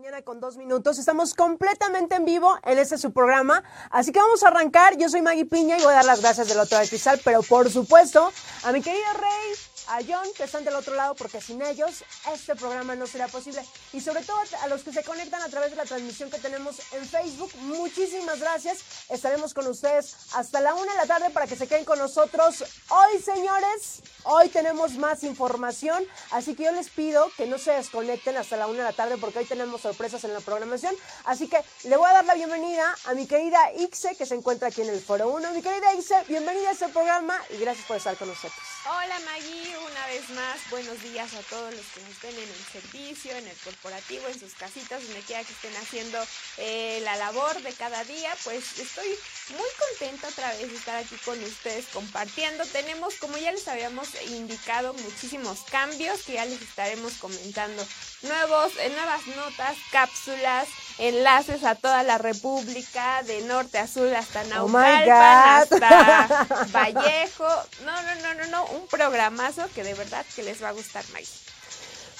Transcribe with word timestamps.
mañana 0.00 0.22
con 0.22 0.40
dos 0.40 0.56
minutos. 0.56 0.98
Estamos 0.98 1.34
completamente 1.34 2.14
en 2.14 2.24
vivo 2.24 2.58
en 2.62 2.78
este 2.78 2.96
su 2.96 3.12
programa. 3.12 3.62
Así 3.90 4.12
que 4.12 4.18
vamos 4.18 4.42
a 4.42 4.48
arrancar. 4.48 4.96
Yo 4.96 5.10
soy 5.10 5.20
Maggie 5.20 5.44
Piña 5.44 5.76
y 5.76 5.82
voy 5.82 5.92
a 5.92 5.96
dar 5.96 6.06
las 6.06 6.22
gracias 6.22 6.48
del 6.48 6.58
otro 6.58 6.70
lado 6.70 6.80
del 6.80 6.88
cristal, 6.88 7.20
pero 7.22 7.42
por 7.42 7.68
supuesto 7.68 8.32
a 8.64 8.72
mi 8.72 8.80
querido 8.80 9.04
Rey, 9.12 9.56
a 9.90 9.98
John, 10.06 10.26
que 10.36 10.44
están 10.44 10.64
del 10.64 10.76
otro 10.76 10.94
lado, 10.94 11.14
porque 11.16 11.40
sin 11.40 11.60
ellos 11.62 12.04
este 12.32 12.54
programa 12.54 12.94
no 12.94 13.06
será 13.08 13.26
posible. 13.26 13.64
Y 13.92 14.00
sobre 14.00 14.22
todo 14.22 14.38
a 14.62 14.68
los 14.68 14.82
que 14.82 14.92
se 14.92 15.02
conectan 15.02 15.42
a 15.42 15.48
través 15.48 15.70
de 15.70 15.76
la 15.76 15.84
transmisión 15.84 16.30
que 16.30 16.38
tenemos 16.38 16.80
en 16.92 17.04
Facebook, 17.06 17.50
muchísimas 17.62 18.38
gracias. 18.38 18.78
Estaremos 19.08 19.52
con 19.52 19.66
ustedes 19.66 20.14
hasta 20.34 20.60
la 20.60 20.74
una 20.74 20.92
de 20.92 20.98
la 20.98 21.06
tarde 21.06 21.30
para 21.30 21.48
que 21.48 21.56
se 21.56 21.66
queden 21.66 21.84
con 21.84 21.98
nosotros. 21.98 22.64
Hoy, 22.88 23.20
señores, 23.20 24.02
hoy 24.22 24.48
tenemos 24.48 24.92
más 24.92 25.24
información, 25.24 26.06
así 26.30 26.54
que 26.54 26.64
yo 26.64 26.72
les 26.72 26.88
pido 26.90 27.28
que 27.36 27.46
no 27.46 27.58
se 27.58 27.72
desconecten 27.72 28.36
hasta 28.36 28.56
la 28.56 28.68
una 28.68 28.78
de 28.78 28.84
la 28.84 28.92
tarde 28.92 29.16
porque 29.16 29.40
hoy 29.40 29.44
tenemos 29.44 29.80
sorpresas 29.80 30.22
en 30.22 30.32
la 30.32 30.40
programación. 30.40 30.94
Así 31.24 31.48
que 31.48 31.58
le 31.84 31.96
voy 31.96 32.08
a 32.08 32.14
dar 32.14 32.24
la 32.26 32.34
bienvenida 32.34 32.94
a 33.06 33.14
mi 33.14 33.26
querida 33.26 33.58
Ixe, 33.76 34.14
que 34.16 34.24
se 34.24 34.36
encuentra 34.36 34.68
aquí 34.68 34.82
en 34.82 34.90
el 34.90 35.00
Foro 35.00 35.30
1. 35.30 35.52
Mi 35.52 35.62
querida 35.62 35.92
Ixe, 35.94 36.14
bienvenida 36.28 36.68
a 36.68 36.72
este 36.72 36.88
programa 36.90 37.36
y 37.50 37.56
gracias 37.58 37.86
por 37.86 37.96
estar 37.96 38.16
con 38.16 38.28
nosotros. 38.28 38.60
Hola 38.86 39.18
Maggie, 39.26 39.79
una 39.86 40.06
vez 40.08 40.28
más, 40.30 40.58
buenos 40.70 41.02
días 41.02 41.32
a 41.34 41.40
todos 41.42 41.72
los 41.74 41.86
que 41.86 42.00
nos 42.02 42.20
ven 42.20 42.34
en 42.34 42.48
el 42.48 42.64
servicio, 42.72 43.32
en 43.32 43.46
el 43.46 43.56
corporativo, 43.58 44.26
en 44.28 44.38
sus 44.38 44.54
casitas, 44.54 45.02
donde 45.02 45.20
quiera 45.20 45.44
que 45.44 45.52
estén 45.52 45.74
haciendo 45.76 46.18
eh, 46.58 47.00
la 47.02 47.16
labor 47.16 47.60
de 47.62 47.72
cada 47.72 48.04
día. 48.04 48.30
Pues 48.44 48.78
estoy 48.78 49.08
muy 49.50 49.68
contenta 49.78 50.28
otra 50.28 50.48
vez 50.52 50.70
de 50.70 50.76
estar 50.76 50.96
aquí 50.96 51.16
con 51.24 51.42
ustedes 51.42 51.86
compartiendo. 51.92 52.64
Tenemos, 52.66 53.14
como 53.14 53.38
ya 53.38 53.52
les 53.52 53.68
habíamos 53.68 54.08
indicado, 54.30 54.92
muchísimos 54.94 55.60
cambios 55.70 56.22
que 56.22 56.34
ya 56.34 56.44
les 56.44 56.60
estaremos 56.60 57.14
comentando. 57.14 57.86
Nuevos, 58.22 58.72
eh, 58.80 58.90
nuevas 58.90 59.26
notas, 59.28 59.76
cápsulas, 59.92 60.68
enlaces 61.00 61.64
a 61.64 61.74
toda 61.74 62.02
la 62.02 62.18
República, 62.18 63.22
de 63.22 63.42
norte 63.42 63.78
a 63.78 63.86
sur 63.86 64.14
hasta 64.14 64.42
oh 64.42 64.68
Naucalpan, 64.68 65.62
hasta 65.62 66.46
Vallejo. 66.72 67.48
No, 67.84 68.02
no, 68.02 68.14
no, 68.22 68.34
no, 68.34 68.46
no, 68.50 68.64
un 68.66 68.86
programazo 68.86 69.66
que 69.74 69.82
de 69.82 69.94
verdad 69.94 70.24
que 70.36 70.42
les 70.42 70.62
va 70.62 70.68
a 70.68 70.72
gustar 70.72 71.04
más. 71.12 71.50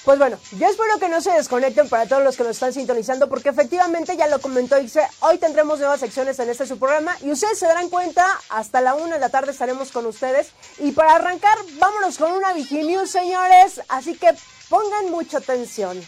Pues 0.04 0.18
bueno, 0.18 0.38
yo 0.52 0.66
espero 0.66 0.98
que 0.98 1.10
no 1.10 1.20
se 1.20 1.30
desconecten 1.32 1.90
para 1.90 2.06
todos 2.06 2.24
los 2.24 2.34
que 2.34 2.42
nos 2.42 2.52
están 2.52 2.72
sintonizando, 2.72 3.28
porque 3.28 3.50
efectivamente 3.50 4.16
ya 4.16 4.28
lo 4.28 4.40
comentó 4.40 4.80
Ixe, 4.80 5.06
hoy 5.20 5.36
tendremos 5.36 5.78
nuevas 5.78 6.00
secciones 6.00 6.38
en 6.38 6.48
este 6.48 6.66
su 6.66 6.78
programa 6.78 7.14
y 7.20 7.30
ustedes 7.30 7.58
se 7.58 7.66
darán 7.66 7.90
cuenta, 7.90 8.26
hasta 8.48 8.80
la 8.80 8.94
una 8.94 9.16
de 9.16 9.20
la 9.20 9.28
tarde 9.28 9.52
estaremos 9.52 9.92
con 9.92 10.06
ustedes. 10.06 10.52
Y 10.78 10.92
para 10.92 11.16
arrancar, 11.16 11.58
vámonos 11.78 12.16
con 12.16 12.32
una 12.32 12.54
Viginews, 12.54 13.10
señores, 13.10 13.82
así 13.88 14.14
que 14.14 14.34
pongan 14.70 15.10
mucha 15.10 15.36
atención. 15.36 16.02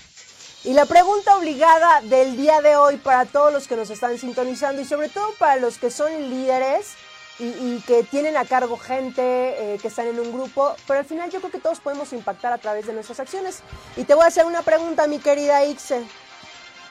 Y 0.65 0.75
la 0.75 0.87
pregunta 0.87 1.37
obligada 1.37 2.01
del 2.03 2.37
día 2.37 2.61
de 2.61 2.77
hoy 2.77 2.97
para 2.97 3.25
todos 3.25 3.53
los 3.53 3.67
que 3.67 3.77
nos 3.77 3.91
están 3.91 4.17
sintonizando 4.19 4.81
y 4.81 4.85
sobre 4.85 5.09
todo 5.09 5.27
para 5.39 5.57
los 5.57 5.79
que 5.79 5.91
son 5.91 6.31
líderes, 6.31 6.95
y, 7.39 7.81
que 7.81 8.05
tienen 8.05 8.37
a 8.37 8.45
cargo 8.45 8.77
gente, 8.77 9.23
eh, 9.23 9.79
que 9.79 9.89
están 9.89 10.07
en 10.07 10.21
un 10.21 10.33
grupo, 10.33 10.75
pero 10.87 11.01
al 11.01 11.05
final 11.05 11.31
yo 11.31 11.41
creo 11.41 11.51
que 11.51 11.59
todos 11.59 11.81
podemos 11.81 12.13
impactar 12.13 12.53
a 12.53 12.59
través 12.59 12.87
de 12.87 12.93
nuestras 12.93 13.21
acciones. 13.21 13.63
Y 13.97 14.05
te 14.05 14.15
voy 14.15 14.25
a 14.25 14.29
hacer 14.29 14.45
una 14.45 14.63
pregunta, 14.63 15.07
mi 15.07 15.19
querida 15.19 15.65
Ixe. 15.65 16.05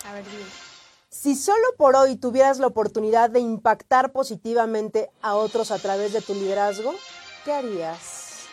A 0.10 0.14
ver, 0.14 0.26
dime. 0.26 0.44
Si 1.10 1.36
solo 1.36 1.66
por 1.78 1.96
hoy 1.96 2.16
tuvieras 2.16 2.60
la 2.60 2.68
oportunidad 2.68 3.30
de 3.30 3.40
impactar 3.40 4.12
positivamente 4.12 5.12
a 5.22 5.36
otros 5.36 5.72
a 5.72 5.78
través 5.78 6.14
de 6.14 6.22
tu 6.22 6.34
liderazgo, 6.34 6.96
¿qué 7.44 7.52
harías? 7.52 8.46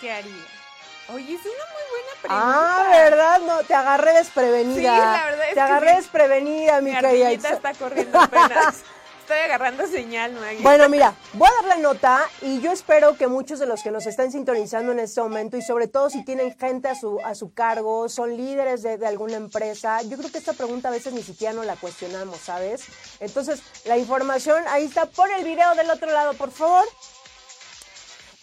¿Qué 0.00 0.10
haría? 0.10 0.61
Oye, 1.08 1.34
es 1.34 1.40
una 1.40 1.64
muy 1.72 1.82
buena 1.90 2.22
pregunta. 2.22 2.84
Ah, 2.84 2.86
¿verdad? 2.90 3.40
No, 3.40 3.58
te 3.64 3.74
agarré 3.74 4.12
desprevenida. 4.14 4.76
Sí, 4.76 4.82
la 4.82 5.24
verdad 5.26 5.48
es 5.48 5.54
Te 5.54 5.60
agarré 5.60 5.96
desprevenida, 5.96 6.80
mi, 6.80 6.90
mi 6.92 6.96
querida. 6.98 7.30
está 7.32 7.74
corriendo 7.74 8.20
apenas. 8.20 8.76
Estoy 9.22 9.38
agarrando 9.38 9.86
señal, 9.86 10.32
Maggie. 10.32 10.62
Bueno, 10.62 10.88
mira, 10.88 11.14
voy 11.34 11.48
a 11.48 11.54
dar 11.54 11.64
la 11.64 11.76
nota 11.76 12.28
y 12.40 12.60
yo 12.60 12.72
espero 12.72 13.16
que 13.16 13.28
muchos 13.28 13.60
de 13.60 13.66
los 13.66 13.80
que 13.82 13.92
nos 13.92 14.04
están 14.06 14.32
sintonizando 14.32 14.90
en 14.90 14.98
este 14.98 15.20
momento 15.22 15.56
y 15.56 15.62
sobre 15.62 15.86
todo 15.86 16.10
si 16.10 16.24
tienen 16.24 16.58
gente 16.58 16.88
a 16.88 16.96
su, 16.96 17.20
a 17.24 17.36
su 17.36 17.54
cargo, 17.54 18.08
son 18.08 18.36
líderes 18.36 18.82
de, 18.82 18.98
de 18.98 19.06
alguna 19.06 19.36
empresa, 19.36 20.02
yo 20.02 20.18
creo 20.18 20.30
que 20.30 20.38
esta 20.38 20.54
pregunta 20.54 20.88
a 20.88 20.90
veces 20.90 21.12
ni 21.12 21.22
siquiera 21.22 21.52
no 21.54 21.62
la 21.62 21.76
cuestionamos, 21.76 22.38
¿sabes? 22.38 22.82
Entonces, 23.20 23.62
la 23.84 23.96
información 23.96 24.64
ahí 24.68 24.86
está. 24.86 25.06
Pon 25.06 25.30
el 25.30 25.44
video 25.44 25.72
del 25.76 25.88
otro 25.90 26.10
lado, 26.10 26.34
por 26.34 26.50
favor. 26.50 26.84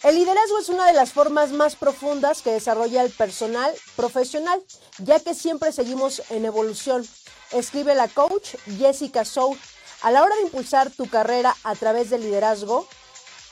El 0.02 0.14
liderazgo 0.14 0.58
es 0.58 0.68
una 0.68 0.86
de 0.86 0.94
las 0.94 1.12
formas 1.12 1.52
más 1.52 1.76
profundas 1.76 2.42
que 2.42 2.52
desarrolla 2.52 3.02
el 3.02 3.10
personal 3.10 3.74
profesional, 3.96 4.62
ya 4.98 5.20
que 5.20 5.34
siempre 5.34 5.72
seguimos 5.72 6.22
en 6.30 6.44
evolución. 6.46 7.06
Escribe 7.52 7.94
la 7.94 8.08
coach 8.08 8.54
Jessica 8.78 9.24
Soul 9.24 9.58
a 10.02 10.10
la 10.10 10.22
hora 10.22 10.34
de 10.36 10.42
impulsar 10.42 10.90
tu 10.90 11.08
carrera 11.08 11.54
a 11.62 11.74
través 11.74 12.08
del 12.08 12.22
liderazgo, 12.22 12.88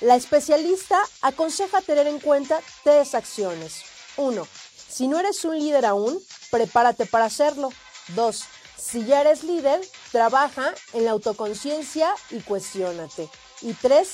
la 0.01 0.15
especialista 0.17 0.99
aconseja 1.23 1.81
tener 1.81 2.07
en 2.07 2.21
cuenta 2.21 2.61
tres 2.85 3.15
acciones. 3.15 3.83
1. 4.17 4.47
Si 4.89 5.09
no 5.09 5.19
eres 5.19 5.45
un 5.45 5.59
líder 5.59 5.85
aún, 5.85 6.19
prepárate 6.51 7.05
para 7.05 7.27
hacerlo. 7.27 7.71
2. 8.15 8.45
Si 8.77 9.05
ya 9.05 9.21
eres 9.21 9.43
líder, 9.43 9.81
trabaja 10.13 10.73
en 10.93 11.05
la 11.05 11.11
autoconciencia 11.11 12.15
y 12.31 12.41
cuestiónate. 12.41 13.29
Y 13.61 13.75
3. 13.75 14.09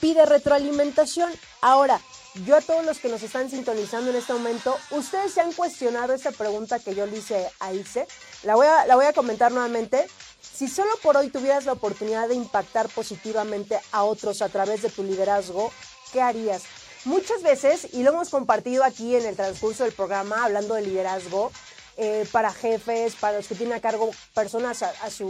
Pide 0.00 0.24
retroalimentación. 0.24 1.30
Ahora, 1.66 2.00
yo 2.44 2.54
a 2.54 2.60
todos 2.60 2.84
los 2.84 3.00
que 3.00 3.08
nos 3.08 3.24
están 3.24 3.50
sintonizando 3.50 4.10
en 4.10 4.16
este 4.16 4.32
momento, 4.32 4.78
ustedes 4.92 5.32
se 5.32 5.40
han 5.40 5.52
cuestionado 5.52 6.14
esta 6.14 6.30
pregunta 6.30 6.78
que 6.78 6.94
yo 6.94 7.06
le 7.06 7.16
hice 7.16 7.50
a 7.58 7.72
Ice. 7.72 8.06
La 8.44 8.54
voy 8.54 8.68
a, 8.68 8.86
la 8.86 8.94
voy 8.94 9.04
a 9.04 9.12
comentar 9.12 9.50
nuevamente. 9.50 10.06
Si 10.40 10.68
solo 10.68 10.92
por 11.02 11.16
hoy 11.16 11.28
tuvieras 11.28 11.64
la 11.64 11.72
oportunidad 11.72 12.28
de 12.28 12.36
impactar 12.36 12.88
positivamente 12.90 13.80
a 13.90 14.04
otros 14.04 14.42
a 14.42 14.48
través 14.48 14.82
de 14.82 14.90
tu 14.90 15.02
liderazgo, 15.02 15.72
¿qué 16.12 16.20
harías? 16.22 16.62
Muchas 17.04 17.42
veces, 17.42 17.88
y 17.92 18.04
lo 18.04 18.12
hemos 18.12 18.28
compartido 18.28 18.84
aquí 18.84 19.16
en 19.16 19.26
el 19.26 19.34
transcurso 19.34 19.82
del 19.82 19.92
programa, 19.92 20.44
hablando 20.44 20.74
de 20.74 20.82
liderazgo, 20.82 21.50
eh, 21.96 22.28
para 22.30 22.52
jefes, 22.52 23.16
para 23.16 23.38
los 23.38 23.48
que 23.48 23.56
tienen 23.56 23.76
a 23.76 23.80
cargo 23.80 24.12
personas 24.34 24.84
a, 24.84 25.10
su, 25.10 25.28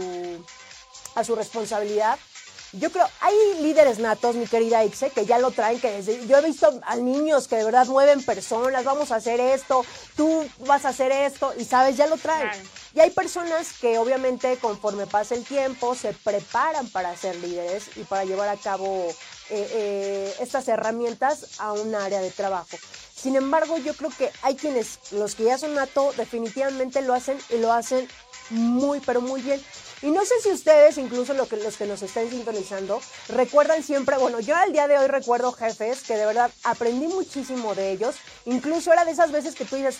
a 1.15 1.23
su 1.23 1.35
responsabilidad, 1.35 2.19
yo 2.79 2.91
creo, 2.91 3.07
hay 3.21 3.35
líderes 3.61 3.99
natos, 3.99 4.35
mi 4.35 4.47
querida 4.47 4.83
Ixe, 4.83 5.09
que 5.09 5.25
ya 5.25 5.39
lo 5.39 5.51
traen, 5.51 5.79
que 5.79 5.91
desde, 5.91 6.25
yo 6.27 6.37
he 6.37 6.41
visto 6.41 6.79
a 6.83 6.95
niños 6.95 7.47
que 7.47 7.57
de 7.57 7.63
verdad 7.63 7.87
mueven 7.87 8.23
personas, 8.23 8.83
vamos 8.83 9.11
a 9.11 9.15
hacer 9.15 9.39
esto, 9.39 9.85
tú 10.15 10.45
vas 10.65 10.85
a 10.85 10.89
hacer 10.89 11.11
esto, 11.11 11.53
y 11.57 11.65
sabes, 11.65 11.97
ya 11.97 12.07
lo 12.07 12.17
traen. 12.17 12.49
Y 12.93 12.99
hay 12.99 13.11
personas 13.11 13.73
que 13.73 13.97
obviamente 13.97 14.57
conforme 14.57 15.05
pasa 15.05 15.35
el 15.35 15.43
tiempo 15.43 15.93
se 15.93 16.13
preparan 16.13 16.89
para 16.89 17.15
ser 17.15 17.35
líderes 17.35 17.95
y 17.95 18.03
para 18.03 18.25
llevar 18.25 18.49
a 18.49 18.57
cabo 18.57 19.07
eh, 19.49 19.69
eh, 19.71 20.33
estas 20.39 20.67
herramientas 20.67 21.59
a 21.59 21.73
un 21.73 21.93
área 21.93 22.21
de 22.21 22.31
trabajo. 22.31 22.77
Sin 23.15 23.35
embargo, 23.35 23.77
yo 23.77 23.93
creo 23.93 24.11
que 24.17 24.31
hay 24.41 24.55
quienes, 24.55 24.99
los 25.11 25.35
que 25.35 25.43
ya 25.45 25.57
son 25.57 25.75
nato, 25.75 26.13
definitivamente 26.17 27.01
lo 27.01 27.13
hacen 27.13 27.37
y 27.49 27.57
lo 27.57 27.71
hacen 27.71 28.07
muy, 28.49 28.99
pero 28.99 29.21
muy 29.21 29.41
bien. 29.41 29.61
Y 30.01 30.11
no 30.11 30.23
sé 30.25 30.35
si 30.43 30.51
ustedes, 30.51 30.97
incluso 30.97 31.33
los 31.33 31.47
que, 31.47 31.57
los 31.57 31.75
que 31.75 31.87
nos 31.87 32.03
estén 32.03 32.29
sintonizando, 32.29 33.01
recuerdan 33.29 33.81
siempre, 33.81 34.17
bueno, 34.17 34.39
yo 34.39 34.55
al 34.55 34.71
día 34.71 34.87
de 34.87 34.97
hoy 34.97 35.07
recuerdo 35.07 35.51
jefes 35.51 36.03
que 36.03 36.15
de 36.15 36.25
verdad 36.25 36.51
aprendí 36.63 37.07
muchísimo 37.07 37.73
de 37.73 37.91
ellos. 37.91 38.15
Incluso 38.45 38.93
era 38.93 39.05
de 39.05 39.11
esas 39.11 39.31
veces 39.31 39.55
que 39.55 39.65
tú 39.65 39.75
dices, 39.75 39.97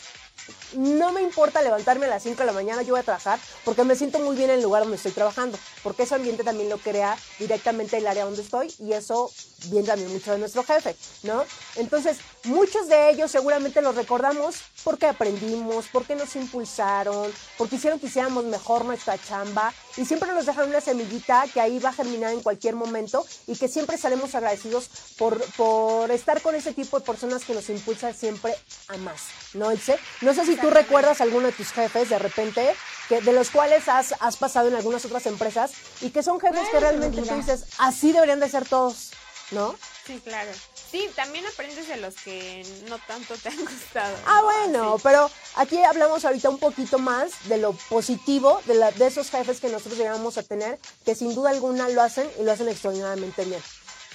no 0.74 1.12
me 1.12 1.22
importa 1.22 1.62
levantarme 1.62 2.06
a 2.06 2.10
las 2.10 2.24
5 2.24 2.38
de 2.40 2.46
la 2.46 2.52
mañana, 2.52 2.82
yo 2.82 2.94
voy 2.94 3.00
a 3.00 3.04
trabajar 3.04 3.40
porque 3.64 3.84
me 3.84 3.96
siento 3.96 4.20
muy 4.20 4.36
bien 4.36 4.50
en 4.50 4.58
el 4.58 4.64
lugar 4.64 4.84
donde 4.84 4.98
estoy 4.98 5.12
trabajando, 5.12 5.58
porque 5.84 6.04
ese 6.04 6.16
ambiente 6.16 6.44
también 6.44 6.70
lo 6.70 6.78
crea 6.78 7.18
directamente 7.40 7.98
el 7.98 8.08
área 8.08 8.26
donde 8.26 8.42
estoy 8.42 8.74
y 8.80 8.94
eso 8.94 9.32
viene 9.66 9.88
también 9.88 10.12
mucho 10.12 10.32
de 10.32 10.38
nuestro 10.38 10.64
jefe, 10.64 10.96
¿no? 11.24 11.44
Entonces, 11.76 12.18
muchos 12.44 12.88
de 12.88 13.10
ellos 13.10 13.32
seguramente 13.32 13.82
los 13.82 13.96
recordamos 13.96 14.58
porque 14.84 15.08
aprendimos, 15.08 15.86
porque 15.92 16.16
nos 16.16 16.36
impulsaron, 16.36 17.32
porque 17.58 17.78
hicieron 17.78 18.00
que 18.00 18.08
hiciéramos 18.08 18.46
mejor 18.46 18.86
nuestra 18.86 19.18
chamba 19.18 19.74
y 19.96 20.06
siempre 20.06 20.32
nos 20.32 20.46
dejan 20.46 20.70
una 20.70 20.82
semillita 20.82 21.46
que 21.54 21.60
ahí 21.60 21.80
va 21.80 21.90
a 21.90 21.94
germinar 21.94 22.34
en 22.34 22.42
cualquier 22.42 22.76
momento 22.76 23.26
y 23.48 23.56
que 23.56 23.68
siempre 23.68 23.96
estaremos 23.96 24.36
agradecidos 24.36 24.90
por, 25.18 25.42
por 25.54 26.12
estar 26.12 26.42
con 26.42 26.56
ese 26.56 26.74
tipo 26.74 27.00
de 27.00 27.06
personas 27.06 27.44
que 27.44 27.54
nos 27.54 27.70
impulsan 27.70 28.14
siempre 28.14 28.56
a 28.88 28.98
más, 28.98 29.24
¿no, 29.54 29.72
Ilse? 29.72 29.98
No 30.28 30.34
sé 30.34 30.46
si 30.46 30.58
tú 30.58 30.70
recuerdas 30.70 31.22
a 31.22 31.24
alguno 31.24 31.48
de 31.48 31.54
tus 31.54 31.72
jefes 31.72 32.10
de 32.10 32.20
repente 32.20 32.76
que, 33.08 33.22
de 33.22 33.32
los 33.32 33.50
cuales 33.50 33.88
has, 33.88 34.14
has 34.20 34.36
pasado 34.36 34.68
en 34.68 34.76
algunas 34.76 35.06
otras 35.06 35.26
empresas 35.26 35.72
y 36.02 36.10
que 36.10 36.22
son 36.22 36.38
jefes 36.42 36.68
que 36.70 36.82
realmente 36.82 37.22
tú 37.22 37.34
dices, 37.34 37.64
así 37.78 38.12
deberían 38.12 38.42
de 38.42 38.50
ser 38.50 38.68
todos, 38.68 39.12
¿no? 39.52 39.74
Sí, 40.06 40.20
claro. 40.22 40.52
Sí, 40.92 41.10
también 41.16 41.46
aprendes 41.46 41.88
de 41.88 41.96
los 41.96 42.14
que 42.16 42.66
no 42.90 43.00
tanto 43.08 43.36
te 43.38 43.48
han 43.48 43.58
gustado. 43.64 44.18
Ah, 44.26 44.42
bueno, 44.44 44.98
pero 45.02 45.32
aquí 45.56 45.82
hablamos 45.82 46.26
ahorita 46.26 46.50
un 46.50 46.60
poquito 46.60 47.00
más 47.00 47.48
de 47.48 47.60
lo 47.60 47.72
positivo 47.72 48.62
de, 48.66 48.74
la, 48.74 48.92
de 48.92 49.08
esos 49.08 49.30
jefes 49.30 49.62
que 49.62 49.70
nosotros 49.70 49.98
llegamos 49.98 50.38
a 50.38 50.44
tener, 50.44 50.78
que 51.06 51.16
sin 51.16 51.36
duda 51.36 51.52
alguna 51.52 51.88
lo 51.88 52.02
hacen 52.02 52.30
y 52.38 52.44
lo 52.44 52.52
hacen 52.52 52.68
extraordinariamente 52.68 53.46
bien. 53.46 53.62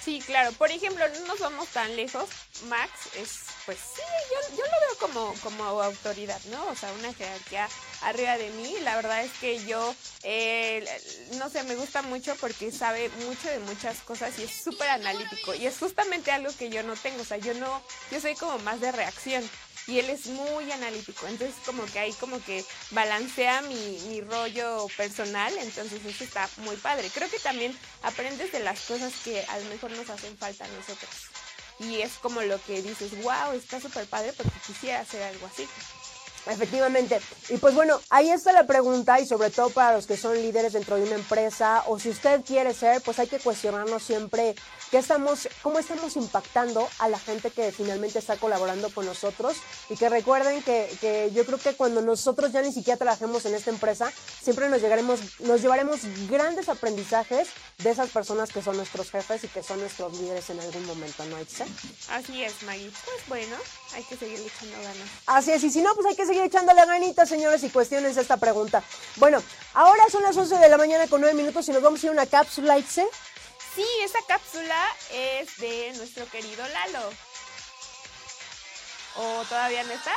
Sí, 0.04 0.20
claro. 0.26 0.52
Por 0.52 0.70
ejemplo, 0.70 1.04
no 1.08 1.26
nos 1.26 1.38
vamos 1.38 1.68
tan 1.68 1.94
lejos. 1.96 2.28
Max 2.68 2.90
es, 3.16 3.38
pues 3.66 3.78
sí, 3.78 4.02
yo, 4.30 4.56
yo 4.56 4.64
lo 4.64 4.80
veo 4.80 4.98
como, 4.98 5.34
como 5.42 5.64
autoridad, 5.82 6.40
¿no? 6.50 6.66
O 6.68 6.74
sea, 6.74 6.92
una 6.92 7.12
jerarquía 7.14 7.68
arriba 8.02 8.36
de 8.36 8.50
mí. 8.50 8.76
La 8.82 8.96
verdad 8.96 9.22
es 9.22 9.32
que 9.32 9.64
yo, 9.64 9.94
eh, 10.22 10.86
no 11.38 11.48
sé, 11.48 11.62
me 11.64 11.76
gusta 11.76 12.02
mucho 12.02 12.34
porque 12.36 12.70
sabe 12.70 13.08
mucho 13.26 13.48
de 13.48 13.58
muchas 13.60 13.98
cosas 14.00 14.38
y 14.38 14.44
es 14.44 14.62
súper 14.62 14.88
analítico. 14.88 15.54
Y 15.54 15.66
es 15.66 15.78
justamente 15.78 16.32
algo 16.32 16.50
que 16.58 16.70
yo 16.70 16.82
no 16.82 16.94
tengo. 16.96 17.22
O 17.22 17.24
sea, 17.24 17.38
yo 17.38 17.54
no, 17.54 17.82
yo 18.10 18.20
soy 18.20 18.34
como 18.34 18.58
más 18.58 18.80
de 18.80 18.92
reacción 18.92 19.48
y 19.86 19.98
él 19.98 20.10
es 20.10 20.26
muy 20.26 20.70
analítico, 20.70 21.26
entonces 21.26 21.56
como 21.66 21.84
que 21.86 21.98
ahí 21.98 22.12
como 22.14 22.40
que 22.44 22.64
balancea 22.90 23.62
mi, 23.62 23.98
mi, 24.08 24.20
rollo 24.20 24.86
personal, 24.96 25.52
entonces 25.58 26.04
eso 26.04 26.22
está 26.22 26.48
muy 26.58 26.76
padre. 26.76 27.10
Creo 27.12 27.28
que 27.28 27.38
también 27.40 27.76
aprendes 28.02 28.52
de 28.52 28.60
las 28.60 28.80
cosas 28.82 29.12
que 29.24 29.44
a 29.44 29.58
lo 29.58 29.64
mejor 29.66 29.90
nos 29.92 30.08
hacen 30.08 30.36
falta 30.38 30.64
a 30.64 30.68
nosotros. 30.68 31.31
Y 31.82 32.00
es 32.00 32.12
como 32.14 32.40
lo 32.42 32.62
que 32.62 32.82
dices, 32.82 33.22
wow, 33.22 33.52
está 33.54 33.80
súper 33.80 34.06
padre 34.06 34.32
porque 34.36 34.52
quisiera 34.66 35.00
hacer 35.00 35.22
algo 35.22 35.46
así. 35.46 35.66
Efectivamente. 36.46 37.20
Y 37.48 37.58
pues 37.58 37.74
bueno, 37.74 38.00
ahí 38.10 38.30
está 38.30 38.52
la 38.52 38.66
pregunta 38.66 39.20
y 39.20 39.26
sobre 39.26 39.50
todo 39.50 39.70
para 39.70 39.94
los 39.94 40.06
que 40.06 40.16
son 40.16 40.34
líderes 40.34 40.72
dentro 40.72 40.96
de 40.96 41.04
una 41.04 41.14
empresa 41.14 41.84
o 41.86 41.98
si 41.98 42.10
usted 42.10 42.42
quiere 42.44 42.74
ser, 42.74 43.00
pues 43.02 43.18
hay 43.18 43.28
que 43.28 43.38
cuestionarnos 43.38 44.02
siempre 44.02 44.54
qué 44.90 44.98
estamos, 44.98 45.48
cómo 45.62 45.78
estamos 45.78 46.16
impactando 46.16 46.88
a 46.98 47.08
la 47.08 47.18
gente 47.18 47.50
que 47.50 47.70
finalmente 47.70 48.18
está 48.18 48.36
colaborando 48.36 48.90
con 48.90 49.06
nosotros 49.06 49.56
y 49.88 49.96
que 49.96 50.08
recuerden 50.08 50.62
que, 50.62 50.90
que 51.00 51.30
yo 51.32 51.46
creo 51.46 51.58
que 51.58 51.74
cuando 51.74 52.02
nosotros 52.02 52.52
ya 52.52 52.60
ni 52.60 52.72
siquiera 52.72 52.98
trabajemos 52.98 53.44
en 53.46 53.54
esta 53.54 53.70
empresa, 53.70 54.12
siempre 54.42 54.68
nos 54.68 54.82
llegaremos, 54.82 55.20
nos 55.40 55.62
llevaremos 55.62 56.00
grandes 56.28 56.68
aprendizajes 56.68 57.48
de 57.78 57.90
esas 57.90 58.10
personas 58.10 58.52
que 58.52 58.62
son 58.62 58.76
nuestros 58.76 59.10
jefes 59.10 59.44
y 59.44 59.48
que 59.48 59.62
son 59.62 59.80
nuestros 59.80 60.12
líderes 60.18 60.50
en 60.50 60.60
algún 60.60 60.86
momento, 60.86 61.24
¿no, 61.26 61.40
Itza? 61.40 61.64
Así 62.10 62.42
es, 62.42 62.62
Maggie. 62.64 62.90
Pues 63.04 63.28
bueno, 63.28 63.56
hay 63.94 64.02
que 64.04 64.16
seguir 64.16 64.40
echando 64.40 64.76
ganas. 64.78 65.08
Así 65.26 65.52
es, 65.52 65.62
y 65.64 65.70
si 65.70 65.82
no, 65.82 65.94
pues 65.94 66.06
hay 66.06 66.16
que 66.16 66.26
seguir 66.26 66.31
echándole 66.38 66.84
ganitas, 66.86 67.28
señores, 67.28 67.62
y 67.64 67.70
cuestiones 67.70 68.16
esta 68.16 68.36
pregunta. 68.36 68.82
Bueno, 69.16 69.42
ahora 69.74 70.04
son 70.10 70.22
las 70.22 70.36
11 70.36 70.58
de 70.58 70.68
la 70.68 70.78
mañana 70.78 71.06
con 71.08 71.20
9 71.20 71.36
minutos 71.36 71.68
y 71.68 71.72
nos 71.72 71.82
vamos 71.82 72.02
a 72.02 72.06
ir 72.06 72.10
a 72.10 72.12
una 72.12 72.26
cápsula, 72.26 72.78
Itze. 72.78 73.06
Sí, 73.74 73.86
esa 74.04 74.18
cápsula 74.28 74.86
es 75.12 75.56
de 75.58 75.92
nuestro 75.96 76.26
querido 76.26 76.62
Lalo. 76.68 77.08
¿O 79.16 79.44
todavía 79.48 79.82
no 79.84 79.92
está? 79.92 80.12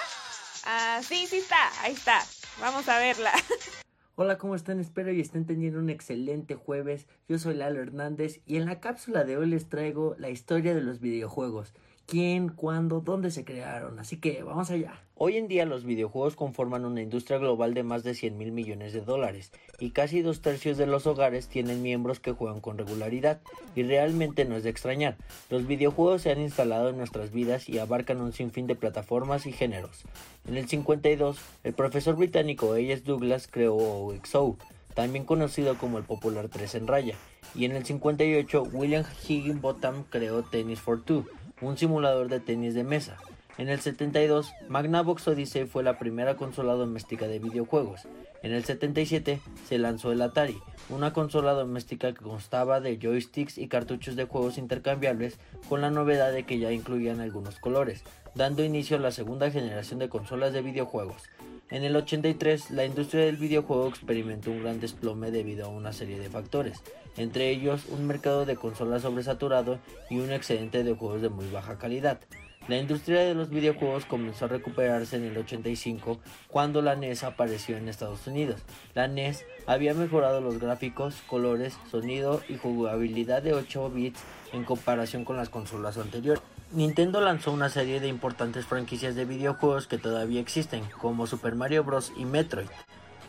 Ah, 0.65 1.01
sí, 1.07 1.27
sí 1.27 1.37
está, 1.37 1.81
ahí 1.81 1.93
está. 1.93 2.23
Vamos 2.59 2.87
a 2.87 2.97
verla. 2.97 3.31
Hola, 4.17 4.37
¿cómo 4.37 4.55
están? 4.55 4.79
Espero 4.79 5.11
y 5.11 5.19
estén 5.19 5.45
teniendo 5.45 5.79
un 5.79 5.89
excelente 5.89 6.55
jueves. 6.55 7.05
Yo 7.27 7.37
soy 7.37 7.55
Lalo 7.55 7.81
Hernández 7.81 8.39
y 8.45 8.55
en 8.55 8.65
la 8.65 8.79
cápsula 8.79 9.25
de 9.25 9.35
hoy 9.35 9.47
les 9.47 9.67
traigo 9.67 10.15
la 10.17 10.29
historia 10.29 10.73
de 10.73 10.81
los 10.81 11.01
videojuegos 11.01 11.73
quién, 12.05 12.49
cuándo, 12.49 13.01
dónde 13.01 13.31
se 13.31 13.45
crearon. 13.45 13.99
Así 13.99 14.17
que 14.17 14.43
vamos 14.43 14.69
allá. 14.69 15.01
Hoy 15.15 15.37
en 15.37 15.47
día 15.47 15.65
los 15.65 15.85
videojuegos 15.85 16.35
conforman 16.35 16.85
una 16.85 17.01
industria 17.01 17.37
global 17.37 17.73
de 17.73 17.83
más 17.83 18.03
de 18.03 18.13
100 18.13 18.37
mil 18.37 18.51
millones 18.51 18.91
de 18.91 18.99
dólares 18.99 19.53
y 19.79 19.91
casi 19.91 20.21
dos 20.21 20.41
tercios 20.41 20.77
de 20.77 20.87
los 20.87 21.07
hogares 21.07 21.47
tienen 21.47 21.81
miembros 21.81 22.19
que 22.19 22.33
juegan 22.33 22.59
con 22.59 22.77
regularidad 22.77 23.39
y 23.75 23.83
realmente 23.83 24.43
no 24.43 24.57
es 24.57 24.63
de 24.63 24.71
extrañar. 24.71 25.15
Los 25.49 25.67
videojuegos 25.67 26.23
se 26.23 26.31
han 26.31 26.41
instalado 26.41 26.89
en 26.89 26.97
nuestras 26.97 27.31
vidas 27.31 27.69
y 27.69 27.79
abarcan 27.79 28.19
un 28.19 28.33
sinfín 28.33 28.67
de 28.67 28.75
plataformas 28.75 29.45
y 29.45 29.53
géneros. 29.53 30.03
En 30.45 30.57
el 30.57 30.67
52, 30.67 31.39
el 31.63 31.73
profesor 31.73 32.17
británico 32.17 32.73
A.S. 32.73 33.03
Douglas 33.05 33.47
creó 33.49 33.77
OXO, 33.77 34.57
también 34.93 35.23
conocido 35.23 35.77
como 35.77 35.97
el 35.97 36.03
popular 36.03 36.49
3 36.49 36.75
en 36.75 36.87
raya, 36.87 37.15
y 37.55 37.63
en 37.63 37.71
el 37.71 37.85
58 37.85 38.63
William 38.73 39.05
Higginbotham 39.27 40.03
creó 40.09 40.43
Tennis 40.43 40.81
for 40.81 41.01
Two 41.01 41.25
un 41.61 41.77
simulador 41.77 42.29
de 42.29 42.39
tenis 42.39 42.73
de 42.73 42.83
mesa. 42.83 43.17
En 43.57 43.69
el 43.69 43.79
72, 43.79 44.51
Magnavox 44.67 45.29
Odyssey 45.29 45.65
fue 45.65 45.81
la 45.81 45.97
primera 45.97 46.35
consola 46.35 46.73
doméstica 46.73 47.27
de 47.27 47.39
videojuegos. 47.39 48.01
En 48.43 48.51
el 48.51 48.65
77 48.65 49.39
se 49.65 49.77
lanzó 49.77 50.11
el 50.11 50.21
Atari, 50.21 50.57
una 50.89 51.13
consola 51.13 51.53
doméstica 51.53 52.13
que 52.13 52.21
constaba 52.21 52.81
de 52.81 52.97
joysticks 52.97 53.57
y 53.57 53.69
cartuchos 53.69 54.17
de 54.17 54.25
juegos 54.25 54.57
intercambiables 54.57 55.39
con 55.69 55.79
la 55.79 55.89
novedad 55.89 56.33
de 56.33 56.43
que 56.43 56.59
ya 56.59 56.73
incluían 56.73 57.21
algunos 57.21 57.57
colores, 57.59 58.03
dando 58.35 58.63
inicio 58.63 58.97
a 58.97 58.99
la 58.99 59.11
segunda 59.11 59.49
generación 59.49 59.99
de 59.99 60.09
consolas 60.09 60.51
de 60.51 60.61
videojuegos. 60.61 61.23
En 61.71 61.83
el 61.83 61.95
83, 61.95 62.71
la 62.71 62.85
industria 62.85 63.25
del 63.25 63.37
videojuego 63.37 63.87
experimentó 63.87 64.51
un 64.51 64.61
gran 64.61 64.81
desplome 64.81 65.31
debido 65.31 65.65
a 65.65 65.69
una 65.69 65.93
serie 65.93 66.19
de 66.19 66.29
factores, 66.29 66.83
entre 67.17 67.49
ellos 67.49 67.85
un 67.89 68.07
mercado 68.07 68.45
de 68.45 68.55
consolas 68.55 69.03
sobresaturado 69.03 69.79
y 70.09 70.19
un 70.19 70.31
excedente 70.31 70.83
de 70.83 70.95
juegos 70.95 71.21
de 71.21 71.29
muy 71.29 71.49
baja 71.49 71.77
calidad. 71.77 72.19
La 72.67 72.77
industria 72.77 73.21
de 73.21 73.35
los 73.35 73.51
videojuegos 73.51 74.05
comenzó 74.05 74.45
a 74.45 74.47
recuperarse 74.47 75.17
en 75.17 75.25
el 75.25 75.37
85 75.37 76.17
cuando 76.47 76.81
la 76.81 76.95
NES 76.95 77.23
apareció 77.23 77.77
en 77.77 77.87
Estados 77.87 78.25
Unidos. 78.25 78.59
La 78.95 79.07
NES 79.07 79.45
había 79.67 79.93
mejorado 79.93 80.41
los 80.41 80.59
gráficos, 80.59 81.21
colores, 81.27 81.77
sonido 81.91 82.41
y 82.49 82.57
jugabilidad 82.57 83.43
de 83.43 83.53
8 83.53 83.91
bits 83.91 84.19
en 84.51 84.63
comparación 84.63 85.25
con 85.25 85.37
las 85.37 85.49
consolas 85.49 85.99
anteriores. 85.99 86.41
Nintendo 86.71 87.21
lanzó 87.21 87.51
una 87.51 87.69
serie 87.69 87.99
de 87.99 88.07
importantes 88.07 88.65
franquicias 88.65 89.13
de 89.13 89.25
videojuegos 89.25 89.85
que 89.85 89.99
todavía 89.99 90.41
existen, 90.41 90.83
como 90.99 91.27
Super 91.27 91.53
Mario 91.53 91.83
Bros. 91.83 92.11
y 92.17 92.25
Metroid. 92.25 92.67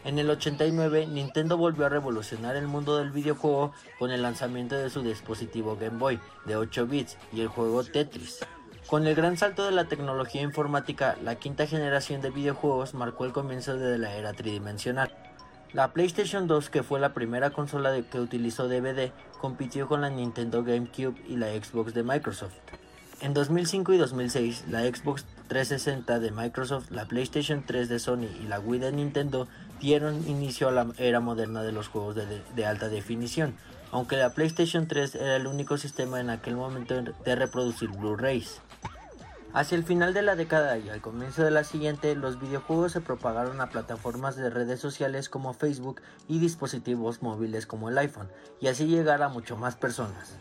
En 0.06 0.20
el 0.20 0.30
89, 0.30 1.08
Nintendo 1.08 1.56
volvió 1.56 1.84
a 1.84 1.88
revolucionar 1.88 2.54
el 2.54 2.68
mundo 2.68 2.96
del 2.96 3.10
videojuego 3.10 3.72
con 3.98 4.12
el 4.12 4.22
lanzamiento 4.22 4.76
de 4.76 4.88
su 4.88 5.02
dispositivo 5.02 5.76
Game 5.76 5.98
Boy 5.98 6.20
de 6.44 6.54
8 6.54 6.86
bits 6.86 7.18
y 7.32 7.40
el 7.40 7.48
juego 7.48 7.82
Tetris. 7.82 8.46
Con 8.86 9.04
el 9.08 9.16
gran 9.16 9.36
salto 9.36 9.64
de 9.64 9.72
la 9.72 9.86
tecnología 9.86 10.42
informática, 10.42 11.16
la 11.24 11.34
quinta 11.34 11.66
generación 11.66 12.20
de 12.20 12.30
videojuegos 12.30 12.94
marcó 12.94 13.24
el 13.24 13.32
comienzo 13.32 13.76
de 13.76 13.98
la 13.98 14.14
era 14.14 14.32
tridimensional. 14.32 15.12
La 15.72 15.92
PlayStation 15.92 16.46
2, 16.46 16.70
que 16.70 16.84
fue 16.84 17.00
la 17.00 17.12
primera 17.12 17.50
consola 17.50 18.00
que 18.08 18.20
utilizó 18.20 18.68
DVD, 18.68 19.10
compitió 19.40 19.88
con 19.88 20.02
la 20.02 20.10
Nintendo 20.10 20.62
GameCube 20.62 21.20
y 21.26 21.34
la 21.34 21.48
Xbox 21.48 21.94
de 21.94 22.04
Microsoft. 22.04 22.54
En 23.22 23.32
2005 23.32 23.94
y 23.94 23.96
2006, 23.96 24.66
la 24.68 24.82
Xbox 24.82 25.24
360 25.48 26.20
de 26.20 26.30
Microsoft, 26.32 26.90
la 26.90 27.06
PlayStation 27.06 27.64
3 27.64 27.88
de 27.88 27.98
Sony 27.98 28.28
y 28.42 28.46
la 28.46 28.60
Wii 28.60 28.78
de 28.78 28.92
Nintendo 28.92 29.48
dieron 29.80 30.28
inicio 30.28 30.68
a 30.68 30.72
la 30.72 30.86
era 30.98 31.20
moderna 31.20 31.62
de 31.62 31.72
los 31.72 31.88
juegos 31.88 32.16
de, 32.16 32.66
alta 32.66 32.88
definición, 32.88 33.54
aunque 33.92 34.16
la 34.16 34.30
PlayStation 34.30 34.88
3 34.88 35.14
era 35.14 35.36
el 35.36 35.46
único 35.46 35.78
sistema 35.78 36.20
en 36.20 36.30
aquel 36.30 36.56
momento 36.56 36.94
de 37.02 37.34
reproducir 37.34 37.90
Blu-rays. 37.90 38.60
Hacia 39.52 39.78
el 39.78 39.84
final 39.84 40.12
de 40.12 40.20
la 40.20 40.36
década 40.36 40.76
y 40.76 40.90
al 40.90 41.00
comienzo 41.00 41.42
de 41.42 41.50
la 41.50 41.64
siguiente, 41.64 42.14
los 42.14 42.38
videojuegos 42.38 42.92
se 42.92 43.00
propagaron 43.00 43.60
a 43.60 43.70
plataformas 43.70 44.36
de 44.36 44.50
redes 44.50 44.80
sociales 44.80 45.30
como 45.30 45.54
Facebook 45.54 46.02
y 46.28 46.40
dispositivos 46.40 47.22
móviles 47.22 47.66
como 47.66 47.88
el 47.88 47.96
iPhone, 47.96 48.28
y 48.60 48.68
así 48.68 48.86
llegar 48.86 49.22
a 49.22 49.28
mucho 49.28 49.56
más 49.56 49.74
personas. 49.74 50.36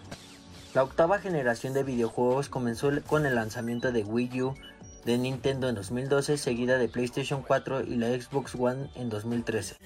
La 0.73 0.83
octava 0.83 1.19
generación 1.19 1.73
de 1.73 1.83
videojuegos 1.83 2.49
comenzó 2.49 2.91
con 3.07 3.25
el 3.25 3.35
lanzamiento 3.35 3.93
de 3.93 4.03
Wii 4.03 4.41
U 4.41 4.55
de 5.05 5.17
Nintendo 5.17 5.69
en 5.69 5.75
2012, 5.75 6.37
seguida 6.37 6.77
de 6.77 6.89
PlayStation 6.89 7.43
4 7.43 7.83
y 7.83 7.95
la 7.95 8.07
Xbox 8.09 8.55
One 8.55 8.89
en 8.95 9.09
2013. 9.09 9.77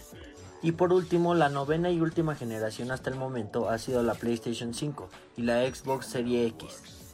Y 0.62 0.74
por 0.74 0.92
último, 0.92 1.36
la 1.36 1.50
novena 1.50 1.90
y 1.92 2.02
última 2.02 2.36
generación 2.36 2.92
hasta 2.92 3.10
el 3.10 3.16
momento 3.16 3.70
ha 3.70 3.78
sido 3.78 4.04
la 4.04 4.16
PlayStation 4.16 4.74
5 4.74 5.10
y 5.38 5.44
la 5.44 5.62
Xbox 5.64 6.08
Series 6.08 6.54
X. 6.54 7.09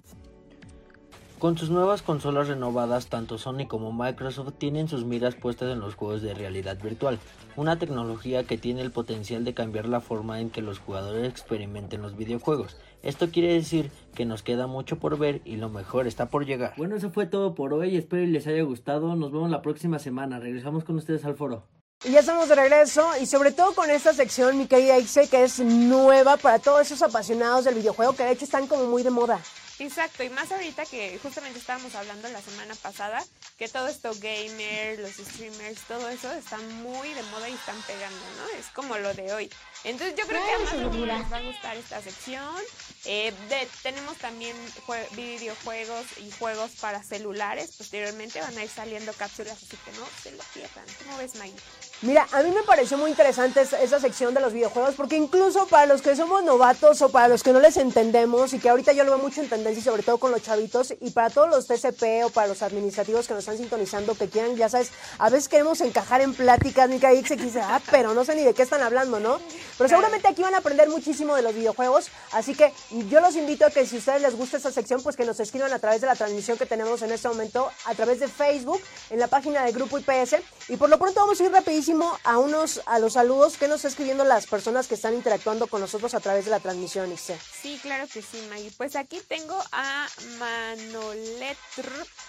Con 1.40 1.58
sus 1.58 1.70
nuevas 1.70 2.02
consolas 2.02 2.48
renovadas, 2.48 3.08
tanto 3.08 3.38
Sony 3.38 3.68
como 3.68 3.92
Microsoft 3.92 4.54
tienen 4.58 4.88
sus 4.88 5.04
miras 5.04 5.36
puestas 5.36 5.70
en 5.70 5.82
los 5.82 5.96
juegos 5.96 6.22
de 6.22 6.34
realidad 6.34 6.78
virtual, 6.82 7.20
una 7.58 7.78
tecnología 7.78 8.46
que 8.46 8.58
tiene 8.58 8.82
el 8.82 8.92
potencial 8.92 9.44
de 9.44 9.54
cambiar 9.54 9.86
la 9.88 10.00
forma 10.00 10.40
en 10.40 10.50
que 10.50 10.62
los 10.62 10.80
jugadores 10.80 11.28
experimenten 11.28 12.02
los 12.02 12.16
videojuegos. 12.16 12.78
Esto 13.04 13.30
quiere 13.32 13.54
decir 13.54 13.92
que 14.16 14.26
nos 14.26 14.44
queda 14.44 14.66
mucho 14.66 14.98
por 14.98 15.18
ver 15.18 15.42
y 15.44 15.58
lo 15.58 15.70
mejor 15.70 16.08
está 16.08 16.30
por 16.30 16.46
llegar. 16.46 16.74
Bueno, 16.78 16.96
eso 16.96 17.12
fue 17.12 17.26
todo 17.26 17.54
por 17.54 17.74
hoy, 17.74 17.98
espero 17.98 18.24
y 18.24 18.28
les 18.28 18.48
haya 18.48 18.64
gustado. 18.64 19.14
Nos 19.16 19.34
vemos 19.34 19.52
la 19.52 19.62
próxima 19.62 20.00
semana. 20.00 20.40
Regresamos 20.40 20.86
con 20.86 20.96
ustedes 20.96 21.26
al 21.26 21.36
foro. 21.36 21.68
Y 22.06 22.12
ya 22.12 22.22
estamos 22.22 22.48
de 22.48 22.56
regreso 22.56 23.10
y 23.22 23.26
sobre 23.26 23.52
todo 23.52 23.74
con 23.74 23.90
esta 23.90 24.14
sección, 24.14 24.58
mi 24.58 24.68
querida 24.68 24.98
Ixe, 24.98 25.28
que 25.28 25.44
es 25.44 25.60
nueva 25.60 26.38
para 26.38 26.60
todos 26.60 26.82
esos 26.82 27.02
apasionados 27.02 27.66
del 27.66 27.76
videojuego 27.76 28.16
que 28.16 28.24
de 28.24 28.32
hecho 28.32 28.46
están 28.46 28.68
como 28.68 28.86
muy 28.86 29.04
de 29.04 29.12
moda. 29.12 29.40
Exacto, 29.78 30.24
y 30.24 30.30
más 30.30 30.50
ahorita 30.54 30.86
que 30.86 31.20
justamente 31.22 31.60
estábamos 31.60 31.96
hablando 31.96 32.30
la 32.30 32.42
semana 32.42 32.76
pasada, 32.76 33.22
que 33.58 33.68
todo 33.68 33.88
esto 33.90 34.14
gamer, 34.22 35.00
los 35.00 35.12
streamers, 35.16 35.82
todo 35.88 36.08
eso 36.10 36.32
está 36.32 36.58
muy 36.58 37.14
de 37.14 37.22
moda 37.24 37.50
y 37.50 37.54
están 37.54 37.82
pegando, 37.82 38.18
¿no? 38.38 38.58
Es 38.58 38.68
como 38.68 38.98
lo 38.98 39.14
de 39.14 39.34
hoy. 39.34 39.52
Entonces 39.84 40.16
yo 40.18 40.26
creo 40.28 40.42
que 40.46 40.52
a 40.54 40.60
más 40.60 40.74
les 41.06 41.32
va 41.34 41.38
a 41.38 41.42
gustar 41.42 41.76
esta 41.78 42.02
sección. 42.02 42.56
Eh, 43.04 43.34
de- 43.50 43.68
tenemos 43.84 44.18
también 44.18 44.56
jue- 44.88 45.10
videojuegos 45.12 46.06
y 46.20 46.32
juegos 46.32 46.72
para 46.80 47.04
celulares. 47.04 47.76
Posteriormente 47.78 48.40
van 48.42 48.58
a 48.58 48.64
ir 48.64 48.70
saliendo 48.70 49.12
cápsulas, 49.14 49.58
así 49.62 49.78
que 49.84 49.92
no 49.92 50.08
se 50.24 50.32
lo 50.32 50.44
pierdan. 50.54 50.86
¿Cómo 51.04 51.18
ves, 51.18 51.36
Maggie? 51.36 51.54
Mira, 52.02 52.28
a 52.34 52.44
mí 52.44 52.52
me 52.52 52.62
pareció 52.64 52.98
muy 52.98 53.10
interesante 53.10 53.62
esa, 53.62 54.00
sección 54.02 54.34
de 54.34 54.42
los 54.42 54.52
videojuegos 54.52 54.96
porque 54.96 55.16
incluso 55.16 55.66
para 55.68 55.86
los 55.86 56.02
que 56.02 56.14
somos 56.16 56.44
novatos 56.44 57.02
o 57.02 57.10
para 57.10 57.30
los 57.30 57.42
que 57.42 57.54
no 57.54 57.62
les 57.62 57.78
entendemos 57.78 58.54
y 58.54 58.60
que 58.60 58.68
ahorita 58.68 58.92
yo 58.92 59.06
lo 59.06 59.12
veo 59.12 59.20
mucho 59.22 59.42
en 59.42 59.48
tendencia 59.48 59.82
sobre 59.82 60.04
todo 60.04 60.18
con 60.18 60.32
los 60.32 60.44
chavitos 60.44 60.94
y 61.00 61.12
para 61.12 61.30
todos 61.30 61.50
los 61.50 61.68
TCP 61.68 62.26
o 62.26 62.30
para 62.30 62.48
los 62.48 62.62
administrativos 62.62 63.28
que 63.28 63.34
nos 63.34 63.44
están 63.44 63.58
sintonizando 63.58 64.14
que 64.14 64.28
quieran, 64.28 64.58
ya 64.58 64.68
sabes, 64.68 64.92
a 65.18 65.30
veces 65.30 65.48
queremos 65.48 65.80
encajar 65.80 66.20
en 66.20 66.34
pláticas, 66.34 66.90
Mica 66.90 67.14
X 67.14 67.42
dice, 67.42 67.62
ah, 67.62 67.82
pero 67.90 68.14
no 68.14 68.26
sé 68.26 68.36
ni 68.36 68.44
de 68.44 68.54
qué 68.54 68.64
están 68.64 68.82
hablando, 68.82 69.22
¿no? 69.22 69.40
Pero 69.78 69.90
seguramente 69.90 70.28
aquí 70.28 70.42
van 70.42 70.54
a 70.54 70.58
aprender 70.58 70.90
muchísimo 70.90 71.34
de 71.36 71.44
los 71.44 71.56
videojuegos, 71.56 72.10
así 72.34 72.56
que 72.56 72.74
yo 73.10 73.22
los 73.22 73.38
invito 73.38 73.66
a 73.66 73.70
que 73.70 73.86
si 73.86 73.96
a 73.96 74.00
ustedes 74.00 74.22
les 74.22 74.36
gusta 74.36 74.58
esta 74.58 74.72
sección, 74.72 75.02
pues 75.02 75.16
que 75.16 75.26
nos 75.26 75.40
escriban 75.40 75.72
a 75.72 75.80
través 75.80 76.02
de 76.02 76.08
la 76.08 76.16
transmisión 76.16 76.58
que 76.58 76.66
tenemos 76.66 77.02
en 77.04 77.12
este 77.12 77.30
momento, 77.30 77.72
a 77.86 77.96
través 77.96 78.20
de 78.20 78.28
Facebook, 78.28 78.82
en 79.10 79.20
la 79.20 79.28
página 79.28 79.64
de 79.64 79.72
Grupo 79.72 79.98
IPS. 79.98 80.36
Y 80.68 80.78
por 80.78 80.90
lo 80.90 80.98
pronto 80.98 81.22
vamos 81.22 81.40
a 81.40 81.44
ir 81.44 81.52
rapidísimo 81.52 81.85
a 82.24 82.38
unos 82.40 82.82
a 82.88 83.00
los 83.00 83.14
saludos 83.14 83.58
que 83.58 83.68
nos 83.68 83.78
está 83.78 83.90
escribiendo 83.90 84.24
las 84.24 84.48
personas 84.48 84.88
que 84.88 84.96
están 84.96 85.14
interactuando 85.14 85.68
con 85.68 85.82
nosotros 85.82 86.14
a 86.16 86.20
través 86.20 86.46
de 86.46 86.52
la 86.52 86.60
transmisión, 86.60 87.12
Ixe. 87.12 87.38
Sí, 87.62 87.80
claro 87.82 88.08
que 88.08 88.22
sí, 88.22 88.46
Maggie. 88.50 88.72
Pues 88.78 88.96
aquí 88.96 89.22
tengo 89.28 89.62
a 89.72 90.08
Manolet 90.40 91.58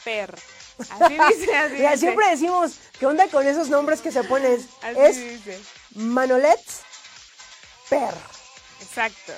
Per. 0.04 0.34
Así 0.90 1.14
dice, 1.38 1.56
así 1.56 1.74
Mira, 1.74 1.90
dice. 1.92 1.96
siempre 2.06 2.30
decimos, 2.30 2.72
¿qué 2.98 3.06
onda 3.06 3.28
con 3.28 3.46
esos 3.46 3.68
nombres 3.68 4.00
que 4.00 4.12
se 4.12 4.24
ponen? 4.24 4.54
Así 4.82 4.98
es 4.98 5.16
dice. 5.16 5.60
Manolet 5.94 6.60
Per. 7.88 8.14
Exacto. 8.82 9.32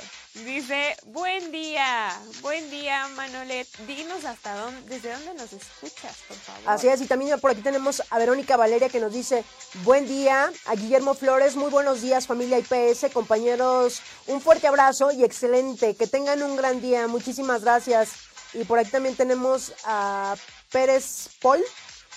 Dice, 0.45 0.97
buen 1.07 1.51
día, 1.51 2.17
buen 2.43 2.71
día 2.71 3.09
Manolet. 3.09 3.67
Dinos 3.87 4.25
hasta 4.25 4.55
dónde, 4.55 4.83
desde 4.89 5.13
dónde 5.13 5.35
nos 5.35 5.53
escuchas, 5.53 6.17
por 6.29 6.37
favor. 6.37 6.63
Así 6.67 6.87
es, 6.87 7.01
y 7.01 7.07
también 7.07 7.41
por 7.41 7.51
aquí 7.51 7.61
tenemos 7.61 8.03
a 8.09 8.19
Verónica 8.19 8.57
Valeria 8.57 8.89
que 8.89 9.01
nos 9.01 9.13
dice, 9.13 9.45
buen 9.83 10.07
día, 10.07 10.53
a 10.67 10.75
Guillermo 10.77 11.15
Flores, 11.15 11.57
muy 11.57 11.71
buenos 11.71 12.03
días 12.03 12.27
familia 12.29 12.59
IPS, 12.59 13.13
compañeros, 13.13 14.01
un 14.29 14.41
fuerte 14.41 14.69
abrazo 14.69 15.11
y 15.11 15.25
excelente, 15.25 15.97
que 15.97 16.07
tengan 16.07 16.43
un 16.43 16.57
gran 16.57 16.81
día, 16.81 17.09
muchísimas 17.09 17.63
gracias. 17.63 18.11
Y 18.55 18.65
por 18.65 18.79
aquí 18.79 18.91
también 18.91 19.17
tenemos 19.17 19.73
a 19.85 20.37
Pérez 20.71 21.31
Paul 21.41 21.65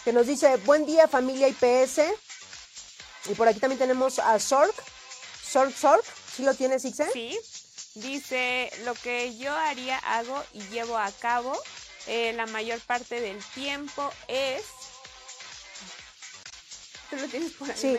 que 0.04 0.14
nos 0.14 0.28
dice, 0.28 0.58
buen 0.58 0.86
día 0.86 1.08
familia 1.08 1.48
IPS. 1.48 2.02
Y 3.30 3.34
por 3.34 3.48
aquí 3.48 3.60
también 3.60 3.80
tenemos 3.80 4.20
a 4.20 4.38
Sorg, 4.40 4.74
Sorg 5.44 5.74
Sorg, 5.76 6.04
¿sí 6.36 6.44
lo 6.44 6.54
tienes, 6.54 6.86
Ixe? 6.86 7.10
Sí. 7.12 7.40
Dice, 7.96 8.72
lo 8.86 8.94
que 8.94 9.38
yo 9.38 9.54
haría, 9.54 9.98
hago 9.98 10.42
y 10.54 10.62
llevo 10.70 10.98
a 10.98 11.12
cabo 11.12 11.58
eh, 12.08 12.34
la 12.34 12.46
mayor 12.48 12.80
parte 12.82 13.20
del 13.20 13.38
tiempo 13.54 14.10
es... 14.28 14.62
¿Tú 17.10 17.18
lo 17.18 17.28
tienes 17.28 17.52
por 17.54 17.70
ahí, 17.70 17.78
Sí. 17.78 17.98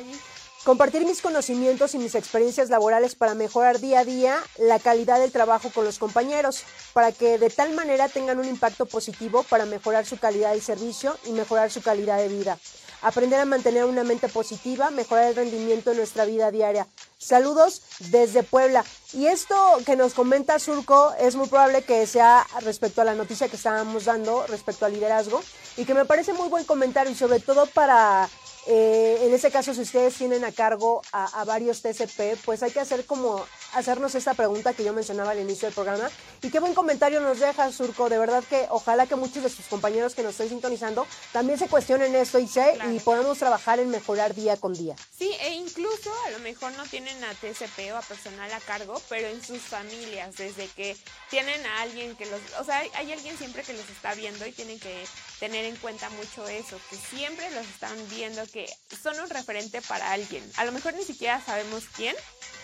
Compartir 0.65 1.05
mis 1.05 1.21
conocimientos 1.21 1.93
y 1.97 1.99
mis 1.99 2.15
experiencias 2.15 2.71
laborales 2.71 3.17
para 3.17 3.35
mejorar 3.35 3.81
día 3.81 4.01
a 4.01 4.05
día 4.05 4.41
la 4.59 4.79
calidad 4.79 5.19
del 5.19 5.33
trabajo 5.33 5.71
con 5.71 5.85
los 5.85 5.99
compañeros, 5.99 6.63
para 6.93 7.11
que 7.11 7.37
de 7.37 7.51
tal 7.51 7.73
manera 7.73 8.09
tengan 8.09 8.39
un 8.39 8.47
impacto 8.47 8.87
positivo 8.87 9.43
para 9.43 9.67
mejorar 9.67 10.07
su 10.07 10.19
calidad 10.19 10.53
del 10.53 10.63
servicio 10.63 11.19
y 11.25 11.33
mejorar 11.33 11.73
su 11.73 11.83
calidad 11.83 12.19
de 12.19 12.29
vida. 12.29 12.59
Aprender 13.03 13.41
a 13.41 13.45
mantener 13.45 13.85
una 13.85 14.05
mente 14.05 14.29
positiva, 14.29 14.91
mejorar 14.91 15.27
el 15.27 15.37
rendimiento 15.37 15.91
en 15.91 15.99
nuestra 15.99 16.25
vida 16.25 16.51
diaria. 16.51 16.87
Saludos 17.19 17.83
desde 17.99 18.43
Puebla. 18.43 18.85
Y 19.13 19.27
esto 19.27 19.55
que 19.85 19.97
nos 19.97 20.15
comenta 20.15 20.59
Surco 20.59 21.13
es 21.19 21.37
muy 21.37 21.49
probable 21.49 21.83
que 21.83 22.07
sea 22.07 22.47
respecto 22.61 23.03
a 23.03 23.05
la 23.05 23.15
noticia 23.15 23.49
que 23.49 23.57
estábamos 23.57 24.05
dando 24.05 24.47
respecto 24.47 24.87
al 24.87 24.93
liderazgo 24.93 25.43
y 25.77 25.85
que 25.85 25.95
me 25.95 26.05
parece 26.05 26.33
muy 26.33 26.49
buen 26.49 26.65
comentario 26.65 27.13
y 27.13 27.17
sobre 27.17 27.41
todo 27.41 27.67
para 27.67 28.29
eh, 28.67 29.19
en 29.23 29.35
ese 29.35 29.51
caso, 29.51 29.75
si 29.75 29.81
ustedes 29.81 30.15
tienen 30.15 30.45
a 30.45 30.53
cargo 30.53 31.03
a, 31.13 31.41
a 31.41 31.45
varios 31.45 31.83
TCP, 31.83 32.39
pues 32.45 32.63
hay 32.63 32.71
que 32.71 32.81
hacer 32.81 33.05
como 33.07 33.45
hacernos 33.73 34.15
esta 34.15 34.35
pregunta 34.35 34.73
que 34.75 34.85
yo 34.85 34.93
mencionaba 34.93 35.31
al 35.33 35.41
inicio 35.41 35.67
del 35.67 35.75
programa. 35.75 36.11
Y 36.43 36.51
qué 36.51 36.61
buen 36.61 36.75
comentario 36.75 37.21
nos 37.21 37.39
deja, 37.41 37.71
Surco. 37.73 38.09
De 38.09 38.19
verdad 38.19 38.43
que 38.49 38.67
ojalá 38.71 39.07
que 39.07 39.17
muchos 39.17 39.43
de 39.43 39.49
sus 39.49 39.67
compañeros 39.67 40.15
que 40.15 40.23
nos 40.23 40.33
estén 40.33 40.49
sintonizando 40.51 41.07
también 41.33 41.59
se 41.59 41.69
cuestionen 41.69 42.15
esto 42.15 42.39
y, 42.39 42.49
sé, 42.49 42.73
Claro. 42.75 42.91
y 42.93 42.99
podamos 43.01 43.39
trabajar 43.39 43.79
en 43.81 43.91
mejorar 43.91 44.35
día 44.35 44.57
con 44.57 44.75
día. 44.75 44.95
Sí, 45.17 45.31
e 45.41 45.51
incluso 45.55 46.13
a 46.27 46.31
lo 46.31 46.39
mejor 46.41 46.73
no 46.73 46.85
tienen 46.87 47.23
a 47.25 47.33
TCP 47.35 47.93
o 47.93 47.97
a 47.97 48.03
personal 48.03 48.53
a 48.53 48.61
cargo, 48.61 49.01
pero 49.09 49.29
en 49.29 49.43
sus 49.43 49.61
familias, 49.63 50.37
desde 50.37 50.67
que 50.69 50.97
tienen 51.31 51.65
a 51.67 51.83
alguien 51.83 52.17
que 52.17 52.27
los, 52.27 52.41
o 52.61 52.65
sea, 52.65 52.79
hay 52.95 53.13
alguien 53.13 53.37
siempre 53.39 53.63
que 53.63 53.73
los 53.73 53.89
está 53.91 54.15
viendo 54.15 54.47
y 54.47 54.53
tienen 54.53 54.79
que 54.81 55.05
tener 55.41 55.65
en 55.65 55.77
cuenta 55.77 56.11
mucho 56.11 56.47
eso, 56.49 56.79
que 56.91 56.97
siempre 56.97 57.51
los 57.53 57.67
están 57.67 57.97
viendo, 58.11 58.45
que 58.49 58.67
son 59.03 59.19
un 59.21 59.29
referente 59.31 59.81
para 59.83 60.13
alguien. 60.13 60.43
A 60.57 60.65
lo 60.65 60.73
mejor 60.73 60.95
ni 60.95 61.05
siquiera 61.05 61.41
sabemos 61.45 61.85
quién, 61.97 62.15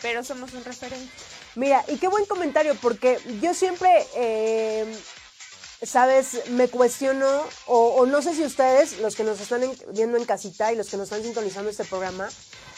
pero 0.02 0.22
somos 0.24 0.52
un 0.52 0.64
referente. 0.64 0.97
Mira, 1.54 1.84
y 1.88 1.96
qué 1.96 2.08
buen 2.08 2.24
comentario, 2.26 2.76
porque 2.80 3.18
yo 3.40 3.52
siempre, 3.54 3.90
eh, 4.16 4.84
sabes, 5.82 6.48
me 6.50 6.68
cuestiono, 6.68 7.26
o, 7.66 7.88
o 7.96 8.06
no 8.06 8.20
sé 8.22 8.34
si 8.34 8.44
ustedes, 8.44 8.98
los 8.98 9.14
que 9.16 9.24
nos 9.24 9.40
están 9.40 9.62
en- 9.64 9.76
viendo 9.92 10.16
en 10.18 10.24
casita 10.24 10.72
y 10.72 10.76
los 10.76 10.88
que 10.88 10.96
nos 10.96 11.04
están 11.04 11.22
sintonizando 11.22 11.70
este 11.70 11.84
programa, 11.84 12.28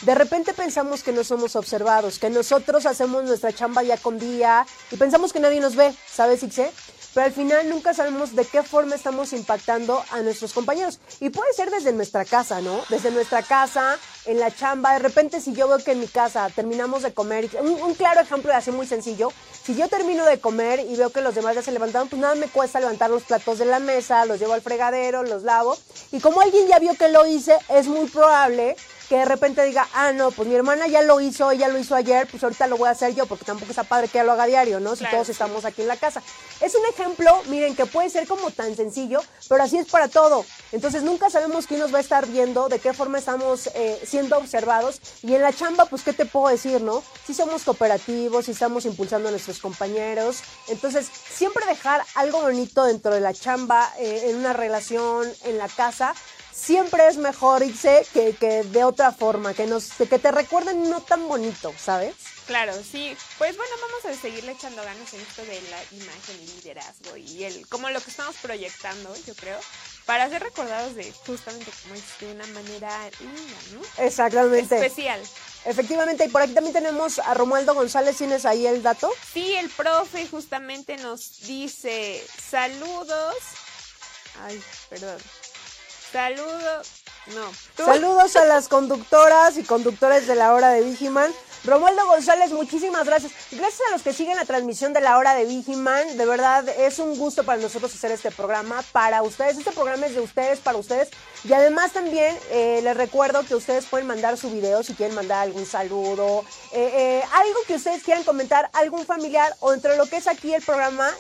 de 0.03 0.15
repente 0.15 0.55
pensamos 0.55 1.03
que 1.03 1.13
no 1.13 1.25
somos 1.25 1.57
observados, 1.57 2.19
que 2.19 2.31
nosotros 2.31 2.87
hacemos 2.87 3.25
nuestra 3.25 3.53
chamba 3.53 3.83
día 3.83 3.97
con 3.99 4.19
día 4.19 4.67
y 4.91 4.97
pensamos 4.97 5.33
que 5.33 5.41
nadie 5.41 5.61
nos 5.61 5.77
ve, 5.77 5.95
¿sabes, 6.11 6.43
Ixe? 6.43 6.71
Pero 7.15 7.27
al 7.27 7.33
final 7.33 7.69
nunca 7.69 7.93
sabemos 7.93 8.37
de 8.37 8.45
qué 8.45 8.63
forma 8.63 8.95
estamos 8.95 9.33
impactando 9.33 10.03
a 10.11 10.21
nuestros 10.21 10.53
compañeros. 10.53 11.01
Y 11.21 11.31
puede 11.31 11.53
ser 11.53 11.71
desde 11.71 11.93
nuestra 11.93 12.25
casa, 12.25 12.61
¿no? 12.61 12.83
Desde 12.89 13.11
nuestra 13.11 13.43
casa, 13.43 13.99
en 14.27 14.39
la 14.39 14.55
chamba. 14.55 14.93
De 14.93 15.01
repente, 15.01 15.41
si 15.41 15.53
yo 15.53 15.69
veo 15.69 15.79
que 15.79 15.93
en 15.93 16.01
mi 16.01 16.07
casa 16.07 16.49
terminamos 16.55 17.03
de 17.03 17.13
comer, 17.13 17.51
un 17.61 17.95
claro 17.95 18.21
ejemplo 18.21 18.51
de 18.51 18.59
así 18.59 18.71
muy 18.71 18.87
sencillo, 18.87 19.33
si 19.65 19.75
yo 19.75 19.89
termino 19.89 20.25
de 20.25 20.41
comer 20.41 20.81
y 20.81 20.97
veo 20.97 21.11
que 21.11 21.21
los 21.21 21.35
demás 21.35 21.55
ya 21.55 21.63
se 21.63 21.73
levantaron, 21.73 22.09
pues 22.09 22.21
nada 22.21 22.35
me 22.35 22.49
cuesta 22.49 22.81
levantar 22.81 23.11
los 23.11 23.25
platos 23.25 23.59
de 23.59 23.65
la 23.65 23.79
mesa, 23.79 24.25
los 24.25 24.39
llevo 24.39 24.53
al 24.53 24.63
fregadero, 24.63 25.23
los 25.23 25.43
lavo. 25.43 25.77
Y 26.13 26.21
como 26.21 26.41
alguien 26.41 26.67
ya 26.69 26.79
vio 26.79 26.95
que 26.95 27.09
lo 27.09 27.27
hice, 27.27 27.57
es 27.69 27.89
muy 27.89 28.09
probable 28.09 28.77
que 29.11 29.17
de 29.17 29.25
repente 29.25 29.65
diga, 29.65 29.89
ah, 29.93 30.13
no, 30.13 30.31
pues 30.31 30.49
mi 30.49 30.55
hermana 30.55 30.87
ya 30.87 31.03
lo 31.03 31.21
hizo, 31.21 31.51
ella 31.51 31.67
lo 31.67 31.81
hizo 31.81 31.97
ayer, 31.97 32.29
pues 32.31 32.45
ahorita 32.45 32.69
lo 32.69 32.77
voy 32.77 32.87
a 32.87 32.93
hacer 32.93 33.13
yo, 33.13 33.27
porque 33.27 33.45
tampoco 33.45 33.73
está 33.73 33.83
padre 33.83 34.07
que 34.07 34.19
ella 34.19 34.25
lo 34.25 34.31
haga 34.31 34.47
diario, 34.47 34.79
¿no? 34.79 34.95
Si 34.95 35.01
Claro, 35.01 35.17
todos 35.17 35.27
sí. 35.27 35.33
estamos 35.33 35.65
aquí 35.65 35.83
en 35.83 35.89
la 35.89 35.97
casa. 35.97 36.23
Es 36.61 36.77
un 36.77 36.87
ejemplo, 36.87 37.43
miren, 37.49 37.75
que 37.75 37.87
puede 37.87 38.09
ser 38.09 38.29
como 38.29 38.53
tan 38.53 38.77
sencillo, 38.77 39.21
pero 39.49 39.65
así 39.65 39.79
es 39.79 39.89
para 39.89 40.07
todo. 40.07 40.45
Entonces 40.71 41.03
nunca 41.03 41.29
sabemos 41.29 41.67
quién 41.67 41.81
nos 41.81 41.93
va 41.93 41.99
a 41.99 42.03
estar 42.03 42.25
viendo, 42.29 42.69
de 42.69 42.79
qué 42.79 42.93
forma 42.93 43.19
estamos 43.19 43.67
eh, 43.75 44.01
siendo 44.07 44.39
observados. 44.39 45.01
Y 45.23 45.35
en 45.35 45.43
la 45.43 45.53
chamba, 45.53 45.87
pues, 45.87 46.03
¿qué 46.05 46.13
te 46.13 46.25
puedo 46.25 46.47
decir, 46.47 46.81
no? 46.81 47.03
Si 47.27 47.35
somos 47.35 47.65
cooperativos, 47.65 48.45
si 48.45 48.53
estamos 48.53 48.85
impulsando 48.85 49.27
a 49.27 49.33
nuestros 49.33 49.59
compañeros. 49.59 50.37
Entonces, 50.69 51.11
siempre 51.37 51.67
dejar 51.67 52.01
algo 52.15 52.43
bonito 52.43 52.85
dentro 52.85 53.13
de 53.13 53.21
la 53.21 53.35
chamba, 53.35 53.93
eh, 53.99 54.27
en 54.31 54.37
una 54.37 54.53
relación, 54.53 55.27
en 55.43 55.59
la 55.59 55.67
casa, 55.67 56.15
siempre 56.53 57.07
es 57.09 57.17
mejor 57.17 57.63
irse 57.63 58.07
que, 58.13 58.35
que 58.35 58.63
de 58.65 58.85
otra 58.85 59.13
forma, 59.13 59.55
que, 59.55 59.67
nos, 59.67 59.93
que 59.93 60.19
te 60.19 60.31
recuerden 60.31 60.89
no 60.91 61.01
tan 61.01 61.29
bonito, 61.29 61.73
¿sabes? 61.79 62.15
Claro, 62.47 62.73
sí. 62.75 63.17
Pues 63.39 63.57
bueno, 63.57 63.73
vamos 63.81 64.19
a 64.19 64.21
seguirle 64.21 64.51
echando 64.53 64.83
ganas 64.83 65.15
en 65.15 65.21
esto 65.21 65.43
de 65.43 65.61
la 65.71 65.83
imagen 65.93 66.37
y 66.43 66.47
liderazgo 66.57 67.17
y 67.17 67.45
el 67.45 67.67
como 67.69 67.91
lo 67.91 68.01
que 68.01 68.11
estamos 68.11 68.35
proyectando, 68.43 69.15
yo 69.25 69.37
creo, 69.37 69.59
para 70.05 70.29
ser 70.29 70.43
recordados 70.43 70.97
de 70.97 71.13
justamente 71.27 71.71
como 71.83 71.95
es 71.95 72.03
de 72.19 72.33
una 72.33 72.47
manera 72.49 73.09
linda, 73.21 73.59
¿no? 73.73 74.05
Exactamente. 74.05 74.75
Especial. 74.75 75.21
Efectivamente, 75.65 76.25
y 76.25 76.29
por 76.29 76.43
aquí 76.43 76.53
también 76.53 76.75
tenemos 76.75 77.21
a 77.21 77.35
Romualdo 77.35 77.73
González, 77.75 78.17
¿tienes 78.17 78.45
ahí 78.45 78.67
el 78.67 78.83
dato? 78.83 79.13
Sí, 79.33 79.55
el 79.55 79.71
profe 79.71 80.27
justamente 80.27 80.97
nos 80.97 81.43
dice 81.43 82.27
saludos. 82.51 83.37
Ay, 84.43 84.61
perdón. 84.89 85.19
Saludos. 86.13 86.89
No. 87.35 87.85
Saludos 87.85 88.35
a 88.37 88.45
las 88.45 88.69
conductoras 88.69 89.57
y 89.57 89.63
conductores 89.63 90.27
de 90.27 90.35
la 90.35 90.53
hora 90.53 90.71
de 90.71 90.83
Vigiman. 90.83 91.31
Romualdo 91.65 92.07
González, 92.07 92.53
muchísimas 92.53 93.05
gracias. 93.05 93.33
Gracias 93.51 93.81
a 93.89 93.93
los 93.93 94.03
que 94.03 94.15
siguen 94.15 94.37
la 94.37 94.47
transmisión 94.47 94.95
de 94.95 95.01
la 95.01 95.19
hora 95.19 95.35
de 95.35 95.45
Vigiman. 95.45 96.17
De 96.17 96.25
verdad, 96.25 96.67
es 96.69 96.99
un 96.99 97.19
gusto 97.19 97.45
para 97.45 97.61
nosotros 97.61 97.95
hacer 97.95 98.11
este 98.13 98.31
programa 98.31 98.83
para 98.93 99.23
ustedes. 99.23 99.59
Este 99.59 99.73
programa 99.73 100.07
es 100.07 100.15
de 100.15 100.21
ustedes, 100.21 100.59
para 100.61 100.79
ustedes. 100.79 101.11
Y 101.45 101.53
además 101.53 101.93
también 101.93 102.35
eh, 102.51 102.81
les 102.83 102.97
recuerdo 102.97 103.43
que 103.45 103.55
ustedes 103.55 103.85
pueden 103.87 104.07
mandar 104.07 104.39
su 104.39 104.51
video 104.51 104.83
si 104.83 104.95
quieren 104.95 105.15
mandar 105.15 105.41
algún 105.41 105.67
saludo, 105.67 106.45
eh, 106.73 106.93
eh, 106.95 107.23
algo 107.33 107.59
que 107.67 107.75
ustedes 107.75 108.03
quieran 108.03 108.25
comentar, 108.25 108.71
algún 108.73 109.05
familiar 109.05 109.55
o 109.61 109.73
entre 109.75 109.97
lo 109.97 110.07
que 110.07 110.17
es 110.17 110.29
aquí 110.29 110.55
el 110.55 110.63
programa, 110.63 111.11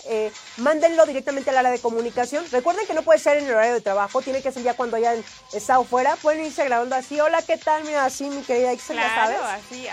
mándenlo 0.59 1.05
directamente 1.07 1.51
al 1.51 1.59
área 1.59 1.71
de 1.71 1.79
comunicación. 1.79 2.45
Recuerden 2.51 2.87
que 2.87 2.95
no 2.95 3.03
puede 3.03 3.19
ser 3.19 3.39
en 3.39 3.47
el 3.47 3.53
horario 3.53 3.75
de 3.75 3.81
trabajo, 3.81 4.23
tiene 4.23 4.43
que 4.43 4.53
ser 4.53 4.63
ya 4.63 4.75
cuando 4.75 4.97
hayan 4.97 5.23
estado 5.53 5.85
fuera. 5.85 6.17
Pueden 6.17 6.45
irse 6.45 6.65
grabando 6.65 6.97
así. 6.97 7.21
Hola, 7.21 7.43
¿qué 7.43 7.57
tal? 7.57 7.85
Mira, 7.85 8.05
así, 8.05 8.25
mi 8.25 8.43
querida 8.43 8.73
Ixel, 8.73 8.97
ya 8.97 9.15
sabes. 9.15 9.39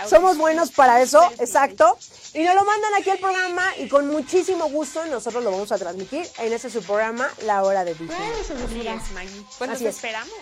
Somos 0.08 0.37
buenos 0.38 0.70
para 0.70 1.02
eso, 1.02 1.20
exacto. 1.38 1.98
Y 2.34 2.42
nos 2.44 2.54
lo 2.54 2.64
mandan 2.64 2.94
aquí 2.98 3.10
al 3.10 3.18
programa 3.18 3.64
y 3.78 3.88
con 3.88 4.06
muchísimo 4.08 4.68
gusto 4.70 5.04
nosotros 5.06 5.42
lo 5.42 5.50
vamos 5.50 5.72
a 5.72 5.78
transmitir 5.78 6.26
en 6.38 6.52
ese 6.52 6.70
su 6.70 6.82
programa, 6.82 7.28
La 7.44 7.62
Hora 7.64 7.84
de 7.84 7.94
Vigiman. 7.94 8.16
Pues 9.58 9.70
nos 9.70 9.80
esperamos. 9.82 10.32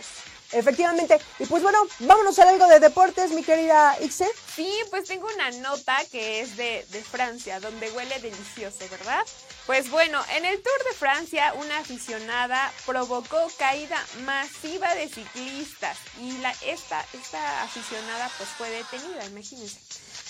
Efectivamente. 0.57 1.21
Y 1.39 1.45
pues 1.47 1.63
bueno, 1.63 1.79
vámonos 2.01 2.39
a 2.39 2.49
algo 2.49 2.67
de 2.67 2.81
deportes, 2.81 3.31
mi 3.33 3.43
querida 3.43 3.97
Ixe. 4.01 4.27
Sí, 4.55 4.71
pues 4.91 5.05
tengo 5.05 5.29
una 5.35 5.51
nota 5.63 5.99
que 6.11 6.41
es 6.41 6.57
de, 6.57 6.87
de, 6.91 7.03
Francia, 7.03 7.61
donde 7.61 7.91
huele 7.91 8.19
delicioso, 8.21 8.79
¿verdad? 8.91 9.21
Pues 9.67 9.91
bueno, 9.91 10.23
en 10.35 10.47
el 10.47 10.63
Tour 10.63 10.85
de 10.89 10.95
Francia, 10.97 11.53
una 11.55 11.79
aficionada 11.79 12.73
provocó 12.87 13.51
caída 13.59 14.03
masiva 14.25 14.95
de 14.95 15.09
ciclistas 15.09 15.99
y 16.21 16.33
la, 16.39 16.53
esta, 16.65 17.05
esta 17.13 17.63
aficionada 17.63 18.31
pues 18.39 18.49
fue 18.51 18.71
detenida, 18.71 19.27
imagínense. 19.27 19.79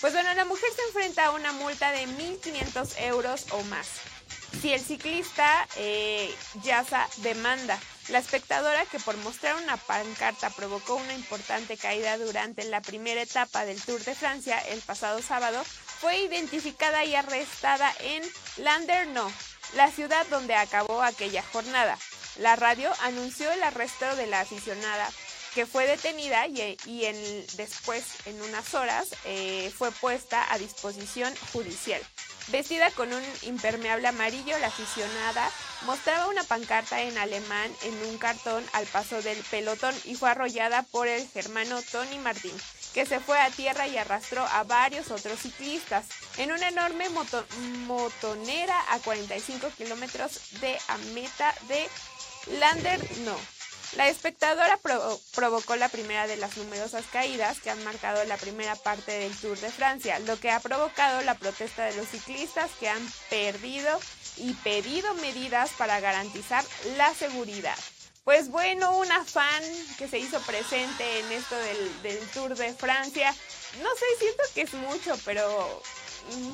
Pues 0.00 0.12
bueno, 0.12 0.34
la 0.34 0.44
mujer 0.44 0.68
se 0.74 0.82
enfrenta 0.88 1.26
a 1.26 1.30
una 1.30 1.52
multa 1.52 1.92
de 1.92 2.06
1.500 2.08 3.00
euros 3.02 3.46
o 3.52 3.62
más 3.64 3.86
si 4.60 4.72
el 4.72 4.80
ciclista 4.80 5.68
eh, 5.76 6.34
Yasa 6.62 7.08
demanda. 7.18 7.78
La 8.08 8.18
espectadora 8.18 8.86
que 8.86 9.00
por 9.00 9.16
mostrar 9.18 9.56
una 9.56 9.76
pancarta 9.76 10.50
provocó 10.50 10.94
una 10.94 11.14
importante 11.14 11.76
caída 11.76 12.16
durante 12.18 12.64
la 12.64 12.80
primera 12.80 13.20
etapa 13.20 13.64
del 13.64 13.82
Tour 13.82 14.00
de 14.04 14.14
Francia 14.14 14.58
el 14.68 14.80
pasado 14.80 15.20
sábado 15.22 15.62
fue 15.64 16.18
identificada 16.20 17.04
y 17.04 17.16
arrestada 17.16 17.92
en 18.00 18.22
Landerneau, 18.58 19.28
la 19.74 19.90
ciudad 19.90 20.24
donde 20.30 20.54
acabó 20.54 21.02
aquella 21.02 21.42
jornada. 21.42 21.98
La 22.38 22.54
radio 22.54 22.92
anunció 23.02 23.50
el 23.50 23.62
arresto 23.62 24.14
de 24.14 24.26
la 24.28 24.40
aficionada 24.40 25.08
que 25.56 25.66
fue 25.66 25.86
detenida 25.86 26.46
y, 26.46 26.76
después, 27.56 28.04
en 28.26 28.40
unas 28.42 28.74
horas, 28.74 29.08
eh, 29.24 29.72
fue 29.74 29.90
puesta 29.90 30.52
a 30.52 30.58
disposición 30.58 31.34
judicial. 31.52 32.02
Vestida 32.48 32.90
con 32.92 33.12
un 33.12 33.22
impermeable 33.42 34.06
amarillo, 34.06 34.56
la 34.58 34.68
aficionada 34.68 35.50
mostraba 35.84 36.28
una 36.28 36.44
pancarta 36.44 37.02
en 37.02 37.18
alemán 37.18 37.70
en 37.82 37.94
un 38.06 38.18
cartón 38.18 38.64
al 38.72 38.86
paso 38.86 39.20
del 39.20 39.38
pelotón 39.50 39.94
y 40.04 40.14
fue 40.14 40.30
arrollada 40.30 40.84
por 40.84 41.08
el 41.08 41.26
germano 41.28 41.82
Tony 41.90 42.18
Martín, 42.18 42.54
que 42.94 43.04
se 43.04 43.18
fue 43.18 43.38
a 43.40 43.50
tierra 43.50 43.88
y 43.88 43.98
arrastró 43.98 44.46
a 44.46 44.62
varios 44.62 45.10
otros 45.10 45.40
ciclistas 45.40 46.06
en 46.36 46.52
una 46.52 46.68
enorme 46.68 47.08
motonera 47.86 48.80
a 48.92 49.00
45 49.00 49.68
kilómetros 49.76 50.60
de 50.60 50.78
a 50.86 50.98
meta 51.14 51.52
de 51.68 51.88
Lander 52.58 53.00
no. 53.20 53.55
La 53.96 54.08
espectadora 54.08 54.78
provocó 55.34 55.74
la 55.76 55.88
primera 55.88 56.26
de 56.26 56.36
las 56.36 56.58
numerosas 56.58 57.06
caídas 57.10 57.60
que 57.60 57.70
han 57.70 57.82
marcado 57.82 58.22
la 58.24 58.36
primera 58.36 58.76
parte 58.76 59.10
del 59.10 59.34
Tour 59.34 59.58
de 59.58 59.70
Francia, 59.70 60.18
lo 60.18 60.38
que 60.38 60.50
ha 60.50 60.60
provocado 60.60 61.22
la 61.22 61.34
protesta 61.34 61.86
de 61.86 61.96
los 61.96 62.06
ciclistas 62.06 62.70
que 62.78 62.90
han 62.90 63.00
perdido 63.30 63.98
y 64.36 64.52
pedido 64.52 65.14
medidas 65.14 65.70
para 65.78 65.98
garantizar 66.00 66.62
la 66.98 67.14
seguridad. 67.14 67.76
Pues 68.24 68.50
bueno, 68.50 68.98
una 68.98 69.24
fan 69.24 69.62
que 69.96 70.08
se 70.08 70.18
hizo 70.18 70.40
presente 70.42 71.20
en 71.20 71.32
esto 71.32 71.56
del, 71.56 72.02
del 72.02 72.18
Tour 72.30 72.54
de 72.54 72.74
Francia, 72.74 73.34
no 73.82 73.88
sé, 73.94 74.04
siento 74.18 74.42
que 74.54 74.62
es 74.62 74.74
mucho, 74.74 75.18
pero 75.24 75.82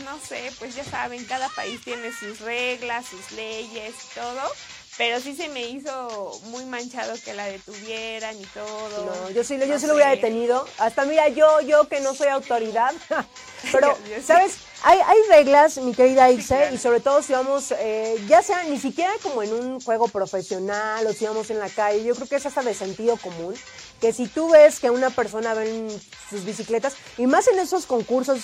no 0.04 0.20
sé, 0.20 0.52
pues 0.60 0.76
ya 0.76 0.84
saben, 0.84 1.24
cada 1.24 1.48
país 1.48 1.80
tiene 1.82 2.12
sus 2.12 2.38
reglas, 2.38 3.06
sus 3.06 3.32
leyes 3.32 3.94
todo 4.14 4.52
pero 4.98 5.20
sí 5.20 5.34
se 5.34 5.48
me 5.48 5.68
hizo 5.68 6.38
muy 6.44 6.64
manchado 6.66 7.14
que 7.24 7.32
la 7.32 7.46
detuvieran 7.46 8.38
y 8.38 8.44
todo. 8.46 9.06
No, 9.06 9.30
yo 9.30 9.42
sí, 9.42 9.58
yo 9.58 9.78
sí 9.78 9.86
lo 9.86 9.94
hubiera 9.94 10.10
detenido. 10.10 10.66
Hasta 10.78 11.04
mira, 11.04 11.28
yo, 11.28 11.60
yo 11.62 11.88
que 11.88 12.00
no 12.00 12.14
soy 12.14 12.28
autoridad, 12.28 12.92
pero, 13.72 13.96
¿sabes? 14.24 14.58
Hay, 14.84 14.98
hay 14.98 15.18
reglas, 15.30 15.78
mi 15.78 15.94
querida 15.94 16.30
Ixe, 16.30 16.70
y 16.74 16.78
sobre 16.78 17.00
todo 17.00 17.22
si 17.22 17.32
vamos, 17.32 17.72
eh, 17.78 18.16
ya 18.26 18.42
sea 18.42 18.64
ni 18.64 18.78
siquiera 18.78 19.12
como 19.22 19.42
en 19.42 19.52
un 19.52 19.80
juego 19.80 20.08
profesional 20.08 21.06
o 21.06 21.12
si 21.12 21.24
vamos 21.24 21.50
en 21.50 21.60
la 21.60 21.68
calle, 21.68 22.02
yo 22.02 22.14
creo 22.16 22.26
que 22.26 22.36
es 22.36 22.46
hasta 22.46 22.62
de 22.62 22.74
sentido 22.74 23.16
común 23.16 23.54
que 24.02 24.12
si 24.12 24.26
tú 24.26 24.50
ves 24.50 24.80
que 24.80 24.90
una 24.90 25.10
persona 25.10 25.54
ven 25.54 25.88
sus 26.28 26.44
bicicletas, 26.44 26.94
y 27.16 27.26
más 27.28 27.46
en 27.46 27.60
esos 27.60 27.86
concursos, 27.86 28.40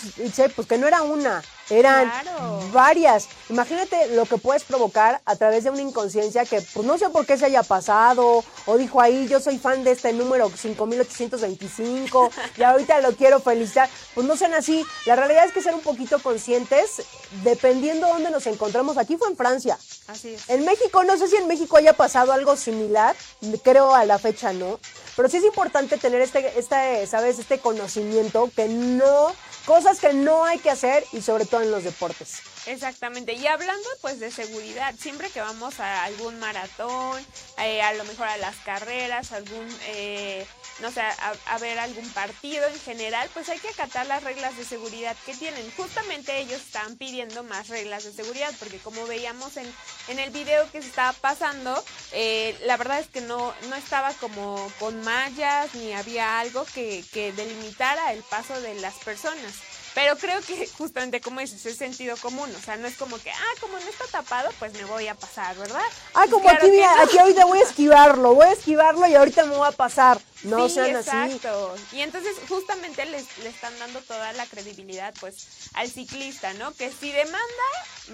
pues 0.54 0.68
que 0.68 0.78
no 0.78 0.86
era 0.86 1.02
una, 1.02 1.42
eran 1.68 2.10
varias. 2.72 3.26
Imagínate 3.50 4.14
lo 4.14 4.24
que 4.24 4.38
puedes 4.38 4.62
provocar 4.62 5.20
a 5.24 5.34
través 5.34 5.64
de 5.64 5.70
una 5.70 5.82
inconsciencia 5.82 6.44
que 6.44 6.62
pues 6.62 6.86
no 6.86 6.96
sé 6.96 7.08
por 7.10 7.26
qué 7.26 7.36
se 7.36 7.46
haya 7.46 7.64
pasado, 7.64 8.44
o 8.66 8.76
dijo 8.76 9.00
ahí, 9.00 9.26
yo 9.26 9.40
soy 9.40 9.58
fan 9.58 9.82
de 9.82 9.90
este 9.90 10.12
número 10.12 10.48
5825, 10.48 12.30
y 12.56 12.62
ahorita 12.62 13.00
lo 13.00 13.16
quiero 13.16 13.40
felicitar. 13.40 13.90
Pues 14.14 14.26
no 14.26 14.36
sean 14.36 14.54
así. 14.54 14.84
La 15.06 15.16
realidad 15.16 15.44
es 15.44 15.52
que 15.52 15.60
ser 15.60 15.74
un 15.74 15.80
poquito 15.80 16.20
conscientes, 16.20 17.02
dependiendo 17.42 18.06
de 18.06 18.12
dónde 18.12 18.30
nos 18.30 18.46
encontramos. 18.46 18.96
Aquí 18.96 19.16
fue 19.16 19.28
en 19.28 19.36
Francia. 19.36 19.76
Así 20.06 20.34
es. 20.34 20.48
En 20.48 20.64
México, 20.64 21.02
no 21.02 21.16
sé 21.16 21.26
si 21.26 21.36
en 21.36 21.48
México 21.48 21.76
haya 21.76 21.94
pasado 21.94 22.32
algo 22.32 22.56
similar, 22.56 23.16
creo 23.64 23.92
a 23.92 24.04
la 24.04 24.20
fecha 24.20 24.52
no. 24.52 24.78
Pero 25.18 25.28
sí 25.28 25.38
es 25.38 25.44
importante 25.44 25.98
tener 25.98 26.20
este, 26.20 26.56
este, 26.56 27.04
¿sabes? 27.08 27.40
Este 27.40 27.58
conocimiento 27.58 28.48
que 28.54 28.68
no, 28.68 29.34
cosas 29.66 29.98
que 29.98 30.12
no 30.12 30.44
hay 30.44 30.60
que 30.60 30.70
hacer 30.70 31.04
y 31.12 31.22
sobre 31.22 31.44
todo 31.44 31.60
en 31.62 31.72
los 31.72 31.82
deportes. 31.82 32.38
Exactamente. 32.66 33.32
Y 33.32 33.44
hablando 33.48 33.88
pues 34.00 34.20
de 34.20 34.30
seguridad, 34.30 34.94
siempre 34.96 35.28
que 35.30 35.40
vamos 35.40 35.80
a 35.80 36.04
algún 36.04 36.38
maratón, 36.38 37.20
eh, 37.60 37.82
a 37.82 37.94
lo 37.94 38.04
mejor 38.04 38.28
a 38.28 38.36
las 38.36 38.54
carreras, 38.58 39.32
algún, 39.32 39.66
eh, 39.88 40.46
no 40.80 40.90
sé, 40.90 41.00
a, 41.00 41.58
ver 41.58 41.78
algún 41.78 42.08
partido 42.10 42.66
en 42.66 42.78
general, 42.80 43.28
pues 43.34 43.48
hay 43.48 43.58
que 43.58 43.68
acatar 43.68 44.06
las 44.06 44.22
reglas 44.22 44.56
de 44.56 44.64
seguridad 44.64 45.16
que 45.26 45.34
tienen. 45.34 45.70
Justamente 45.76 46.38
ellos 46.38 46.60
están 46.60 46.96
pidiendo 46.96 47.42
más 47.42 47.68
reglas 47.68 48.04
de 48.04 48.12
seguridad, 48.12 48.52
porque 48.58 48.78
como 48.78 49.06
veíamos 49.06 49.56
en, 49.56 49.72
en 50.08 50.18
el 50.18 50.30
video 50.30 50.70
que 50.70 50.82
se 50.82 50.88
estaba 50.88 51.12
pasando, 51.14 51.82
eh, 52.12 52.56
la 52.64 52.76
verdad 52.76 53.00
es 53.00 53.08
que 53.08 53.20
no, 53.20 53.52
no 53.68 53.76
estaba 53.76 54.12
como 54.14 54.70
con 54.78 55.02
mallas 55.02 55.74
ni 55.74 55.92
había 55.92 56.38
algo 56.40 56.64
que, 56.74 57.04
que 57.12 57.32
delimitara 57.32 58.12
el 58.12 58.22
paso 58.22 58.60
de 58.60 58.74
las 58.76 58.94
personas. 58.96 59.54
Pero 59.98 60.16
creo 60.16 60.40
que 60.42 60.64
justamente 60.78 61.20
como 61.20 61.40
dices, 61.40 61.66
es 61.66 61.76
sentido 61.76 62.16
común, 62.18 62.48
o 62.56 62.62
sea, 62.64 62.76
no 62.76 62.86
es 62.86 62.96
como 62.96 63.18
que, 63.18 63.32
ah, 63.32 63.54
como 63.60 63.72
no 63.72 63.90
está 63.90 64.04
tapado, 64.06 64.48
pues 64.60 64.72
me 64.74 64.84
voy 64.84 65.08
a 65.08 65.16
pasar, 65.16 65.56
¿verdad? 65.56 65.82
Ah, 66.14 66.24
como 66.30 66.48
aquí, 66.48 66.70
mira, 66.70 67.02
aquí 67.02 67.18
ahorita 67.18 67.44
voy 67.46 67.58
a 67.58 67.64
esquivarlo, 67.64 68.32
voy 68.32 68.46
a 68.46 68.52
esquivarlo 68.52 69.08
y 69.08 69.16
ahorita 69.16 69.44
me 69.46 69.56
voy 69.56 69.66
a 69.66 69.72
pasar. 69.72 70.20
No 70.44 70.68
sean 70.68 70.94
exacto. 70.94 71.74
Y 71.90 72.02
entonces 72.02 72.36
justamente 72.48 73.06
le 73.06 73.18
están 73.48 73.76
dando 73.80 74.00
toda 74.02 74.32
la 74.34 74.46
credibilidad 74.46 75.12
pues 75.18 75.68
al 75.74 75.90
ciclista, 75.90 76.54
¿no? 76.54 76.72
Que 76.74 76.92
si 76.92 77.10
demanda 77.10 77.42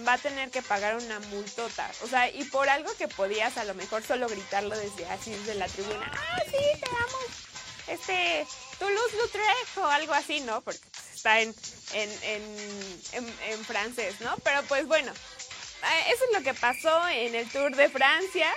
va 0.09 0.15
a 0.15 0.19
tener 0.19 0.51
que 0.51 0.63
pagar 0.63 0.97
una 0.97 1.21
multota. 1.21 1.91
O 2.03 2.07
sea, 2.09 2.31
y 2.31 2.45
por 2.45 2.71
algo 2.71 2.91
que 2.97 3.09
podías 3.09 3.59
a 3.59 3.65
lo 3.65 3.75
mejor 3.75 4.03
solo 4.03 4.27
gritarlo 4.27 4.75
desde 4.75 5.05
así 5.11 5.33
desde 5.33 5.55
la 5.55 5.69
tribuna. 5.69 6.11
Ah, 6.15 6.43
sí, 6.47 6.81
te 6.81 6.87
damos 6.87 7.55
este 7.89 8.47
Toulouse-Lautrec 8.79 9.79
o 9.79 9.87
algo 9.87 10.13
así, 10.13 10.41
¿no? 10.41 10.61
Porque 10.63 10.81
está 11.15 11.41
en, 11.41 11.55
en, 11.93 13.65
francés, 13.65 14.21
¿no? 14.21 14.35
Pero 14.43 14.63
pues 14.65 14.87
bueno, 14.87 15.13
eh, 15.13 16.13
eso 16.13 16.25
es 16.25 16.39
lo 16.39 16.45
que 16.45 16.55
pasó 16.55 17.09
en 17.09 17.35
el 17.35 17.49
Tour 17.49 17.75
de 17.77 17.89
Francia. 17.89 18.53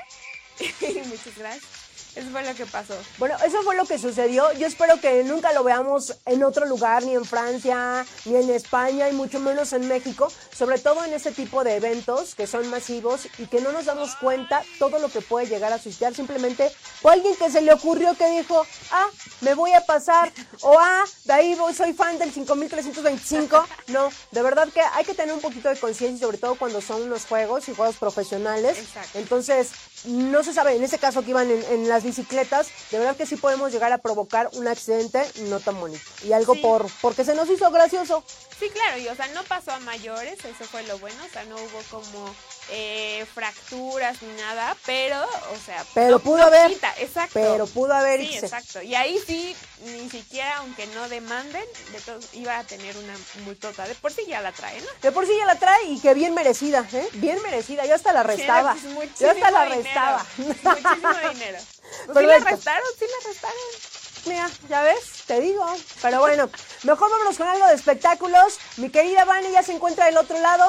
Muchas 1.06 1.38
gracias. 1.38 1.77
Eso 2.18 2.32
fue 2.32 2.44
lo 2.44 2.56
que 2.56 2.66
pasó. 2.66 2.96
Bueno, 3.20 3.36
eso 3.46 3.62
fue 3.62 3.76
lo 3.76 3.86
que 3.86 4.00
sucedió. 4.00 4.52
Yo 4.54 4.66
espero 4.66 5.00
que 5.00 5.24
nunca 5.24 5.54
lo 5.54 5.64
veamos 5.64 6.18
en 6.26 6.44
otro 6.44 6.66
lugar, 6.66 7.04
ni 7.04 7.14
en 7.14 7.26
Francia, 7.26 8.06
ni 8.26 8.36
en 8.36 8.50
España, 8.50 9.08
y 9.08 9.14
mucho 9.14 9.40
menos 9.40 9.72
en 9.74 9.88
México. 9.88 10.32
Sobre 10.52 10.80
todo 10.80 11.06
en 11.06 11.14
este 11.14 11.32
tipo 11.32 11.64
de 11.64 11.76
eventos 11.76 12.34
que 12.34 12.48
son 12.48 12.68
masivos 12.72 13.28
y 13.38 13.46
que 13.46 13.62
no 13.62 13.72
nos 13.72 13.86
damos 13.86 14.16
cuenta 14.16 14.64
todo 14.80 14.98
lo 14.98 15.10
que 15.10 15.22
puede 15.22 15.46
llegar 15.46 15.72
a 15.72 15.78
suscitar 15.78 16.16
simplemente 16.16 16.72
o 17.04 17.10
alguien 17.10 17.36
que 17.36 17.52
se 17.52 17.62
le 17.62 17.72
ocurrió 17.72 18.16
que 18.16 18.28
dijo, 18.30 18.66
ah, 18.92 19.08
me 19.42 19.54
voy 19.54 19.74
a 19.74 19.82
pasar, 19.82 20.32
o 20.62 20.76
ah, 20.80 21.06
de 21.26 21.34
ahí 21.34 21.56
voy, 21.56 21.74
soy 21.76 21.94
fan 21.94 22.18
del 22.18 22.32
5325. 22.32 23.68
No, 23.90 24.10
de 24.32 24.42
verdad 24.42 24.68
que 24.74 24.82
hay 24.82 25.06
que 25.06 25.14
tener 25.14 25.36
un 25.36 25.42
poquito 25.42 25.70
de 25.70 25.78
conciencia, 25.78 26.26
sobre 26.26 26.40
todo 26.40 26.56
cuando 26.56 26.82
son 26.82 27.04
unos 27.04 27.26
juegos 27.26 27.70
y 27.70 27.76
juegos 27.76 27.98
profesionales. 27.98 28.80
Entonces, 29.14 29.70
no 30.06 30.44
se 30.44 30.54
sabe, 30.54 30.76
en 30.76 30.84
ese 30.84 30.98
caso 30.98 31.22
que 31.22 31.30
iban 31.30 31.50
en, 31.50 31.64
en 31.72 31.90
las 31.90 32.04
bicicletas, 32.08 32.68
de 32.92 32.98
verdad 33.00 33.16
que 33.16 33.26
sí 33.26 33.36
podemos 33.36 33.72
llegar 33.72 33.92
a 33.94 33.98
provocar 34.00 34.50
un 34.54 34.68
accidente 34.68 35.24
no 35.50 35.60
tan 35.60 35.80
bonito. 35.80 36.02
Y 36.24 36.34
algo 36.34 36.56
Sí. 36.56 36.62
por 36.62 36.88
porque 37.02 37.24
se 37.24 37.36
nos 37.36 37.50
hizo 37.50 37.70
gracioso. 37.72 38.24
Sí, 38.60 38.70
claro, 38.70 38.98
y 38.98 39.08
o 39.08 39.16
sea, 39.16 39.28
no 39.30 39.44
pasó 39.44 39.72
a 39.72 39.80
mayores, 39.80 40.40
eso 40.44 40.64
fue 40.66 40.84
lo 40.84 40.98
bueno, 40.98 41.18
o 41.24 41.30
sea, 41.32 41.44
no 41.46 41.56
hubo 41.56 41.82
como 41.92 42.34
eh, 42.70 43.26
fracturas 43.34 44.22
ni 44.22 44.34
nada, 44.42 44.76
pero, 44.86 45.22
o 45.24 45.58
sea, 45.66 45.86
Pero 45.94 46.12
no- 46.12 46.20
pudo 46.20 46.38
no 46.38 46.44
haber, 46.46 46.70
quita, 46.72 46.94
exacto. 47.00 47.32
Pero 47.34 47.66
pudo 47.68 47.94
haber 47.94 48.20
Sí, 48.22 48.28
Ixe. 48.34 48.46
exacto. 48.46 48.82
Y 48.82 48.96
ahí 48.96 49.20
sí, 49.26 49.56
ni 49.86 50.10
siquiera, 50.10 50.58
aunque 50.58 50.86
no 50.88 51.08
demanden, 51.10 51.64
de 51.92 52.00
todos, 52.02 52.26
iba 52.34 52.58
a 52.58 52.64
tener 52.64 52.96
una 52.98 53.14
multota. 53.46 53.88
De 53.88 53.96
por 53.96 54.12
sí 54.12 54.24
ya 54.28 54.42
la 54.42 54.52
trae, 54.52 54.80
¿no? 54.82 54.88
De 55.02 55.12
por 55.12 55.26
sí 55.26 55.32
ya 55.38 55.46
la 55.46 55.56
trae 55.56 55.84
y 55.86 56.00
que 56.00 56.14
bien 56.14 56.34
merecida, 56.34 56.86
¿eh? 56.94 57.08
Bien 57.14 57.42
merecida, 57.42 57.86
yo 57.86 57.96
hasta 57.96 58.12
la 58.14 58.24
restaba. 58.24 58.74
Sí, 58.76 58.92
pues, 58.96 59.10
Yo 59.20 59.32
hasta 59.32 59.52
la 59.52 59.66
restaba. 59.66 60.26
Muchísimo 60.38 61.30
dinero. 61.34 61.60
Pues 62.08 62.18
sí 62.20 62.26
la 62.26 62.38
restaron, 62.40 62.88
sí 63.00 63.06
la 63.06 63.30
restaron. 63.30 63.58
Mira, 64.26 64.50
ya 64.70 64.82
ves, 64.82 65.04
te 65.28 65.42
digo. 65.42 65.66
Pero 66.02 66.20
bueno, 66.22 66.50
mejor 66.84 67.12
vámonos 67.12 67.38
con 67.38 67.48
algo 67.48 67.68
de 67.68 67.76
espectáculos. 67.76 68.58
Mi 68.78 68.90
querida 68.90 69.26
Vani 69.26 69.52
ya 69.52 69.62
se 69.62 69.74
encuentra 69.74 70.06
del 70.06 70.18
otro 70.18 70.40
lado. 70.40 70.66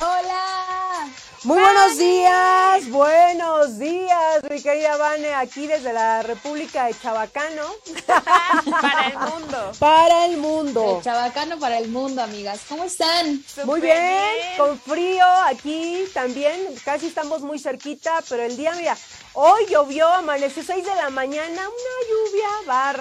Hola. 0.00 1.08
Muy 1.44 1.60
buenos 1.60 1.98
días, 1.98 2.88
buenos 2.88 3.78
días, 3.78 4.42
mi 4.48 4.62
querida 4.62 4.96
Vane, 4.96 5.34
aquí 5.34 5.66
desde 5.66 5.92
la 5.92 6.22
República 6.22 6.86
de 6.86 6.98
Chabacano 6.98 7.64
Para 8.70 9.08
el 9.08 9.18
mundo. 9.18 9.72
para 9.78 10.24
el 10.24 10.36
mundo. 10.38 10.96
El 10.96 11.04
chabacano 11.04 11.58
para 11.58 11.78
el 11.78 11.88
mundo, 11.88 12.22
amigas. 12.22 12.60
¿Cómo 12.66 12.84
están? 12.84 13.44
Muy 13.66 13.82
bien, 13.82 14.24
con 14.56 14.80
frío 14.80 15.26
aquí 15.44 16.04
también, 16.14 16.58
casi 16.82 17.08
estamos 17.08 17.42
muy 17.42 17.58
cerquita, 17.58 18.22
pero 18.26 18.42
el 18.42 18.56
día, 18.56 18.72
mira, 18.72 18.96
hoy 19.34 19.66
llovió, 19.68 20.08
amaneció 20.08 20.62
6 20.64 20.82
de 20.82 20.94
la 20.94 21.10
mañana, 21.10 21.60
una 21.60 22.08
lluvia 22.08 22.48
bárbara. 22.66 22.93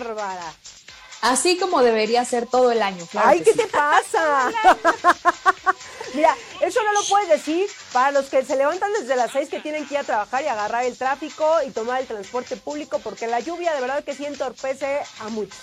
Así 1.21 1.58
como 1.58 1.82
debería 1.82 2.25
ser 2.25 2.47
todo 2.47 2.71
el 2.71 2.82
año. 2.82 3.06
claro 3.10 3.29
Ay, 3.29 3.41
¿qué 3.41 3.53
sí. 3.53 3.58
te 3.60 3.67
pasa? 3.67 4.51
Mira, 6.13 6.36
eso 6.60 6.84
no 6.84 6.91
lo 6.91 7.01
puedes 7.08 7.29
decir 7.29 7.65
para 7.93 8.12
los 8.12 8.25
que 8.25 8.43
se 8.43 8.58
levantan 8.58 8.91
desde 8.99 9.15
las 9.15 9.32
6 9.32 9.47
que 9.49 9.62
tienen 9.62 9.88
que 9.88 9.93
ir 9.93 10.01
a 10.01 10.03
trabajar 10.03 10.43
y 10.43 10.47
agarrar 10.47 10.84
el 10.84 10.97
tráfico 10.97 11.45
y 11.65 11.71
tomar 11.71 12.01
el 12.01 12.08
transporte 12.08 12.58
público, 12.58 12.99
porque 12.99 13.27
la 13.27 13.39
lluvia 13.39 13.73
de 13.73 13.79
verdad 13.82 14.03
que 14.03 14.13
sí 14.13 14.25
entorpece 14.25 14.99
a 15.21 15.29
muchos. 15.29 15.58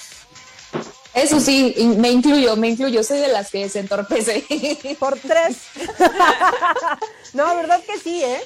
Eso 1.13 1.41
sí, 1.41 1.75
me 1.99 2.11
incluyo, 2.11 2.57
me 2.57 2.69
incluyo. 2.69 3.03
Soy 3.03 3.19
de 3.19 3.29
las 3.29 3.51
que 3.51 3.69
se 3.69 3.81
entorpece. 3.81 4.45
Por 4.99 5.19
tres. 5.19 5.59
no, 7.35 7.57
verdad 7.57 7.83
que 7.85 7.99
sí, 7.99 8.23
¿eh? 8.23 8.41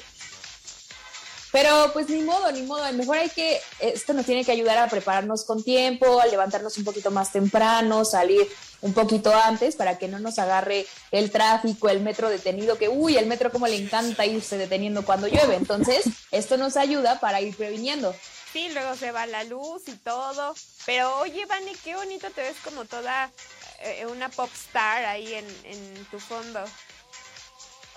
Pero 1.55 1.89
pues 1.93 2.09
ni 2.09 2.21
modo, 2.21 2.51
ni 2.51 2.63
modo. 2.63 2.91
Mejor 2.91 3.15
hay 3.15 3.29
que, 3.29 3.61
esto 3.79 4.11
nos 4.11 4.25
tiene 4.25 4.43
que 4.43 4.51
ayudar 4.51 4.77
a 4.77 4.89
prepararnos 4.89 5.45
con 5.45 5.63
tiempo, 5.63 6.19
a 6.19 6.25
levantarnos 6.25 6.77
un 6.77 6.83
poquito 6.83 7.11
más 7.11 7.31
temprano, 7.31 8.03
salir 8.03 8.45
un 8.81 8.93
poquito 8.93 9.33
antes 9.33 9.77
para 9.77 9.97
que 9.97 10.09
no 10.09 10.19
nos 10.19 10.37
agarre 10.37 10.85
el 11.11 11.31
tráfico, 11.31 11.87
el 11.87 12.01
metro 12.01 12.27
detenido, 12.27 12.77
que 12.77 12.89
uy, 12.89 13.15
el 13.15 13.27
metro 13.27 13.53
como 13.53 13.67
le 13.67 13.77
encanta 13.77 14.25
irse 14.25 14.57
deteniendo 14.57 15.05
cuando 15.05 15.29
llueve. 15.29 15.55
Entonces, 15.55 16.03
esto 16.31 16.57
nos 16.57 16.75
ayuda 16.75 17.21
para 17.21 17.39
ir 17.39 17.55
previniendo. 17.55 18.13
Sí, 18.51 18.67
luego 18.73 18.97
se 18.97 19.13
va 19.13 19.25
la 19.25 19.45
luz 19.45 19.83
y 19.87 19.93
todo. 19.93 20.55
Pero 20.85 21.19
oye, 21.19 21.45
Vani, 21.45 21.71
qué 21.85 21.95
bonito 21.95 22.29
te 22.31 22.41
ves 22.41 22.57
como 22.65 22.83
toda 22.83 23.31
eh, 23.79 24.05
una 24.07 24.27
pop 24.27 24.49
star 24.53 25.05
ahí 25.05 25.33
en, 25.33 25.47
en 25.63 26.05
tu 26.11 26.19
fondo. 26.19 26.65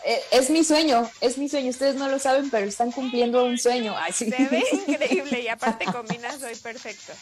Eh, 0.05 0.23
Es 0.31 0.51
mi 0.51 0.65
sueño, 0.65 1.11
es 1.21 1.39
mi 1.39 1.49
sueño. 1.49 1.71
Ustedes 1.71 1.97
no 1.97 2.09
lo 2.09 2.19
saben, 2.19 2.51
pero 2.51 2.67
están 2.67 2.93
cumpliendo 2.93 3.45
un 3.45 3.59
sueño. 3.59 3.95
Ay, 3.99 4.13
sí. 4.13 4.31
Se 4.31 4.45
ve 4.47 4.65
increíble 4.87 5.41
y 5.41 5.49
aparte 5.49 5.85
combinas 5.87 6.43
hoy 6.43 6.55
perfecto. 6.57 7.13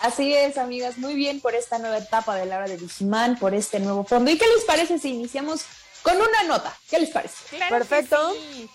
Así 0.00 0.34
es, 0.34 0.58
amigas. 0.58 0.98
Muy 0.98 1.14
bien 1.14 1.40
por 1.40 1.54
esta 1.54 1.78
nueva 1.78 1.98
etapa 1.98 2.34
de 2.36 2.46
la 2.46 2.56
hora 2.58 2.68
de 2.68 2.76
Digimon, 2.76 3.36
por 3.38 3.54
este 3.54 3.78
nuevo 3.78 4.04
fondo. 4.04 4.30
¿Y 4.30 4.38
qué 4.38 4.46
les 4.48 4.64
parece 4.64 4.98
si 4.98 5.10
iniciamos 5.10 5.62
con 6.02 6.16
una 6.16 6.42
nota? 6.44 6.76
¿Qué 6.90 6.98
les 6.98 7.10
parece? 7.10 7.34
Claro 7.50 7.66
que 7.76 7.84
Perfecto. 7.84 8.32
sí. 8.34 8.68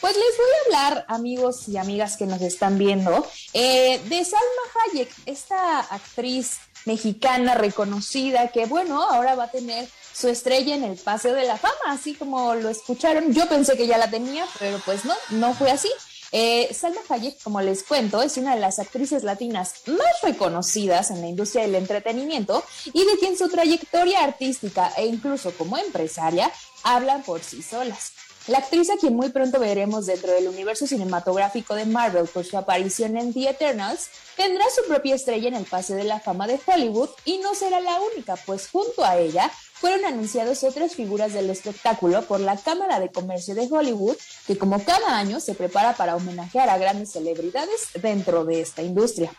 Pues 0.00 0.14
les 0.14 0.36
voy 0.36 0.46
a 0.46 0.64
hablar, 0.86 1.04
amigos 1.08 1.66
y 1.68 1.76
amigas 1.76 2.16
que 2.16 2.26
nos 2.26 2.40
están 2.40 2.78
viendo, 2.78 3.28
eh, 3.52 4.00
de 4.04 4.24
Salma 4.24 4.46
Hayek, 4.92 5.10
esta 5.26 5.80
actriz 5.80 6.58
mexicana 6.84 7.54
reconocida 7.54 8.46
que, 8.48 8.66
bueno, 8.66 9.02
ahora 9.02 9.34
va 9.34 9.44
a 9.44 9.50
tener 9.50 9.88
su 10.18 10.28
estrella 10.28 10.74
en 10.74 10.82
el 10.82 10.96
Paseo 10.96 11.34
de 11.34 11.44
la 11.44 11.56
Fama, 11.56 11.74
así 11.86 12.14
como 12.14 12.54
lo 12.54 12.68
escucharon. 12.68 13.32
Yo 13.32 13.48
pensé 13.48 13.76
que 13.76 13.86
ya 13.86 13.98
la 13.98 14.10
tenía, 14.10 14.46
pero 14.58 14.80
pues 14.84 15.04
no, 15.04 15.14
no 15.30 15.54
fue 15.54 15.70
así. 15.70 15.88
Eh, 16.32 16.74
Salma 16.74 17.00
Hayek, 17.08 17.40
como 17.42 17.60
les 17.60 17.84
cuento, 17.84 18.20
es 18.20 18.36
una 18.36 18.54
de 18.54 18.60
las 18.60 18.78
actrices 18.78 19.22
latinas 19.22 19.74
más 19.86 20.20
reconocidas 20.22 21.10
en 21.10 21.20
la 21.20 21.28
industria 21.28 21.62
del 21.62 21.76
entretenimiento 21.76 22.64
y 22.92 23.04
de 23.04 23.16
quien 23.18 23.38
su 23.38 23.48
trayectoria 23.48 24.24
artística 24.24 24.92
e 24.96 25.06
incluso 25.06 25.52
como 25.52 25.78
empresaria 25.78 26.50
hablan 26.82 27.22
por 27.22 27.42
sí 27.42 27.62
solas. 27.62 28.12
La 28.48 28.58
actriz 28.58 28.88
a 28.88 28.96
quien 28.96 29.14
muy 29.14 29.28
pronto 29.28 29.60
veremos 29.60 30.06
dentro 30.06 30.32
del 30.32 30.48
universo 30.48 30.86
cinematográfico 30.86 31.74
de 31.74 31.84
Marvel 31.84 32.26
por 32.26 32.46
su 32.46 32.56
aparición 32.56 33.18
en 33.18 33.34
The 33.34 33.50
Eternals, 33.50 34.08
tendrá 34.36 34.64
su 34.74 34.88
propia 34.88 35.16
estrella 35.16 35.48
en 35.48 35.54
el 35.54 35.66
Paseo 35.66 35.96
de 35.96 36.04
la 36.04 36.18
Fama 36.18 36.46
de 36.46 36.58
Hollywood 36.66 37.10
y 37.26 37.38
no 37.38 37.54
será 37.54 37.78
la 37.80 38.00
única, 38.00 38.36
pues 38.46 38.68
junto 38.68 39.04
a 39.04 39.18
ella 39.18 39.50
fueron 39.80 40.04
anunciadas 40.04 40.64
otras 40.64 40.94
figuras 40.94 41.32
del 41.32 41.50
espectáculo 41.50 42.22
por 42.22 42.40
la 42.40 42.56
Cámara 42.56 43.00
de 43.00 43.10
Comercio 43.10 43.54
de 43.54 43.68
Hollywood, 43.70 44.16
que 44.46 44.58
como 44.58 44.84
cada 44.84 45.16
año 45.16 45.40
se 45.40 45.54
prepara 45.54 45.94
para 45.94 46.16
homenajear 46.16 46.68
a 46.68 46.78
grandes 46.78 47.12
celebridades 47.12 47.88
dentro 48.00 48.44
de 48.44 48.60
esta 48.60 48.82
industria. 48.82 49.32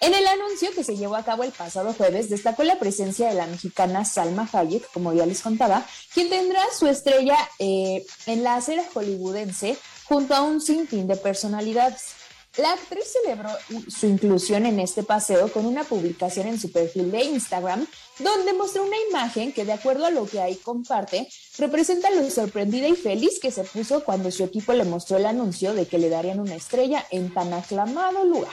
En 0.00 0.12
el 0.12 0.26
anuncio 0.26 0.70
que 0.74 0.84
se 0.84 0.96
llevó 0.96 1.16
a 1.16 1.24
cabo 1.24 1.42
el 1.42 1.52
pasado 1.52 1.94
jueves 1.94 2.28
destacó 2.28 2.64
la 2.64 2.78
presencia 2.78 3.28
de 3.28 3.34
la 3.34 3.46
mexicana 3.46 4.04
Salma 4.04 4.48
Hayek, 4.52 4.90
como 4.92 5.14
ya 5.14 5.24
les 5.24 5.40
contaba, 5.40 5.86
quien 6.12 6.28
tendrá 6.28 6.60
su 6.78 6.86
estrella 6.86 7.36
eh, 7.58 8.04
en 8.26 8.42
la 8.42 8.56
acera 8.56 8.84
hollywoodense 8.92 9.76
junto 10.04 10.34
a 10.34 10.42
un 10.42 10.60
sinfín 10.60 11.06
de 11.06 11.16
personalidades. 11.16 12.12
La 12.58 12.72
actriz 12.72 13.04
celebró 13.22 13.50
su 13.88 14.06
inclusión 14.06 14.64
en 14.66 14.80
este 14.80 15.02
paseo 15.02 15.52
con 15.52 15.66
una 15.66 15.84
publicación 15.84 16.46
en 16.46 16.58
su 16.58 16.72
perfil 16.72 17.10
de 17.10 17.24
Instagram, 17.24 17.86
donde 18.18 18.52
mostró 18.54 18.84
una 18.84 18.96
imagen 19.10 19.52
que, 19.52 19.64
de 19.64 19.72
acuerdo 19.72 20.06
a 20.06 20.10
lo 20.10 20.26
que 20.26 20.40
ahí 20.40 20.56
comparte, 20.56 21.28
representa 21.58 22.10
lo 22.10 22.28
sorprendida 22.30 22.88
y 22.88 22.94
feliz 22.96 23.38
que 23.40 23.50
se 23.50 23.64
puso 23.64 24.04
cuando 24.04 24.30
su 24.30 24.44
equipo 24.44 24.72
le 24.72 24.84
mostró 24.84 25.16
el 25.18 25.26
anuncio 25.26 25.74
de 25.74 25.86
que 25.86 25.98
le 25.98 26.08
darían 26.08 26.40
una 26.40 26.54
estrella 26.54 27.04
en 27.10 27.32
tan 27.32 27.52
aclamado 27.52 28.24
lugar. 28.24 28.52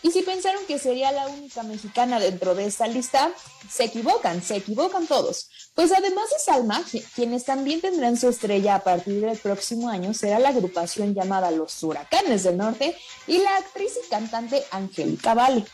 Y 0.00 0.12
si 0.12 0.22
pensaron 0.22 0.64
que 0.66 0.78
sería 0.78 1.10
la 1.10 1.26
única 1.26 1.64
mexicana 1.64 2.20
dentro 2.20 2.54
de 2.54 2.66
esta 2.66 2.86
lista, 2.86 3.32
se 3.68 3.82
equivocan, 3.84 4.40
se 4.42 4.54
equivocan 4.56 5.08
todos. 5.08 5.48
Pues 5.74 5.90
además 5.90 6.30
de 6.30 6.38
Salma, 6.38 6.84
qui- 6.84 7.04
quienes 7.16 7.44
también 7.44 7.80
tendrán 7.80 8.16
su 8.16 8.28
estrella 8.28 8.76
a 8.76 8.84
partir 8.84 9.20
del 9.20 9.36
próximo 9.38 9.88
año 9.88 10.14
será 10.14 10.38
la 10.38 10.50
agrupación 10.50 11.14
llamada 11.14 11.50
Los 11.50 11.82
Huracanes 11.82 12.44
del 12.44 12.56
Norte 12.56 12.96
y 13.26 13.38
la 13.38 13.56
actriz 13.56 13.92
y 14.04 14.08
cantante 14.08 14.64
Angélica 14.70 15.34
Vale. 15.34 15.64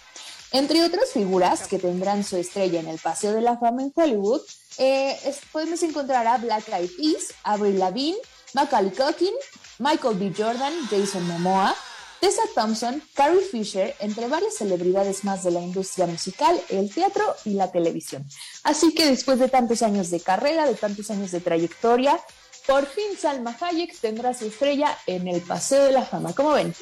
Entre 0.55 0.85
otras 0.85 1.11
figuras 1.11 1.67
que 1.67 1.81
tendrán 1.81 2.23
su 2.23 2.37
estrella 2.37 2.79
en 2.79 2.87
el 2.87 3.01
Paseo 3.01 3.33
de 3.33 3.40
la 3.40 3.59
Fama 3.59 3.83
en 3.83 3.93
Hollywood, 3.93 4.40
eh, 4.79 5.19
podemos 5.51 5.83
encontrar 5.83 6.29
a 6.29 6.38
Black 6.38 6.69
Eyed 6.69 6.90
Peas, 6.97 7.35
Avril 7.43 7.77
Lavigne, 7.77 8.17
Macaulay 8.53 8.93
Culkin, 8.93 9.35
Michael 9.81 10.17
B. 10.17 10.33
Jordan, 10.33 10.73
Jason 10.88 11.27
Momoa, 11.27 11.75
Tessa 12.21 12.43
Thompson, 12.55 13.03
Carrie 13.14 13.40
Fisher, 13.40 13.97
entre 13.99 14.29
varias 14.29 14.55
celebridades 14.55 15.25
más 15.25 15.43
de 15.43 15.51
la 15.51 15.61
industria 15.61 16.07
musical, 16.07 16.61
el 16.69 16.88
teatro 16.95 17.35
y 17.45 17.55
la 17.55 17.73
televisión. 17.73 18.25
Así 18.62 18.95
que 18.95 19.07
después 19.07 19.40
de 19.40 19.49
tantos 19.49 19.83
años 19.83 20.09
de 20.11 20.21
carrera, 20.21 20.69
de 20.69 20.77
tantos 20.77 21.11
años 21.11 21.33
de 21.33 21.40
trayectoria, 21.40 22.21
por 22.64 22.87
fin 22.87 23.19
Salma 23.19 23.57
Hayek 23.61 23.99
tendrá 23.99 24.33
su 24.33 24.47
estrella 24.47 24.97
en 25.09 25.27
el 25.27 25.40
Paseo 25.40 25.83
de 25.83 25.90
la 25.90 26.05
Fama. 26.05 26.33
¿Cómo 26.33 26.53
ven? 26.53 26.73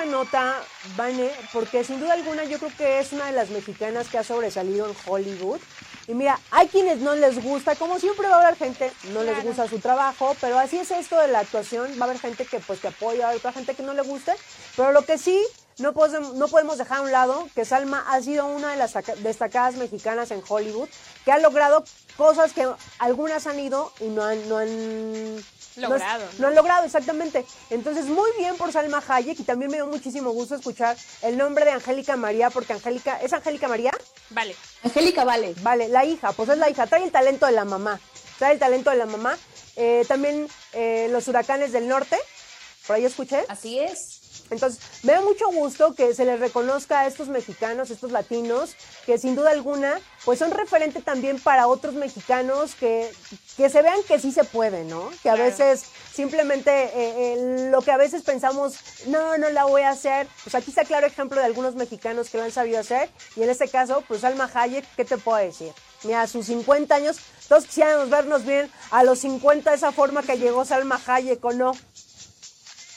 Esta 0.00 0.12
nota, 0.12 0.62
Vane, 0.96 1.30
porque 1.52 1.84
sin 1.84 2.00
duda 2.00 2.14
alguna 2.14 2.44
yo 2.44 2.58
creo 2.58 2.72
que 2.74 3.00
es 3.00 3.12
una 3.12 3.26
de 3.26 3.32
las 3.32 3.50
mexicanas 3.50 4.08
que 4.08 4.16
ha 4.16 4.24
sobresalido 4.24 4.88
en 4.88 4.96
Hollywood. 5.04 5.60
Y 6.08 6.14
mira, 6.14 6.40
hay 6.50 6.68
quienes 6.68 7.00
no 7.00 7.14
les 7.14 7.42
gusta, 7.42 7.74
como 7.76 7.98
siempre 7.98 8.26
va 8.26 8.36
a 8.36 8.46
haber 8.46 8.56
gente, 8.56 8.90
no 9.12 9.22
les 9.22 9.44
gusta 9.44 9.68
su 9.68 9.78
trabajo, 9.78 10.34
pero 10.40 10.58
así 10.58 10.78
es 10.78 10.90
esto 10.90 11.18
de 11.18 11.28
la 11.28 11.40
actuación, 11.40 11.90
va 12.00 12.06
a 12.06 12.08
haber 12.08 12.18
gente 12.18 12.46
que 12.46 12.60
pues 12.60 12.80
que 12.80 12.88
apoya, 12.88 13.26
haber 13.26 13.40
otra 13.40 13.52
gente 13.52 13.74
que 13.74 13.82
no 13.82 13.92
le 13.92 14.00
guste, 14.00 14.32
pero 14.74 14.90
lo 14.90 15.04
que 15.04 15.18
sí 15.18 15.38
no 15.78 15.92
podemos, 15.92 16.32
no 16.34 16.48
podemos 16.48 16.78
dejar 16.78 16.98
a 16.98 17.02
un 17.02 17.12
lado 17.12 17.46
que 17.54 17.66
Salma 17.66 18.02
ha 18.08 18.22
sido 18.22 18.46
una 18.46 18.70
de 18.70 18.78
las 18.78 18.94
destacadas 19.18 19.74
mexicanas 19.74 20.30
en 20.30 20.42
Hollywood, 20.48 20.88
que 21.26 21.32
ha 21.32 21.38
logrado 21.38 21.84
cosas 22.16 22.54
que 22.54 22.66
algunas 22.98 23.46
han 23.46 23.60
ido 23.60 23.92
y 24.00 24.08
no 24.08 24.24
han, 24.24 24.48
no 24.48 24.56
han 24.56 25.44
Logrado, 25.76 26.24
No, 26.34 26.38
¿no? 26.42 26.48
han 26.48 26.54
logrado, 26.54 26.84
exactamente. 26.84 27.44
Entonces, 27.70 28.06
muy 28.06 28.28
bien 28.38 28.56
por 28.56 28.72
Salma 28.72 29.02
Hayek 29.06 29.38
y 29.40 29.44
también 29.44 29.70
me 29.70 29.76
dio 29.78 29.86
muchísimo 29.86 30.30
gusto 30.32 30.54
escuchar 30.56 30.96
el 31.22 31.36
nombre 31.36 31.64
de 31.64 31.70
Angélica 31.72 32.16
María, 32.16 32.50
porque 32.50 32.72
Angélica, 32.72 33.20
¿es 33.22 33.32
Angélica 33.32 33.68
María? 33.68 33.92
Vale. 34.30 34.54
Angélica 34.82 35.24
Vale. 35.24 35.54
Vale, 35.62 35.88
la 35.88 36.04
hija, 36.04 36.32
pues 36.32 36.48
es 36.48 36.58
la 36.58 36.68
hija, 36.70 36.86
trae 36.86 37.04
el 37.04 37.12
talento 37.12 37.46
de 37.46 37.52
la 37.52 37.64
mamá, 37.64 38.00
trae 38.38 38.52
el 38.54 38.58
talento 38.58 38.90
de 38.90 38.96
la 38.96 39.06
mamá. 39.06 39.38
eh, 39.76 40.04
también 40.08 40.48
eh, 40.72 41.08
los 41.10 41.26
huracanes 41.28 41.72
del 41.72 41.88
norte, 41.88 42.18
por 42.86 42.96
ahí 42.96 43.04
escuché. 43.04 43.44
Así 43.48 43.78
es. 43.78 44.19
Entonces, 44.50 44.80
me 45.04 45.12
da 45.12 45.20
mucho 45.20 45.48
gusto 45.50 45.94
que 45.94 46.14
se 46.14 46.24
les 46.24 46.40
reconozca 46.40 47.00
a 47.00 47.06
estos 47.06 47.28
mexicanos, 47.28 47.90
estos 47.90 48.10
latinos, 48.12 48.74
que 49.06 49.16
sin 49.18 49.34
duda 49.36 49.50
alguna, 49.50 50.00
pues 50.24 50.38
son 50.38 50.50
referente 50.50 51.00
también 51.02 51.38
para 51.40 51.66
otros 51.68 51.94
mexicanos 51.94 52.74
que, 52.74 53.10
que 53.56 53.70
se 53.70 53.82
vean 53.82 54.02
que 54.08 54.18
sí 54.18 54.32
se 54.32 54.44
puede, 54.44 54.84
¿no? 54.84 55.08
Que 55.22 55.30
a 55.30 55.34
Claro. 55.34 55.44
veces 55.50 55.84
simplemente 56.12 56.70
eh, 56.70 56.90
eh, 56.94 57.68
lo 57.70 57.80
que 57.82 57.92
a 57.92 57.96
veces 57.96 58.22
pensamos, 58.22 58.74
no, 59.06 59.38
no 59.38 59.48
la 59.50 59.64
voy 59.64 59.82
a 59.82 59.90
hacer, 59.90 60.26
pues 60.42 60.54
aquí 60.54 60.70
está 60.70 60.84
claro 60.84 61.06
ejemplo 61.06 61.38
de 61.40 61.46
algunos 61.46 61.76
mexicanos 61.76 62.28
que 62.28 62.38
lo 62.38 62.44
han 62.44 62.50
sabido 62.52 62.80
hacer, 62.80 63.08
y 63.36 63.42
en 63.42 63.50
este 63.50 63.68
caso, 63.68 64.02
pues 64.08 64.24
Alma 64.24 64.50
Hayek, 64.52 64.84
¿qué 64.96 65.04
te 65.04 65.16
puedo 65.16 65.38
decir? 65.38 65.72
Mira, 66.02 66.22
a 66.22 66.26
sus 66.26 66.46
50 66.46 66.94
años, 66.94 67.18
todos 67.48 67.64
quisiéramos 67.66 68.10
vernos 68.10 68.44
bien 68.44 68.70
a 68.90 69.02
los 69.04 69.18
50 69.20 69.70
de 69.70 69.76
esa 69.76 69.92
forma 69.92 70.22
que 70.22 70.38
llegó 70.38 70.64
Salma 70.64 71.00
Hayek, 71.06 71.44
¿o 71.44 71.52
no? 71.52 71.72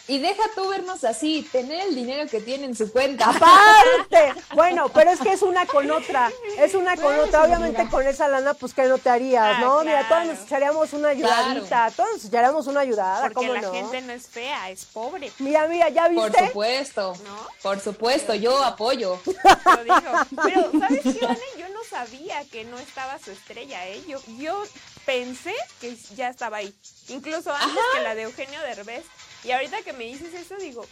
Y 0.06 0.20
deja 0.20 0.44
tú 0.54 0.68
vernos 0.68 1.06
así, 1.06 1.48
tener 1.52 1.80
el 1.88 1.96
dinero 1.96 2.30
que 2.30 2.42
tiene 2.42 2.66
en 2.66 2.76
su 2.76 2.92
cuenta. 2.92 3.30
Aparte, 3.30 4.34
bueno, 4.54 4.90
pero 4.90 5.12
es 5.12 5.20
que 5.22 5.32
es 5.32 5.42
una 5.42 5.66
con 5.66 5.90
otra, 5.92 6.30
es 6.58 6.76
una 6.76 6.98
con 6.98 7.18
otra. 7.20 7.44
Obviamente 7.44 7.88
con 7.90 8.06
esa 8.06 8.28
lana, 8.28 8.54
pues 8.54 8.74
que 8.74 8.84
no 8.84 8.98
te 8.98 9.10
harías, 9.10 9.56
Ah, 9.58 9.60
¿no? 9.62 9.80
Mira, 9.84 10.00
todos 10.10 10.24
claro. 10.24 10.26
nos 10.34 10.40
echaríamos 10.44 10.94
una 10.94 11.10
ayudadita, 11.10 11.92
todos 11.96 12.10
nos 12.14 12.26
echaríamos 12.26 12.68
una 12.68 12.82
ayudada, 12.82 13.22
Porque 13.22 13.34
¿cómo 13.36 13.54
la 13.54 13.62
no? 13.62 13.72
gente 13.72 14.02
no 14.02 14.12
es 14.14 14.28
fea, 14.28 14.70
es 14.72 14.84
pobre. 14.86 15.32
Mira, 15.40 15.68
mira, 15.68 15.88
¿ya 15.90 16.10
Por 16.10 16.30
viste? 16.32 16.48
supuesto. 16.48 17.14
¿No? 17.24 17.48
Por 17.62 17.80
supuesto, 17.80 18.34
yo 18.34 18.62
apoyo. 18.62 19.20
Lo 19.26 19.84
digo. 19.84 20.12
Pero, 20.44 20.72
¿sabes 20.80 21.02
qué, 21.02 21.26
Vane? 21.26 21.40
Yo 21.58 21.70
no 21.70 21.80
sabía 21.90 22.44
que 22.52 22.66
no 22.66 22.78
estaba 22.78 23.18
su 23.20 23.32
estrella, 23.32 23.88
¿eh? 23.88 24.02
Yo, 24.08 24.20
yo 24.38 24.64
pensé 25.06 25.54
que 25.80 25.96
ya 26.16 26.28
estaba 26.30 26.58
ahí. 26.58 26.74
Incluso 27.08 27.54
antes 27.54 27.80
que 27.96 28.02
la 28.02 28.16
de 28.16 28.24
Eugenio 28.24 28.60
Derbez. 28.62 29.04
Y 29.44 29.52
ahorita 29.52 29.82
que 29.82 29.94
me 29.94 30.06
dices 30.06 30.34
eso, 30.34 30.56
digo, 30.58 30.86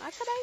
ah, 0.00 0.10
caray. 0.10 0.42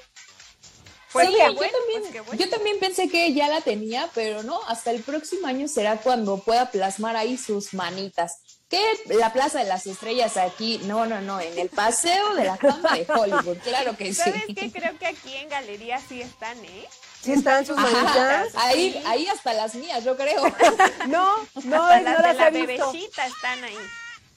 Pues 1.12 1.28
sí, 1.28 1.34
qué 1.34 1.39
yo, 1.39 1.54
bueno, 1.56 1.74
también, 1.80 2.02
pues 2.02 2.13
qué 2.13 2.19
bueno. 2.22 2.39
yo 2.43 2.50
también 2.52 2.80
pensé 2.80 3.10
que 3.10 3.34
ya 3.34 3.48
la 3.48 3.62
tenía, 3.62 4.10
pero 4.13 4.43
no, 4.43 4.62
hasta 4.67 4.91
el 4.91 5.02
próximo 5.02 5.48
año 5.48 5.67
será 5.67 5.98
cuando 5.98 6.38
pueda 6.38 6.69
plasmar 6.69 7.15
ahí 7.15 7.38
sus 7.38 7.74
manitas. 7.74 8.38
Que 8.69 8.80
la 9.15 9.34
Plaza 9.34 9.58
de 9.58 9.65
las 9.65 9.88
Estrellas 9.88 10.38
aquí, 10.38 10.80
no, 10.84 11.08
no, 11.08 11.19
no, 11.22 11.41
en 11.41 11.58
el 11.58 11.69
Paseo 11.69 12.36
de 12.36 12.45
la 12.45 12.56
Fama 12.58 12.95
de 12.95 13.08
Hollywood, 13.12 13.58
claro 13.63 13.98
que 13.98 14.13
sí. 14.13 14.22
¿Sabes 14.22 14.43
qué? 14.56 14.72
Creo 14.72 14.95
que 15.00 15.08
aquí 15.08 15.36
en 15.38 15.50
Galería 15.50 16.00
sí 16.08 16.22
están, 16.22 16.63
¿eh? 16.63 16.88
Sí 17.24 17.32
están 17.32 17.65
sus 17.65 17.76
Ajá, 17.80 17.89
manitas. 17.89 18.56
ahí, 18.63 19.02
ahí 19.08 19.26
hasta 19.28 19.54
las 19.56 19.74
mías, 19.74 20.04
yo 20.04 20.15
creo. 20.15 20.43
No, 21.08 21.36
no, 21.63 21.84
Hasta 21.86 22.00
no 22.02 22.12
las 22.12 22.17
de 22.22 22.24
las 22.28 22.38
la 22.38 22.48
he 22.50 22.52
visto. 22.67 22.91
bebecita 22.91 23.26
están 23.26 23.63
ahí. 23.63 23.78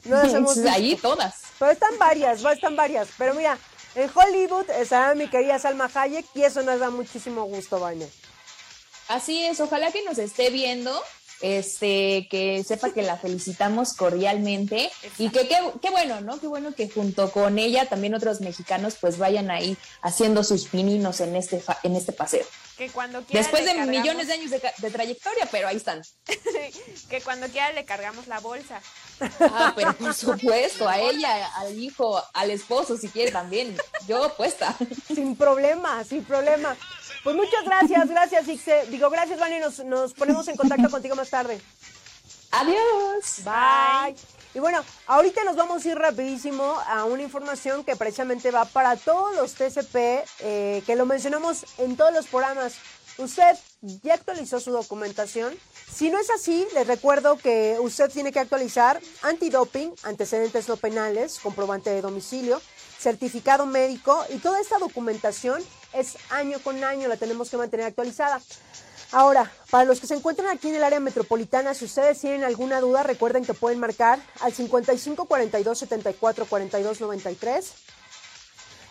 No 0.05 0.17
las 0.23 0.35
hemos 0.35 0.55
visto. 0.57 0.71
ahí 0.71 0.97
todas. 0.97 1.35
Pero 1.59 1.73
están 1.73 1.99
varias, 1.99 2.45
va, 2.45 2.53
están 2.53 2.77
varias. 2.77 3.09
Pero 3.19 3.35
mira, 3.35 3.59
en 3.95 4.11
Hollywood 4.15 4.69
estará 4.71 5.15
mi 5.15 5.29
querida 5.29 5.59
Salma 5.59 5.91
Hayek 5.93 6.27
y 6.35 6.43
eso 6.43 6.63
nos 6.63 6.81
da 6.81 6.91
muchísimo 6.91 7.45
gusto, 7.45 7.79
Vane. 7.79 8.09
Así 9.09 9.45
es, 9.45 9.61
ojalá 9.61 9.93
que 9.93 10.03
nos 10.05 10.17
esté 10.17 10.51
viendo, 10.51 10.99
este, 11.43 12.29
que 12.31 12.65
sepa 12.65 12.91
que 12.91 13.03
la 13.03 13.17
felicitamos 13.17 13.95
cordialmente 13.95 14.91
y 15.19 15.29
que 15.29 15.49
qué 15.49 15.91
bueno, 15.91 16.21
¿no? 16.21 16.41
Qué 16.41 16.47
bueno 16.47 16.73
que 16.75 16.89
junto 16.89 17.31
con 17.31 17.59
ella 17.59 17.87
también 17.87 18.15
otros 18.15 18.41
mexicanos 18.41 18.95
pues 19.01 19.19
vayan 19.19 19.51
ahí 19.51 19.77
haciendo 20.01 20.45
sus 20.45 20.67
pininos 20.67 21.21
en 21.21 21.37
este 21.37 21.63
en 21.83 21.97
este 21.97 22.13
paseo. 22.13 22.47
Que 22.83 22.91
cuando 22.91 23.23
quiera 23.23 23.41
Después 23.43 23.65
de 23.65 23.77
cargamos- 23.77 23.91
millones 23.91 24.27
de 24.27 24.33
años 24.33 24.51
de, 24.51 24.91
trayectoria, 24.91 25.47
pero 25.53 25.69
ahí 25.69 25.77
están. 25.77 26.03
que 27.11 27.21
cuando 27.21 27.47
quiera 27.47 27.71
le 27.71 27.85
cargamos 27.85 28.27
la 28.27 28.41
bolsa. 28.41 28.81
Ah, 29.39 29.73
pero 29.77 29.93
por 29.93 30.13
supuesto, 30.15 30.89
a 30.89 30.99
ella, 30.99 31.47
al 31.59 31.79
hijo, 31.79 32.21
al 32.35 32.51
esposo, 32.51 32.97
si 32.97 33.09
quiere 33.09 33.31
también. 33.31 33.77
Yo 34.09 34.35
puesta. 34.35 34.75
Sin 35.07 35.37
problema, 35.37 36.03
sin 36.03 36.25
problema. 36.25 36.77
Pues 37.23 37.37
muchas 37.37 37.65
gracias, 37.65 38.09
gracias, 38.09 38.49
Ixe. 38.49 38.87
Digo, 38.87 39.11
gracias. 39.11 39.39
Nos, 39.39 39.79
nos 39.85 40.13
ponemos 40.13 40.49
en 40.49 40.57
contacto 40.57 40.91
contigo 40.91 41.15
más 41.15 41.31
tarde. 41.31 41.61
Adiós. 42.51 43.45
Bye. 43.45 44.42
Y 44.55 44.59
bueno, 44.59 44.85
ahorita 45.07 45.45
nos 45.45 45.57
vamos 45.57 45.85
a 45.85 45.89
ir 45.89 45.99
rapidísimo 45.99 46.77
a 46.87 47.05
una 47.05 47.23
información 47.23 47.85
que 47.85 47.97
precisamente 47.97 48.51
va 48.51 48.67
para 48.67 48.97
todos 48.97 49.35
los 49.35 49.55
TCP, 49.55 50.25
eh, 50.41 50.83
que 50.85 50.95
lo 50.95 51.07
mencionamos 51.07 51.65
en 51.79 51.97
todos 51.97 52.13
los 52.13 52.27
programas. 52.27 52.75
Usted 53.17 53.57
ya 54.03 54.15
actualizó 54.15 54.61
su 54.61 54.71
documentación. 54.71 55.55
Si 55.91 56.11
no 56.11 56.19
es 56.19 56.31
así, 56.31 56.67
les 56.75 56.87
recuerdo 56.87 57.39
que 57.39 57.79
usted 57.81 58.11
tiene 58.11 58.31
que 58.31 58.41
actualizar 58.41 59.01
antidoping, 59.23 59.95
antecedentes 60.03 60.69
no 60.69 60.77
penales, 60.77 61.39
comprobante 61.39 61.91
de 61.91 62.03
domicilio, 62.03 62.61
certificado 62.99 63.67
médico 63.67 64.25
y 64.31 64.39
toda 64.39 64.61
esta 64.61 64.79
documentación 64.79 65.63
es 65.93 66.17
año 66.31 66.59
con 66.61 66.83
año, 66.85 67.09
la 67.09 67.17
tenemos 67.17 67.51
que 67.51 67.57
mantener 67.57 67.87
actualizada. 67.87 68.41
Ahora, 69.13 69.53
para 69.71 69.85
los 69.85 70.01
que 70.01 70.07
se 70.07 70.15
encuentran 70.15 70.49
aquí 70.49 70.71
en 70.71 70.77
el 70.77 70.85
área 70.85 70.99
metropolitana, 70.99 71.75
si 71.75 71.85
ustedes 71.85 72.19
tienen 72.19 72.45
alguna 72.45 72.81
duda, 72.81 73.03
recuerden 73.03 73.45
que 73.45 73.53
pueden 73.53 73.79
marcar 73.79 74.19
al 74.41 74.55
55 74.55 75.27
42 75.27 75.79
74 75.79 76.47
42 76.47 77.01
93 77.01 77.73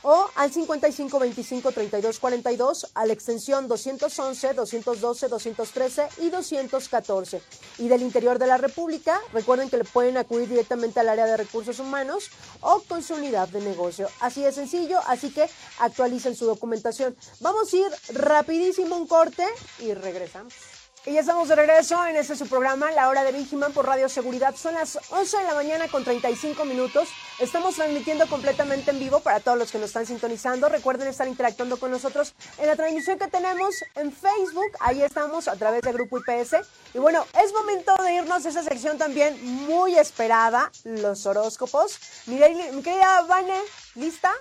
o 0.03 0.29
al 0.35 0.51
55 0.51 1.19
25 1.19 1.71
32 1.71 2.19
42 2.19 2.91
a 2.93 3.05
la 3.05 3.13
extensión 3.13 3.67
211, 3.67 4.53
212, 4.53 5.27
213 5.27 6.07
y 6.19 6.29
214. 6.29 7.41
Y 7.79 7.87
del 7.87 8.01
interior 8.01 8.39
de 8.39 8.47
la 8.47 8.57
República, 8.57 9.19
recuerden 9.33 9.69
que 9.69 9.77
le 9.77 9.83
pueden 9.83 10.17
acudir 10.17 10.49
directamente 10.49 10.99
al 10.99 11.09
área 11.09 11.25
de 11.25 11.37
recursos 11.37 11.79
humanos 11.79 12.29
o 12.61 12.81
con 12.87 13.03
su 13.03 13.15
unidad 13.15 13.47
de 13.49 13.61
negocio. 13.61 14.07
Así 14.19 14.41
de 14.41 14.51
sencillo, 14.51 14.99
así 15.07 15.31
que 15.31 15.49
actualicen 15.79 16.35
su 16.35 16.45
documentación. 16.45 17.15
Vamos 17.39 17.73
a 17.73 17.77
ir 17.77 17.87
rapidísimo 18.13 18.95
un 18.97 19.07
corte 19.07 19.45
y 19.79 19.93
regresamos. 19.93 20.80
Y 21.03 21.13
ya 21.13 21.21
estamos 21.21 21.47
de 21.47 21.55
regreso 21.55 22.05
en 22.05 22.15
este 22.15 22.35
su 22.35 22.47
programa, 22.47 22.91
La 22.91 23.09
Hora 23.09 23.23
de 23.23 23.31
Vigiman 23.31 23.73
por 23.73 23.87
Radio 23.87 24.07
Seguridad. 24.07 24.55
Son 24.55 24.75
las 24.75 24.99
11 25.09 25.37
de 25.37 25.43
la 25.45 25.55
mañana 25.55 25.87
con 25.87 26.03
35 26.03 26.63
minutos. 26.63 27.09
Estamos 27.39 27.73
transmitiendo 27.73 28.27
completamente 28.27 28.91
en 28.91 28.99
vivo 28.99 29.19
para 29.19 29.39
todos 29.39 29.57
los 29.57 29.71
que 29.71 29.79
nos 29.79 29.87
están 29.87 30.05
sintonizando. 30.05 30.69
Recuerden 30.69 31.07
estar 31.07 31.27
interactuando 31.27 31.79
con 31.79 31.89
nosotros 31.89 32.35
en 32.59 32.67
la 32.67 32.75
transmisión 32.75 33.17
que 33.17 33.27
tenemos 33.29 33.73
en 33.95 34.11
Facebook. 34.11 34.77
Ahí 34.79 35.01
estamos 35.01 35.47
a 35.47 35.55
través 35.55 35.81
de 35.81 35.91
Grupo 35.91 36.19
IPS. 36.19 36.57
Y 36.93 36.99
bueno, 36.99 37.25
es 37.43 37.51
momento 37.51 37.95
de 38.03 38.13
irnos 38.13 38.45
a 38.45 38.49
esa 38.49 38.61
sección 38.61 38.99
también 38.99 39.43
muy 39.65 39.97
esperada, 39.97 40.71
los 40.83 41.25
horóscopos. 41.25 41.97
Mi, 42.27 42.35
mi 42.73 42.83
querida 42.83 43.23
Vane, 43.23 43.59
¿lista? 43.95 44.31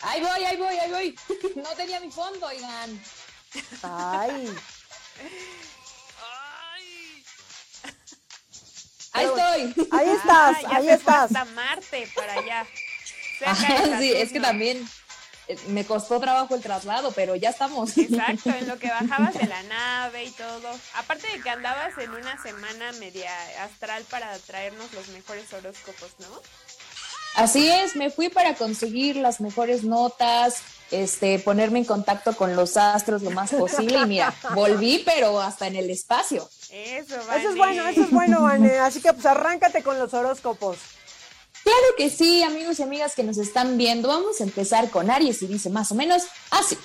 Ahí 0.00 0.20
voy, 0.20 0.44
ahí 0.44 0.56
voy, 0.56 0.78
ahí 0.78 0.90
voy. 0.90 1.18
No 1.62 1.68
tenía 1.76 2.00
mi 2.00 2.10
fondo, 2.10 2.44
oigan. 2.46 3.00
Ay. 3.82 4.54
Ahí 9.14 9.26
estoy. 9.26 9.88
Ahí 9.90 10.08
estás, 10.08 10.56
Ah, 10.56 10.60
ya 10.62 10.76
ahí 10.76 10.88
estás. 10.88 11.24
hasta 11.24 11.44
Marte 11.46 12.08
para 12.14 12.32
allá. 12.34 12.66
Ajá, 13.44 13.98
sí, 13.98 14.12
es 14.12 14.32
que 14.32 14.40
también 14.40 14.88
eh, 15.48 15.58
me 15.68 15.84
costó 15.84 16.18
trabajo 16.20 16.54
el 16.54 16.62
traslado, 16.62 17.12
pero 17.12 17.34
ya 17.36 17.50
estamos. 17.50 17.96
Exacto, 17.98 18.50
en 18.50 18.68
lo 18.68 18.78
que 18.78 18.88
bajabas 19.00 19.34
de 19.34 19.46
la 19.46 19.62
nave 19.64 20.24
y 20.24 20.30
todo. 20.30 20.70
Aparte 20.94 21.26
de 21.28 21.42
que 21.42 21.50
andabas 21.50 21.98
en 21.98 22.10
una 22.10 22.40
semana 22.42 22.92
media 22.92 23.30
astral 23.64 24.02
para 24.04 24.38
traernos 24.38 24.90
los 24.94 25.08
mejores 25.08 25.52
horóscopos, 25.52 26.14
¿no? 26.20 26.40
Así 27.34 27.68
es, 27.68 27.96
me 27.96 28.10
fui 28.10 28.28
para 28.28 28.54
conseguir 28.54 29.16
las 29.16 29.40
mejores 29.40 29.84
notas, 29.84 30.62
este, 30.90 31.38
ponerme 31.38 31.78
en 31.78 31.84
contacto 31.86 32.36
con 32.36 32.54
los 32.54 32.76
astros 32.76 33.22
lo 33.22 33.30
más 33.30 33.50
posible 33.52 33.98
y 34.00 34.06
mira, 34.06 34.34
volví, 34.54 35.02
pero 35.04 35.40
hasta 35.40 35.66
en 35.66 35.76
el 35.76 35.88
espacio. 35.88 36.48
Eso, 36.70 37.16
Eso 37.16 37.48
es 37.50 37.56
bueno, 37.56 37.86
eso 37.88 38.02
es 38.02 38.10
bueno, 38.10 38.42
Vane. 38.42 38.78
Así 38.80 39.00
que 39.00 39.12
pues 39.12 39.24
arráncate 39.26 39.82
con 39.82 39.98
los 39.98 40.12
horóscopos. 40.12 40.78
Claro 41.62 41.86
que 41.96 42.10
sí, 42.10 42.42
amigos 42.42 42.80
y 42.80 42.82
amigas 42.82 43.14
que 43.14 43.22
nos 43.22 43.38
están 43.38 43.78
viendo, 43.78 44.08
vamos 44.08 44.40
a 44.40 44.44
empezar 44.44 44.90
con 44.90 45.10
Aries 45.10 45.42
y 45.42 45.46
dice 45.46 45.70
más 45.70 45.92
o 45.92 45.94
menos 45.94 46.24
así. 46.50 46.76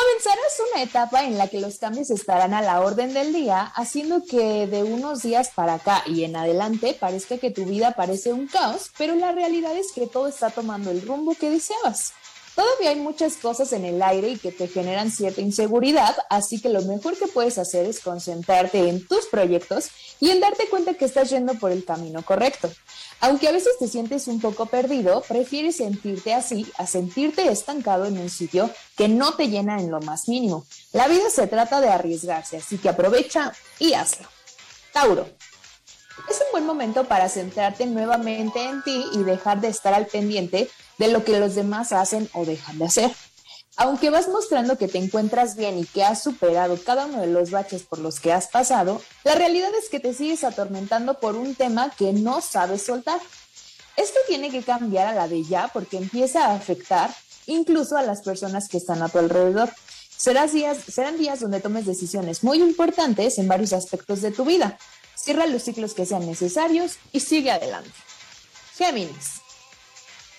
Comenzarás 0.00 0.62
una 0.72 0.82
etapa 0.82 1.24
en 1.24 1.36
la 1.36 1.48
que 1.48 1.60
los 1.60 1.76
cambios 1.76 2.10
estarán 2.10 2.54
a 2.54 2.62
la 2.62 2.80
orden 2.80 3.12
del 3.12 3.34
día, 3.34 3.70
haciendo 3.76 4.24
que 4.24 4.66
de 4.66 4.82
unos 4.82 5.22
días 5.22 5.50
para 5.54 5.74
acá 5.74 6.02
y 6.06 6.24
en 6.24 6.36
adelante 6.36 6.96
parezca 6.98 7.36
que 7.36 7.50
tu 7.50 7.66
vida 7.66 7.92
parece 7.92 8.32
un 8.32 8.46
caos, 8.46 8.90
pero 8.96 9.14
la 9.14 9.32
realidad 9.32 9.76
es 9.76 9.92
que 9.92 10.06
todo 10.06 10.26
está 10.26 10.48
tomando 10.48 10.90
el 10.90 11.02
rumbo 11.02 11.34
que 11.34 11.50
deseabas. 11.50 12.14
Todavía 12.54 12.90
hay 12.90 12.96
muchas 12.96 13.36
cosas 13.36 13.74
en 13.74 13.84
el 13.84 14.02
aire 14.02 14.30
y 14.30 14.38
que 14.38 14.52
te 14.52 14.68
generan 14.68 15.10
cierta 15.10 15.42
inseguridad, 15.42 16.16
así 16.30 16.62
que 16.62 16.70
lo 16.70 16.80
mejor 16.82 17.18
que 17.18 17.26
puedes 17.26 17.58
hacer 17.58 17.84
es 17.84 18.00
concentrarte 18.00 18.88
en 18.88 19.06
tus 19.06 19.26
proyectos 19.26 19.90
y 20.18 20.30
en 20.30 20.40
darte 20.40 20.66
cuenta 20.68 20.94
que 20.94 21.04
estás 21.04 21.28
yendo 21.28 21.54
por 21.54 21.72
el 21.72 21.84
camino 21.84 22.22
correcto. 22.22 22.70
Aunque 23.20 23.48
a 23.48 23.52
veces 23.52 23.78
te 23.78 23.86
sientes 23.86 24.28
un 24.28 24.40
poco 24.40 24.66
perdido, 24.66 25.20
prefieres 25.22 25.76
sentirte 25.76 26.32
así 26.32 26.66
a 26.78 26.86
sentirte 26.86 27.50
estancado 27.50 28.06
en 28.06 28.18
un 28.18 28.30
sitio 28.30 28.70
que 28.96 29.08
no 29.08 29.34
te 29.34 29.48
llena 29.48 29.78
en 29.78 29.90
lo 29.90 30.00
más 30.00 30.26
mínimo. 30.26 30.64
La 30.92 31.06
vida 31.06 31.28
se 31.28 31.46
trata 31.46 31.80
de 31.80 31.90
arriesgarse, 31.90 32.56
así 32.56 32.78
que 32.78 32.88
aprovecha 32.88 33.52
y 33.78 33.92
hazlo. 33.92 34.26
Tauro. 34.92 35.26
Es 36.28 36.38
un 36.38 36.52
buen 36.52 36.66
momento 36.66 37.04
para 37.04 37.28
centrarte 37.28 37.86
nuevamente 37.86 38.62
en 38.62 38.82
ti 38.82 39.04
y 39.12 39.18
dejar 39.22 39.60
de 39.60 39.68
estar 39.68 39.94
al 39.94 40.06
pendiente 40.06 40.70
de 40.98 41.08
lo 41.08 41.24
que 41.24 41.38
los 41.38 41.54
demás 41.54 41.92
hacen 41.92 42.28
o 42.34 42.44
dejan 42.44 42.78
de 42.78 42.84
hacer. 42.86 43.10
Aunque 43.82 44.10
vas 44.10 44.28
mostrando 44.28 44.76
que 44.76 44.88
te 44.88 44.98
encuentras 44.98 45.56
bien 45.56 45.78
y 45.78 45.86
que 45.86 46.04
has 46.04 46.22
superado 46.22 46.78
cada 46.84 47.06
uno 47.06 47.22
de 47.22 47.28
los 47.28 47.50
baches 47.50 47.82
por 47.82 47.98
los 47.98 48.20
que 48.20 48.30
has 48.30 48.48
pasado, 48.48 49.00
la 49.24 49.34
realidad 49.34 49.70
es 49.82 49.88
que 49.88 49.98
te 49.98 50.12
sigues 50.12 50.44
atormentando 50.44 51.18
por 51.18 51.34
un 51.34 51.54
tema 51.54 51.90
que 51.96 52.12
no 52.12 52.42
sabes 52.42 52.82
soltar. 52.82 53.18
Esto 53.96 54.20
tiene 54.28 54.50
que 54.50 54.62
cambiar 54.62 55.06
a 55.06 55.14
la 55.14 55.28
de 55.28 55.44
ya 55.44 55.68
porque 55.68 55.96
empieza 55.96 56.44
a 56.44 56.56
afectar 56.56 57.08
incluso 57.46 57.96
a 57.96 58.02
las 58.02 58.20
personas 58.20 58.68
que 58.68 58.76
están 58.76 59.02
a 59.02 59.08
tu 59.08 59.18
alrededor. 59.18 59.70
Serán 60.14 60.52
días, 60.52 60.76
serán 60.92 61.16
días 61.16 61.40
donde 61.40 61.62
tomes 61.62 61.86
decisiones 61.86 62.44
muy 62.44 62.60
importantes 62.60 63.38
en 63.38 63.48
varios 63.48 63.72
aspectos 63.72 64.20
de 64.20 64.30
tu 64.30 64.44
vida. 64.44 64.78
Cierra 65.14 65.46
los 65.46 65.62
ciclos 65.62 65.94
que 65.94 66.04
sean 66.04 66.26
necesarios 66.26 66.98
y 67.12 67.20
sigue 67.20 67.50
adelante. 67.50 67.90
Géminis. 68.76 69.40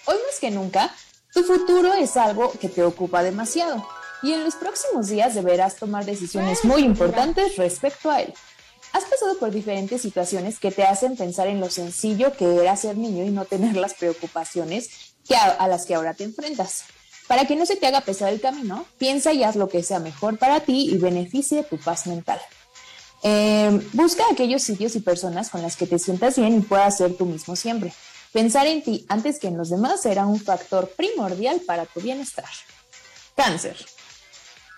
Hoy 0.05 0.17
más 0.27 0.39
que 0.39 0.51
nunca, 0.51 0.93
tu 1.33 1.43
futuro 1.43 1.93
es 1.93 2.17
algo 2.17 2.51
que 2.59 2.69
te 2.69 2.83
ocupa 2.83 3.23
demasiado 3.23 3.85
y 4.23 4.33
en 4.33 4.43
los 4.43 4.55
próximos 4.55 5.07
días 5.07 5.35
deberás 5.35 5.75
tomar 5.75 6.05
decisiones 6.05 6.63
muy 6.63 6.83
importantes 6.83 7.57
respecto 7.57 8.11
a 8.11 8.21
él. 8.21 8.33
Has 8.93 9.05
pasado 9.05 9.37
por 9.39 9.51
diferentes 9.51 10.01
situaciones 10.01 10.59
que 10.59 10.71
te 10.71 10.83
hacen 10.83 11.15
pensar 11.15 11.47
en 11.47 11.59
lo 11.59 11.69
sencillo 11.69 12.35
que 12.35 12.57
era 12.57 12.75
ser 12.75 12.97
niño 12.97 13.23
y 13.23 13.29
no 13.29 13.45
tener 13.45 13.75
las 13.77 13.93
preocupaciones 13.93 14.89
que 15.27 15.35
a, 15.35 15.67
las 15.67 15.85
que 15.85 15.95
ahora 15.95 16.13
te 16.13 16.25
enfrentas. 16.25 16.83
Para 17.27 17.45
que 17.45 17.55
no 17.55 17.65
se 17.65 17.77
te 17.77 17.87
haga 17.87 18.01
pesar 18.01 18.33
el 18.33 18.41
camino, 18.41 18.85
piensa 18.97 19.31
y 19.31 19.43
haz 19.43 19.55
lo 19.55 19.69
que 19.69 19.83
sea 19.83 19.99
mejor 19.99 20.37
para 20.37 20.59
ti 20.59 20.89
y 20.91 20.97
beneficie 20.97 21.63
tu 21.63 21.77
paz 21.77 22.05
mental. 22.05 22.39
Eh, 23.23 23.87
busca 23.93 24.23
aquellos 24.29 24.63
sitios 24.63 24.95
y 24.95 24.99
personas 24.99 25.49
con 25.49 25.61
las 25.61 25.77
que 25.77 25.87
te 25.87 25.97
sientas 25.97 26.37
bien 26.37 26.57
y 26.57 26.59
puedas 26.59 26.97
ser 26.97 27.15
tú 27.15 27.25
mismo 27.25 27.55
siempre. 27.55 27.93
Pensar 28.33 28.65
en 28.65 28.81
ti 28.81 29.05
antes 29.09 29.39
que 29.39 29.47
en 29.47 29.57
los 29.57 29.69
demás 29.69 30.01
será 30.01 30.25
un 30.25 30.39
factor 30.39 30.89
primordial 30.95 31.59
para 31.61 31.85
tu 31.85 31.99
bienestar. 31.99 32.45
Cáncer. 33.35 33.75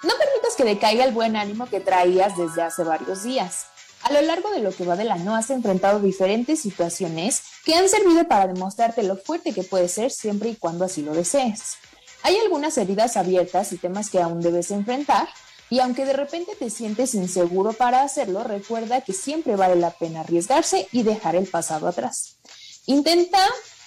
No 0.01 0.13
permitas 0.17 0.55
que 0.57 0.63
decaiga 0.63 1.05
el 1.05 1.13
buen 1.13 1.35
ánimo 1.35 1.67
que 1.67 1.79
traías 1.79 2.35
desde 2.35 2.63
hace 2.63 2.83
varios 2.83 3.23
días. 3.23 3.67
A 4.01 4.11
lo 4.11 4.21
largo 4.21 4.49
de 4.49 4.59
lo 4.59 4.71
que 4.71 4.85
va 4.85 4.95
del 4.95 5.11
año 5.11 5.35
has 5.35 5.49
enfrentado 5.49 5.99
diferentes 5.99 6.61
situaciones 6.61 7.43
que 7.63 7.75
han 7.75 7.87
servido 7.87 8.27
para 8.27 8.47
demostrarte 8.47 9.03
lo 9.03 9.17
fuerte 9.17 9.53
que 9.53 9.63
puedes 9.63 9.91
ser 9.91 10.11
siempre 10.11 10.49
y 10.49 10.55
cuando 10.55 10.83
así 10.83 11.03
lo 11.03 11.13
desees. 11.13 11.77
Hay 12.23 12.37
algunas 12.37 12.77
heridas 12.77 13.17
abiertas 13.17 13.71
y 13.71 13.77
temas 13.77 14.09
que 14.09 14.21
aún 14.21 14.41
debes 14.41 14.71
enfrentar, 14.71 15.27
y 15.69 15.79
aunque 15.79 16.05
de 16.05 16.13
repente 16.13 16.55
te 16.55 16.69
sientes 16.69 17.15
inseguro 17.15 17.73
para 17.73 18.01
hacerlo, 18.01 18.43
recuerda 18.43 19.01
que 19.01 19.13
siempre 19.13 19.55
vale 19.55 19.75
la 19.75 19.91
pena 19.91 20.21
arriesgarse 20.21 20.87
y 20.91 21.03
dejar 21.03 21.35
el 21.35 21.47
pasado 21.47 21.87
atrás. 21.87 22.37
Intenta 22.85 23.39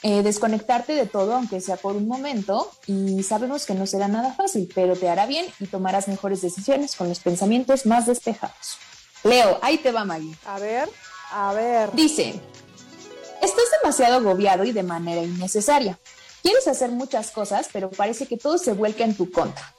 eh, 0.02 0.22
desconectarte 0.22 0.94
de 0.94 1.06
todo, 1.06 1.34
aunque 1.34 1.60
sea 1.60 1.76
por 1.76 1.96
un 1.96 2.06
momento, 2.06 2.70
y 2.86 3.22
sabemos 3.22 3.66
que 3.66 3.74
no 3.74 3.86
será 3.86 4.08
nada 4.08 4.32
fácil, 4.34 4.70
pero 4.74 4.96
te 4.96 5.08
hará 5.08 5.26
bien 5.26 5.46
y 5.60 5.66
tomarás 5.66 6.08
mejores 6.08 6.42
decisiones 6.42 6.96
con 6.96 7.08
los 7.08 7.20
pensamientos 7.20 7.86
más 7.86 8.06
despejados. 8.06 8.78
Leo, 9.24 9.58
ahí 9.62 9.78
te 9.78 9.92
va 9.92 10.04
Maggie. 10.04 10.36
A 10.46 10.58
ver, 10.58 10.88
a 11.32 11.52
ver. 11.52 11.90
Dice, 11.92 12.40
estás 13.42 13.64
demasiado 13.82 14.16
agobiado 14.16 14.64
y 14.64 14.72
de 14.72 14.82
manera 14.82 15.22
innecesaria. 15.22 15.98
Quieres 16.42 16.68
hacer 16.68 16.90
muchas 16.90 17.32
cosas, 17.32 17.68
pero 17.72 17.90
parece 17.90 18.26
que 18.26 18.36
todo 18.36 18.58
se 18.58 18.72
vuelca 18.72 19.04
en 19.04 19.16
tu 19.16 19.30
contra. 19.30 19.74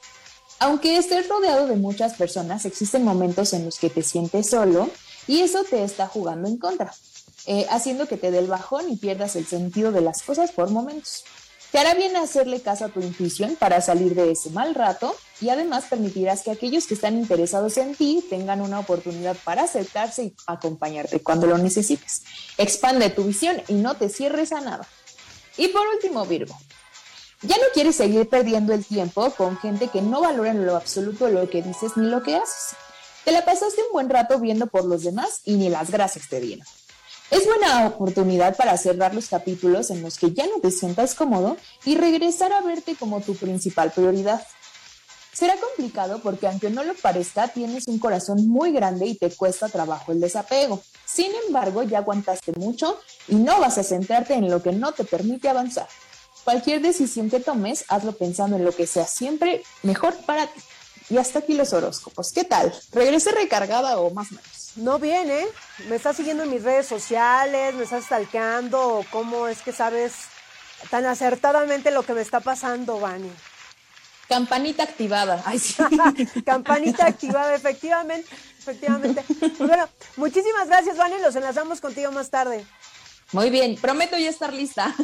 Aunque 0.60 0.96
estés 0.98 1.28
rodeado 1.28 1.66
de 1.66 1.76
muchas 1.76 2.14
personas, 2.14 2.64
existen 2.66 3.04
momentos 3.04 3.52
en 3.52 3.64
los 3.64 3.78
que 3.78 3.90
te 3.90 4.02
sientes 4.02 4.50
solo 4.50 4.90
y 5.26 5.40
eso 5.40 5.64
te 5.64 5.82
está 5.84 6.06
jugando 6.06 6.48
en 6.48 6.58
contra. 6.58 6.92
Eh, 7.50 7.66
haciendo 7.70 8.06
que 8.06 8.18
te 8.18 8.30
dé 8.30 8.40
el 8.40 8.46
bajón 8.46 8.90
y 8.90 8.96
pierdas 8.96 9.34
el 9.34 9.46
sentido 9.46 9.90
de 9.90 10.02
las 10.02 10.22
cosas 10.22 10.52
por 10.52 10.68
momentos. 10.68 11.24
Te 11.72 11.78
hará 11.78 11.94
bien 11.94 12.14
hacerle 12.14 12.60
caso 12.60 12.84
a 12.84 12.88
tu 12.90 13.00
intuición 13.00 13.56
para 13.56 13.80
salir 13.80 14.14
de 14.14 14.30
ese 14.32 14.50
mal 14.50 14.74
rato 14.74 15.16
y 15.40 15.48
además 15.48 15.86
permitirás 15.88 16.42
que 16.42 16.50
aquellos 16.50 16.86
que 16.86 16.92
están 16.92 17.16
interesados 17.16 17.78
en 17.78 17.94
ti 17.94 18.22
tengan 18.28 18.60
una 18.60 18.78
oportunidad 18.78 19.34
para 19.44 19.62
acercarse 19.62 20.24
y 20.24 20.34
acompañarte 20.46 21.22
cuando 21.22 21.46
lo 21.46 21.56
necesites. 21.56 22.22
Expande 22.58 23.08
tu 23.08 23.24
visión 23.24 23.62
y 23.66 23.76
no 23.76 23.96
te 23.96 24.10
cierres 24.10 24.52
a 24.52 24.60
nada. 24.60 24.86
Y 25.56 25.68
por 25.68 25.88
último, 25.88 26.26
Virgo. 26.26 26.54
Ya 27.40 27.56
no 27.56 27.64
quieres 27.72 27.96
seguir 27.96 28.28
perdiendo 28.28 28.74
el 28.74 28.84
tiempo 28.84 29.30
con 29.30 29.56
gente 29.56 29.88
que 29.88 30.02
no 30.02 30.20
valora 30.20 30.50
en 30.50 30.66
lo 30.66 30.76
absoluto 30.76 31.30
lo 31.30 31.48
que 31.48 31.62
dices 31.62 31.92
ni 31.96 32.10
lo 32.10 32.22
que 32.22 32.36
haces. 32.36 32.76
Te 33.24 33.32
la 33.32 33.46
pasaste 33.46 33.80
un 33.84 33.92
buen 33.92 34.10
rato 34.10 34.38
viendo 34.38 34.66
por 34.66 34.84
los 34.84 35.02
demás 35.02 35.40
y 35.44 35.54
ni 35.54 35.70
las 35.70 35.90
gracias 35.90 36.28
te 36.28 36.42
dieron. 36.42 36.66
Es 37.30 37.44
buena 37.44 37.86
oportunidad 37.86 38.56
para 38.56 38.76
cerrar 38.78 39.14
los 39.14 39.28
capítulos 39.28 39.90
en 39.90 40.00
los 40.00 40.16
que 40.16 40.32
ya 40.32 40.46
no 40.46 40.60
te 40.62 40.70
sientas 40.70 41.14
cómodo 41.14 41.58
y 41.84 41.94
regresar 41.94 42.54
a 42.54 42.62
verte 42.62 42.96
como 42.96 43.20
tu 43.20 43.34
principal 43.34 43.92
prioridad. 43.92 44.42
Será 45.34 45.54
complicado 45.56 46.20
porque 46.22 46.46
aunque 46.46 46.70
no 46.70 46.82
lo 46.84 46.94
parezca, 46.94 47.48
tienes 47.48 47.86
un 47.86 47.98
corazón 47.98 48.48
muy 48.48 48.72
grande 48.72 49.06
y 49.06 49.14
te 49.14 49.30
cuesta 49.30 49.68
trabajo 49.68 50.10
el 50.10 50.20
desapego. 50.20 50.80
Sin 51.04 51.30
embargo, 51.46 51.82
ya 51.82 51.98
aguantaste 51.98 52.52
mucho 52.52 52.98
y 53.28 53.36
no 53.36 53.60
vas 53.60 53.76
a 53.76 53.84
centrarte 53.84 54.34
en 54.34 54.50
lo 54.50 54.62
que 54.62 54.72
no 54.72 54.92
te 54.92 55.04
permite 55.04 55.50
avanzar. 55.50 55.86
Cualquier 56.44 56.80
decisión 56.80 57.28
que 57.28 57.40
tomes, 57.40 57.84
hazlo 57.88 58.12
pensando 58.12 58.56
en 58.56 58.64
lo 58.64 58.74
que 58.74 58.86
sea 58.86 59.06
siempre 59.06 59.62
mejor 59.82 60.16
para 60.24 60.46
ti. 60.46 60.60
Y 61.10 61.16
hasta 61.16 61.38
aquí 61.38 61.54
los 61.54 61.72
horóscopos. 61.72 62.32
¿Qué 62.32 62.44
tal? 62.44 62.72
¿Regrese 62.92 63.32
recargada 63.32 63.98
o 63.98 64.10
más 64.10 64.30
o 64.30 64.34
menos? 64.34 64.72
No 64.76 64.98
viene, 64.98 65.46
me 65.88 65.96
estás 65.96 66.16
siguiendo 66.16 66.44
en 66.44 66.50
mis 66.50 66.62
redes 66.62 66.86
sociales, 66.86 67.74
me 67.74 67.84
estás 67.84 68.04
stalkeando, 68.04 69.04
¿cómo 69.10 69.48
es 69.48 69.62
que 69.62 69.72
sabes 69.72 70.12
tan 70.90 71.06
acertadamente 71.06 71.90
lo 71.90 72.02
que 72.02 72.12
me 72.12 72.20
está 72.20 72.40
pasando, 72.40 73.00
Vani? 73.00 73.30
Campanita 74.28 74.82
activada. 74.82 75.42
Ay, 75.46 75.58
sí. 75.58 75.76
Campanita 76.44 77.06
activada, 77.06 77.54
efectivamente, 77.54 78.28
efectivamente. 78.58 79.24
Pues 79.38 79.68
bueno, 79.68 79.88
muchísimas 80.16 80.68
gracias, 80.68 80.96
Vani, 80.96 81.18
los 81.22 81.34
enlazamos 81.34 81.80
contigo 81.80 82.12
más 82.12 82.30
tarde. 82.30 82.64
Muy 83.32 83.50
bien, 83.50 83.76
prometo 83.76 84.16
ya 84.16 84.28
estar 84.28 84.52
lista. 84.52 84.94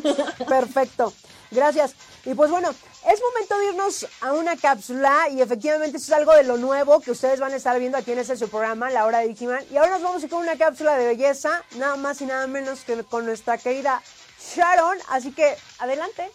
Perfecto, 0.47 1.13
gracias. 1.51 1.95
Y 2.25 2.35
pues 2.35 2.51
bueno, 2.51 2.75
es 3.07 3.21
momento 3.21 3.59
de 3.59 3.69
irnos 3.69 4.07
a 4.23 4.33
una 4.33 4.57
cápsula 4.57 5.29
y 5.31 5.43
efectivamente 5.43 5.99
eso 5.99 6.07
es 6.07 6.19
algo 6.19 6.35
de 6.35 6.45
lo 6.45 6.57
nuevo 6.57 7.01
que 7.01 7.11
ustedes 7.11 7.39
van 7.39 7.53
a 7.53 7.57
estar 7.57 7.79
viendo 7.79 7.99
aquí 7.99 8.13
en 8.13 8.19
este 8.19 8.37
su 8.37 8.49
programa, 8.49 8.91
La 8.91 9.05
Hora 9.05 9.19
de 9.19 9.29
Digiman. 9.29 9.63
Y 9.71 9.77
ahora 9.77 9.93
nos 9.93 10.03
vamos 10.03 10.23
a 10.23 10.25
ir 10.25 10.31
con 10.31 10.43
una 10.43 10.57
cápsula 10.57 10.97
de 10.97 11.07
belleza, 11.07 11.63
nada 11.77 11.97
más 11.97 12.23
y 12.23 12.27
nada 12.27 12.47
menos 12.47 12.81
que 12.85 13.05
con 13.05 13.27
nuestra 13.27 13.59
querida 13.59 14.03
Sharon. 14.55 14.97
Así 15.11 15.33
que 15.33 15.55
adelante. 15.79 16.31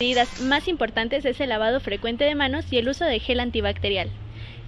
medidas 0.00 0.40
más 0.40 0.66
importantes 0.66 1.24
es 1.26 1.40
el 1.40 1.50
lavado 1.50 1.80
frecuente 1.80 2.24
de 2.24 2.34
manos 2.34 2.64
y 2.70 2.78
el 2.78 2.88
uso 2.88 3.04
de 3.04 3.20
gel 3.20 3.40
antibacterial. 3.40 4.10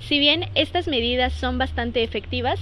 Si 0.07 0.19
bien 0.19 0.51
estas 0.55 0.89
medidas 0.89 1.33
son 1.33 1.57
bastante 1.57 2.03
efectivas, 2.03 2.61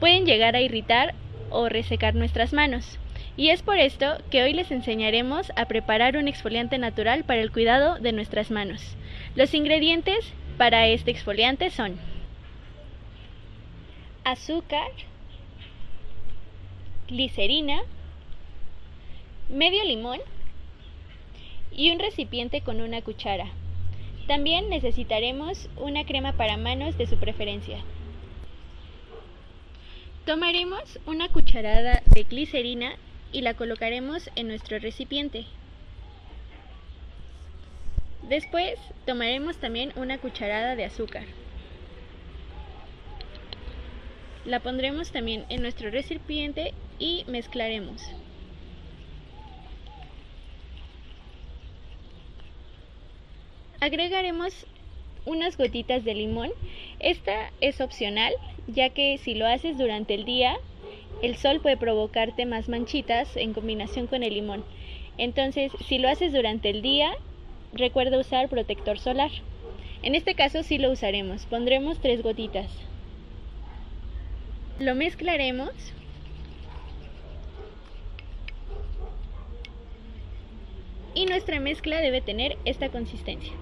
pueden 0.00 0.24
llegar 0.24 0.56
a 0.56 0.60
irritar 0.60 1.14
o 1.50 1.68
resecar 1.68 2.14
nuestras 2.14 2.52
manos. 2.54 2.98
Y 3.36 3.48
es 3.48 3.62
por 3.62 3.78
esto 3.78 4.18
que 4.30 4.42
hoy 4.42 4.52
les 4.52 4.70
enseñaremos 4.70 5.50
a 5.56 5.66
preparar 5.66 6.16
un 6.16 6.28
exfoliante 6.28 6.78
natural 6.78 7.24
para 7.24 7.40
el 7.40 7.50
cuidado 7.50 7.98
de 7.98 8.12
nuestras 8.12 8.52
manos. 8.52 8.96
Los 9.34 9.54
ingredientes 9.54 10.32
para 10.56 10.86
este 10.86 11.10
exfoliante 11.10 11.70
son 11.70 11.98
azúcar, 14.22 14.88
glicerina, 17.08 17.80
medio 19.50 19.82
limón 19.84 20.20
y 21.72 21.90
un 21.90 21.98
recipiente 21.98 22.60
con 22.60 22.80
una 22.80 23.02
cuchara. 23.02 23.46
También 24.28 24.70
necesitaremos 24.70 25.68
una 25.76 26.06
crema 26.06 26.34
para 26.34 26.56
manos 26.56 26.96
de 26.96 27.08
su 27.08 27.16
preferencia. 27.16 27.78
Tomaremos 30.24 31.00
una 31.04 31.28
cucharada 31.28 32.00
de 32.06 32.22
glicerina 32.22 32.94
y 33.34 33.42
la 33.42 33.54
colocaremos 33.54 34.30
en 34.36 34.46
nuestro 34.46 34.78
recipiente. 34.78 35.44
Después 38.22 38.78
tomaremos 39.04 39.56
también 39.58 39.92
una 39.96 40.18
cucharada 40.18 40.76
de 40.76 40.84
azúcar. 40.84 41.24
La 44.44 44.60
pondremos 44.60 45.10
también 45.10 45.44
en 45.48 45.62
nuestro 45.62 45.90
recipiente 45.90 46.74
y 47.00 47.24
mezclaremos. 47.26 48.02
Agregaremos 53.80 54.64
unas 55.24 55.56
gotitas 55.56 56.04
de 56.04 56.14
limón. 56.14 56.52
Esta 57.00 57.50
es 57.60 57.80
opcional, 57.80 58.32
ya 58.68 58.90
que 58.90 59.18
si 59.18 59.34
lo 59.34 59.46
haces 59.46 59.76
durante 59.76 60.14
el 60.14 60.24
día, 60.24 60.56
el 61.24 61.36
sol 61.36 61.60
puede 61.60 61.78
provocarte 61.78 62.44
más 62.44 62.68
manchitas 62.68 63.38
en 63.38 63.54
combinación 63.54 64.06
con 64.06 64.22
el 64.22 64.34
limón. 64.34 64.62
Entonces, 65.16 65.72
si 65.88 65.96
lo 65.96 66.10
haces 66.10 66.34
durante 66.34 66.68
el 66.68 66.82
día, 66.82 67.12
recuerda 67.72 68.18
usar 68.18 68.50
protector 68.50 68.98
solar. 68.98 69.30
En 70.02 70.14
este 70.14 70.34
caso 70.34 70.62
sí 70.62 70.76
lo 70.76 70.90
usaremos. 70.90 71.46
Pondremos 71.46 71.98
tres 71.98 72.22
gotitas. 72.22 72.70
Lo 74.78 74.94
mezclaremos. 74.94 75.70
Y 81.14 81.24
nuestra 81.24 81.58
mezcla 81.58 82.02
debe 82.02 82.20
tener 82.20 82.58
esta 82.66 82.90
consistencia. 82.90 83.54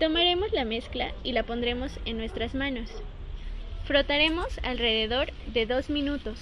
Tomaremos 0.00 0.50
la 0.50 0.64
mezcla 0.64 1.12
y 1.22 1.30
la 1.30 1.44
pondremos 1.44 2.00
en 2.06 2.18
nuestras 2.18 2.56
manos. 2.56 2.90
Frotaremos 3.86 4.58
alrededor 4.64 5.28
de 5.54 5.64
dos 5.64 5.90
minutos, 5.90 6.40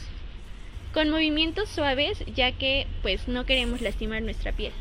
con 0.95 1.11
movimientos 1.11 1.69
suaves 1.69 2.25
ya 2.35 2.53
que 2.53 2.87
pues 3.03 3.29
no 3.29 3.45
queremos 3.45 3.83
lastimar 3.83 4.23
nuestra 4.23 4.53
piel. 4.53 4.73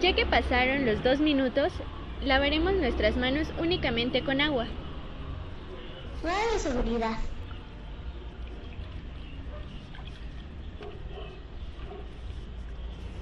Ya 0.00 0.14
que 0.14 0.24
pasaron 0.24 0.86
los 0.86 1.02
dos 1.02 1.18
minutos, 1.18 1.72
lavaremos 2.24 2.74
nuestras 2.74 3.16
manos 3.16 3.48
únicamente 3.58 4.22
con 4.22 4.40
agua. 4.40 4.68
Fuera 6.22 6.52
de 6.52 6.58
seguridad. 6.60 7.18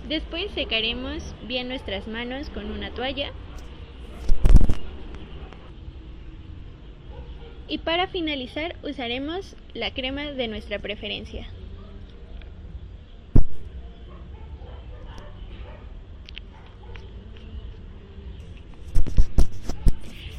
Después 0.09 0.51
secaremos 0.53 1.23
bien 1.47 1.69
nuestras 1.69 2.09
manos 2.09 2.49
con 2.49 2.71
una 2.71 2.91
toalla. 2.91 3.31
Y 7.69 7.77
para 7.77 8.09
finalizar 8.09 8.77
usaremos 8.83 9.55
la 9.75 9.93
crema 9.93 10.33
de 10.33 10.49
nuestra 10.49 10.79
preferencia. 10.79 11.47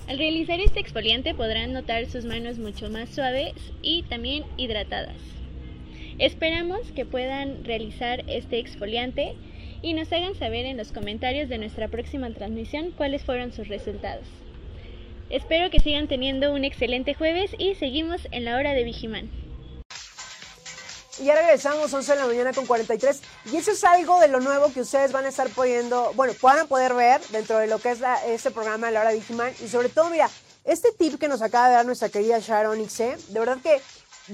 Al 0.08 0.18
realizar 0.18 0.60
este 0.60 0.80
exfoliante 0.80 1.36
podrán 1.36 1.74
notar 1.74 2.08
sus 2.08 2.26
manos 2.26 2.58
mucho 2.58 2.90
más 2.90 3.10
suaves 3.10 3.54
y 3.84 4.02
también 4.02 4.46
hidratadas. 4.58 5.22
Esperamos 6.18 6.92
que 6.94 7.06
puedan 7.06 7.64
realizar 7.64 8.24
este 8.28 8.58
exfoliante 8.58 9.36
y 9.82 9.94
nos 9.94 10.12
hagan 10.12 10.36
saber 10.36 10.66
en 10.66 10.78
los 10.78 10.92
comentarios 10.92 11.50
de 11.50 11.58
nuestra 11.58 11.88
próxima 11.88 12.30
transmisión 12.34 12.92
cuáles 12.92 13.24
fueron 13.24 13.54
sus 13.54 13.68
resultados. 13.68 14.26
Espero 15.30 15.70
que 15.70 15.80
sigan 15.80 16.08
teniendo 16.08 16.54
un 16.54 16.66
excelente 16.66 17.14
jueves 17.14 17.52
y 17.58 17.76
seguimos 17.76 18.22
en 18.32 18.46
la 18.46 18.58
hora 18.58 18.74
de 18.74 18.84
Vigiman. 18.84 19.30
Y 21.20 21.26
ya 21.26 21.36
regresamos 21.36 21.94
11 21.94 22.14
de 22.14 22.18
la 22.18 22.28
mañana 22.28 22.54
con 22.54 22.66
43. 22.66 23.22
Y 23.52 23.58
eso 23.58 23.72
es 23.72 23.84
algo 23.84 24.20
de 24.22 24.30
lo 24.30 24.40
nuevo 24.40 24.72
que 24.74 24.82
ustedes 24.82 25.12
van 25.12 25.26
a 25.26 25.30
estar 25.30 25.50
pudiendo, 25.50 26.14
bueno, 26.16 26.34
puedan 26.40 26.68
poder 26.68 26.94
ver 26.94 27.20
dentro 27.32 27.60
de 27.60 27.68
lo 27.68 27.78
que 27.80 27.92
es 27.92 28.00
este 28.28 28.52
programa 28.52 28.88
de 28.88 28.94
la 28.94 29.02
hora 29.02 29.12
Vigiman. 29.12 29.54
Y 29.64 29.68
sobre 29.68 29.90
todo, 29.90 30.10
mira, 30.10 30.30
este 30.64 30.92
tip 30.92 31.20
que 31.20 31.28
nos 31.28 31.42
acaba 31.42 31.68
de 31.68 31.76
dar 31.76 31.86
nuestra 31.86 32.10
querida 32.10 32.40
Sharon 32.40 32.80
Ixe, 32.80 33.18
de 33.28 33.40
verdad 33.40 33.58
que 33.62 33.82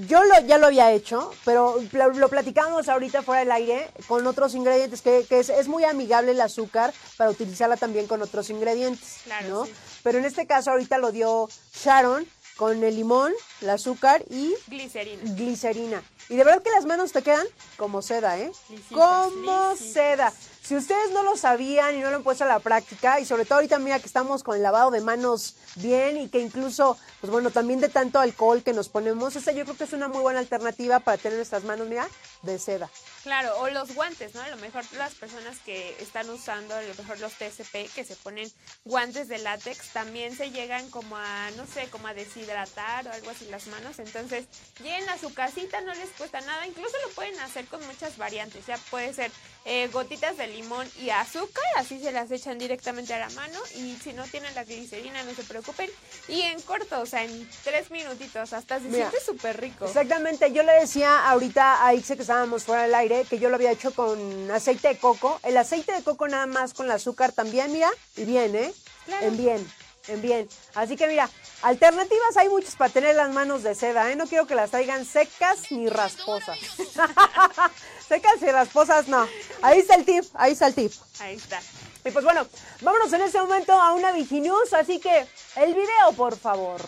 yo 0.08 0.22
lo, 0.24 0.40
ya 0.46 0.58
lo 0.58 0.66
había 0.66 0.92
hecho, 0.92 1.32
pero 1.44 1.76
lo, 1.92 2.28
platicamos 2.28 2.88
ahorita 2.88 3.22
fuera 3.22 3.40
del 3.40 3.52
aire 3.52 3.90
con 4.06 4.26
otros 4.26 4.54
ingredientes, 4.54 5.00
que, 5.02 5.24
que 5.28 5.38
es, 5.40 5.48
es 5.48 5.68
muy 5.68 5.84
amigable 5.84 6.32
el 6.32 6.40
azúcar 6.40 6.92
para 7.16 7.30
utilizarla 7.30 7.76
también 7.76 8.06
con 8.06 8.22
otros 8.22 8.50
ingredientes, 8.50 9.20
Claro, 9.24 9.48
¿no? 9.48 9.64
sí. 9.66 9.72
Pero 10.02 10.18
en 10.18 10.24
este 10.24 10.46
caso 10.46 10.70
ahorita 10.70 10.98
lo 10.98 11.12
dio 11.12 11.48
Sharon 11.74 12.26
con 12.56 12.82
el 12.84 12.96
limón, 12.96 13.32
el 13.60 13.70
azúcar 13.70 14.24
y 14.30 14.54
Glicerina. 14.66 15.22
glicerina. 15.34 16.02
Y 16.28 16.36
de 16.36 16.44
verdad 16.44 16.62
que 16.62 16.70
las 16.70 16.86
manos 16.86 17.12
te 17.12 17.22
quedan 17.22 17.46
como 17.76 18.02
seda, 18.02 18.38
¿eh? 18.38 18.50
Como 18.92 19.76
seda. 19.76 20.32
Si 20.66 20.74
ustedes 20.74 21.12
no 21.12 21.22
lo 21.22 21.36
sabían 21.36 21.94
y 21.94 22.00
no 22.00 22.10
lo 22.10 22.16
han 22.16 22.24
puesto 22.24 22.42
a 22.42 22.48
la 22.48 22.58
práctica, 22.58 23.20
y 23.20 23.24
sobre 23.24 23.44
todo 23.44 23.54
ahorita 23.54 23.78
mira 23.78 24.00
que 24.00 24.06
estamos 24.06 24.42
con 24.42 24.56
el 24.56 24.64
lavado 24.64 24.90
de 24.90 25.00
manos 25.00 25.54
bien 25.76 26.16
y 26.16 26.28
que 26.28 26.40
incluso, 26.40 26.98
pues 27.20 27.30
bueno, 27.30 27.52
también 27.52 27.78
de 27.78 27.88
tanto 27.88 28.18
alcohol 28.18 28.64
que 28.64 28.72
nos 28.72 28.88
ponemos, 28.88 29.36
esa 29.36 29.52
yo 29.52 29.62
creo 29.62 29.76
que 29.76 29.84
es 29.84 29.92
una 29.92 30.08
muy 30.08 30.22
buena 30.22 30.40
alternativa 30.40 30.98
para 30.98 31.18
tener 31.18 31.36
nuestras 31.36 31.62
manos, 31.62 31.86
mira, 31.86 32.08
de 32.42 32.58
seda. 32.58 32.90
Claro, 33.22 33.60
o 33.60 33.68
los 33.70 33.94
guantes, 33.94 34.34
¿no? 34.34 34.42
A 34.42 34.48
lo 34.48 34.56
mejor 34.56 34.82
las 34.98 35.14
personas 35.14 35.56
que 35.60 35.96
están 36.00 36.28
usando, 36.30 36.74
a 36.74 36.82
lo 36.82 36.94
mejor 36.94 37.20
los 37.20 37.34
TSP, 37.34 37.88
que 37.94 38.04
se 38.04 38.16
ponen 38.16 38.50
guantes 38.84 39.28
de 39.28 39.38
látex, 39.38 39.92
también 39.92 40.36
se 40.36 40.50
llegan 40.50 40.90
como 40.90 41.16
a, 41.16 41.50
no 41.56 41.64
sé, 41.66 41.88
como 41.90 42.08
a 42.08 42.14
deshidratar 42.14 43.06
o 43.06 43.12
algo 43.12 43.30
así 43.30 43.46
las 43.50 43.68
manos. 43.68 44.00
Entonces, 44.00 44.46
lleguen 44.82 45.08
a 45.10 45.18
su 45.18 45.32
casita, 45.32 45.80
no 45.82 45.94
les 45.94 46.10
cuesta 46.10 46.40
nada. 46.40 46.66
Incluso 46.66 46.96
lo 47.06 47.14
pueden 47.14 47.38
hacer 47.40 47.66
con 47.66 47.84
muchas 47.86 48.16
variantes. 48.16 48.66
Ya 48.66 48.78
puede 48.90 49.12
ser 49.14 49.30
eh, 49.66 49.88
gotitas 49.88 50.36
de 50.36 50.46
limón 50.46 50.88
y 51.00 51.10
azúcar, 51.10 51.64
así 51.76 52.00
se 52.00 52.12
las 52.12 52.30
echan 52.30 52.56
directamente 52.58 53.12
a 53.12 53.18
la 53.18 53.28
mano. 53.30 53.58
Y 53.74 53.96
si 53.96 54.12
no 54.12 54.22
tienen 54.24 54.54
la 54.54 54.64
glicerina, 54.64 55.22
no 55.24 55.34
se 55.34 55.42
preocupen. 55.42 55.90
Y 56.28 56.42
en 56.42 56.60
corto, 56.62 57.00
o 57.00 57.06
sea, 57.06 57.24
en 57.24 57.50
tres 57.64 57.90
minutitos, 57.90 58.52
hasta 58.52 58.78
se 58.78 58.84
Mira, 58.84 59.10
siente 59.10 59.26
súper 59.26 59.60
rico. 59.60 59.86
Exactamente, 59.86 60.52
yo 60.52 60.62
le 60.62 60.72
decía 60.72 61.28
ahorita 61.28 61.84
a 61.84 61.94
Ixe 61.94 62.14
que 62.14 62.22
estábamos 62.22 62.62
fuera 62.62 62.84
del 62.84 62.94
aire 62.94 63.24
que 63.28 63.38
yo 63.40 63.48
lo 63.48 63.56
había 63.56 63.72
hecho 63.72 63.92
con 63.92 64.50
aceite 64.52 64.88
de 64.88 64.98
coco. 64.98 65.40
El 65.42 65.56
aceite 65.56 65.92
de 65.92 66.02
coco 66.02 66.28
nada 66.28 66.46
más 66.46 66.72
con 66.72 66.86
el 66.86 66.92
azúcar 66.92 67.32
también, 67.32 67.72
mira, 67.72 67.90
y 68.16 68.24
bien, 68.24 68.54
¿eh? 68.54 68.72
Claro. 69.04 69.26
En 69.26 69.36
bien, 69.36 69.56
en 69.56 69.68
bien. 70.14 70.48
Así 70.74 70.96
que 70.96 71.06
mira, 71.06 71.28
alternativas 71.62 72.36
hay 72.36 72.48
muchas 72.48 72.76
para 72.76 72.92
tener 72.92 73.14
las 73.14 73.30
manos 73.30 73.62
de 73.62 73.74
seda, 73.74 74.10
¿eh? 74.10 74.16
No 74.16 74.26
quiero 74.26 74.46
que 74.46 74.54
las 74.54 74.70
traigan 74.70 75.04
secas 75.04 75.70
ni 75.70 75.88
rasposas. 75.88 76.58
secas 78.08 78.42
y 78.42 78.46
rasposas 78.46 79.08
no. 79.08 79.26
Ahí 79.62 79.80
está 79.80 79.94
el 79.96 80.04
tip, 80.04 80.24
ahí 80.34 80.52
está 80.52 80.68
el 80.68 80.74
tip. 80.74 80.92
Ahí 81.20 81.36
está. 81.36 81.60
Y 82.04 82.10
pues 82.10 82.24
bueno, 82.24 82.46
vámonos 82.82 83.12
en 83.12 83.22
este 83.22 83.40
momento 83.40 83.72
a 83.72 83.92
una 83.92 84.12
Viginews, 84.12 84.72
así 84.74 85.00
que 85.00 85.26
el 85.56 85.74
video, 85.74 86.12
por 86.16 86.36
favor. 86.38 86.80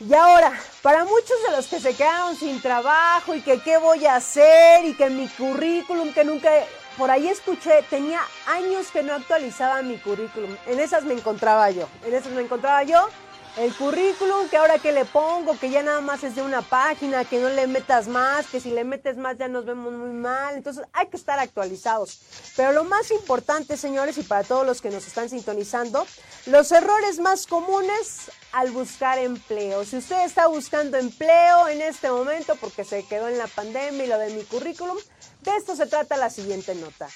Y 0.00 0.12
ahora, 0.12 0.52
para 0.82 1.04
muchos 1.04 1.40
de 1.48 1.56
los 1.56 1.66
que 1.68 1.78
se 1.78 1.94
quedaron 1.94 2.36
sin 2.36 2.60
trabajo 2.60 3.34
y 3.34 3.42
que 3.42 3.62
qué 3.62 3.78
voy 3.78 4.04
a 4.06 4.16
hacer 4.16 4.84
y 4.84 4.94
que 4.94 5.08
mi 5.08 5.28
currículum, 5.28 6.12
que 6.12 6.24
nunca, 6.24 6.50
por 6.96 7.10
ahí 7.10 7.28
escuché, 7.28 7.82
tenía 7.90 8.20
años 8.46 8.88
que 8.92 9.02
no 9.02 9.14
actualizaba 9.14 9.82
mi 9.82 9.98
currículum. 9.98 10.56
En 10.66 10.80
esas 10.80 11.04
me 11.04 11.14
encontraba 11.14 11.70
yo, 11.70 11.88
en 12.04 12.14
esas 12.14 12.32
me 12.32 12.42
encontraba 12.42 12.82
yo. 12.82 13.08
El 13.56 13.72
currículum, 13.72 14.48
que 14.48 14.56
ahora 14.56 14.80
que 14.80 14.90
le 14.90 15.04
pongo, 15.04 15.56
que 15.56 15.70
ya 15.70 15.80
nada 15.84 16.00
más 16.00 16.24
es 16.24 16.34
de 16.34 16.42
una 16.42 16.60
página, 16.60 17.24
que 17.24 17.38
no 17.38 17.48
le 17.50 17.68
metas 17.68 18.08
más, 18.08 18.48
que 18.48 18.58
si 18.58 18.72
le 18.72 18.82
metes 18.82 19.16
más 19.16 19.38
ya 19.38 19.46
nos 19.46 19.64
vemos 19.64 19.92
muy 19.92 20.10
mal. 20.10 20.56
Entonces 20.56 20.84
hay 20.92 21.06
que 21.06 21.16
estar 21.16 21.38
actualizados. 21.38 22.18
Pero 22.56 22.72
lo 22.72 22.82
más 22.82 23.12
importante, 23.12 23.76
señores, 23.76 24.18
y 24.18 24.24
para 24.24 24.42
todos 24.42 24.66
los 24.66 24.80
que 24.80 24.90
nos 24.90 25.06
están 25.06 25.28
sintonizando, 25.28 26.04
los 26.46 26.72
errores 26.72 27.20
más 27.20 27.46
comunes 27.46 28.28
al 28.50 28.72
buscar 28.72 29.18
empleo. 29.18 29.84
Si 29.84 29.98
usted 29.98 30.24
está 30.24 30.48
buscando 30.48 30.96
empleo 30.96 31.68
en 31.68 31.80
este 31.80 32.10
momento 32.10 32.56
porque 32.56 32.82
se 32.82 33.04
quedó 33.06 33.28
en 33.28 33.38
la 33.38 33.46
pandemia 33.46 34.04
y 34.04 34.08
lo 34.08 34.18
de 34.18 34.30
mi 34.30 34.42
currículum, 34.42 34.96
de 35.44 35.56
esto 35.56 35.76
se 35.76 35.86
trata 35.86 36.16
la 36.16 36.30
siguiente 36.30 36.74
nota. 36.74 37.08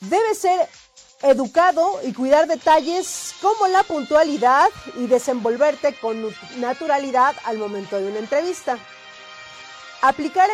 Debe 0.00 0.34
ser 0.34 0.68
educado 1.22 2.00
y 2.04 2.12
cuidar 2.12 2.46
detalles 2.46 3.34
como 3.40 3.66
la 3.68 3.82
puntualidad 3.82 4.68
y 4.96 5.06
desenvolverte 5.06 5.94
con 5.98 6.32
naturalidad 6.58 7.34
al 7.44 7.58
momento 7.58 7.98
de 7.98 8.08
una 8.08 8.18
entrevista. 8.18 8.78
Aplica 10.00 10.46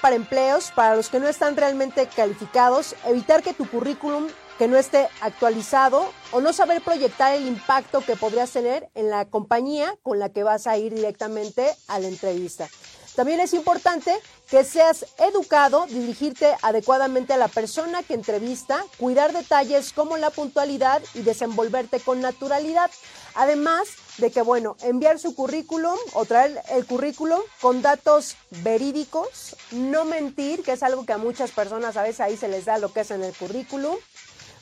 para 0.00 0.14
empleos 0.14 0.70
para 0.70 0.94
los 0.94 1.08
que 1.08 1.18
no 1.18 1.26
están 1.26 1.56
realmente 1.56 2.06
calificados, 2.06 2.94
evitar 3.06 3.42
que 3.42 3.54
tu 3.54 3.68
currículum 3.68 4.28
que 4.56 4.68
no 4.68 4.76
esté 4.76 5.08
actualizado 5.20 6.12
o 6.30 6.40
no 6.40 6.52
saber 6.52 6.82
proyectar 6.82 7.34
el 7.34 7.48
impacto 7.48 8.02
que 8.02 8.14
podrías 8.14 8.52
tener 8.52 8.88
en 8.94 9.10
la 9.10 9.24
compañía 9.24 9.96
con 10.02 10.20
la 10.20 10.28
que 10.28 10.44
vas 10.44 10.68
a 10.68 10.76
ir 10.76 10.94
directamente 10.94 11.68
a 11.88 11.98
la 11.98 12.06
entrevista. 12.06 12.68
También 13.14 13.40
es 13.40 13.52
importante 13.52 14.18
que 14.48 14.64
seas 14.64 15.04
educado, 15.18 15.86
dirigirte 15.86 16.54
adecuadamente 16.62 17.34
a 17.34 17.36
la 17.36 17.48
persona 17.48 18.02
que 18.02 18.14
entrevista, 18.14 18.84
cuidar 18.98 19.32
detalles 19.32 19.92
como 19.92 20.16
la 20.16 20.30
puntualidad 20.30 21.02
y 21.14 21.20
desenvolverte 21.20 22.00
con 22.00 22.20
naturalidad. 22.20 22.90
Además 23.34 23.88
de 24.18 24.30
que, 24.30 24.40
bueno, 24.42 24.76
enviar 24.82 25.18
su 25.18 25.34
currículum 25.34 25.96
o 26.14 26.24
traer 26.24 26.62
el 26.70 26.86
currículum 26.86 27.40
con 27.60 27.82
datos 27.82 28.36
verídicos, 28.50 29.56
no 29.70 30.04
mentir, 30.04 30.62
que 30.62 30.72
es 30.72 30.82
algo 30.82 31.04
que 31.04 31.12
a 31.12 31.18
muchas 31.18 31.50
personas 31.50 31.96
a 31.96 32.02
veces 32.02 32.20
ahí 32.20 32.36
se 32.36 32.48
les 32.48 32.64
da 32.64 32.78
lo 32.78 32.92
que 32.92 33.00
es 33.00 33.10
en 33.10 33.22
el 33.22 33.34
currículum. 33.34 33.96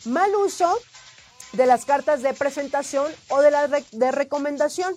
Mal 0.05 0.35
uso 0.35 0.79
de 1.53 1.67
las 1.67 1.85
cartas 1.85 2.23
de 2.23 2.33
presentación 2.35 3.13
o 3.29 3.41
de 3.41 3.51
las 3.51 3.71
de 3.91 4.13
recomendación. 4.13 4.97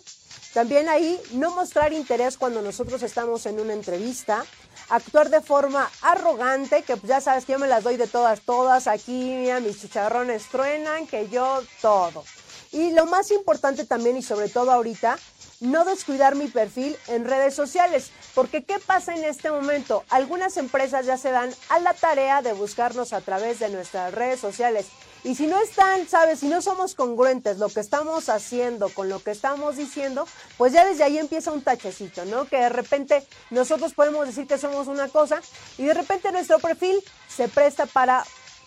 También 0.54 0.88
ahí 0.88 1.20
no 1.32 1.52
mostrar 1.52 1.94
interés 1.94 2.38
cuando 2.38 2.62
nosotros 2.62 3.02
estamos 3.02 3.46
en 3.48 3.60
una 3.60 3.74
entrevista, 3.74 4.46
actuar 4.90 5.30
de 5.30 5.42
forma 5.42 5.90
arrogante, 6.02 6.84
que 6.84 6.96
pues 6.96 7.10
ya 7.10 7.22
sabes 7.22 7.46
que 7.46 7.54
yo 7.54 7.60
me 7.60 7.68
las 7.68 7.84
doy 7.84 7.98
de 7.98 8.08
todas, 8.08 8.42
todas, 8.42 8.88
aquí 8.88 9.50
mis 9.64 9.82
chicharrones 9.82 10.48
truenan, 10.50 11.08
que 11.08 11.28
yo 11.30 11.64
todo. 11.82 12.24
Y 12.72 12.92
lo 12.92 13.06
más 13.08 13.32
importante 13.32 13.86
también 13.86 14.18
y 14.18 14.22
sobre 14.22 14.48
todo 14.48 14.72
ahorita, 14.72 15.18
no 15.60 15.86
descuidar 15.86 16.36
mi 16.36 16.48
perfil 16.48 16.96
en 17.08 17.26
redes 17.26 17.56
sociales. 17.56 18.12
Porque 18.36 18.64
¿qué 18.64 18.80
pasa 18.80 19.16
en 19.16 19.24
este 19.24 19.50
momento? 19.50 20.04
Algunas 20.10 20.58
empresas 20.58 21.06
ya 21.06 21.18
se 21.18 21.32
dan 21.32 21.54
a 21.70 21.80
la 21.80 21.94
tarea 21.94 22.42
de 22.42 22.54
buscarnos 22.54 23.14
a 23.14 23.22
través 23.22 23.60
de 23.60 23.70
nuestras 23.70 24.14
redes 24.14 24.40
sociales. 24.40 24.88
Y 25.24 25.36
si 25.36 25.48
no 25.48 25.58
están, 25.62 26.08
¿sabes? 26.08 26.40
Si 26.42 26.48
no 26.48 26.62
somos 26.62 26.96
congruentes 26.96 27.58
lo 27.58 27.70
que 27.70 27.80
estamos 27.80 28.28
haciendo 28.28 28.90
con 28.90 29.08
lo 29.08 29.24
que 29.24 29.32
estamos 29.32 29.78
diciendo, 29.78 30.28
pues 30.58 30.74
ya 30.74 30.84
desde 30.84 31.04
ahí 31.04 31.18
empieza 31.18 31.52
un 31.52 31.62
tachecito, 31.62 32.26
¿no? 32.26 32.46
Que 32.46 32.58
de 32.58 32.70
repente 32.70 33.26
nosotros 33.50 33.94
podemos 33.94 34.28
decir 34.28 34.48
que 34.48 34.58
somos 34.58 34.88
una 34.88 35.08
cosa 35.08 35.42
y 35.78 35.84
de 35.84 35.94
repente 35.94 36.32
nuestro 36.34 36.60
perfil 36.60 37.02
se 37.34 37.48
presta 37.48 37.86
para 37.86 38.26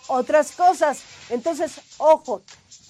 otras 0.09 0.53
cosas. 0.53 1.01
Entonces, 1.29 1.81
ojo, 1.99 2.41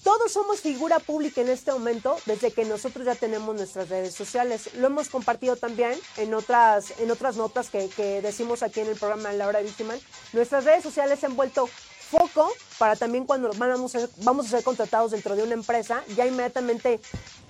todos 0.03 0.31
somos 0.31 0.61
figura 0.61 0.99
pública 0.99 1.41
en 1.41 1.49
este 1.49 1.73
momento 1.73 2.17
desde 2.25 2.51
que 2.51 2.63
nosotros 2.63 3.05
ya 3.05 3.15
tenemos 3.15 3.53
nuestras 3.53 3.89
redes 3.89 4.15
sociales. 4.15 4.73
Lo 4.75 4.87
hemos 4.87 5.09
compartido 5.09 5.57
también 5.57 5.99
en 6.15 6.33
otras, 6.33 6.93
en 6.99 7.11
otras 7.11 7.35
notas 7.35 7.69
que, 7.69 7.89
que 7.89 8.21
decimos 8.21 8.63
aquí 8.63 8.79
en 8.79 8.87
el 8.87 8.95
programa 8.95 9.33
La 9.33 9.47
Hora 9.47 9.59
Víctima. 9.59 9.95
Nuestras 10.31 10.63
redes 10.63 10.83
sociales 10.83 11.19
se 11.19 11.25
han 11.25 11.35
vuelto 11.35 11.69
foco 12.09 12.51
para 12.77 12.95
también 12.95 13.25
cuando 13.25 13.51
vamos 13.53 13.95
a, 13.95 13.99
ser, 13.99 14.09
vamos 14.17 14.45
a 14.45 14.49
ser 14.49 14.63
contratados 14.63 15.11
dentro 15.11 15.35
de 15.35 15.43
una 15.43 15.53
empresa, 15.53 16.03
ya 16.15 16.25
inmediatamente 16.25 16.99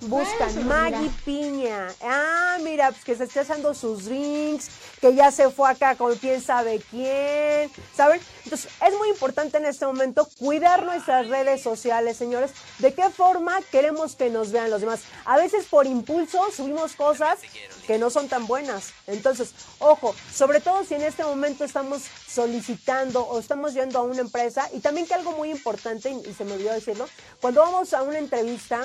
buscan 0.00 0.66
Maggie 0.66 1.10
Piña. 1.24 1.88
Ah, 2.02 2.58
mira, 2.62 2.90
pues 2.90 3.04
que 3.04 3.14
se 3.14 3.24
esté 3.24 3.40
haciendo 3.40 3.74
sus 3.74 4.06
drinks, 4.06 4.68
que 5.00 5.14
ya 5.14 5.30
se 5.30 5.50
fue 5.50 5.70
acá 5.70 5.96
con 5.96 6.16
quién 6.16 6.40
sabe 6.40 6.80
quién, 6.90 7.70
¿saben? 7.94 8.20
Entonces, 8.48 8.70
es 8.86 8.96
muy 8.96 9.10
importante 9.10 9.58
en 9.58 9.66
este 9.66 9.84
momento 9.84 10.26
cuidar 10.38 10.82
nuestras 10.82 11.28
redes 11.28 11.62
sociales, 11.62 12.16
señores. 12.16 12.52
¿De 12.78 12.94
qué 12.94 13.10
forma 13.10 13.60
queremos 13.70 14.16
que 14.16 14.30
nos 14.30 14.52
vean 14.52 14.70
los 14.70 14.80
demás? 14.80 15.00
A 15.26 15.36
veces 15.36 15.66
por 15.66 15.86
impulso 15.86 16.50
subimos 16.50 16.94
cosas 16.94 17.40
que 17.86 17.98
no 17.98 18.08
son 18.08 18.26
tan 18.26 18.46
buenas. 18.46 18.94
Entonces, 19.06 19.50
ojo, 19.80 20.14
sobre 20.32 20.62
todo 20.62 20.82
si 20.82 20.94
en 20.94 21.02
este 21.02 21.24
momento 21.24 21.62
estamos 21.62 22.04
solicitando 22.26 23.20
o 23.20 23.38
estamos 23.38 23.74
yendo 23.74 23.98
a 23.98 24.02
una 24.02 24.22
empresa 24.22 24.66
y 24.72 24.80
también 24.80 25.06
que 25.06 25.12
algo 25.12 25.32
muy 25.32 25.50
importante, 25.50 26.08
y 26.08 26.32
se 26.32 26.46
me 26.46 26.54
olvidó 26.54 26.72
decirlo, 26.72 27.06
cuando 27.42 27.60
vamos 27.60 27.92
a 27.92 28.00
una 28.00 28.16
entrevista, 28.16 28.82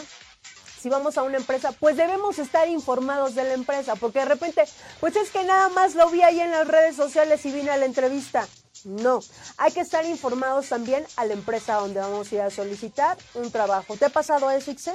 si 0.81 0.89
vamos 0.89 1.17
a 1.17 1.23
una 1.23 1.37
empresa, 1.37 1.71
pues 1.71 1.95
debemos 1.95 2.37
estar 2.37 2.67
informados 2.67 3.33
de 3.33 3.45
la 3.45 3.53
empresa, 3.53 3.95
porque 3.95 4.19
de 4.19 4.25
repente, 4.25 4.65
pues 4.99 5.15
es 5.15 5.29
que 5.29 5.45
nada 5.45 5.69
más 5.69 5.95
lo 5.95 6.09
vi 6.09 6.21
ahí 6.21 6.41
en 6.41 6.51
las 6.51 6.67
redes 6.67 6.97
sociales 6.97 7.45
y 7.45 7.53
vine 7.53 7.71
a 7.71 7.77
la 7.77 7.85
entrevista. 7.85 8.45
No, 8.85 9.21
hay 9.57 9.71
que 9.71 9.79
estar 9.79 10.05
informados 10.05 10.69
también 10.69 11.05
a 11.15 11.25
la 11.25 11.33
empresa 11.33 11.75
donde 11.75 11.99
vamos 11.99 12.31
a 12.31 12.35
ir 12.35 12.41
a 12.41 12.49
solicitar 12.49 13.17
un 13.33 13.51
trabajo. 13.51 13.95
¿Te 13.95 14.05
ha 14.05 14.09
pasado 14.09 14.49
eso, 14.51 14.71
Ixe? 14.71 14.93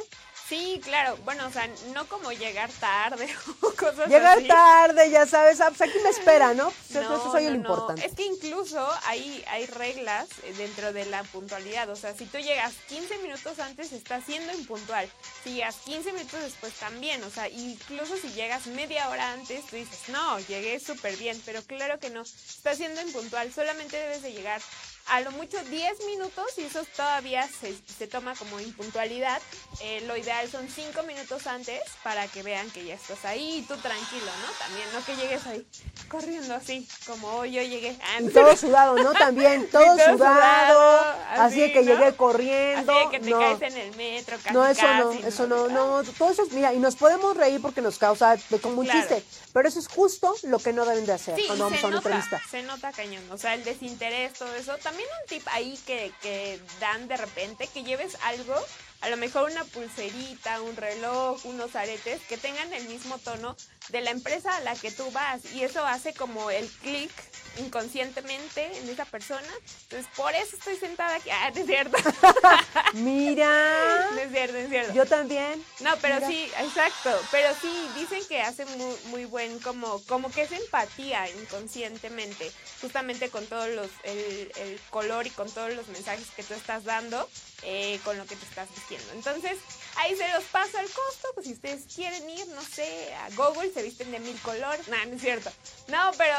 Sí, 0.48 0.80
claro. 0.82 1.16
Bueno, 1.24 1.46
o 1.46 1.50
sea, 1.50 1.68
no 1.92 2.08
como 2.08 2.32
llegar 2.32 2.70
tarde 2.80 3.28
o 3.60 3.70
cosas 3.72 4.08
Llegar 4.08 4.38
así. 4.38 4.48
tarde, 4.48 5.10
ya 5.10 5.26
sabes, 5.26 5.60
ah, 5.60 5.68
pues 5.68 5.82
aquí 5.82 5.98
me 6.02 6.08
espera, 6.08 6.54
¿no? 6.54 6.70
Pues 6.90 7.04
No, 7.04 7.16
eso 7.16 7.30
soy 7.32 7.44
no. 7.44 7.54
importante. 7.54 8.06
Es 8.06 8.14
que 8.14 8.24
incluso 8.24 8.88
hay, 9.04 9.44
hay 9.48 9.66
reglas 9.66 10.26
eh, 10.44 10.54
dentro 10.56 10.92
de 10.94 11.04
la 11.04 11.22
puntualidad. 11.24 11.90
O 11.90 11.96
sea, 11.96 12.14
si 12.14 12.24
tú 12.24 12.38
llegas 12.38 12.72
15 12.88 13.18
minutos 13.18 13.58
antes, 13.58 13.92
estás 13.92 14.24
siendo 14.24 14.52
impuntual. 14.54 15.10
Si 15.44 15.52
llegas 15.52 15.76
15 15.84 16.12
minutos 16.12 16.40
después, 16.40 16.72
también. 16.74 17.22
O 17.24 17.30
sea, 17.30 17.48
incluso 17.50 18.16
si 18.16 18.30
llegas 18.30 18.66
media 18.68 19.10
hora 19.10 19.32
antes, 19.32 19.66
tú 19.66 19.76
dices, 19.76 20.08
no, 20.08 20.38
llegué 20.40 20.80
súper 20.80 21.14
bien. 21.18 21.38
Pero 21.44 21.62
claro 21.64 21.98
que 21.98 22.08
no, 22.08 22.22
estás 22.22 22.78
siendo 22.78 23.02
impuntual. 23.02 23.52
Solamente 23.52 23.98
debes 23.98 24.22
de 24.22 24.32
llegar 24.32 24.62
a 25.10 25.20
lo 25.20 25.30
mucho 25.32 25.56
10 25.64 26.04
minutos 26.06 26.46
y 26.58 26.62
eso 26.62 26.84
todavía 26.96 27.48
se, 27.48 27.74
se 27.98 28.06
toma 28.06 28.34
como 28.34 28.60
impuntualidad. 28.60 29.40
Eh, 29.80 30.02
lo 30.06 30.16
ideal 30.16 30.48
son 30.50 30.68
5 30.68 31.02
minutos 31.04 31.46
antes 31.46 31.80
para 32.02 32.26
que 32.28 32.42
vean 32.42 32.70
que 32.70 32.84
ya 32.84 32.94
estás 32.94 33.24
ahí 33.24 33.58
y 33.58 33.62
tú 33.62 33.76
tranquilo, 33.76 34.30
¿no? 34.46 34.52
También, 34.58 34.86
no 34.92 35.04
que 35.04 35.16
llegues 35.16 35.46
ahí 35.46 35.66
corriendo 36.08 36.54
así, 36.54 36.88
como 37.06 37.28
hoy 37.28 37.52
yo 37.52 37.62
llegué. 37.62 37.96
Y 38.20 38.24
no 38.24 38.30
todo 38.30 38.56
sudado, 38.56 38.96
¿no? 39.02 39.12
También, 39.14 39.68
todo 39.72 39.84
todo 39.96 40.16
sudado, 40.16 41.00
así, 41.30 41.60
de 41.60 41.64
así, 41.66 41.72
que 41.72 41.82
¿no? 41.82 41.92
llegué 41.94 42.16
corriendo. 42.16 42.92
Así 42.98 43.10
que 43.10 43.20
te 43.20 43.30
no. 43.30 43.38
caes 43.38 43.62
en 43.62 43.76
el 43.78 43.96
metro, 43.96 44.36
casi, 44.42 44.54
No, 44.54 44.66
eso 44.66 44.86
no, 44.94 45.12
eso 45.12 45.46
no, 45.46 45.68
no, 45.68 46.02
todo 46.18 46.30
eso, 46.30 46.42
es- 46.42 46.52
mira, 46.52 46.72
y 46.74 46.78
nos 46.78 46.96
podemos 46.96 47.36
reír 47.36 47.60
porque 47.60 47.80
nos 47.80 47.98
causa 47.98 48.36
como 48.62 48.80
un 48.80 48.86
Claro. 48.86 49.00
chiste, 49.00 49.24
pero 49.58 49.70
eso 49.70 49.80
es 49.80 49.88
justo 49.88 50.32
lo 50.44 50.60
que 50.60 50.72
no 50.72 50.84
deben 50.86 51.04
de 51.04 51.14
hacer 51.14 51.34
Sí, 51.34 51.42
cuando 51.48 51.64
vamos 51.64 51.80
se 51.80 51.84
a 51.84 51.88
una 51.88 51.96
nota, 51.96 52.08
entrevista. 52.10 52.40
se 52.48 52.62
nota 52.62 52.92
cañón, 52.92 53.28
o 53.28 53.36
sea, 53.36 53.54
el 53.54 53.64
desinterés, 53.64 54.34
todo 54.34 54.54
eso. 54.54 54.78
También 54.78 55.08
un 55.20 55.28
tip 55.28 55.42
ahí 55.50 55.76
que, 55.84 56.12
que 56.22 56.60
dan 56.78 57.08
de 57.08 57.16
repente, 57.16 57.66
que 57.66 57.82
lleves 57.82 58.16
algo, 58.22 58.54
a 59.00 59.08
lo 59.10 59.16
mejor 59.16 59.50
una 59.50 59.64
pulserita, 59.64 60.60
un 60.62 60.76
reloj, 60.76 61.44
unos 61.44 61.76
aretes, 61.76 62.20
que 62.28 62.36
tengan 62.36 62.72
el 62.72 62.84
mismo 62.88 63.18
tono 63.18 63.56
de 63.90 64.00
la 64.00 64.10
empresa 64.10 64.54
a 64.56 64.60
la 64.60 64.74
que 64.74 64.90
tú 64.90 65.10
vas. 65.12 65.40
Y 65.54 65.62
eso 65.62 65.84
hace 65.86 66.12
como 66.14 66.50
el 66.50 66.66
clic 66.68 67.10
inconscientemente 67.58 68.76
en 68.78 68.88
esa 68.88 69.04
persona. 69.04 69.46
Entonces, 69.84 70.06
por 70.16 70.34
eso 70.34 70.56
estoy 70.56 70.76
sentada 70.76 71.16
aquí. 71.16 71.30
Ah, 71.30 71.50
no 71.54 71.60
es 71.60 71.66
cierto. 71.66 71.96
Mira, 72.94 74.08
No 74.12 74.18
es 74.20 74.30
cierto, 74.30 74.52
no 74.54 74.58
es 74.60 74.68
cierto. 74.68 74.94
yo 74.94 75.06
también. 75.06 75.64
No, 75.80 75.96
pero 76.00 76.16
Mira. 76.16 76.28
sí, 76.28 76.50
exacto. 76.60 77.10
Pero 77.30 77.48
sí, 77.60 77.88
dicen 77.96 78.20
que 78.28 78.40
hace 78.42 78.64
muy, 78.66 78.96
muy 79.06 79.24
buen, 79.24 79.58
como, 79.60 80.02
como 80.04 80.30
que 80.30 80.42
es 80.42 80.52
empatía 80.52 81.28
inconscientemente, 81.30 82.50
justamente 82.80 83.30
con 83.30 83.46
todos 83.46 83.68
los, 83.70 83.88
el, 84.04 84.52
el 84.56 84.80
color 84.90 85.26
y 85.26 85.30
con 85.30 85.50
todos 85.50 85.72
los 85.74 85.86
mensajes 85.88 86.26
que 86.36 86.42
tú 86.42 86.54
estás 86.54 86.84
dando, 86.84 87.28
eh, 87.62 87.98
con 88.04 88.16
lo 88.16 88.24
que 88.26 88.36
te 88.36 88.44
estás 88.44 88.68
vistiendo. 88.74 89.12
Entonces, 89.12 89.58
ahí 89.96 90.16
se 90.16 90.28
los 90.32 90.44
paso 90.44 90.78
al 90.78 90.86
costo, 90.86 91.28
pues 91.34 91.46
si 91.46 91.52
ustedes 91.52 91.92
quieren 91.92 92.28
ir, 92.30 92.46
no 92.48 92.62
sé, 92.62 93.14
a 93.14 93.30
Google, 93.30 93.72
se 93.72 93.82
visten 93.82 94.10
de 94.10 94.20
mil 94.20 94.38
colores. 94.40 94.86
No, 94.88 94.96
no 95.06 95.16
es 95.16 95.20
cierto. 95.20 95.50
No, 95.88 96.10
pero 96.16 96.36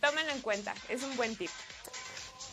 tómenlo 0.00 0.32
en 0.32 0.40
cuenta, 0.40 0.74
es 0.88 1.02
un 1.02 1.16
buen 1.16 1.36
tip. 1.36 1.50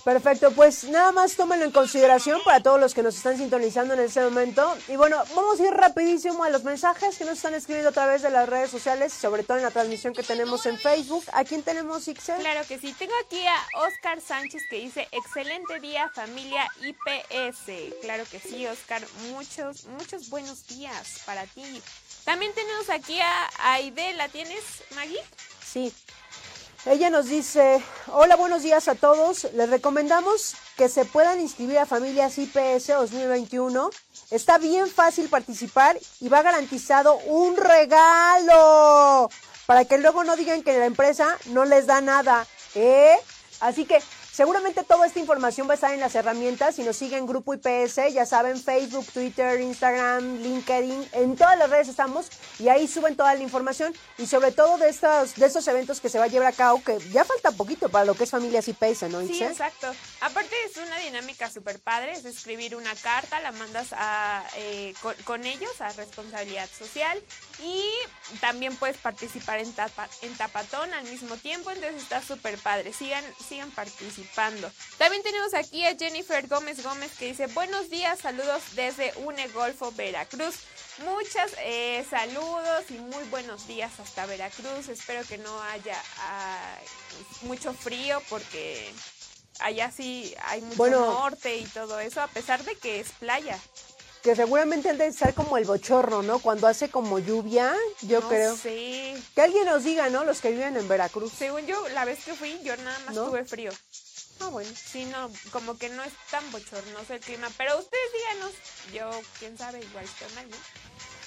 Perfecto, 0.05 0.51
pues 0.51 0.83
nada 0.83 1.11
más 1.11 1.35
tómenlo 1.35 1.65
en 1.65 1.71
consideración 1.71 2.39
para 2.45 2.61
todos 2.61 2.79
los 2.79 2.93
que 2.93 3.01
nos 3.01 3.15
están 3.15 3.37
sintonizando 3.37 3.95
en 3.95 4.01
este 4.01 4.21
momento. 4.21 4.77
Y 4.87 4.97
bueno, 4.97 5.17
vamos 5.35 5.59
a 5.59 5.63
ir 5.63 5.73
rapidísimo 5.73 6.43
a 6.43 6.51
los 6.51 6.63
mensajes 6.63 7.17
que 7.17 7.25
nos 7.25 7.37
están 7.37 7.55
escribiendo 7.55 7.89
a 7.89 7.91
través 7.91 8.21
de 8.21 8.29
las 8.29 8.47
redes 8.47 8.69
sociales, 8.69 9.11
sobre 9.11 9.41
todo 9.41 9.57
en 9.57 9.63
la 9.63 9.71
transmisión 9.71 10.13
que 10.13 10.21
tenemos 10.21 10.67
en 10.67 10.77
Facebook. 10.77 11.25
¿A 11.33 11.43
quién 11.43 11.63
tenemos, 11.63 12.07
Ixel? 12.07 12.39
Claro 12.39 12.61
que 12.67 12.77
sí. 12.77 12.93
Tengo 12.93 13.13
aquí 13.25 13.43
a 13.47 13.57
Oscar 13.79 14.21
Sánchez 14.21 14.61
que 14.69 14.75
dice, 14.75 15.07
excelente 15.11 15.79
día 15.79 16.07
familia 16.13 16.67
IPS. 16.83 17.95
Claro 18.01 18.25
que 18.29 18.39
sí, 18.39 18.67
Oscar. 18.67 19.01
Muchos, 19.31 19.85
muchos 19.85 20.29
buenos 20.29 20.67
días 20.67 21.23
para 21.25 21.47
ti. 21.47 21.81
También 22.25 22.53
tenemos 22.53 22.91
aquí 22.91 23.19
a 23.19 23.49
Aide. 23.73 24.13
¿La 24.13 24.29
tienes, 24.29 24.83
Maggie? 24.93 25.23
Sí. 25.65 25.91
Ella 26.86 27.09
nos 27.09 27.25
dice, 27.25 27.83
hola, 28.13 28.36
buenos 28.36 28.61
días 28.61 28.88
a 28.88 28.93
todos. 28.93 29.51
Les 29.53 29.67
recomendamos 29.71 30.55
que 30.77 30.88
se 30.88 31.03
puedan 31.03 31.41
inscribir 31.41 31.79
a 31.79 31.88
Familias 31.88 32.38
IPS 32.38 32.88
2021. 32.89 33.89
Está 34.29 34.59
bien 34.59 34.88
fácil 34.88 35.27
participar 35.27 35.97
y 36.19 36.29
va 36.29 36.43
garantizado 36.43 37.15
un 37.25 37.57
regalo 37.57 39.31
para 39.65 39.86
que 39.86 39.97
luego 39.97 40.23
no 40.23 40.36
digan 40.36 40.61
que 40.61 40.77
la 40.77 40.86
empresa 40.86 41.39
no 41.47 41.65
les 41.65 41.88
da 41.88 42.01
nada. 42.01 42.45
¿eh? 42.75 43.15
Así 43.61 43.86
que 43.86 43.99
seguramente 44.36 44.83
toda 44.83 45.07
esta 45.07 45.19
información 45.19 45.65
va 45.65 45.71
a 45.71 45.75
estar 45.75 45.93
en 45.93 46.01
las 46.01 46.13
herramientas. 46.13 46.75
Si 46.75 46.83
nos 46.83 46.97
siguen 46.97 47.25
Grupo 47.25 47.53
IPS, 47.53 48.13
ya 48.13 48.25
saben, 48.25 48.61
Facebook, 48.61 49.05
Twitter, 49.13 49.61
Instagram, 49.61 50.41
LinkedIn, 50.41 51.07
en 51.13 51.38
todas 51.38 51.57
las 51.57 51.69
redes 51.69 51.88
estamos 51.88 52.27
y 52.59 52.67
ahí 52.67 52.86
suben 52.86 53.15
toda 53.15 53.33
la 53.33 53.41
información 53.41 53.93
y 54.17 54.27
sobre 54.27 54.51
todo 54.51 54.77
de 54.77 54.89
estos, 54.89 55.36
de 55.36 55.45
estos 55.45 55.65
eventos 55.69 56.01
que 56.01 56.09
se 56.09 56.19
va 56.19 56.25
a 56.25 56.27
llevar 56.27 56.49
a 56.49 56.51
cabo, 56.51 56.83
que 56.83 56.99
ya 57.11 57.23
falta 57.23 57.51
poquito 57.51 57.88
para 57.88 58.03
lo 58.03 58.13
que 58.13 58.25
es 58.25 58.31
Familias 58.31 58.67
IPS, 58.67 59.03
¿no? 59.03 59.21
Sí, 59.21 59.41
exacto. 59.41 59.93
Aparte 60.19 60.53
es 60.65 60.75
una 60.77 60.97
dinámica 60.97 61.49
súper 61.49 61.79
padre, 61.79 62.11
es 62.11 62.25
escribir 62.25 62.75
una 62.75 62.93
carta, 62.95 63.39
la 63.39 63.53
mandas 63.53 63.93
a, 63.93 64.43
eh, 64.57 64.93
con, 65.01 65.15
con 65.23 65.45
ellos 65.45 65.79
a 65.79 65.93
responsabilidad 65.93 66.67
social 66.77 67.21
y 67.63 67.86
también 68.41 68.75
puedes 68.75 68.97
participar 68.97 69.59
en, 69.59 69.71
tapa, 69.71 70.09
en 70.21 70.36
tapatón 70.36 70.93
al 70.93 71.05
mismo 71.05 71.38
tiempo, 71.38 71.71
entonces 71.71 72.03
está 72.03 72.21
súper 72.21 72.57
padre. 72.57 72.91
Sigan, 72.91 73.23
sigan 73.47 73.71
participando. 73.71 74.24
También 74.97 75.23
tenemos 75.23 75.53
aquí 75.53 75.86
a 75.86 75.95
Jennifer 75.97 76.47
Gómez 76.47 76.84
Gómez 76.84 77.11
que 77.17 77.26
dice 77.28 77.47
buenos 77.47 77.89
días, 77.89 78.19
saludos 78.19 78.61
desde 78.76 79.13
UNE 79.17 79.47
Golfo, 79.49 79.91
Veracruz. 79.91 80.55
Muchas 81.03 81.51
eh, 81.59 82.05
saludos 82.09 82.86
y 82.89 82.93
muy 82.93 83.23
buenos 83.26 83.67
días 83.67 83.91
hasta 83.99 84.26
Veracruz. 84.26 84.88
Espero 84.89 85.26
que 85.28 85.38
no 85.38 85.61
haya 85.63 86.01
ah, 86.19 86.76
mucho 87.41 87.73
frío 87.73 88.21
porque 88.30 88.91
allá 89.59 89.91
sí 89.91 90.34
hay 90.45 90.61
mucho 90.61 90.78
Bueno. 90.78 91.05
norte 91.05 91.57
y 91.57 91.65
todo 91.65 91.99
eso, 91.99 92.21
a 92.21 92.28
pesar 92.28 92.63
de 92.63 92.76
que 92.76 92.99
es 93.01 93.09
playa. 93.19 93.59
Que 94.23 94.36
seguramente 94.36 94.89
han 94.89 94.97
de 94.97 95.05
estar 95.05 95.36
como 95.36 95.55
el 95.57 95.65
bochorno, 95.65 96.23
¿no? 96.23 96.39
Cuando 96.39 96.65
hace 96.65 96.89
como 96.89 97.19
lluvia, 97.19 97.76
yo 98.01 98.21
no 98.21 98.28
creo. 98.30 98.57
sé. 98.57 99.15
Que 99.36 99.41
alguien 99.41 99.65
nos 99.65 99.84
diga, 99.84 100.09
¿no? 100.09 100.23
Los 100.23 100.41
que 100.41 100.49
viven 100.49 100.76
en 100.78 100.88
Veracruz. 100.88 101.32
Según 101.38 101.67
yo, 101.67 101.88
la 101.89 102.05
vez 102.05 102.26
que 102.26 102.34
fui, 102.34 102.59
yo 102.63 102.76
nada 102.78 102.97
más 103.05 103.13
¿No? 103.13 103.26
tuve 103.26 103.45
frío. 103.45 103.71
Ah, 104.39 104.49
bueno. 104.49 104.69
Sí, 104.75 105.05
no, 105.05 105.31
como 105.51 105.77
que 105.77 105.89
no 105.89 106.03
es 106.03 106.13
tan 106.29 106.49
bochornoso 106.51 107.13
el 107.13 107.19
clima. 107.19 107.49
Pero 107.57 107.79
ustedes 107.79 108.11
díganos, 108.13 108.51
yo, 108.93 109.21
quién 109.39 109.57
sabe, 109.57 109.79
igual 109.79 110.05
estoy 110.05 110.33
mal, 110.36 110.49
¿no? 110.49 110.57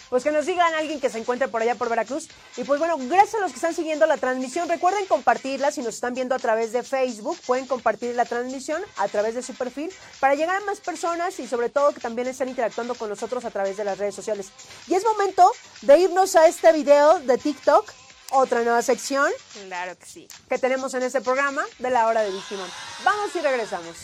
pues 0.09 0.25
que 0.25 0.31
nos 0.31 0.47
digan 0.47 0.75
alguien 0.75 1.01
que 1.01 1.11
se 1.11 1.19
encuentre 1.19 1.49
por 1.49 1.63
allá 1.63 1.75
por 1.75 1.89
Veracruz. 1.89 2.29
Y 2.57 2.65
pues 2.65 2.79
bueno, 2.79 2.97
gracias 2.99 3.37
a 3.37 3.41
los 3.41 3.51
que 3.51 3.57
están 3.57 3.75
siguiendo 3.75 4.07
la 4.07 4.17
transmisión. 4.17 4.69
Recuerden 4.69 5.07
compartirla 5.07 5.71
si 5.71 5.83
nos 5.83 5.95
están 5.95 6.15
viendo 6.15 6.35
a 6.35 6.39
través 6.39 6.73
de 6.73 6.83
Facebook. 6.83 7.39
Pueden 7.47 7.67
compartir 7.67 8.15
la 8.15 8.25
transmisión 8.25 8.83
a 8.97 9.09
través 9.09 9.35
de 9.35 9.43
su 9.43 9.55
perfil 9.55 9.91
para 10.21 10.35
llegar 10.35 10.57
a 10.57 10.65
más 10.65 10.81
personas 10.81 11.39
y 11.41 11.47
sobre 11.47 11.69
todo 11.69 11.93
que 11.93 12.01
también 12.01 12.29
estén 12.29 12.49
interactuando 12.49 12.95
con 12.95 13.09
nosotros 13.09 13.45
a 13.45 13.51
través 13.51 13.77
de 13.77 13.85
las 13.85 13.99
redes 13.99 14.15
sociales. 14.15 14.49
Y 14.87 14.95
es 14.95 15.05
momento 15.05 15.51
de 15.83 15.99
irnos 15.99 16.37
a 16.37 16.47
este 16.47 16.73
video 16.73 17.19
de 17.21 17.39
TikTok 17.39 17.93
otra 18.31 18.63
nueva 18.63 18.83
sección 18.83 19.31
Claro 19.67 19.99
que 19.99 20.07
sí. 20.07 20.29
que 20.49 20.59
tenemos 20.59 20.95
en 20.95 21.03
este 21.03 21.21
programa 21.21 21.65
de 21.79 21.91
la 21.91 22.07
hora 22.07 22.23
de 22.23 22.33
Digimon. 22.33 22.69
Vamos 23.05 23.35
y 23.35 23.41
regresamos. 23.41 23.97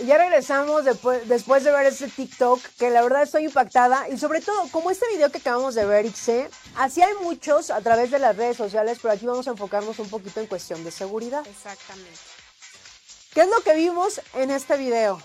Y 0.00 0.06
ya 0.06 0.18
regresamos 0.18 0.84
después, 0.84 1.28
después 1.28 1.62
de 1.62 1.70
ver 1.70 1.86
este 1.86 2.08
TikTok, 2.08 2.60
que 2.78 2.90
la 2.90 3.00
verdad 3.02 3.22
estoy 3.22 3.44
impactada. 3.44 4.08
Y 4.08 4.18
sobre 4.18 4.40
todo, 4.40 4.68
como 4.72 4.90
este 4.90 5.06
video 5.12 5.30
que 5.30 5.38
acabamos 5.38 5.76
de 5.76 5.84
ver, 5.84 6.04
Ixe, 6.04 6.50
así 6.76 7.00
hay 7.00 7.14
muchos 7.22 7.70
a 7.70 7.80
través 7.80 8.10
de 8.10 8.18
las 8.18 8.36
redes 8.36 8.56
sociales, 8.56 8.98
pero 9.00 9.14
aquí 9.14 9.24
vamos 9.24 9.46
a 9.46 9.50
enfocarnos 9.50 9.98
un 10.00 10.10
poquito 10.10 10.40
en 10.40 10.46
cuestión 10.48 10.82
de 10.82 10.90
seguridad. 10.90 11.46
Exactamente. 11.46 12.18
¿Qué 13.32 13.42
es 13.42 13.48
lo 13.48 13.60
que 13.62 13.74
vimos 13.74 14.20
en 14.34 14.50
este 14.50 14.76
video? 14.76 15.22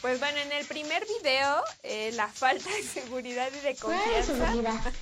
Pues 0.00 0.18
bueno, 0.18 0.38
en 0.38 0.52
el 0.52 0.66
primer 0.66 1.04
video, 1.06 1.62
eh, 1.84 2.10
la 2.14 2.28
falta 2.28 2.70
de 2.70 2.82
seguridad 2.82 3.50
y 3.52 3.60
de 3.60 3.76
confianza. 3.76 4.52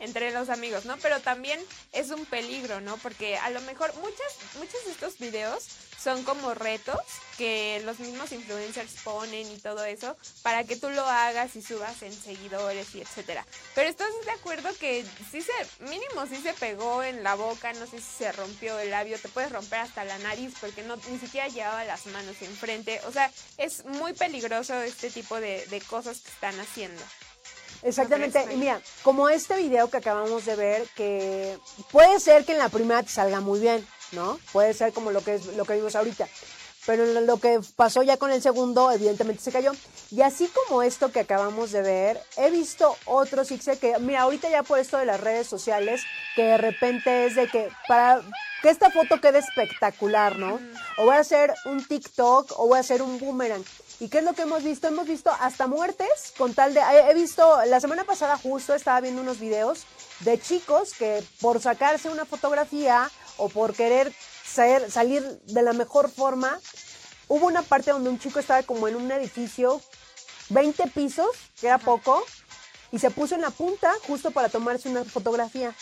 entre 0.00 0.32
los 0.32 0.48
amigos, 0.48 0.84
¿no? 0.84 0.96
Pero 0.98 1.20
también 1.20 1.60
es 1.92 2.10
un 2.10 2.26
peligro, 2.26 2.80
¿no? 2.80 2.96
Porque 2.98 3.36
a 3.36 3.50
lo 3.50 3.60
mejor 3.62 3.94
muchas, 3.96 4.56
muchos 4.58 4.84
de 4.84 4.90
estos 4.92 5.18
videos 5.18 5.68
son 6.02 6.24
como 6.24 6.54
retos 6.54 6.98
que 7.36 7.82
los 7.84 7.98
mismos 8.00 8.32
influencers 8.32 8.92
ponen 9.04 9.50
y 9.50 9.58
todo 9.58 9.84
eso 9.84 10.16
para 10.42 10.64
que 10.64 10.76
tú 10.76 10.90
lo 10.90 11.04
hagas 11.04 11.56
y 11.56 11.62
subas 11.62 12.02
en 12.02 12.12
seguidores 12.12 12.94
y 12.94 13.00
etcétera. 13.00 13.46
Pero 13.74 13.88
estás 13.88 14.08
de 14.24 14.30
acuerdo 14.30 14.70
que 14.78 15.04
sí 15.30 15.42
se, 15.42 15.52
mínimo 15.84 16.26
sí 16.26 16.36
se 16.36 16.54
pegó 16.54 17.02
en 17.02 17.22
la 17.22 17.34
boca, 17.34 17.72
no 17.74 17.86
sé 17.86 17.98
si 17.98 18.18
se 18.18 18.32
rompió 18.32 18.78
el 18.78 18.90
labio, 18.90 19.18
te 19.18 19.28
puedes 19.28 19.52
romper 19.52 19.80
hasta 19.80 20.04
la 20.04 20.18
nariz 20.18 20.54
porque 20.60 20.82
no 20.82 20.96
ni 21.10 21.18
siquiera 21.18 21.48
llevaba 21.48 21.84
las 21.84 22.06
manos 22.06 22.40
enfrente. 22.42 23.00
O 23.06 23.12
sea, 23.12 23.30
es 23.58 23.84
muy 23.84 24.12
peligroso 24.14 24.80
este 24.80 25.10
tipo 25.10 25.40
de, 25.40 25.66
de 25.66 25.80
cosas 25.82 26.20
que 26.20 26.30
están 26.30 26.58
haciendo. 26.60 27.02
Exactamente, 27.82 28.38
¿No 28.38 28.44
crees, 28.44 28.56
y 28.56 28.60
mira, 28.60 28.80
como 29.02 29.28
este 29.28 29.56
video 29.56 29.88
que 29.88 29.96
acabamos 29.96 30.44
de 30.44 30.56
ver, 30.56 30.86
que 30.94 31.58
puede 31.90 32.20
ser 32.20 32.44
que 32.44 32.52
en 32.52 32.58
la 32.58 32.68
primera 32.68 33.02
te 33.02 33.08
salga 33.08 33.40
muy 33.40 33.60
bien, 33.60 33.86
¿no? 34.12 34.38
Puede 34.52 34.74
ser 34.74 34.92
como 34.92 35.10
lo 35.10 35.22
que 35.22 35.36
es 35.36 35.46
lo 35.56 35.64
que 35.64 35.74
vimos 35.74 35.96
ahorita. 35.96 36.28
Pero 36.86 37.04
lo 37.20 37.36
que 37.36 37.60
pasó 37.76 38.02
ya 38.02 38.16
con 38.16 38.32
el 38.32 38.40
segundo, 38.40 38.90
evidentemente 38.90 39.42
se 39.42 39.52
cayó. 39.52 39.72
Y 40.10 40.22
así 40.22 40.48
como 40.48 40.82
esto 40.82 41.12
que 41.12 41.20
acabamos 41.20 41.72
de 41.72 41.82
ver, 41.82 42.20
he 42.36 42.50
visto 42.50 42.96
otros 43.04 43.50
Ixe 43.50 43.78
que, 43.78 43.98
mira, 43.98 44.22
ahorita 44.22 44.48
ya 44.48 44.62
por 44.62 44.78
esto 44.78 44.96
de 44.96 45.04
las 45.04 45.20
redes 45.20 45.46
sociales, 45.46 46.02
que 46.34 46.42
de 46.42 46.56
repente 46.56 47.26
es 47.26 47.36
de 47.36 47.48
que 47.48 47.68
para 47.86 48.22
que 48.62 48.70
esta 48.70 48.90
foto 48.90 49.20
quede 49.20 49.38
espectacular, 49.38 50.38
¿no? 50.38 50.58
O 50.96 51.04
voy 51.04 51.16
a 51.16 51.20
hacer 51.20 51.52
un 51.66 51.84
TikTok 51.84 52.58
o 52.58 52.68
voy 52.68 52.78
a 52.78 52.80
hacer 52.80 53.02
un 53.02 53.18
boomerang. 53.18 53.64
¿Y 54.00 54.08
qué 54.08 54.18
es 54.18 54.24
lo 54.24 54.32
que 54.32 54.42
hemos 54.42 54.62
visto? 54.64 54.88
Hemos 54.88 55.06
visto 55.06 55.30
hasta 55.40 55.66
muertes 55.66 56.32
con 56.38 56.54
tal 56.54 56.72
de... 56.72 56.80
He 56.80 57.14
visto, 57.14 57.62
la 57.66 57.80
semana 57.80 58.04
pasada 58.04 58.38
justo 58.38 58.74
estaba 58.74 59.00
viendo 59.02 59.20
unos 59.20 59.38
videos 59.38 59.84
de 60.20 60.40
chicos 60.40 60.94
que 60.94 61.22
por 61.40 61.60
sacarse 61.60 62.08
una 62.08 62.24
fotografía 62.24 63.10
o 63.36 63.48
por 63.50 63.74
querer 63.74 64.12
ser- 64.44 64.90
salir 64.90 65.22
de 65.44 65.62
la 65.62 65.74
mejor 65.74 66.10
forma, 66.10 66.58
hubo 67.28 67.46
una 67.46 67.60
parte 67.62 67.90
donde 67.90 68.08
un 68.08 68.18
chico 68.18 68.38
estaba 68.40 68.62
como 68.62 68.88
en 68.88 68.96
un 68.96 69.12
edificio, 69.12 69.80
20 70.48 70.86
pisos, 70.88 71.28
que 71.60 71.66
era 71.66 71.76
poco, 71.78 72.24
y 72.92 72.98
se 72.98 73.10
puso 73.10 73.34
en 73.34 73.42
la 73.42 73.50
punta 73.50 73.92
justo 74.06 74.30
para 74.30 74.48
tomarse 74.48 74.88
una 74.88 75.04
fotografía. 75.04 75.74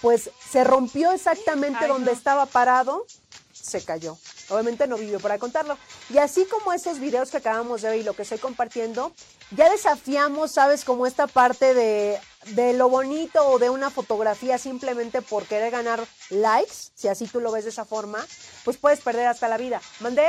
Pues 0.00 0.30
se 0.50 0.64
rompió 0.64 1.12
exactamente 1.12 1.80
Ay, 1.82 1.88
donde 1.88 2.12
no. 2.12 2.16
estaba 2.16 2.46
parado, 2.46 3.04
se 3.52 3.84
cayó. 3.84 4.16
Obviamente 4.50 4.86
no 4.86 4.96
vivió 4.96 5.20
para 5.20 5.38
contarlo. 5.38 5.76
Y 6.10 6.18
así 6.18 6.44
como 6.46 6.72
esos 6.72 6.98
videos 6.98 7.30
que 7.30 7.38
acabamos 7.38 7.82
de 7.82 7.90
ver 7.90 8.00
y 8.00 8.02
lo 8.02 8.14
que 8.14 8.22
estoy 8.22 8.38
compartiendo, 8.38 9.12
ya 9.50 9.70
desafiamos, 9.70 10.52
¿sabes? 10.52 10.84
Como 10.84 11.06
esta 11.06 11.26
parte 11.26 11.74
de, 11.74 12.18
de 12.46 12.72
lo 12.72 12.88
bonito 12.88 13.46
o 13.46 13.58
de 13.58 13.70
una 13.70 13.90
fotografía 13.90 14.58
simplemente 14.58 15.22
por 15.22 15.44
querer 15.44 15.70
ganar 15.70 16.04
likes, 16.30 16.90
si 16.94 17.08
así 17.08 17.26
tú 17.26 17.40
lo 17.40 17.52
ves 17.52 17.64
de 17.64 17.70
esa 17.70 17.84
forma, 17.84 18.24
pues 18.64 18.76
puedes 18.76 19.00
perder 19.00 19.26
hasta 19.26 19.48
la 19.48 19.56
vida. 19.56 19.80
¿Mandé? 20.00 20.28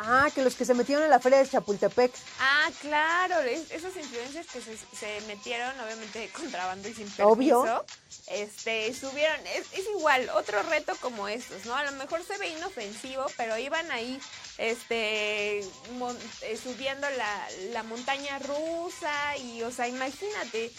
Ah, 0.00 0.28
que 0.32 0.42
los 0.42 0.54
que 0.54 0.64
se 0.64 0.74
metieron 0.74 1.02
en 1.04 1.10
la 1.10 1.18
feria 1.18 1.38
de 1.38 1.48
Chapultepec. 1.48 2.12
Ah, 2.40 2.70
claro, 2.80 3.40
es- 3.40 3.70
esos 3.72 3.96
influencers 3.96 4.46
que 4.48 4.60
se, 4.60 4.76
se 4.96 5.20
metieron, 5.26 5.78
obviamente, 5.80 6.30
contrabando 6.32 6.88
y 6.88 6.94
sin 6.94 7.10
permiso. 7.10 7.60
Obvio. 7.60 7.84
Este, 8.28 8.94
subieron, 8.94 9.40
es, 9.48 9.66
es 9.72 9.86
igual, 9.96 10.28
otro 10.34 10.62
reto 10.64 10.94
como 11.00 11.26
estos, 11.28 11.64
¿no? 11.66 11.74
A 11.74 11.82
lo 11.84 11.92
mejor 11.92 12.22
se 12.24 12.38
ve 12.38 12.48
inofensivo, 12.48 13.26
pero 13.36 13.58
iban 13.58 13.90
ahí, 13.90 14.20
este, 14.58 15.64
mon- 15.98 16.18
eh, 16.42 16.56
subiendo 16.62 17.08
la, 17.10 17.48
la 17.72 17.82
montaña 17.82 18.38
rusa 18.38 19.36
y, 19.38 19.62
o 19.62 19.70
sea, 19.72 19.88
imagínate, 19.88 20.70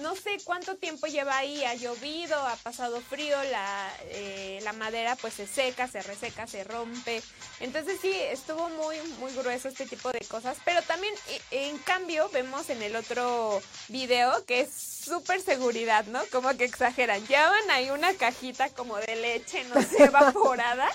no 0.00 0.14
sé 0.16 0.38
cuánto 0.44 0.76
tiempo 0.76 1.06
lleva 1.06 1.36
ahí, 1.38 1.64
ha 1.64 1.74
llovido, 1.74 2.36
ha 2.36 2.56
pasado 2.56 3.00
frío, 3.00 3.36
la, 3.50 3.90
eh, 4.10 4.60
la 4.62 4.72
madera 4.72 5.16
pues 5.16 5.34
se 5.34 5.46
seca, 5.46 5.88
se 5.88 6.02
reseca, 6.02 6.46
se 6.46 6.64
rompe. 6.64 7.22
Entonces 7.60 7.98
sí, 8.00 8.12
estuvo 8.12 8.68
muy, 8.70 8.96
muy 9.18 9.32
grueso 9.34 9.68
este 9.68 9.86
tipo 9.86 10.10
de 10.12 10.20
cosas. 10.20 10.56
Pero 10.64 10.82
también, 10.82 11.14
e- 11.50 11.68
en 11.68 11.78
cambio, 11.78 12.28
vemos 12.32 12.68
en 12.70 12.82
el 12.82 12.96
otro 12.96 13.60
video 13.88 14.44
que 14.44 14.60
es 14.60 14.70
súper 14.72 15.40
seguridad, 15.40 16.04
¿no? 16.06 16.20
Como 16.32 16.54
que 16.56 16.64
exageran. 16.64 17.24
Llevan 17.26 17.70
ahí 17.70 17.90
una 17.90 18.12
cajita 18.14 18.68
como 18.70 18.96
de 18.96 19.16
leche, 19.16 19.64
no 19.64 19.80
sé, 19.82 20.04
evaporada. 20.04 20.88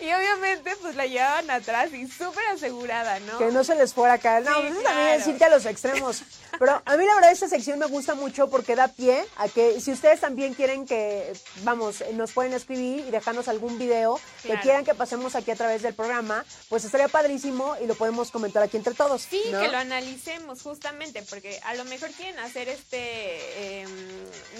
Y 0.00 0.12
obviamente 0.12 0.76
pues 0.80 0.94
la 0.96 1.06
llevaban 1.06 1.50
atrás 1.50 1.92
y 1.92 2.06
súper 2.08 2.44
asegurada, 2.48 3.20
¿no? 3.20 3.38
Que 3.38 3.46
no 3.46 3.64
se 3.64 3.74
les 3.74 3.92
fuera 3.92 4.14
a 4.14 4.18
caer. 4.18 4.44
No, 4.44 4.54
Sí, 4.54 4.60
pues 4.62 4.72
eso 4.72 4.82
también 4.82 5.20
es 5.20 5.26
irte 5.26 5.44
a 5.44 5.48
los 5.48 5.66
extremos. 5.66 6.22
Pero 6.58 6.82
a 6.84 6.96
mí 6.96 7.06
la 7.06 7.14
verdad 7.14 7.32
esta 7.32 7.48
sección 7.48 7.78
me 7.78 7.86
gusta 7.86 8.14
mucho 8.14 8.48
porque 8.48 8.76
da 8.76 8.88
pie 8.88 9.24
a 9.36 9.48
que 9.48 9.80
si 9.80 9.92
ustedes 9.92 10.20
también 10.20 10.54
quieren 10.54 10.86
que, 10.86 11.32
vamos, 11.62 12.02
nos 12.12 12.32
pueden 12.32 12.52
escribir 12.52 13.04
y 13.06 13.10
dejarnos 13.10 13.48
algún 13.48 13.78
video 13.78 14.20
que 14.42 14.58
quieran 14.60 14.84
que 14.84 14.94
pasemos 14.94 15.34
aquí 15.34 15.50
a 15.50 15.56
través 15.56 15.82
del 15.82 15.94
programa, 15.94 16.44
pues 16.68 16.84
estaría 16.84 17.08
padrísimo 17.08 17.76
y 17.82 17.86
lo 17.86 17.94
podemos 17.94 18.30
comentar 18.30 18.62
aquí 18.62 18.76
entre 18.76 18.94
todos. 18.94 19.22
Sí, 19.22 19.42
¿no? 19.50 19.60
que 19.60 19.68
lo 19.68 19.78
analicemos 19.78 20.62
justamente, 20.62 21.22
porque 21.28 21.60
a 21.64 21.74
lo 21.74 21.84
mejor 21.84 22.10
quieren 22.10 22.38
hacer 22.38 22.68
este, 22.68 23.80
em, 23.82 23.90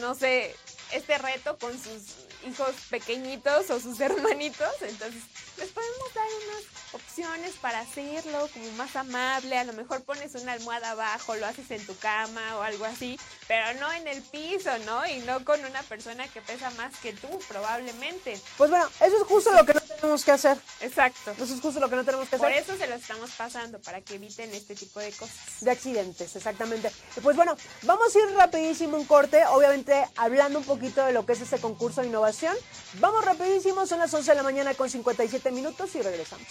no 0.01 0.15
sé, 0.15 0.55
este 0.93 1.19
reto 1.19 1.59
con 1.59 1.73
sus 1.73 2.03
hijos 2.47 2.75
pequeñitos 2.91 3.71
o 3.71 3.81
sus 3.81 4.01
hermanitos, 4.01 4.83
entonces 4.83 5.23
les 5.57 5.69
podemos 5.71 6.15
dar 6.15 6.27
unas 6.27 6.65
opciones 6.95 7.55
para 7.61 7.81
hacerlo 7.81 8.49
como 8.53 8.71
más 8.73 8.95
amable, 8.97 9.59
a 9.59 9.65
lo 9.65 9.73
mejor 9.73 10.03
pones 10.05 10.35
una 10.35 10.53
almohada 10.53 10.91
abajo, 10.91 11.35
lo 11.37 11.47
haces 11.47 11.71
en 11.71 11.85
tu 11.87 11.97
cama 11.99 12.57
o 12.57 12.63
algo 12.63 12.85
así, 12.85 13.19
pero 13.49 13.79
no 13.81 13.93
en 13.93 14.07
el 14.09 14.23
piso, 14.23 14.71
¿no? 14.87 15.07
Y 15.07 15.19
no 15.21 15.45
con 15.45 15.65
una 15.65 15.83
persona 15.83 16.27
que 16.29 16.41
pesa 16.41 16.71
más 16.73 16.97
que 16.99 17.13
tú, 17.13 17.29
probablemente. 17.49 18.41
Pues 18.57 18.71
bueno, 18.71 18.87
eso 19.01 19.17
es 19.17 19.23
justo 19.25 19.53
lo 19.53 19.65
que 19.65 19.75
no 19.75 19.81
tenemos 19.81 20.25
que 20.25 20.33
hacer. 20.33 20.59
Exacto. 20.81 21.33
Eso 21.33 21.55
es 21.55 21.61
justo 21.61 21.81
lo 21.81 21.89
que 21.91 21.97
no 21.97 22.05
tenemos 22.05 22.29
que 22.29 22.37
Por 22.37 22.49
hacer. 22.49 22.63
eso 22.63 22.77
se 22.77 22.87
lo 22.87 22.95
estamos 22.95 23.31
pasando, 23.33 23.81
para 23.81 24.01
que 24.01 24.15
eviten 24.15 24.53
este 24.55 24.75
tipo 24.75 25.01
de 25.01 25.13
cosas. 25.13 25.37
De 25.61 25.71
accidentes, 25.71 26.37
exactamente. 26.37 26.91
Pues 27.23 27.37
bueno, 27.37 27.57
vamos 27.83 28.15
a 28.15 28.19
ir 28.19 28.35
rapidísimo 28.35 28.97
un 28.97 29.05
corte, 29.05 29.45
obviamente 29.47 30.07
hablando 30.17 30.59
un 30.59 30.65
poquito 30.65 31.05
de 31.05 31.13
lo 31.13 31.27
que 31.27 31.33
es 31.33 31.41
este 31.41 31.59
concurso 31.59 32.01
de 32.01 32.09
innovación. 32.09 32.57
Vamos 32.95 33.25
rapidísimo, 33.25 33.87
son 33.87 33.99
las 33.99 34.13
11 34.13 34.31
de 34.31 34.37
la 34.37 34.43
mañana 34.43 34.75
con 34.75 34.89
57 34.89 35.44
minutos 35.51 35.95
y 35.95 36.03
regresamos. 36.03 36.47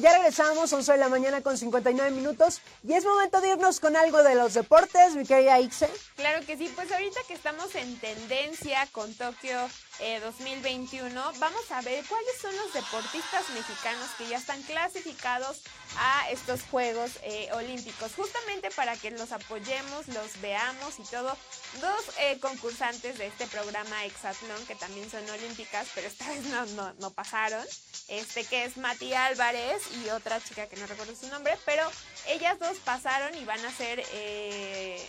Ya 0.00 0.14
regresamos, 0.14 0.72
11 0.72 0.92
de 0.92 0.98
la 0.98 1.10
mañana 1.10 1.42
con 1.42 1.58
59 1.58 2.10
minutos 2.12 2.62
y 2.82 2.94
es 2.94 3.04
momento 3.04 3.42
de 3.42 3.50
irnos 3.50 3.80
con 3.80 3.96
algo 3.96 4.22
de 4.22 4.34
los 4.34 4.54
deportes, 4.54 5.14
mi 5.14 5.26
querida 5.26 5.60
Ixe. 5.60 5.90
Claro 6.16 6.46
que 6.46 6.56
sí, 6.56 6.72
pues 6.74 6.90
ahorita 6.90 7.20
que 7.28 7.34
estamos 7.34 7.74
en 7.74 8.00
tendencia 8.00 8.88
con 8.92 9.12
Tokio 9.12 9.58
eh, 9.98 10.18
2021, 10.20 11.12
vamos 11.38 11.70
a 11.70 11.82
ver 11.82 12.02
cuáles 12.06 12.40
son 12.40 12.56
los 12.56 12.72
deportistas 12.72 13.50
mexicanos 13.50 14.08
que 14.16 14.26
ya 14.26 14.38
están 14.38 14.62
clasificados 14.62 15.60
a 15.98 16.30
estos 16.30 16.62
Juegos 16.70 17.18
eh, 17.22 17.50
Olímpicos, 17.52 18.12
justamente 18.14 18.70
para 18.70 18.96
que 18.96 19.10
los 19.10 19.32
apoyemos, 19.32 20.08
los 20.08 20.40
veamos 20.40 20.98
y 20.98 21.02
todo. 21.02 21.36
Dos 21.82 22.04
eh, 22.20 22.38
concursantes 22.40 23.18
de 23.18 23.26
este 23.26 23.46
programa 23.48 24.06
Exatlón, 24.06 24.64
que 24.66 24.76
también 24.76 25.10
son 25.10 25.28
olímpicas, 25.28 25.88
pero 25.94 26.06
esta 26.06 26.26
vez 26.30 26.42
no, 26.44 26.94
no 26.94 27.10
pasaron, 27.10 27.66
este 28.10 28.44
que 28.44 28.64
es 28.64 28.76
Mati 28.76 29.14
Álvarez 29.14 29.82
y 30.04 30.10
otra 30.10 30.42
chica 30.42 30.66
que 30.66 30.76
no 30.76 30.86
recuerdo 30.86 31.16
su 31.16 31.28
nombre, 31.28 31.56
pero 31.64 31.90
ellas 32.28 32.58
dos 32.58 32.76
pasaron 32.78 33.34
y 33.34 33.44
van 33.44 33.64
a 33.64 33.72
ser... 33.72 34.04
eh, 34.12 35.08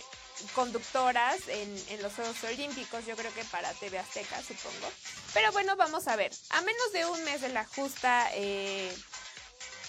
conductoras 0.54 1.40
en, 1.48 2.02
los 2.02 2.12
Juegos 2.14 2.42
Olímpicos, 2.44 3.04
yo 3.06 3.16
creo 3.16 3.34
que 3.34 3.44
para 3.44 3.72
TV 3.74 3.98
Azteca, 3.98 4.40
supongo. 4.42 4.90
Pero 5.32 5.52
bueno, 5.52 5.76
vamos 5.76 6.08
a 6.08 6.16
ver. 6.16 6.32
A 6.50 6.60
menos 6.62 6.92
de 6.92 7.06
un 7.06 7.22
mes 7.24 7.40
de 7.40 7.50
la 7.50 7.64
justa 7.64 8.28
eh, 8.34 8.92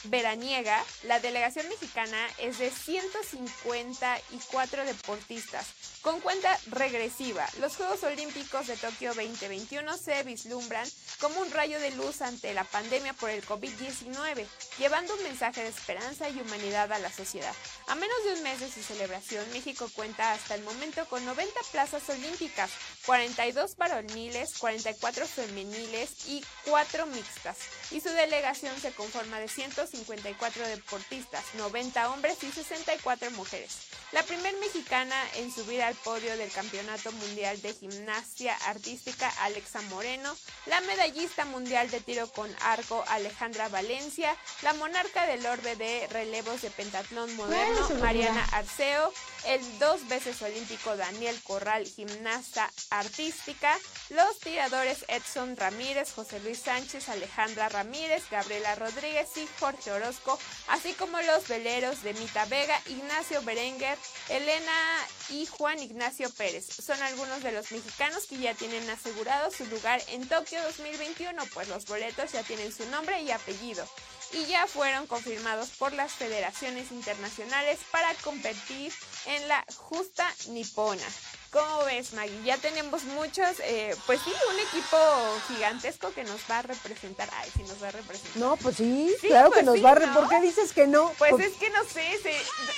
veraniega, 0.05 0.81
la 1.03 1.19
delegación 1.19 1.67
mexicana 1.69 2.17
es 2.37 2.59
de 2.59 2.69
154 2.69 4.85
deportistas, 4.85 5.65
con 6.03 6.19
cuenta 6.19 6.59
regresiva. 6.67 7.47
Los 7.59 7.77
Juegos 7.77 8.03
Olímpicos 8.03 8.67
de 8.67 8.75
Tokio 8.75 9.13
2021 9.13 9.97
se 9.97 10.21
vislumbran 10.23 10.87
como 11.19 11.39
un 11.39 11.49
rayo 11.51 11.79
de 11.79 11.91
luz 11.91 12.21
ante 12.21 12.53
la 12.53 12.65
pandemia 12.65 13.13
por 13.13 13.29
el 13.29 13.43
COVID-19, 13.45 14.45
llevando 14.77 15.15
un 15.15 15.23
mensaje 15.23 15.63
de 15.63 15.69
esperanza 15.69 16.29
y 16.29 16.41
humanidad 16.41 16.91
a 16.91 16.99
la 16.99 17.09
sociedad. 17.09 17.55
A 17.87 17.95
menos 17.95 18.17
de 18.25 18.33
un 18.33 18.43
mes 18.43 18.59
de 18.59 18.69
su 18.69 18.83
celebración, 18.83 19.49
México 19.53 19.89
cuenta 19.95 20.33
hasta 20.33 20.55
el 20.55 20.63
momento 20.63 21.05
con 21.07 21.23
90 21.25 21.53
plazas 21.71 22.07
olímpicas, 22.09 22.71
42 23.05 23.77
varoniles, 23.77 24.57
44 24.57 25.25
femeniles 25.25 26.27
y 26.27 26.43
4 26.65 27.05
mixtas, 27.05 27.57
y 27.93 28.01
su 28.01 28.09
delegación 28.09 28.75
se 28.81 28.91
conforma 28.91 29.39
de 29.39 29.47
154 29.47 30.67
deportistas, 30.67 31.45
90 31.53 32.11
hombres 32.11 32.43
y 32.43 32.51
64 32.51 33.29
mujeres. 33.31 33.87
La 34.11 34.23
primer 34.23 34.55
mexicana 34.57 35.15
en 35.35 35.51
subir 35.51 35.81
al 35.81 35.93
podio 35.95 36.35
del 36.35 36.51
Campeonato 36.51 37.11
Mundial 37.11 37.61
de 37.61 37.73
Gimnasia 37.73 38.55
Artística, 38.67 39.29
Alexa 39.41 39.81
Moreno, 39.83 40.35
la 40.65 40.81
medallista 40.81 41.45
mundial 41.45 41.89
de 41.91 41.99
tiro 41.99 42.27
con 42.27 42.49
arco, 42.61 43.03
Alejandra 43.07 43.69
Valencia, 43.69 44.35
la 44.63 44.73
monarca 44.73 45.27
del 45.27 45.45
orbe 45.45 45.75
de 45.75 46.07
relevos 46.07 46.61
de 46.63 46.71
pentatlón 46.71 47.35
moderno, 47.35 47.89
Mariana 48.01 48.43
Arceo, 48.53 49.13
el 49.45 49.79
dos 49.79 50.07
veces 50.07 50.41
olímpico 50.41 50.95
Daniel 50.95 51.39
Corral, 51.43 51.85
gimnasta 51.85 52.71
artística, 52.89 53.77
los 54.09 54.39
tiradores 54.39 55.05
Edson 55.07 55.55
Ramírez, 55.57 56.13
José 56.13 56.39
Luis 56.41 56.59
Sánchez, 56.59 57.09
Alejandra 57.09 57.69
Ramírez, 57.69 58.23
Gabriela 58.29 58.75
Rodríguez 58.75 59.29
y 59.37 59.47
Jorge 59.59 59.91
Orozco, 59.91 60.39
así 60.67 60.93
como 60.93 61.21
los 61.21 61.47
veleros 61.47 62.03
de 62.03 62.13
Mita 62.13 62.45
Vega, 62.45 62.79
Ignacio 62.87 63.41
Berenguer, 63.43 63.97
Elena 64.29 65.05
y 65.29 65.45
Juan 65.45 65.79
Ignacio 65.79 66.29
Pérez. 66.31 66.65
Son 66.65 67.01
algunos 67.01 67.43
de 67.43 67.51
los 67.51 67.71
mexicanos 67.71 68.25
que 68.27 68.37
ya 68.37 68.53
tienen 68.53 68.89
asegurado 68.89 69.51
su 69.51 69.65
lugar 69.65 70.01
en 70.09 70.27
Tokio 70.27 70.61
2021, 70.63 71.43
pues 71.53 71.67
los 71.67 71.85
boletos 71.85 72.31
ya 72.31 72.43
tienen 72.43 72.71
su 72.71 72.85
nombre 72.89 73.21
y 73.21 73.31
apellido 73.31 73.87
y 74.33 74.45
ya 74.45 74.67
fueron 74.67 75.07
confirmados 75.07 75.69
por 75.69 75.93
las 75.93 76.11
federaciones 76.13 76.91
internacionales 76.91 77.79
para 77.91 78.13
competir 78.15 78.91
en 79.25 79.47
la 79.47 79.63
justa 79.75 80.27
nipona. 80.49 81.03
¿Cómo 81.51 81.85
ves, 81.85 82.13
Maggie? 82.13 82.41
Ya 82.43 82.57
tenemos 82.57 83.03
muchos, 83.03 83.59
eh, 83.59 83.95
pues 84.07 84.19
sí, 84.25 84.33
un 84.51 84.59
equipo 84.59 84.97
gigantesco 85.49 86.11
que 86.11 86.23
nos 86.23 86.41
va 86.49 86.57
a 86.57 86.61
representar. 86.63 87.29
Ay, 87.35 87.51
sí, 87.55 87.61
nos 87.61 87.81
va 87.83 87.89
a 87.89 87.91
representar. 87.91 88.37
No, 88.37 88.57
pues 88.57 88.77
sí, 88.77 89.15
claro 89.21 89.51
que 89.51 89.57
pues 89.57 89.65
nos 89.65 89.75
sí, 89.75 89.81
va 89.81 89.91
a... 89.91 89.95
re- 89.95 90.07
¿no? 90.07 90.13
¿Por 90.15 90.29
qué 90.29 90.41
dices 90.41 90.73
que 90.73 90.87
no? 90.87 91.13
Pues 91.19 91.29
Por- 91.29 91.41
es 91.43 91.53
que 91.53 91.69
no 91.69 91.83
sé, 91.83 92.19
se 92.23 92.35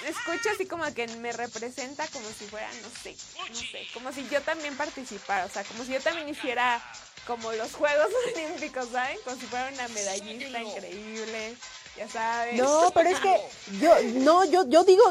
escucho 0.10 0.49
así 0.53 0.66
como 0.66 0.84
que 0.93 1.08
me 1.20 1.32
representa 1.32 2.06
como 2.10 2.28
si 2.38 2.47
fuera, 2.47 2.70
no 2.82 2.89
sé, 3.01 3.16
no 3.49 3.56
sé, 3.56 3.88
como 3.93 4.12
si 4.12 4.28
yo 4.28 4.41
también 4.41 4.76
participara, 4.76 5.45
o 5.45 5.49
sea, 5.49 5.64
como 5.64 5.86
si 5.86 5.93
yo 5.93 6.01
también 6.01 6.28
hiciera 6.28 6.84
como 7.26 7.51
los 7.53 7.73
Juegos 7.73 8.09
Olímpicos, 8.36 8.89
¿saben? 8.89 9.17
Como 9.23 9.36
si 9.36 9.45
fuera 9.45 9.69
una 9.73 9.88
medallista 9.89 10.61
increíble, 10.61 11.55
ya 11.98 12.10
sabes. 12.10 12.56
No, 12.56 12.91
pero 12.93 13.10
es 13.10 13.20
que 13.20 13.41
yo, 13.80 13.93
no, 14.16 14.46
yo, 14.46 14.68
yo 14.68 14.84
digo, 14.84 15.04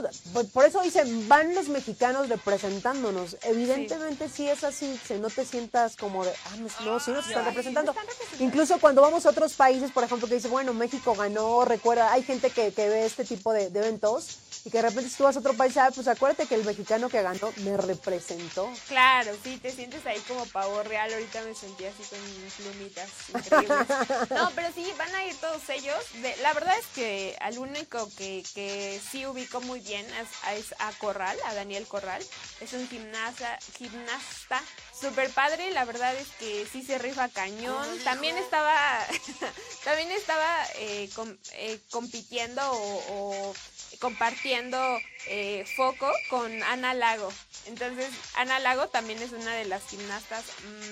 por, 0.53 0.64
eso 0.66 0.82
dicen, 0.82 1.28
van 1.28 1.55
los 1.55 1.68
mexicanos 1.68 2.28
representándonos. 2.28 3.37
Evidentemente 3.43 4.28
sí. 4.28 4.49
es 4.49 4.64
así, 4.64 4.99
que 5.07 5.18
no 5.18 5.30
te 5.30 5.45
sientas 5.45 5.97
como 5.97 6.24
de, 6.24 6.32
ah, 6.32 6.57
no, 6.57 6.68
no, 6.85 7.01
sí 7.01 7.11
nos 7.11 7.26
están 7.26 7.45
representando. 7.45 7.95
Incluso 8.39 8.78
cuando 8.78 9.03
vamos 9.03 9.26
a 9.26 9.30
otros 9.30 9.55
países, 9.55 9.91
por 9.91 10.05
ejemplo, 10.05 10.28
que 10.28 10.35
dice, 10.35 10.49
bueno, 10.49 10.74
México 10.74 11.14
ganó, 11.14 11.64
recuerda, 11.64 12.12
hay 12.12 12.22
gente 12.22 12.51
que, 12.51 12.72
que 12.72 12.89
ve 12.89 13.07
este 13.07 13.24
tipo 13.24 13.53
de, 13.53 13.70
de 13.70 13.80
eventos 13.80 14.39
y 14.64 14.70
que 14.70 14.78
de 14.78 14.89
repente 14.89 15.11
si 15.11 15.16
tú 15.16 15.24
vas 15.24 15.37
a 15.37 15.41
otro 15.41 15.53
país, 15.55 15.76
ah, 15.76 15.91
pues 15.95 16.09
acuérdate 16.09 16.47
que 16.47 16.55
el 16.55 16.64
mexicano 16.64 17.11
que 17.11 17.20
ganó 17.20 17.53
me 17.59 17.76
representó. 17.76 18.70
Claro, 18.89 19.32
sí, 19.43 19.59
te 19.59 19.70
sientes 19.70 20.05
ahí 20.07 20.18
como 20.26 20.47
pavo 20.47 20.82
real. 20.82 21.12
Ahorita 21.12 21.43
me 21.43 21.55
sentí 21.55 21.85
así 21.85 22.03
con 22.05 22.18
plumitas 22.57 23.09
increíbles. 23.28 23.87
No, 24.30 24.51
pero 24.55 24.68
sí, 24.74 24.91
van 24.99 25.14
a 25.14 25.24
ir 25.24 25.37
todos 25.37 25.68
ellos. 25.68 25.97
De- 26.22 26.37
la 26.39 26.55
verdad 26.55 26.73
es 26.78 26.86
que 26.94 27.36
al 27.40 27.58
único 27.58 28.08
que, 28.16 28.42
que 28.54 29.00
sí 29.10 29.26
ubico 29.26 29.60
muy 29.62 29.80
bien 29.80 30.06
es, 30.14 30.28
es 30.58 30.74
a 30.78 30.92
Corral, 30.92 31.36
a 31.46 31.54
Daniel 31.54 31.86
Corral. 31.86 32.22
Es 32.60 32.72
un 32.72 32.88
gimnasta, 32.88 33.58
gimnasta 33.78 34.62
súper 34.98 35.30
padre. 35.30 35.70
La 35.72 35.84
verdad 35.84 36.14
es 36.14 36.28
que 36.38 36.66
sí 36.70 36.82
se 36.82 36.98
rifa 36.98 37.28
cañón. 37.28 37.98
También 38.04 38.36
estaba, 38.36 39.06
también 39.84 40.10
estaba 40.12 40.66
eh, 40.76 41.08
com- 41.14 41.36
eh, 41.52 41.80
compitiendo 41.90 42.62
o, 42.72 43.04
o 43.50 43.54
compartiendo 44.00 44.78
eh, 45.26 45.64
foco 45.76 46.10
con 46.28 46.62
Ana 46.64 46.94
Lago. 46.94 47.32
Entonces, 47.66 48.10
Ana 48.34 48.58
Lago 48.58 48.88
también 48.88 49.22
es 49.22 49.32
una 49.32 49.54
de 49.54 49.64
las 49.64 49.82
gimnastas 49.88 50.44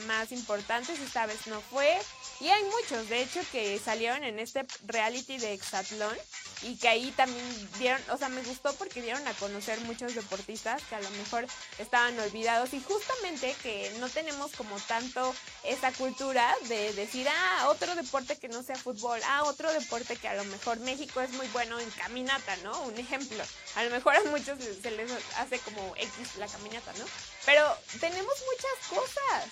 más 0.07 0.33
importantes, 0.33 0.99
esta 1.01 1.27
vez 1.27 1.47
no 1.47 1.61
fue. 1.61 1.99
Y 2.43 2.51
hay 2.51 2.65
muchos, 2.65 3.09
de 3.09 3.23
hecho, 3.23 3.41
que 3.53 3.79
salieron 3.79 4.25
en 4.25 4.41
este 4.41 4.67
reality 4.85 5.39
de 5.39 5.53
Exatlón 5.53 6.17
y 6.63 6.77
que 6.77 6.89
ahí 6.89 7.13
también 7.13 7.71
dieron, 7.79 8.03
o 8.11 8.19
sea, 8.19 8.29
me 8.31 8.43
gustó 8.43 8.75
porque 8.75 9.01
dieron 9.01 9.25
a 9.29 9.33
conocer 9.35 9.79
muchos 9.83 10.17
deportistas 10.17 10.83
que 10.83 10.97
a 10.97 11.01
lo 11.01 11.11
mejor 11.11 11.47
estaban 11.79 12.19
olvidados 12.19 12.75
y 12.75 12.83
justamente 12.83 13.55
que 13.63 13.93
no 14.01 14.09
tenemos 14.09 14.51
como 14.57 14.77
tanto 14.89 15.33
esa 15.63 15.93
cultura 15.93 16.53
de 16.69 16.93
decir, 16.95 17.29
ah, 17.29 17.69
otro 17.69 17.95
deporte 17.95 18.37
que 18.37 18.49
no 18.49 18.65
sea 18.65 18.75
fútbol, 18.75 19.21
ah, 19.29 19.45
otro 19.45 19.73
deporte 19.73 20.17
que 20.17 20.27
a 20.27 20.35
lo 20.35 20.45
mejor 20.47 20.81
México 20.81 21.21
es 21.21 21.31
muy 21.35 21.47
bueno 21.49 21.79
en 21.79 21.91
caminata, 21.91 22.57
¿no? 22.65 22.77
Un 22.83 22.99
ejemplo. 22.99 23.45
A 23.77 23.85
lo 23.85 23.91
mejor 23.91 24.17
a 24.17 24.25
muchos 24.25 24.59
se 24.83 24.91
les 24.91 25.13
hace 25.37 25.61
como 25.61 25.95
X 25.97 26.37
la 26.39 26.49
caminata, 26.49 26.93
¿no? 26.99 27.05
Pero 27.47 27.79
tenemos 28.01 28.35
muchas 28.51 28.89
cosas. 28.89 29.45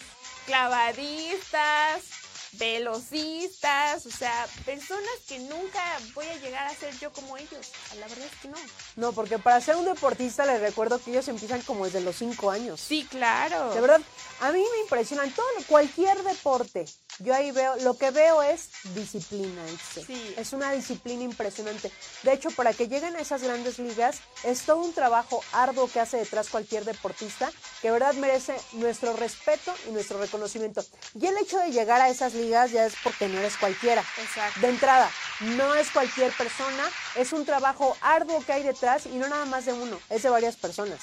Clavadistas, 0.47 2.20
velocistas, 2.53 4.07
o 4.07 4.11
sea, 4.11 4.47
personas 4.65 5.11
que 5.29 5.39
nunca 5.41 5.83
voy 6.15 6.27
a 6.27 6.37
llegar 6.37 6.67
a 6.67 6.75
ser 6.75 6.97
yo 6.99 7.13
como 7.13 7.37
ellos. 7.37 7.73
La 7.99 8.07
verdad 8.09 8.27
es 8.27 8.41
que 8.41 8.49
no. 8.49 8.59
No, 8.97 9.13
porque 9.13 9.39
para 9.39 9.61
ser 9.61 9.77
un 9.77 9.85
deportista 9.85 10.45
les 10.47 10.61
recuerdo 10.61 11.01
que 11.03 11.11
ellos 11.11 11.29
empiezan 11.29 11.63
como 11.63 11.85
desde 11.85 12.01
los 12.01 12.17
cinco 12.17 12.51
años. 12.51 12.81
Sí, 12.81 13.07
claro. 13.11 13.73
De 13.75 13.81
verdad, 13.81 14.01
a 14.41 14.53
mí 14.53 14.59
me 14.59 14.81
impresionan 14.83 15.31
todo, 15.33 15.47
cualquier 15.69 16.23
deporte. 16.23 16.87
Yo 17.21 17.35
ahí 17.35 17.51
veo, 17.51 17.77
lo 17.77 17.99
que 17.99 18.11
veo 18.11 18.43
es 18.43 18.71
disciplina. 18.95 19.63
Itze. 19.71 20.05
Sí. 20.07 20.35
Es 20.39 20.55
una 20.55 20.73
disciplina 20.73 21.23
impresionante. 21.23 21.93
De 22.23 22.33
hecho, 22.33 22.51
para 22.51 22.73
que 22.73 22.89
lleguen 22.89 23.15
a 23.15 23.21
esas 23.21 23.43
grandes 23.43 23.79
ligas, 23.79 24.21
es 24.43 24.63
todo 24.63 24.79
un 24.79 24.95
trabajo 24.95 25.43
arduo 25.53 25.89
que 25.91 26.01
hace 26.01 26.17
detrás 26.17 26.49
cualquier 26.49 26.87
deportista, 26.87 27.53
que 27.83 27.89
de 27.89 27.93
verdad 27.93 28.15
merece 28.15 28.57
nuestro 28.73 29.15
respeto 29.15 29.75
y 29.87 29.93
nuestro 29.93 30.19
reconocimiento. 30.19 30.83
Y 31.15 31.27
el 31.27 31.37
hecho 31.37 31.59
de 31.59 31.71
llegar 31.73 32.01
a 32.01 32.09
esas 32.09 32.33
ligas 32.33 32.71
ya 32.71 32.87
es 32.87 32.95
porque 33.05 33.29
no 33.29 33.39
eres 33.39 33.57
cualquiera. 33.59 34.03
Exacto. 34.19 34.61
De 34.61 34.69
entrada, 34.69 35.11
no 35.41 35.75
es 35.75 35.91
cualquier 35.91 36.33
persona, 36.33 36.89
es 37.17 37.35
un 37.35 37.45
trabajo 37.45 37.97
arduo 38.01 38.43
que 38.45 38.53
hay 38.53 38.63
detrás 38.63 39.05
y 39.05 39.17
no 39.19 39.29
nada 39.29 39.45
más 39.45 39.67
de 39.67 39.75
uno, 39.75 40.01
es 40.09 40.23
de 40.23 40.31
varias 40.31 40.57
personas. 40.57 41.01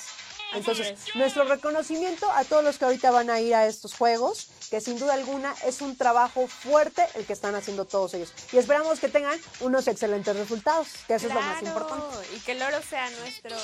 Entonces, 0.54 0.98
nuestro 1.16 1.44
reconocimiento 1.44 2.30
a 2.32 2.44
todos 2.46 2.64
los 2.64 2.78
que 2.78 2.86
ahorita 2.86 3.12
van 3.12 3.30
a 3.30 3.40
ir 3.40 3.54
a 3.54 3.68
estos 3.68 3.94
juegos, 3.94 4.48
que 4.70 4.82
sin 4.82 4.98
duda 4.98 5.14
alguna 5.14 5.54
es 5.66 5.82
un 5.82 5.98
trabajo 5.98 6.48
fuerte 6.48 7.06
el 7.16 7.26
que 7.26 7.34
están 7.34 7.54
haciendo 7.56 7.86
todos 7.86 8.14
ellos. 8.14 8.34
Y 8.52 8.58
esperamos 8.58 9.00
que 9.00 9.10
tengan 9.10 9.40
unos 9.60 9.88
excelentes 9.88 10.36
resultados, 10.36 10.88
que 11.08 11.16
eso 11.16 11.28
es 11.28 11.34
lo 11.34 11.42
más 11.42 11.62
importante. 11.62 12.06
Y 12.36 12.40
que 12.40 12.54
el 12.54 12.62
oro 12.62 12.78
sea 12.90 13.10
nuestro. 13.10 13.56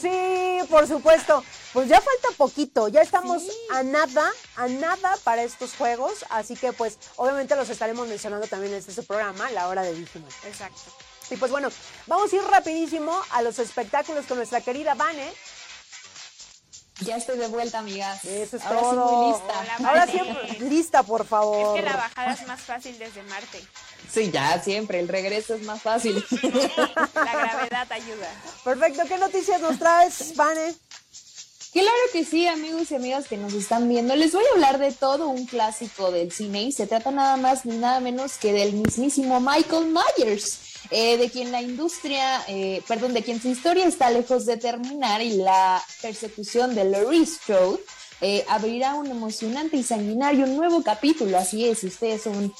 Sí, 0.00 0.58
por 0.70 0.86
supuesto. 0.86 1.44
Pues 1.72 1.88
ya 1.88 2.00
falta 2.00 2.28
poquito, 2.36 2.88
ya 2.88 3.02
estamos 3.02 3.42
Sí. 3.42 3.50
a 3.70 3.82
nada, 3.82 4.30
a 4.56 4.68
nada 4.68 5.16
para 5.24 5.42
estos 5.42 5.74
juegos, 5.74 6.24
así 6.30 6.56
que 6.56 6.72
pues 6.72 6.98
obviamente 7.16 7.54
los 7.56 7.68
estaremos 7.68 8.08
mencionando 8.08 8.46
también 8.46 8.72
en 8.72 8.78
este 8.78 8.92
su 8.92 9.04
programa, 9.04 9.50
La 9.50 9.68
Hora 9.68 9.82
de 9.82 9.94
Digimon. 9.94 10.30
Exacto. 10.44 10.80
Y 11.28 11.36
pues 11.36 11.50
bueno, 11.50 11.68
vamos 12.06 12.32
a 12.32 12.36
ir 12.36 12.42
rapidísimo 12.44 13.20
a 13.30 13.42
los 13.42 13.58
espectáculos 13.58 14.26
con 14.26 14.36
nuestra 14.38 14.60
querida 14.60 14.94
Vane. 14.94 15.32
Ya 17.00 17.16
estoy 17.16 17.36
de 17.38 17.48
vuelta, 17.48 17.80
amigas. 17.80 18.24
Eso 18.24 18.56
es 18.56 18.64
Ahora 18.64 18.80
todo. 18.80 19.08
sí 19.08 19.14
muy 19.14 19.32
lista. 19.32 19.60
Hola, 19.78 19.88
Ahora 19.90 20.06
sí, 20.06 20.64
lista, 20.64 21.02
por 21.02 21.20
Es 21.22 21.28
favor. 21.28 21.76
que 21.76 21.82
la 21.82 21.96
bajada 21.96 22.32
es 22.32 22.46
más 22.46 22.60
fácil 22.62 22.98
desde 22.98 23.22
Marte. 23.24 23.62
Sí, 24.10 24.30
ya 24.30 24.62
siempre. 24.62 25.00
El 25.00 25.08
regreso 25.08 25.54
es 25.54 25.62
más 25.64 25.82
fácil. 25.82 26.24
La 27.14 27.32
gravedad 27.32 27.92
ayuda. 27.92 28.30
Perfecto, 28.64 29.02
¿qué 29.08 29.18
noticias 29.18 29.60
nos 29.60 29.78
traes, 29.78 30.34
Vane? 30.36 30.74
Claro 31.72 31.90
que 32.14 32.24
sí, 32.24 32.46
amigos 32.46 32.90
y 32.90 32.94
amigas 32.94 33.28
que 33.28 33.36
nos 33.36 33.52
están 33.52 33.86
viendo. 33.86 34.16
Les 34.16 34.32
voy 34.32 34.42
a 34.50 34.54
hablar 34.54 34.78
de 34.78 34.92
todo 34.92 35.28
un 35.28 35.44
clásico 35.44 36.10
del 36.10 36.32
cine 36.32 36.62
y 36.62 36.72
se 36.72 36.86
trata 36.86 37.10
nada 37.10 37.36
más 37.36 37.66
ni 37.66 37.76
nada 37.76 38.00
menos 38.00 38.38
que 38.38 38.54
del 38.54 38.72
mismísimo 38.72 39.40
Michael 39.40 39.92
Myers, 39.92 40.58
eh, 40.90 41.16
de 41.16 41.30
quien 41.30 41.52
la 41.52 41.62
industria, 41.62 42.44
eh, 42.48 42.82
perdón, 42.86 43.14
de 43.14 43.22
quien 43.22 43.40
su 43.40 43.48
historia 43.48 43.86
está 43.86 44.10
lejos 44.10 44.46
de 44.46 44.56
terminar 44.56 45.20
y 45.22 45.36
la 45.36 45.82
persecución 46.02 46.74
de 46.74 46.84
Laurie 46.84 47.26
Strode 47.26 47.80
eh, 48.20 48.44
abrirá 48.48 48.94
un 48.94 49.06
emocionante 49.06 49.76
y 49.76 49.82
sanguinario 49.82 50.46
nuevo 50.46 50.82
capítulo. 50.82 51.36
Así 51.38 51.68
es, 51.68 51.80
si 51.80 51.88
ustedes 51.88 52.22
son 52.22 52.54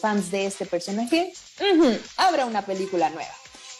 fans 0.00 0.30
de 0.30 0.46
este 0.46 0.66
personaje, 0.66 1.32
ujú, 1.60 1.96
habrá 2.16 2.46
una 2.46 2.64
película 2.64 3.10
nueva. 3.10 3.34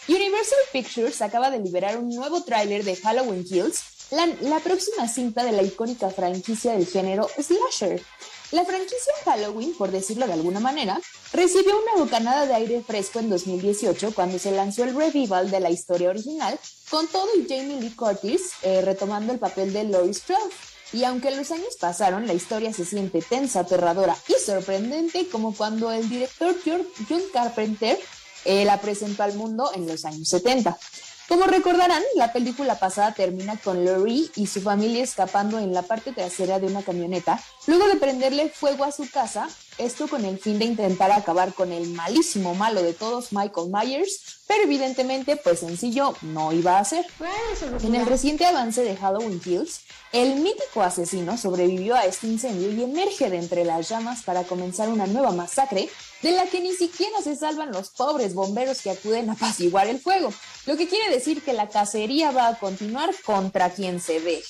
Universal 0.07 0.59
Pictures 0.71 1.21
acaba 1.21 1.51
de 1.51 1.59
liberar 1.59 1.97
un 1.97 2.09
nuevo 2.09 2.43
tráiler 2.43 2.83
de 2.85 2.95
Halloween 2.95 3.43
Kills, 3.43 3.83
la 4.11 4.59
próxima 4.59 5.07
cinta 5.07 5.43
de 5.43 5.51
la 5.51 5.63
icónica 5.63 6.09
franquicia 6.09 6.73
del 6.73 6.87
género 6.87 7.27
slasher. 7.37 8.01
La 8.51 8.63
franquicia 8.63 9.11
Halloween, 9.25 9.73
por 9.77 9.91
decirlo 9.91 10.25
de 10.25 10.31
alguna 10.31 10.61
manera, 10.61 10.97
recibió 11.33 11.73
una 11.81 12.01
bocanada 12.01 12.45
de 12.45 12.53
aire 12.53 12.81
fresco 12.81 13.19
en 13.19 13.29
2018 13.29 14.15
cuando 14.15 14.39
se 14.39 14.51
lanzó 14.51 14.85
el 14.85 14.95
revival 14.95 15.51
de 15.51 15.59
la 15.59 15.69
historia 15.69 16.09
original, 16.09 16.57
con 16.89 17.07
todo 17.07 17.27
y 17.35 17.45
Jamie 17.45 17.81
Lee 17.81 17.93
Curtis 17.93 18.51
eh, 18.61 18.81
retomando 18.83 19.33
el 19.33 19.39
papel 19.39 19.73
de 19.73 19.83
Laurie 19.83 20.13
Strode. 20.13 20.53
Y 20.93 21.03
aunque 21.03 21.31
los 21.31 21.51
años 21.51 21.75
pasaron, 21.77 22.25
la 22.25 22.33
historia 22.33 22.71
se 22.71 22.85
siente 22.85 23.21
tensa, 23.21 23.59
aterradora 23.59 24.15
y 24.29 24.41
sorprendente 24.41 25.27
como 25.27 25.53
cuando 25.53 25.91
el 25.91 26.07
director 26.07 26.55
John 26.63 27.21
Carpenter 27.33 27.99
eh, 28.45 28.63
la 28.63 28.79
presentó 28.79 29.23
al 29.23 29.33
mundo 29.35 29.69
en 29.75 29.85
los 29.87 30.05
años 30.05 30.29
70. 30.29 30.77
Como 31.27 31.45
recordarán, 31.45 32.01
la 32.15 32.31
película 32.31 32.79
pasada 32.79 33.13
termina 33.13 33.57
con 33.57 33.83
Laurie 33.83 34.29
y 34.37 34.47
su 34.47 34.61
familia 34.61 35.03
escapando 35.03 35.59
en 35.59 35.73
la 35.73 35.81
parte 35.81 36.13
trasera 36.13 36.57
de 36.57 36.67
una 36.67 36.83
camioneta, 36.83 37.37
luego 37.67 37.85
de 37.87 37.97
prenderle 37.97 38.47
fuego 38.47 38.85
a 38.85 38.93
su 38.93 39.09
casa, 39.11 39.49
esto 39.77 40.07
con 40.07 40.25
el 40.25 40.39
fin 40.39 40.59
de 40.59 40.65
intentar 40.65 41.11
acabar 41.11 41.53
con 41.53 41.71
el 41.71 41.89
malísimo 41.89 42.55
malo 42.55 42.81
de 42.81 42.93
todos, 42.93 43.31
Michael 43.31 43.69
Myers, 43.71 44.41
pero 44.47 44.63
evidentemente, 44.63 45.35
pues 45.35 45.59
sencillo, 45.59 46.15
no 46.21 46.51
iba 46.53 46.79
a 46.79 46.85
ser. 46.85 47.05
En 47.83 47.95
el 47.95 48.05
reciente 48.05 48.45
avance 48.45 48.83
de 48.83 48.95
Halloween 48.95 49.39
Kills, 49.39 49.81
el 50.13 50.35
mítico 50.35 50.81
asesino 50.81 51.37
sobrevivió 51.37 51.95
a 51.95 52.05
este 52.05 52.27
incendio 52.27 52.71
y 52.71 52.83
emerge 52.83 53.29
de 53.29 53.37
entre 53.37 53.65
las 53.65 53.89
llamas 53.89 54.23
para 54.23 54.43
comenzar 54.43 54.89
una 54.89 55.05
nueva 55.05 55.31
masacre 55.31 55.89
de 56.21 56.31
la 56.31 56.45
que 56.45 56.61
ni 56.61 56.73
siquiera 56.73 57.21
se 57.21 57.35
salvan 57.35 57.71
los 57.71 57.89
pobres 57.89 58.33
bomberos 58.33 58.81
que 58.81 58.89
acuden 58.89 59.29
a 59.29 59.33
apaciguar 59.33 59.87
el 59.87 59.99
fuego, 59.99 60.33
lo 60.65 60.77
que 60.77 60.87
quiere 60.87 61.13
decir 61.13 61.43
que 61.43 61.53
la 61.53 61.69
cacería 61.69 62.31
va 62.31 62.47
a 62.47 62.57
continuar 62.57 63.13
contra 63.25 63.69
quien 63.69 63.99
se 63.99 64.19
deje. 64.19 64.45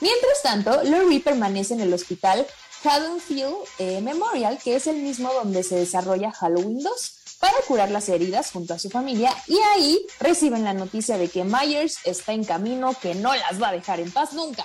Mientras 0.00 0.42
tanto, 0.42 0.82
Laurie 0.84 1.20
permanece 1.20 1.74
en 1.74 1.80
el 1.80 1.92
hospital 1.92 2.46
Haddonfield 2.84 3.56
eh, 3.78 4.00
Memorial, 4.00 4.58
que 4.62 4.76
es 4.76 4.86
el 4.86 4.96
mismo 4.96 5.32
donde 5.32 5.62
se 5.62 5.76
desarrolla 5.76 6.32
Halloween 6.32 6.82
2, 6.82 7.12
para 7.40 7.56
curar 7.66 7.90
las 7.90 8.08
heridas 8.08 8.50
junto 8.50 8.74
a 8.74 8.78
su 8.78 8.90
familia 8.90 9.32
y 9.46 9.58
ahí 9.58 10.06
reciben 10.20 10.64
la 10.64 10.74
noticia 10.74 11.18
de 11.18 11.28
que 11.28 11.44
Myers 11.44 11.98
está 12.04 12.32
en 12.32 12.44
camino, 12.44 12.94
que 13.00 13.14
no 13.14 13.34
las 13.34 13.62
va 13.62 13.68
a 13.68 13.72
dejar 13.72 14.00
en 14.00 14.10
paz 14.10 14.32
nunca. 14.32 14.64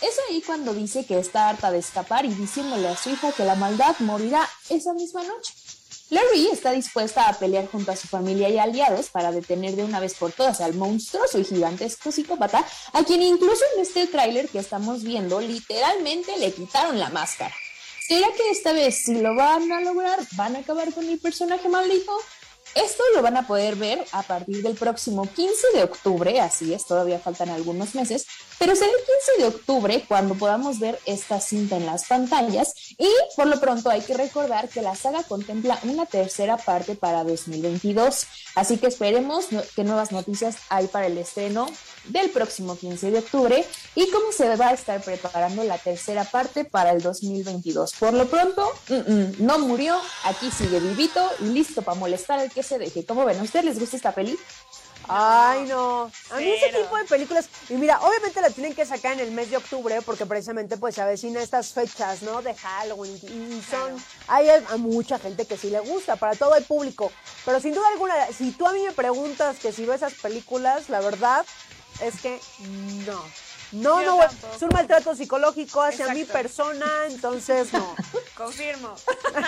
Es 0.00 0.18
ahí 0.28 0.42
cuando 0.42 0.72
dice 0.72 1.04
que 1.04 1.18
está 1.18 1.50
harta 1.50 1.70
de 1.70 1.78
escapar 1.78 2.24
y 2.24 2.34
diciéndole 2.34 2.88
a 2.88 2.96
su 2.96 3.10
hija 3.10 3.32
que 3.32 3.44
la 3.44 3.54
maldad 3.54 3.94
morirá 4.00 4.48
esa 4.70 4.94
misma 4.94 5.22
noche. 5.22 5.52
Laurie 6.10 6.50
está 6.50 6.72
dispuesta 6.72 7.28
a 7.28 7.38
pelear 7.38 7.68
junto 7.68 7.92
a 7.92 7.96
su 7.96 8.08
familia 8.08 8.48
y 8.48 8.58
aliados 8.58 9.10
para 9.10 9.30
detener 9.30 9.76
de 9.76 9.84
una 9.84 10.00
vez 10.00 10.14
por 10.14 10.32
todas 10.32 10.60
al 10.60 10.74
monstruoso 10.74 11.38
y 11.38 11.44
gigantesco 11.44 12.10
psicópata, 12.10 12.66
a 12.92 13.04
quien 13.04 13.22
incluso 13.22 13.62
en 13.76 13.82
este 13.82 14.08
tráiler 14.08 14.48
que 14.48 14.58
estamos 14.58 15.04
viendo 15.04 15.40
literalmente 15.40 16.36
le 16.38 16.52
quitaron 16.52 16.98
la 16.98 17.10
máscara. 17.10 17.54
¿Será 18.08 18.26
que 18.36 18.50
esta 18.50 18.72
vez 18.72 19.04
si 19.04 19.20
lo 19.20 19.36
van 19.36 19.70
a 19.70 19.82
lograr, 19.82 20.18
van 20.32 20.56
a 20.56 20.58
acabar 20.58 20.92
con 20.92 21.08
el 21.08 21.20
personaje 21.20 21.68
maldito? 21.68 22.12
Esto 22.74 23.04
lo 23.14 23.22
van 23.22 23.36
a 23.36 23.46
poder 23.46 23.76
ver 23.76 24.04
a 24.10 24.24
partir 24.24 24.62
del 24.62 24.74
próximo 24.74 25.28
15 25.32 25.68
de 25.74 25.84
octubre, 25.84 26.40
así 26.40 26.74
es, 26.74 26.86
todavía 26.86 27.20
faltan 27.20 27.50
algunos 27.50 27.94
meses, 27.94 28.26
pero 28.60 28.76
será 28.76 28.90
el 28.90 29.38
15 29.38 29.42
de 29.42 29.56
octubre 29.56 30.04
cuando 30.06 30.34
podamos 30.34 30.78
ver 30.78 31.00
esta 31.06 31.40
cinta 31.40 31.78
en 31.78 31.86
las 31.86 32.04
pantallas 32.04 32.74
y 32.98 33.08
por 33.34 33.46
lo 33.46 33.58
pronto 33.58 33.88
hay 33.88 34.02
que 34.02 34.12
recordar 34.12 34.68
que 34.68 34.82
la 34.82 34.94
saga 34.94 35.22
contempla 35.22 35.78
una 35.84 36.04
tercera 36.04 36.58
parte 36.58 36.94
para 36.94 37.24
2022, 37.24 38.26
así 38.56 38.76
que 38.76 38.88
esperemos 38.88 39.46
que 39.74 39.82
nuevas 39.82 40.12
noticias 40.12 40.58
hay 40.68 40.88
para 40.88 41.06
el 41.06 41.16
estreno 41.16 41.70
del 42.04 42.28
próximo 42.30 42.76
15 42.76 43.10
de 43.10 43.18
octubre 43.20 43.64
y 43.94 44.10
cómo 44.10 44.30
se 44.30 44.54
va 44.56 44.68
a 44.68 44.74
estar 44.74 45.02
preparando 45.02 45.64
la 45.64 45.78
tercera 45.78 46.24
parte 46.24 46.64
para 46.64 46.90
el 46.92 47.00
2022. 47.00 47.94
Por 47.98 48.12
lo 48.12 48.28
pronto, 48.28 48.70
no 49.38 49.58
murió, 49.58 49.98
aquí 50.24 50.50
sigue 50.50 50.80
vivito 50.80 51.26
y 51.40 51.44
listo 51.44 51.80
para 51.80 51.98
molestar 51.98 52.38
al 52.38 52.50
que 52.50 52.62
se 52.62 52.78
deje. 52.78 53.06
¿Cómo 53.06 53.24
ven? 53.24 53.38
¿A 53.38 53.42
ustedes 53.42 53.64
les 53.64 53.80
gusta 53.80 53.96
esta 53.96 54.12
peli? 54.12 54.38
Ay, 55.12 55.64
no. 55.68 56.10
A 56.30 56.36
mí 56.36 56.48
ese 56.48 56.68
tipo 56.68 56.96
de 56.96 57.04
películas, 57.04 57.48
y 57.68 57.74
mira, 57.74 58.00
obviamente 58.00 58.40
la 58.40 58.50
tienen 58.50 58.74
que 58.74 58.86
sacar 58.86 59.14
en 59.14 59.20
el 59.20 59.32
mes 59.32 59.50
de 59.50 59.56
octubre 59.56 60.00
porque 60.02 60.24
precisamente 60.24 60.76
pues 60.76 60.94
se 60.94 61.02
avecina 61.02 61.42
estas 61.42 61.72
fechas, 61.72 62.22
¿no? 62.22 62.42
De 62.42 62.54
Halloween 62.54 63.16
y 63.16 63.62
son, 63.68 63.96
hay 64.28 64.48
a, 64.48 64.62
a 64.70 64.76
mucha 64.76 65.18
gente 65.18 65.46
que 65.46 65.56
sí 65.56 65.70
le 65.70 65.80
gusta, 65.80 66.16
para 66.16 66.36
todo 66.36 66.54
el 66.54 66.64
público. 66.64 67.10
Pero 67.44 67.60
sin 67.60 67.74
duda 67.74 67.88
alguna, 67.88 68.14
si 68.28 68.52
tú 68.52 68.66
a 68.66 68.72
mí 68.72 68.82
me 68.84 68.92
preguntas 68.92 69.58
que 69.58 69.72
si 69.72 69.84
veo 69.84 69.94
esas 69.94 70.14
películas, 70.14 70.88
la 70.88 71.00
verdad 71.00 71.44
es 72.00 72.20
que 72.20 72.40
no. 73.06 73.22
No, 73.72 74.02
Yo 74.02 74.16
no, 74.16 74.18
tampoco. 74.18 74.54
es 74.56 74.62
un 74.62 74.68
maltrato 74.72 75.14
psicológico 75.14 75.82
hacia 75.82 76.08
mi 76.12 76.24
persona, 76.24 76.86
entonces 77.08 77.72
no. 77.72 77.94
Confirmo. 78.36 78.94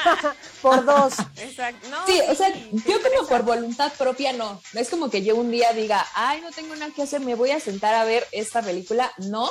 Por 0.62 0.84
dos. 0.84 1.14
Exacto. 1.36 1.88
No, 1.88 2.06
Sí, 2.06 2.20
o 2.28 2.34
sea, 2.34 2.52
sí, 2.52 2.70
yo 2.72 2.80
como 2.82 2.96
interesa. 2.98 3.26
por 3.28 3.42
voluntad 3.42 3.92
propia 3.98 4.32
no. 4.32 4.60
No 4.72 4.80
es 4.80 4.88
como 4.90 5.10
que 5.10 5.22
yo 5.22 5.34
un 5.36 5.50
día 5.50 5.72
diga, 5.72 6.06
ay, 6.14 6.40
no 6.40 6.50
tengo 6.52 6.74
nada 6.76 6.92
que 6.94 7.02
hacer, 7.02 7.20
me 7.20 7.34
voy 7.34 7.50
a 7.50 7.60
sentar 7.60 7.94
a 7.94 8.04
ver 8.04 8.26
esta 8.32 8.62
película. 8.62 9.10
No, 9.18 9.50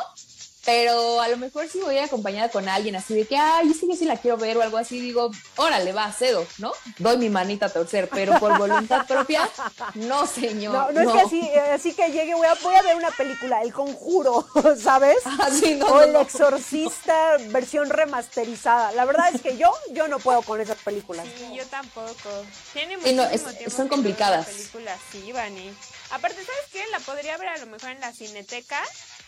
pero 0.65 1.19
a 1.21 1.27
lo 1.27 1.37
mejor 1.37 1.67
si 1.67 1.79
voy 1.79 1.97
acompañada 1.97 2.49
con 2.49 2.69
alguien 2.69 2.95
así 2.95 3.13
de 3.15 3.25
que, 3.25 3.35
ay, 3.37 3.73
sí 3.73 3.87
que 3.87 3.95
sí 3.97 4.05
la 4.05 4.17
quiero 4.17 4.37
ver 4.37 4.57
o 4.57 4.61
algo 4.61 4.77
así, 4.77 4.99
digo, 4.99 5.31
órale, 5.55 5.91
va, 5.91 6.11
cedo, 6.11 6.45
¿no? 6.59 6.71
Doy 6.99 7.17
mi 7.17 7.29
manita 7.29 7.65
a 7.67 7.69
torcer, 7.69 8.09
pero 8.09 8.37
por 8.39 8.57
voluntad 8.57 9.05
propia, 9.07 9.49
no, 9.95 10.27
señor. 10.27 10.73
No, 10.73 10.91
no, 10.91 11.01
es 11.01 11.11
que 11.15 11.21
así, 11.21 11.41
eh, 11.41 11.59
así 11.73 11.93
que 11.93 12.11
llegue, 12.11 12.35
voy 12.35 12.47
a, 12.47 12.53
voy 12.55 12.75
a 12.75 12.81
ver 12.83 12.95
una 12.95 13.11
película, 13.11 13.61
El 13.61 13.73
Conjuro, 13.73 14.47
¿sabes? 14.81 15.17
Ah, 15.25 15.49
sí, 15.51 15.75
no, 15.75 15.85
o 15.87 15.95
no, 15.95 16.01
El 16.03 16.13
no. 16.13 16.21
Exorcista 16.21 17.37
versión 17.49 17.89
remasterizada. 17.89 18.91
La 18.93 19.05
verdad 19.05 19.33
es 19.33 19.41
que 19.41 19.57
yo, 19.57 19.71
yo 19.91 20.07
no 20.07 20.19
puedo 20.19 20.41
con 20.43 20.61
esas 20.61 20.77
películas. 20.77 21.25
Sí, 21.37 21.55
yo 21.55 21.65
tampoco. 21.67 22.29
Tiene 22.73 22.97
Sí, 23.01 23.13
no, 23.13 23.23
muchísimo 23.23 23.49
es- 23.49 23.57
tiempo 23.57 23.75
son 23.75 23.87
complicadas. 23.87 24.47
una 24.47 24.55
película 24.57 24.93
así, 25.09 25.31
Vani. 25.31 25.73
Aparte, 26.11 26.37
¿sabes 26.45 26.61
qué? 26.71 26.83
La 26.91 26.99
podría 26.99 27.37
ver 27.37 27.47
a 27.49 27.57
lo 27.57 27.65
mejor 27.67 27.89
en 27.89 27.99
la 28.01 28.13
cineteca 28.13 28.79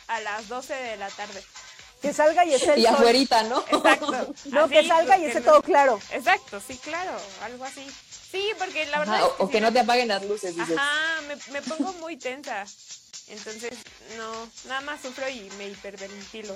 a 0.07 0.19
las 0.21 0.47
12 0.47 0.73
de 0.73 0.97
la 0.97 1.09
tarde. 1.09 1.43
Que 2.01 2.13
salga 2.13 2.43
y 2.45 2.53
esté 2.53 2.77
Y 2.79 2.83
sol. 2.83 2.95
afuerita, 2.95 3.43
¿no? 3.43 3.59
Exacto. 3.71 4.33
No, 4.45 4.65
Así, 4.65 4.73
que 4.73 4.87
salga 4.87 5.17
y 5.17 5.25
esté 5.25 5.39
no- 5.39 5.45
todo 5.45 5.61
claro. 5.61 5.99
Exacto, 6.11 6.61
sí, 6.65 6.77
claro, 6.77 7.11
algo 7.43 7.63
así. 7.63 7.85
Sí, 8.31 8.49
porque 8.59 8.85
la 8.87 8.99
verdad 8.99 9.15
Ajá, 9.15 9.25
es 9.27 9.31
o, 9.37 9.47
que 9.49 9.61
no 9.61 9.71
te 9.71 9.79
apaguen 9.79 10.07
las 10.09 10.23
luces, 10.25 10.55
dices. 10.55 10.77
Ajá, 10.77 11.21
me, 11.27 11.35
me 11.53 11.61
pongo 11.61 11.93
muy 11.93 12.17
tensa. 12.17 12.65
Entonces, 13.27 13.73
no, 14.17 14.49
nada 14.67 14.81
más 14.81 15.01
sufro 15.01 15.29
y 15.29 15.49
me 15.57 15.67
hiperventilo. 15.69 16.53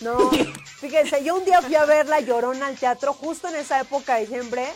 No, 0.00 0.30
fíjense, 0.80 1.24
yo 1.24 1.36
un 1.36 1.44
día 1.46 1.62
fui 1.62 1.76
a 1.76 1.84
ver 1.86 2.06
La 2.08 2.20
Llorona 2.20 2.66
al 2.66 2.76
teatro 2.76 3.14
justo 3.14 3.48
en 3.48 3.54
esa 3.56 3.80
época 3.80 4.16
de 4.16 4.22
diciembre, 4.22 4.70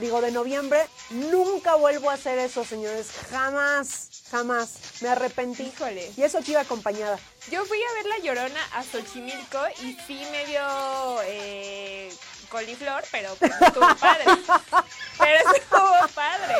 digo 0.00 0.20
de 0.20 0.32
noviembre. 0.32 0.84
Nunca 1.10 1.76
vuelvo 1.76 2.10
a 2.10 2.14
hacer 2.14 2.38
eso, 2.40 2.64
señores. 2.64 3.08
Jamás, 3.30 4.08
jamás. 4.34 5.00
Me 5.00 5.08
arrepentí. 5.08 5.62
Híjole. 5.62 6.10
Y 6.16 6.22
eso 6.22 6.40
que 6.40 6.50
iba 6.50 6.60
acompañada. 6.60 7.18
Yo 7.50 7.64
fui 7.64 7.78
a 7.78 7.94
ver 7.94 8.06
La 8.06 8.18
Llorona 8.18 8.60
a 8.72 8.82
Xochimilco 8.82 9.60
y 9.82 9.96
sí 10.06 10.20
me 10.32 10.44
dio 10.46 11.22
eh, 11.24 12.12
coliflor, 12.46 13.02
pero 13.10 13.34
pues, 13.36 13.52
estuvo 13.60 13.94
padre. 13.96 14.24
Pero 15.18 15.52
estuvo 15.54 16.08
padre. 16.14 16.54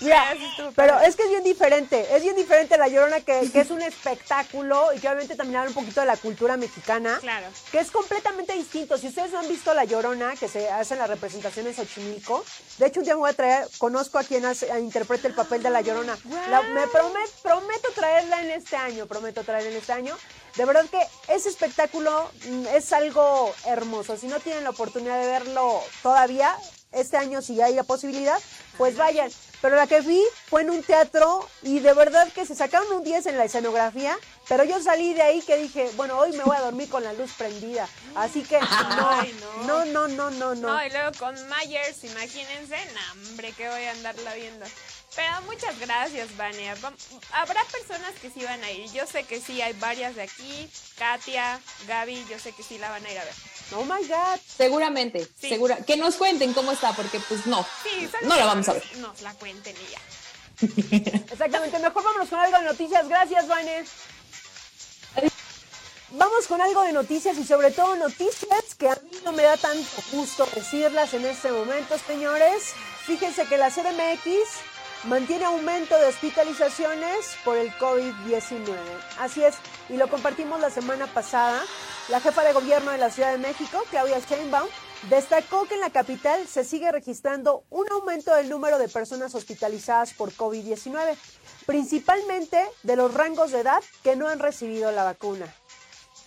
Mira, 0.00 0.26
Pero 0.28 0.40
sí 0.40 0.46
estuvo 0.50 0.72
pero 0.72 0.92
padre. 0.94 1.08
es 1.08 1.16
que 1.16 1.22
es 1.22 1.30
bien 1.30 1.44
diferente, 1.44 2.16
es 2.16 2.22
bien 2.22 2.36
diferente 2.36 2.76
La 2.76 2.88
Llorona 2.88 3.20
que, 3.20 3.50
que 3.52 3.60
es 3.60 3.70
un 3.70 3.82
espectáculo 3.82 4.92
y 4.94 4.98
que 5.00 5.08
obviamente 5.08 5.36
también 5.36 5.58
habla 5.58 5.68
un 5.70 5.74
poquito 5.74 6.00
de 6.00 6.06
la 6.06 6.16
cultura 6.16 6.56
mexicana, 6.56 7.18
Claro. 7.20 7.46
que 7.70 7.78
es 7.78 7.90
completamente 7.90 8.52
distinto. 8.54 8.98
Si 8.98 9.08
ustedes 9.08 9.30
no 9.32 9.38
han 9.38 9.48
visto 9.48 9.72
La 9.74 9.84
Llorona, 9.84 10.34
que 10.36 10.48
se 10.48 10.68
hace 10.70 10.94
en 10.94 11.00
la 11.00 11.06
representación 11.06 11.66
en 11.66 11.74
Xochimilco, 11.74 12.44
de 12.78 12.86
hecho 12.86 13.00
un 13.00 13.04
día 13.04 13.14
me 13.14 13.20
voy 13.20 13.30
a 13.30 13.34
traer, 13.34 13.66
conozco 13.78 14.18
a 14.18 14.24
quien 14.24 14.44
hace, 14.44 14.66
interpreta 14.78 15.28
el 15.28 15.34
papel 15.34 15.62
de 15.62 15.70
La 15.70 15.80
Llorona. 15.80 16.18
La- 16.50 16.62
me 16.62 16.86
promet- 16.88 17.30
prometo 17.42 17.88
traerla 17.94 18.42
en 18.42 18.50
este 18.50 18.76
año, 18.76 19.06
prometo 19.06 19.42
traerla 19.44 19.70
en 19.70 19.76
este 19.76 19.92
año. 19.92 20.16
De 20.56 20.64
verdad 20.64 20.86
que 20.90 21.00
ese 21.32 21.48
espectáculo 21.48 22.30
mm, 22.48 22.66
es 22.68 22.92
algo 22.92 23.54
hermoso. 23.66 24.16
Si 24.16 24.26
no 24.26 24.40
tienen 24.40 24.64
la 24.64 24.70
oportunidad 24.70 25.20
de 25.20 25.26
verlo 25.26 25.82
todavía, 26.02 26.56
este 26.92 27.16
año 27.16 27.42
si 27.42 27.60
hay 27.60 27.74
la 27.74 27.82
posibilidad, 27.82 28.38
pues 28.78 28.96
vayan. 28.96 29.30
Pero 29.60 29.76
la 29.76 29.86
que 29.86 30.00
vi 30.00 30.22
fue 30.46 30.62
en 30.62 30.70
un 30.70 30.82
teatro 30.82 31.46
y 31.62 31.80
de 31.80 31.92
verdad 31.94 32.30
que 32.32 32.46
se 32.46 32.54
sacaron 32.54 32.90
un 32.92 33.02
10 33.02 33.26
en 33.26 33.38
la 33.38 33.44
escenografía, 33.44 34.16
pero 34.48 34.64
yo 34.64 34.80
salí 34.80 35.12
de 35.14 35.22
ahí 35.22 35.42
que 35.42 35.56
dije, 35.56 35.90
bueno, 35.96 36.18
hoy 36.18 36.32
me 36.32 36.44
voy 36.44 36.56
a 36.56 36.60
dormir 36.60 36.88
con 36.88 37.02
la 37.02 37.12
luz 37.14 37.32
prendida. 37.36 37.88
Así 38.14 38.42
que 38.42 38.60
no, 38.60 38.66
Ay, 39.10 39.34
no, 39.66 39.84
no. 39.84 39.84
no, 39.84 40.08
no, 40.08 40.30
no, 40.30 40.54
no. 40.54 40.72
No, 40.72 40.86
y 40.86 40.90
luego 40.90 41.10
con 41.18 41.34
Myers, 41.48 42.04
imagínense, 42.04 42.76
no, 42.94 43.30
hombre, 43.30 43.52
que 43.52 43.68
voy 43.68 43.84
a 43.84 43.92
andarla 43.92 44.34
viendo. 44.34 44.64
Pero 45.16 45.40
muchas 45.46 45.78
gracias, 45.80 46.36
Vania. 46.36 46.76
Habrá 47.32 47.64
personas 47.64 48.12
que 48.20 48.30
sí 48.30 48.44
van 48.44 48.62
a 48.62 48.70
ir. 48.70 48.92
Yo 48.92 49.06
sé 49.06 49.24
que 49.24 49.40
sí, 49.40 49.62
hay 49.62 49.72
varias 49.74 50.14
de 50.14 50.22
aquí. 50.22 50.70
Katia, 50.98 51.58
Gaby, 51.88 52.26
yo 52.28 52.38
sé 52.38 52.52
que 52.52 52.62
sí 52.62 52.76
la 52.78 52.90
van 52.90 53.04
a 53.06 53.10
ir 53.10 53.18
a 53.18 53.24
ver. 53.24 53.34
Oh 53.74 53.84
my 53.84 54.06
God. 54.06 54.38
Seguramente, 54.56 55.26
Sí. 55.40 55.48
segura. 55.48 55.78
Que 55.78 55.96
nos 55.96 56.16
cuenten 56.16 56.52
cómo 56.52 56.70
está, 56.70 56.92
porque 56.92 57.18
pues 57.20 57.46
no. 57.46 57.66
Sí, 57.82 58.08
No 58.22 58.36
la 58.36 58.44
vamos 58.44 58.68
a 58.68 58.74
ver. 58.74 58.84
nos- 58.96 59.00
Nos 59.08 59.22
la 59.22 59.32
cuenten 59.34 59.74
y 59.76 59.90
ya. 59.90 60.00
Exactamente, 61.32 61.78
mejor 61.78 62.02
vámonos 62.04 62.28
con 62.28 62.38
algo 62.38 62.58
de 62.58 62.64
noticias. 62.64 63.08
Gracias, 63.08 63.48
Vane. 63.48 63.84
Vamos 66.10 66.46
con 66.46 66.60
algo 66.60 66.82
de 66.82 66.92
noticias 66.92 67.36
y 67.36 67.44
sobre 67.44 67.70
todo 67.72 67.96
noticias 67.96 68.74
que 68.78 68.88
a 68.88 68.94
mí 68.94 69.18
no 69.24 69.32
me 69.32 69.42
da 69.42 69.56
tanto 69.56 69.88
gusto 70.12 70.46
decirlas 70.54 71.12
en 71.14 71.26
este 71.26 71.50
momento, 71.50 71.96
señores. 72.06 72.74
Fíjense 73.06 73.44
que 73.46 73.56
la 73.58 73.70
CDMX 73.70 74.30
mantiene 75.06 75.44
aumento 75.44 75.96
de 75.98 76.06
hospitalizaciones 76.06 77.36
por 77.44 77.56
el 77.56 77.72
COVID-19. 77.78 78.76
Así 79.18 79.44
es, 79.44 79.54
y 79.88 79.96
lo 79.96 80.08
compartimos 80.08 80.60
la 80.60 80.70
semana 80.70 81.06
pasada. 81.06 81.62
La 82.08 82.20
jefa 82.20 82.42
de 82.44 82.52
gobierno 82.52 82.90
de 82.90 82.98
la 82.98 83.10
Ciudad 83.10 83.32
de 83.32 83.38
México, 83.38 83.82
Claudia 83.90 84.18
Sheinbaum, 84.18 84.68
destacó 85.08 85.66
que 85.66 85.74
en 85.74 85.80
la 85.80 85.90
capital 85.90 86.46
se 86.46 86.64
sigue 86.64 86.90
registrando 86.90 87.64
un 87.70 87.86
aumento 87.92 88.34
del 88.34 88.48
número 88.48 88.78
de 88.78 88.88
personas 88.88 89.34
hospitalizadas 89.34 90.12
por 90.12 90.32
COVID-19, 90.32 91.16
principalmente 91.66 92.64
de 92.82 92.96
los 92.96 93.14
rangos 93.14 93.52
de 93.52 93.60
edad 93.60 93.82
que 94.02 94.16
no 94.16 94.28
han 94.28 94.40
recibido 94.40 94.90
la 94.90 95.04
vacuna. 95.04 95.52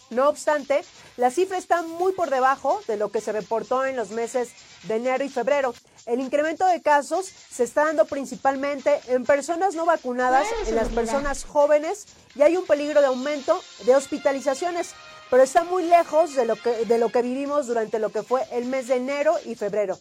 No 0.09 0.27
obstante, 0.27 0.83
la 1.17 1.29
cifra 1.29 1.57
está 1.57 1.83
muy 1.83 2.13
por 2.13 2.29
debajo 2.29 2.81
de 2.87 2.97
lo 2.97 3.11
que 3.11 3.21
se 3.21 3.31
reportó 3.31 3.85
en 3.85 3.95
los 3.95 4.09
meses 4.09 4.49
de 4.83 4.95
enero 4.95 5.23
y 5.23 5.29
febrero. 5.29 5.73
El 6.05 6.19
incremento 6.19 6.65
de 6.65 6.81
casos 6.81 7.27
se 7.49 7.63
está 7.63 7.85
dando 7.85 8.05
principalmente 8.05 8.99
en 9.07 9.25
personas 9.25 9.75
no 9.75 9.85
vacunadas, 9.85 10.47
en 10.67 10.75
las 10.75 10.89
personas 10.89 11.43
jóvenes 11.43 12.07
y 12.35 12.41
hay 12.41 12.57
un 12.57 12.65
peligro 12.65 13.01
de 13.01 13.07
aumento 13.07 13.61
de 13.85 13.95
hospitalizaciones, 13.95 14.93
pero 15.29 15.43
está 15.43 15.63
muy 15.63 15.83
lejos 15.83 16.35
de 16.35 16.45
lo 16.45 16.55
que, 16.55 16.85
de 16.85 16.97
lo 16.97 17.09
que 17.09 17.21
vivimos 17.21 17.67
durante 17.67 17.99
lo 17.99 18.11
que 18.11 18.23
fue 18.23 18.43
el 18.51 18.65
mes 18.65 18.87
de 18.87 18.95
enero 18.95 19.35
y 19.45 19.55
febrero. 19.55 19.99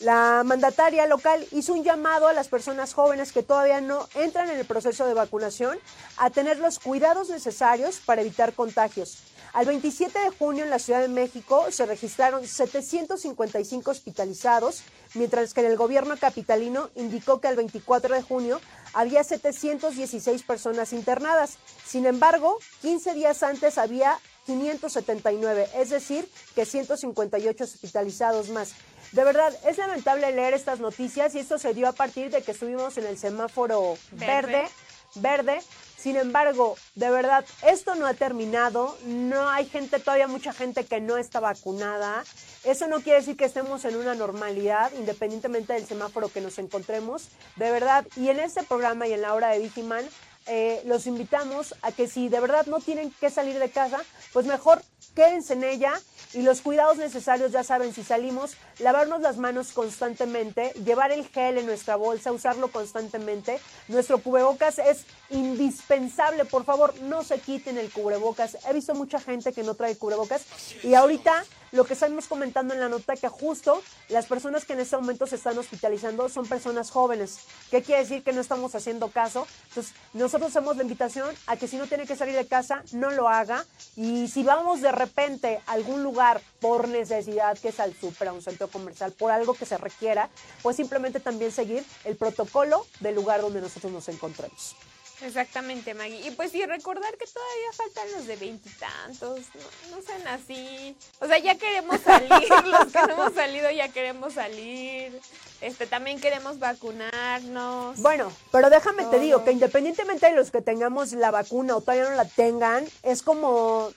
La 0.00 0.42
mandataria 0.44 1.06
local 1.06 1.44
hizo 1.50 1.72
un 1.72 1.82
llamado 1.82 2.28
a 2.28 2.32
las 2.32 2.46
personas 2.46 2.94
jóvenes 2.94 3.32
que 3.32 3.42
todavía 3.42 3.80
no 3.80 4.08
entran 4.14 4.48
en 4.48 4.56
el 4.56 4.64
proceso 4.64 5.06
de 5.06 5.14
vacunación 5.14 5.76
a 6.18 6.30
tener 6.30 6.58
los 6.58 6.78
cuidados 6.78 7.30
necesarios 7.30 8.00
para 8.06 8.20
evitar 8.20 8.52
contagios. 8.52 9.18
Al 9.52 9.66
27 9.66 10.18
de 10.18 10.30
junio 10.30 10.64
en 10.64 10.70
la 10.70 10.78
Ciudad 10.78 11.00
de 11.00 11.08
México 11.08 11.66
se 11.70 11.86
registraron 11.86 12.46
755 12.46 13.90
hospitalizados, 13.90 14.82
mientras 15.14 15.54
que 15.54 15.60
en 15.60 15.66
el 15.66 15.76
gobierno 15.76 16.16
capitalino 16.16 16.90
indicó 16.94 17.40
que 17.40 17.48
al 17.48 17.56
24 17.56 18.14
de 18.14 18.22
junio 18.22 18.60
había 18.92 19.24
716 19.24 20.42
personas 20.42 20.92
internadas. 20.92 21.58
Sin 21.86 22.06
embargo, 22.06 22.58
15 22.82 23.14
días 23.14 23.42
antes 23.42 23.78
había 23.78 24.18
579, 24.46 25.68
es 25.76 25.90
decir, 25.90 26.28
que 26.54 26.64
158 26.64 27.64
hospitalizados 27.64 28.48
más. 28.50 28.72
De 29.12 29.24
verdad, 29.24 29.54
es 29.66 29.78
lamentable 29.78 30.32
leer 30.32 30.54
estas 30.54 30.80
noticias 30.80 31.34
y 31.34 31.38
esto 31.38 31.58
se 31.58 31.74
dio 31.74 31.88
a 31.88 31.92
partir 31.92 32.30
de 32.30 32.42
que 32.42 32.52
estuvimos 32.52 32.96
en 32.98 33.06
el 33.06 33.18
semáforo 33.18 33.96
Verde. 34.12 34.52
verde, 34.52 34.68
verde. 35.16 35.60
Sin 35.98 36.16
embargo, 36.16 36.76
de 36.94 37.10
verdad, 37.10 37.44
esto 37.66 37.96
no 37.96 38.06
ha 38.06 38.14
terminado. 38.14 38.96
No 39.04 39.48
hay 39.48 39.66
gente, 39.66 39.98
todavía 39.98 40.28
mucha 40.28 40.52
gente 40.52 40.84
que 40.84 41.00
no 41.00 41.16
está 41.16 41.40
vacunada. 41.40 42.24
Eso 42.62 42.86
no 42.86 43.00
quiere 43.00 43.18
decir 43.18 43.36
que 43.36 43.46
estemos 43.46 43.84
en 43.84 43.96
una 43.96 44.14
normalidad, 44.14 44.92
independientemente 44.96 45.72
del 45.72 45.86
semáforo 45.86 46.28
que 46.28 46.40
nos 46.40 46.58
encontremos. 46.58 47.28
De 47.56 47.72
verdad, 47.72 48.06
y 48.16 48.28
en 48.28 48.38
este 48.38 48.62
programa 48.62 49.08
y 49.08 49.12
en 49.12 49.22
la 49.22 49.34
hora 49.34 49.48
de 49.48 49.58
Vigiman, 49.58 50.04
eh, 50.46 50.80
los 50.86 51.06
invitamos 51.06 51.74
a 51.82 51.92
que 51.92 52.06
si 52.06 52.28
de 52.28 52.40
verdad 52.40 52.66
no 52.66 52.78
tienen 52.78 53.12
que 53.20 53.28
salir 53.28 53.58
de 53.58 53.70
casa, 53.70 54.00
pues 54.32 54.46
mejor 54.46 54.80
quédense 55.18 55.54
en 55.54 55.64
ella 55.64 56.00
y 56.32 56.42
los 56.42 56.60
cuidados 56.60 56.96
necesarios, 56.96 57.50
ya 57.50 57.64
saben, 57.64 57.92
si 57.92 58.04
salimos, 58.04 58.56
lavarnos 58.78 59.20
las 59.20 59.36
manos 59.36 59.72
constantemente, 59.72 60.72
llevar 60.84 61.10
el 61.10 61.26
gel 61.26 61.58
en 61.58 61.66
nuestra 61.66 61.96
bolsa, 61.96 62.30
usarlo 62.30 62.68
constantemente. 62.68 63.58
Nuestro 63.88 64.18
cubrebocas 64.18 64.78
es 64.78 65.06
indispensable, 65.30 66.44
por 66.44 66.64
favor, 66.64 66.94
no 67.00 67.24
se 67.24 67.40
quiten 67.40 67.78
el 67.78 67.90
cubrebocas. 67.90 68.58
He 68.70 68.72
visto 68.72 68.94
mucha 68.94 69.18
gente 69.18 69.52
que 69.52 69.64
no 69.64 69.74
trae 69.74 69.96
cubrebocas 69.96 70.44
y 70.84 70.94
ahorita 70.94 71.44
lo 71.72 71.84
que 71.84 71.94
estamos 71.94 72.26
comentando 72.26 72.74
en 72.74 72.80
la 72.80 72.88
nota 72.88 73.16
que 73.16 73.28
justo 73.28 73.82
las 74.08 74.26
personas 74.26 74.64
que 74.64 74.72
en 74.72 74.80
este 74.80 74.96
momento 74.96 75.26
se 75.26 75.36
están 75.36 75.58
hospitalizando 75.58 76.28
son 76.28 76.46
personas 76.46 76.90
jóvenes. 76.90 77.40
¿Qué 77.70 77.82
quiere 77.82 78.02
decir 78.02 78.22
que 78.22 78.32
no 78.32 78.40
estamos 78.40 78.74
haciendo 78.74 79.08
caso? 79.08 79.46
Entonces, 79.68 79.94
nosotros 80.14 80.50
hacemos 80.50 80.76
la 80.76 80.82
invitación 80.82 81.34
a 81.46 81.56
que 81.56 81.68
si 81.68 81.76
no 81.76 81.86
tiene 81.86 82.06
que 82.06 82.16
salir 82.16 82.34
de 82.34 82.46
casa, 82.46 82.82
no 82.92 83.10
lo 83.10 83.28
haga. 83.28 83.64
Y 83.96 84.28
si 84.28 84.42
vamos 84.42 84.80
de 84.80 84.92
repente 84.92 85.60
a 85.66 85.72
algún 85.72 86.02
lugar 86.02 86.40
por 86.60 86.88
necesidad, 86.88 87.58
que 87.58 87.68
es 87.68 87.80
al 87.80 87.94
súper, 87.94 88.28
a 88.28 88.32
un 88.32 88.42
centro 88.42 88.68
comercial, 88.68 89.12
por 89.12 89.30
algo 89.30 89.54
que 89.54 89.66
se 89.66 89.78
requiera, 89.78 90.30
pues 90.62 90.76
simplemente 90.76 91.20
también 91.20 91.52
seguir 91.52 91.84
el 92.04 92.16
protocolo 92.16 92.86
del 93.00 93.14
lugar 93.14 93.40
donde 93.40 93.60
nosotros 93.60 93.92
nos 93.92 94.08
encontremos. 94.08 94.76
Exactamente, 95.22 95.94
Maggie. 95.94 96.26
Y 96.26 96.30
pues 96.30 96.52
sí, 96.52 96.64
recordar 96.64 97.16
que 97.16 97.26
todavía 97.26 97.72
faltan 97.72 98.12
los 98.12 98.26
de 98.26 98.36
veintitantos. 98.36 99.40
No, 99.54 99.96
no 99.96 100.02
sean 100.02 100.26
así. 100.28 100.96
O 101.20 101.26
sea, 101.26 101.38
ya 101.38 101.56
queremos 101.56 102.00
salir. 102.00 102.30
los 102.66 102.92
que 102.92 102.98
no 103.00 103.12
hemos 103.14 103.34
salido 103.34 103.70
ya 103.70 103.88
queremos 103.88 104.34
salir. 104.34 105.20
Este, 105.60 105.86
también 105.86 106.20
queremos 106.20 106.58
vacunarnos. 106.58 107.98
Bueno, 108.00 108.30
pero 108.52 108.70
déjame 108.70 109.04
te 109.06 109.18
digo 109.18 109.44
que 109.44 109.52
independientemente 109.52 110.26
de 110.26 110.36
los 110.36 110.50
que 110.50 110.62
tengamos 110.62 111.12
la 111.12 111.30
vacuna 111.30 111.76
o 111.76 111.80
todavía 111.80 112.08
no 112.08 112.14
la 112.14 112.24
tengan, 112.26 112.86
es 113.02 113.22
como 113.22 113.90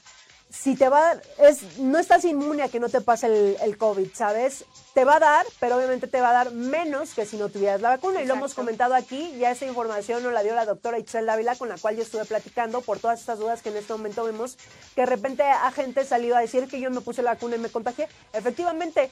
si 0.51 0.75
te 0.75 0.89
va 0.89 0.99
a 0.99 1.15
dar, 1.15 1.23
es, 1.39 1.77
no 1.77 1.97
estás 1.97 2.25
inmune 2.25 2.63
a 2.63 2.69
que 2.69 2.79
no 2.79 2.89
te 2.89 3.01
pase 3.01 3.27
el, 3.27 3.57
el 3.61 3.77
COVID, 3.77 4.09
¿sabes? 4.13 4.65
Te 4.93 5.05
va 5.05 5.15
a 5.15 5.19
dar, 5.19 5.45
pero 5.59 5.77
obviamente 5.77 6.07
te 6.07 6.19
va 6.19 6.31
a 6.31 6.33
dar 6.33 6.51
menos 6.51 7.13
que 7.13 7.25
si 7.25 7.37
no 7.37 7.49
tuvieras 7.49 7.81
la 7.81 7.89
vacuna. 7.89 8.21
Y 8.21 8.25
lo 8.25 8.33
hemos 8.33 8.53
comentado 8.53 8.93
aquí, 8.93 9.33
ya 9.39 9.51
esa 9.51 9.65
información 9.65 10.23
nos 10.23 10.33
la 10.33 10.43
dio 10.43 10.53
la 10.53 10.65
doctora 10.65 10.99
Itzel 10.99 11.25
Dávila, 11.25 11.55
con 11.55 11.69
la 11.69 11.77
cual 11.77 11.95
yo 11.95 12.03
estuve 12.03 12.25
platicando 12.25 12.81
por 12.81 12.99
todas 12.99 13.19
estas 13.19 13.39
dudas 13.39 13.61
que 13.61 13.69
en 13.69 13.77
este 13.77 13.93
momento 13.93 14.23
vemos, 14.23 14.57
que 14.95 15.01
de 15.01 15.07
repente 15.07 15.43
a 15.43 15.71
gente 15.71 16.03
salió 16.03 16.35
a 16.35 16.41
decir 16.41 16.67
que 16.67 16.79
yo 16.79 16.91
me 16.91 17.01
puse 17.01 17.23
la 17.23 17.33
vacuna 17.33 17.55
y 17.55 17.59
me 17.59 17.69
contagié. 17.69 18.09
Efectivamente, 18.33 19.09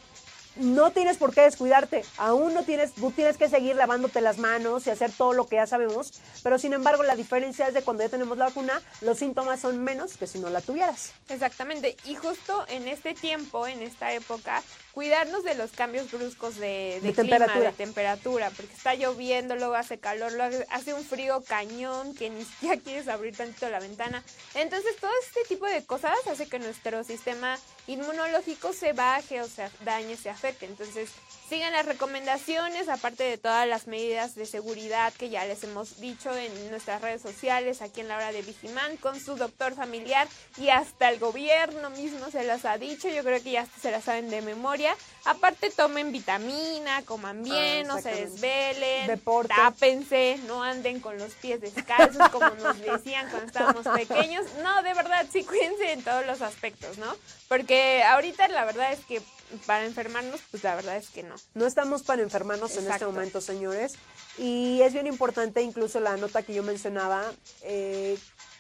no 0.60 0.92
tienes 0.92 1.18
por 1.18 1.34
qué 1.34 1.42
descuidarte, 1.42 2.04
aún 2.18 2.54
no 2.54 2.64
tienes, 2.64 2.94
tú 2.94 3.12
tienes 3.12 3.38
que 3.38 3.50
seguir 3.50 3.76
lavándote 3.76 4.22
las 4.22 4.38
manos 4.38 4.86
y 4.88 4.90
hacer 4.90 5.12
todo 5.12 5.34
lo 5.34 5.48
que 5.48 5.56
ya 5.56 5.68
sabemos, 5.68 6.22
pero 6.44 6.60
sin 6.60 6.74
embargo 6.74 7.04
la 7.04 7.16
diferencia 7.16 7.68
es 7.68 7.74
de 7.74 7.82
cuando 7.82 8.04
ya 8.04 8.10
tenemos 8.10 8.38
la 8.38 8.46
vacuna, 8.46 8.82
los 9.02 9.18
síntomas 9.18 9.62
son 9.62 9.84
menos 9.84 10.18
que 10.18 10.28
si 10.28 10.40
no 10.40 10.50
la 10.50 10.62
tuvieras. 10.62 11.14
Exactamente. 11.30 11.96
Y 12.06 12.16
justo 12.16 12.66
en 12.68 12.88
este 12.88 13.14
tiempo, 13.14 13.68
en 13.68 13.82
esta 13.82 14.14
época, 14.14 14.62
cuidarnos 15.00 15.46
de 15.46 15.56
los 15.56 15.72
cambios 15.72 16.12
bruscos 16.12 16.58
de, 16.58 17.00
de 17.02 17.08
De 17.08 17.14
clima, 17.14 17.38
temperatura. 17.38 17.72
de 17.72 17.78
temperatura, 17.78 18.52
porque 18.54 18.74
está 18.74 18.96
lloviendo, 18.96 19.56
luego 19.56 19.76
hace 19.76 19.98
calor, 19.98 20.34
luego 20.34 20.58
hace 20.72 20.94
un 20.94 21.06
frío 21.06 21.42
cañón 21.48 22.14
que 22.16 22.30
ni 22.30 22.44
siquiera 22.60 22.76
quieres 22.76 23.08
abrir 23.08 23.34
tantito 23.34 23.70
la 23.70 23.80
ventana. 23.80 24.22
Entonces, 24.56 24.98
todo 25.00 25.12
este 25.26 25.46
tipo 25.48 25.66
de 25.68 25.86
cosas 25.86 26.12
hace 26.30 26.50
que 26.50 26.60
nuestro 26.60 27.06
sistema 27.06 27.58
inmunológico 27.88 28.74
se 28.74 28.92
baje 28.92 29.42
o 29.42 29.48
se 29.48 29.70
dañe, 29.86 30.18
se 30.18 30.30
afecte. 30.30 30.66
Entonces, 30.66 31.12
sigan 31.50 31.74
las 31.74 31.88
recomendaciones, 31.88 32.88
aparte 32.90 33.24
de 33.24 33.40
todas 33.40 33.68
las 33.68 33.88
medidas 33.88 34.36
de 34.36 34.46
seguridad 34.46 35.12
que 35.14 35.30
ya 35.30 35.46
les 35.46 35.64
hemos 35.64 36.00
dicho 36.00 36.34
en 36.36 36.70
nuestras 36.70 37.02
redes 37.02 37.24
sociales, 37.24 37.82
aquí 37.82 38.02
en 38.02 38.08
la 38.08 38.18
hora 38.18 38.32
de 38.32 38.44
Vigimán, 38.44 38.98
con 38.98 39.20
su 39.20 39.36
doctor 39.36 39.74
familiar 39.74 40.28
y 40.58 40.70
hasta 40.70 41.10
el 41.10 41.20
gobierno 41.20 41.90
mismo 41.90 42.30
se 42.30 42.44
las 42.44 42.66
ha 42.66 42.78
dicho. 42.78 43.10
Yo 43.10 43.24
creo 43.24 43.42
que 43.42 43.52
ya 43.52 43.66
se 43.82 43.90
las 43.90 44.04
saben 44.04 44.30
de 44.30 44.42
memoria. 44.42 44.96
Aparte, 45.26 45.72
tomen 45.72 46.12
vitamina, 46.12 47.02
coman 47.04 47.44
bien, 47.44 47.88
no 47.88 48.00
se 48.00 48.12
desvelen, 48.12 49.08
Deporte. 49.08 49.54
tápense, 49.56 50.40
no 50.46 50.62
anden 50.64 51.00
con 51.00 51.18
los 51.18 51.34
pies 51.34 51.62
descalzos 51.62 52.30
como 52.30 52.50
nos 52.52 52.80
decían 52.80 53.28
cuando 53.30 53.48
estábamos 53.48 53.88
pequeños. 53.88 54.46
No, 54.62 54.84
de 54.84 54.94
verdad, 54.94 55.26
sí 55.32 55.44
cuídense 55.44 55.94
en 55.94 56.04
todos 56.04 56.26
los 56.28 56.44
aspectos, 56.44 57.00
¿no? 57.00 57.16
Porque 57.48 58.04
ahorita 58.04 58.48
la 58.50 58.66
verdad 58.66 58.94
es 58.94 59.00
que 59.06 59.20
para 59.66 59.86
enfermarnos, 59.86 60.40
pues 60.52 60.64
la 60.64 60.76
verdad 60.76 60.98
es 60.98 61.10
que 61.10 61.24
no. 61.24 61.36
No 61.54 61.66
estamos 61.66 62.04
para 62.04 62.22
enfermarnos 62.22 62.76
en 62.78 62.90
este 62.90 63.06
momento, 63.06 63.42
señores. 63.42 63.94
Y 64.38 64.82
es 64.82 64.94
bien 64.94 65.08
importante, 65.08 65.62
incluso 65.62 66.00
la 66.00 66.18
nota 66.18 66.44
que 66.44 66.54
yo 66.54 66.64
mencionaba, 66.64 67.24
eh, 67.64 68.18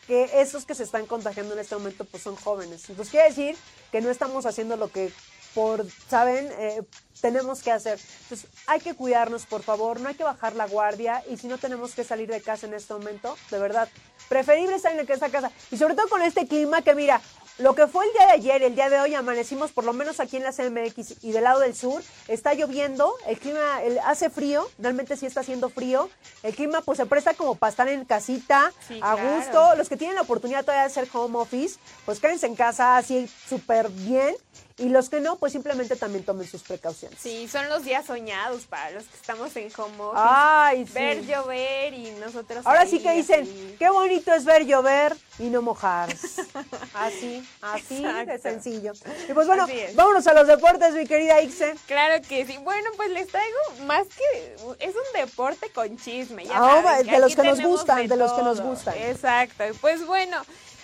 que 0.07 0.41
esos 0.41 0.65
que 0.65 0.75
se 0.75 0.83
están 0.83 1.05
contagiando 1.05 1.53
en 1.53 1.59
este 1.59 1.75
momento 1.75 2.05
pues 2.05 2.23
son 2.23 2.35
jóvenes. 2.35 2.89
Entonces 2.89 3.11
quiere 3.11 3.29
decir 3.29 3.55
que 3.91 4.01
no 4.01 4.09
estamos 4.09 4.45
haciendo 4.45 4.75
lo 4.75 4.91
que 4.91 5.11
por, 5.53 5.85
¿saben? 6.07 6.51
Eh, 6.57 6.81
tenemos 7.21 7.61
que 7.61 7.71
hacer. 7.71 7.99
Entonces 8.23 8.49
hay 8.67 8.79
que 8.79 8.95
cuidarnos, 8.95 9.45
por 9.45 9.63
favor, 9.63 9.99
no 9.99 10.09
hay 10.09 10.15
que 10.15 10.23
bajar 10.23 10.55
la 10.55 10.67
guardia 10.67 11.23
y 11.29 11.37
si 11.37 11.47
no 11.47 11.57
tenemos 11.57 11.93
que 11.93 12.03
salir 12.03 12.29
de 12.29 12.41
casa 12.41 12.67
en 12.67 12.73
este 12.73 12.93
momento, 12.93 13.37
de 13.51 13.59
verdad, 13.59 13.89
preferible 14.27 14.75
en 14.75 14.99
esta 14.99 15.29
casa. 15.29 15.51
Y 15.71 15.77
sobre 15.77 15.95
todo 15.95 16.07
con 16.07 16.21
este 16.21 16.47
clima 16.47 16.81
que 16.81 16.95
mira, 16.95 17.21
lo 17.59 17.75
que 17.75 17.87
fue 17.87 18.05
el 18.05 18.13
día 18.13 18.25
de 18.27 18.31
ayer, 18.31 18.63
el 18.63 18.73
día 18.75 18.89
de 18.89 18.99
hoy 18.99 19.13
amanecimos, 19.15 19.71
por 19.71 19.83
lo 19.83 19.91
menos 19.93 20.19
aquí 20.19 20.37
en 20.37 20.43
la 20.43 20.51
CMX 20.53 21.23
y 21.23 21.31
del 21.33 21.43
lado 21.43 21.59
del 21.59 21.75
sur, 21.75 22.01
está 22.29 22.53
lloviendo, 22.53 23.13
el 23.27 23.37
clima 23.37 23.83
el- 23.83 23.99
hace 23.99 24.29
frío, 24.29 24.65
realmente 24.77 25.17
sí 25.17 25.25
está 25.25 25.41
haciendo 25.41 25.69
frío, 25.69 26.09
el 26.43 26.55
clima 26.55 26.81
pues 26.81 26.97
se 26.97 27.05
presta 27.05 27.33
como 27.33 27.55
para 27.55 27.69
estar 27.69 27.87
en 27.89 28.05
casita, 28.05 28.71
Sí, 28.87 28.99
a 29.03 29.15
claro. 29.15 29.29
gusto, 29.35 29.75
los 29.75 29.89
que 29.89 29.97
tienen 29.97 30.15
la 30.15 30.21
oportunidad 30.21 30.61
todavía 30.63 30.83
de 30.83 30.87
hacer 30.87 31.07
home 31.13 31.37
office, 31.37 31.77
pues 32.05 32.19
quédense 32.19 32.47
en 32.47 32.55
casa 32.55 32.95
así 32.97 33.29
súper 33.47 33.89
bien, 33.89 34.35
y 34.79 34.89
los 34.89 35.09
que 35.09 35.19
no, 35.19 35.35
pues 35.37 35.53
simplemente 35.53 35.95
también 35.95 36.23
tomen 36.23 36.47
sus 36.47 36.63
precauciones. 36.63 37.19
Sí, 37.21 37.47
son 37.47 37.69
los 37.69 37.83
días 37.83 38.05
soñados 38.05 38.63
para 38.63 38.91
los 38.91 39.03
que 39.03 39.15
estamos 39.17 39.55
en 39.55 39.69
home 39.77 39.95
office. 39.99 40.23
Ay, 40.25 40.85
sí. 40.87 40.93
Ver 40.93 41.25
llover 41.25 41.93
y 41.93 42.11
nosotros 42.11 42.65
Ahora 42.65 42.81
ahí, 42.81 42.89
sí 42.89 42.99
que 43.01 43.11
dicen, 43.13 43.41
así. 43.43 43.75
qué 43.77 43.89
bonito 43.89 44.33
es 44.33 44.45
ver 44.45 44.65
llover 44.65 45.15
y 45.37 45.43
no 45.49 45.61
mojarse. 45.61 46.43
Así, 46.93 47.47
así 47.61 48.03
de 48.25 48.39
sencillo. 48.39 48.91
Y 49.29 49.33
pues 49.33 49.47
bueno, 49.47 49.65
vámonos 49.95 50.27
a 50.27 50.33
los 50.33 50.47
deportes, 50.47 50.93
mi 50.93 51.05
querida 51.05 51.41
Ixe. 51.41 51.75
Claro 51.87 52.21
que 52.27 52.45
sí. 52.45 52.57
Bueno, 52.57 52.89
pues 52.97 53.09
les 53.11 53.27
traigo 53.27 53.57
más 53.85 54.05
que 54.07 54.55
es 54.79 54.93
un 54.95 55.19
deporte 55.21 55.69
con 55.71 55.97
chisme. 55.97 56.45
Ya 56.45 56.53
Ah, 56.55 57.01
de 57.03 57.19
los 57.19 57.35
que 57.35 57.43
nos 57.43 57.61
gustan, 57.61 58.07
de 58.07 58.15
los 58.17 58.33
que 58.33 58.41
nos 58.43 58.59
gustan. 58.59 58.95
Exacto. 58.97 59.63
Pues 59.79 60.05
bueno, 60.05 60.41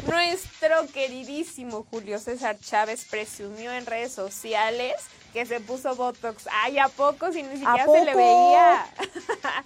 nuestro 0.07 0.87
queridísimo 0.93 1.85
Julio 1.89 2.19
César 2.19 2.57
Chávez 2.59 3.05
presumió 3.09 3.71
en 3.71 3.85
redes 3.85 4.11
sociales 4.11 4.93
que 5.33 5.45
se 5.45 5.59
puso 5.59 5.95
Botox. 5.95 6.47
Ay, 6.49 6.79
¿a 6.79 6.87
poco? 6.87 7.31
Si 7.33 7.43
ni 7.43 7.57
siquiera 7.57 7.85
se 7.85 8.05
le 8.05 8.15
veía. 8.15 8.87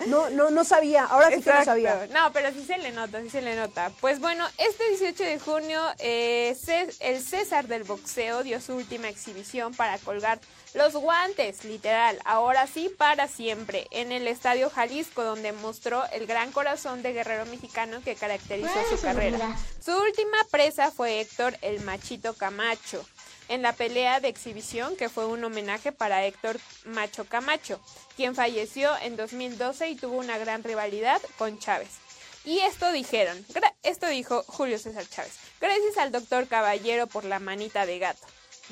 No, 0.08 0.30
no, 0.32 0.50
no 0.50 0.64
sabía, 0.64 1.06
ahora 1.06 1.30
sí 1.30 1.42
que 1.42 1.52
no 1.52 1.64
sabía. 1.64 2.08
No, 2.12 2.32
pero 2.34 2.52
sí 2.52 2.64
se 2.66 2.78
le 2.80 2.92
nota, 2.92 3.22
sí 3.22 3.30
se 3.30 3.42
le 3.42 3.56
nota. 3.56 3.92
Pues 4.02 4.20
bueno, 4.20 4.48
este 4.58 4.88
18 4.90 5.24
de 5.24 5.40
junio 5.40 5.82
eh, 6.00 6.56
el 7.00 7.22
César 7.22 7.68
del 7.68 7.84
boxeo 7.84 8.44
dio 8.44 8.60
su 8.62 8.76
última 8.76 9.10
exhibición 9.10 9.74
para 9.76 9.98
colgar 10.00 10.40
los 10.74 10.94
guantes, 10.94 11.64
literal, 11.66 12.20
ahora 12.26 12.68
sí 12.68 12.90
para 12.96 13.28
siempre, 13.28 13.88
en 13.92 14.12
el 14.12 14.28
Estadio 14.28 14.70
Jalisco, 14.70 15.24
donde 15.24 15.52
mostró 15.52 16.06
el 16.12 16.28
gran 16.28 16.52
corazón 16.52 17.02
de 17.02 17.14
guerrero 17.14 17.46
mexicano 17.48 18.02
que 18.04 18.16
caracterizó 18.16 18.78
su 18.90 19.02
carrera. 19.02 19.58
Su 19.84 19.98
última 19.98 20.38
presa 20.52 20.92
fue 20.92 21.22
Héctor 21.22 21.58
el 21.62 21.82
Machito 21.82 22.36
Camacho, 22.36 23.04
en 23.48 23.64
la 23.64 23.74
pelea 23.74 24.20
de 24.20 24.28
exhibición 24.28 24.96
que 24.96 25.10
fue 25.10 25.26
un 25.26 25.44
homenaje 25.44 25.92
para 25.92 26.24
Héctor 26.26 26.60
Macho 26.86 27.26
Camacho, 27.26 27.80
quien 28.16 28.36
falleció 28.36 28.96
en 29.02 29.18
2012 29.18 29.90
y 29.90 29.96
tuvo 29.96 30.18
una 30.18 30.38
gran 30.38 30.64
rivalidad 30.64 31.20
con 31.38 31.58
Chávez. 31.58 31.90
Y 32.46 32.60
esto 32.60 32.92
dijeron, 32.92 33.44
esto 33.84 34.08
dijo 34.08 34.44
Julio 34.44 34.78
César 34.78 35.08
Chávez. 35.08 35.34
Gracias 35.60 35.98
al 35.98 36.12
doctor 36.12 36.48
Caballero 36.48 37.08
por 37.08 37.26
la 37.26 37.40
manita 37.40 37.86
de 37.86 38.00
gato. 38.00 38.26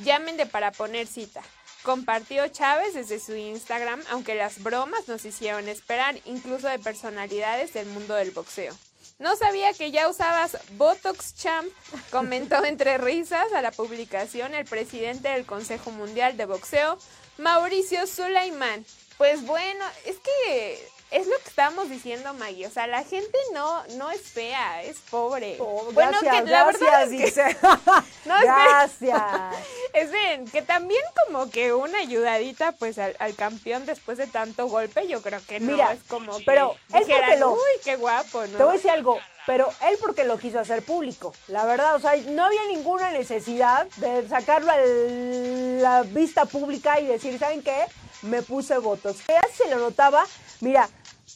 Llamen 0.04 0.38
de 0.38 0.46
para 0.46 0.72
poner 0.72 1.08
cita. 1.08 1.42
Compartió 1.88 2.46
Chávez 2.50 2.96
desde 2.96 3.18
su 3.18 3.34
Instagram, 3.34 4.04
aunque 4.10 4.36
las 4.36 4.62
bromas 4.62 5.08
nos 5.08 5.24
hicieron 5.24 5.70
esperar, 5.70 6.20
incluso 6.26 6.68
de 6.68 6.80
personalidades 6.80 7.72
del 7.72 7.86
mundo 7.86 8.14
del 8.14 8.32
boxeo. 8.32 8.76
No 9.20 9.38
sabía 9.38 9.72
que 9.72 9.90
ya 9.90 10.10
usabas 10.10 10.58
Botox 10.72 11.38
Champ, 11.38 11.66
comentó 12.12 12.66
entre 12.66 12.98
risas 12.98 13.54
a 13.54 13.62
la 13.62 13.72
publicación 13.72 14.54
el 14.54 14.66
presidente 14.66 15.30
del 15.30 15.46
Consejo 15.46 15.92
Mundial 15.92 16.36
de 16.36 16.46
Boxeo, 16.46 16.98
Mauricio 17.38 18.06
Sulaimán. 18.06 18.86
Pues 19.18 19.46
bueno, 19.46 19.86
es 20.04 20.18
que 20.18 20.90
es 21.12 21.26
lo 21.28 21.38
que 21.38 21.48
estábamos 21.50 21.90
diciendo, 21.90 22.34
Maggie. 22.34 22.68
O 22.68 22.70
sea, 22.70 22.86
la 22.88 23.04
gente 23.04 23.38
no, 23.54 23.84
no 23.96 24.12
es 24.12 24.22
fea, 24.22 24.84
es 24.84 24.98
pobre. 25.10 25.56
Oh, 25.60 25.90
bueno, 25.94 26.12
gracias, 26.22 26.44
que 26.46 26.50
la 26.52 26.66
verdad 26.66 26.80
gracias, 26.82 27.04
es 27.04 27.10
que, 27.10 27.26
dice. 27.26 27.58
No, 28.26 28.36
gracias. 28.42 29.22
Esperen, 29.94 30.46
que 30.50 30.62
también 30.62 31.02
como 31.26 31.50
que 31.50 31.74
una 31.74 32.00
ayudadita 32.00 32.74
pues 32.74 32.98
al, 33.00 33.16
al 33.20 33.36
campeón 33.36 33.86
después 33.86 34.18
de 34.18 34.28
tanto 34.28 34.68
golpe, 34.68 35.08
yo 35.08 35.22
creo 35.22 35.40
que 35.48 35.60
no 35.62 35.72
Mira, 35.72 35.94
es 35.94 36.04
como 36.10 36.38
que 36.38 36.44
pero 36.46 36.76
él 36.94 37.00
dijeran, 37.06 37.22
porque 37.26 37.40
lo- 37.40 37.52
uy, 37.54 37.60
qué 37.86 37.96
guapo, 37.96 38.42
¿no? 38.48 38.58
Te 38.58 38.64
voy 38.64 38.74
a 38.74 38.74
decir 38.74 38.92
algo, 38.92 39.18
pero 39.46 39.70
él 39.90 39.98
porque 40.02 40.26
lo 40.26 40.38
quiso 40.38 40.60
hacer 40.60 40.84
público, 40.84 41.34
la 41.48 41.64
verdad, 41.66 41.96
o 41.96 42.00
sea, 42.00 42.18
no 42.18 42.44
había 42.44 42.64
ninguna 42.68 43.12
necesidad 43.12 43.88
de 43.96 44.28
sacarlo 44.28 44.72
a 44.74 44.78
la 44.78 46.04
vista 46.04 46.46
pública 46.46 47.00
y 47.00 47.08
decir, 47.08 47.40
¿saben 47.40 47.64
qué? 47.64 47.86
Me 48.24 48.42
puse 48.42 48.78
votos. 48.80 49.18
Ya 49.28 49.42
se 49.56 49.70
lo 49.70 49.78
notaba, 49.78 50.26
mira, 50.60 50.90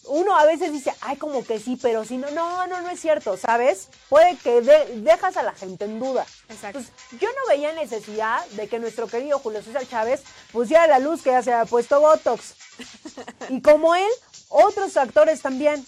uno 0.06 0.36
a 0.38 0.45
veces 0.45 0.72
dice, 0.72 0.93
ay, 1.02 1.18
como 1.18 1.43
que 1.45 1.60
sí, 1.60 1.78
pero 1.82 2.04
si 2.06 2.18
no, 2.18 2.30
no, 2.32 2.66
no, 2.68 2.82
no 2.82 2.89
es 2.89 2.99
cierto, 2.99 3.38
¿sabes? 3.38 3.88
Puede 4.10 4.36
que 4.38 4.62
de- 4.62 5.02
dejas 5.02 5.38
a 5.38 5.43
la 5.43 5.54
gente 5.54 5.86
en 5.86 5.99
duda. 5.99 6.26
Exacto. 6.49 6.80
Pues, 6.80 7.22
yo 7.22 7.30
no 7.30 7.47
veía 7.49 7.72
necesidad 7.74 8.45
de 8.52 8.68
que 8.68 8.80
nuestro 8.80 9.08
querido 9.08 9.39
Julio 9.39 9.62
César 9.62 9.88
Chávez 9.88 10.22
pusiera 10.52 10.88
la 10.88 10.99
luz 10.99 11.22
que 11.22 11.30
ya 11.32 11.43
se 11.43 11.54
había 11.54 11.66
puesto 11.70 11.99
Botox. 12.02 12.56
Y 13.49 13.62
como 13.62 13.93
él, 13.95 14.10
otros 14.49 14.95
actores 14.97 15.41
también. 15.41 15.86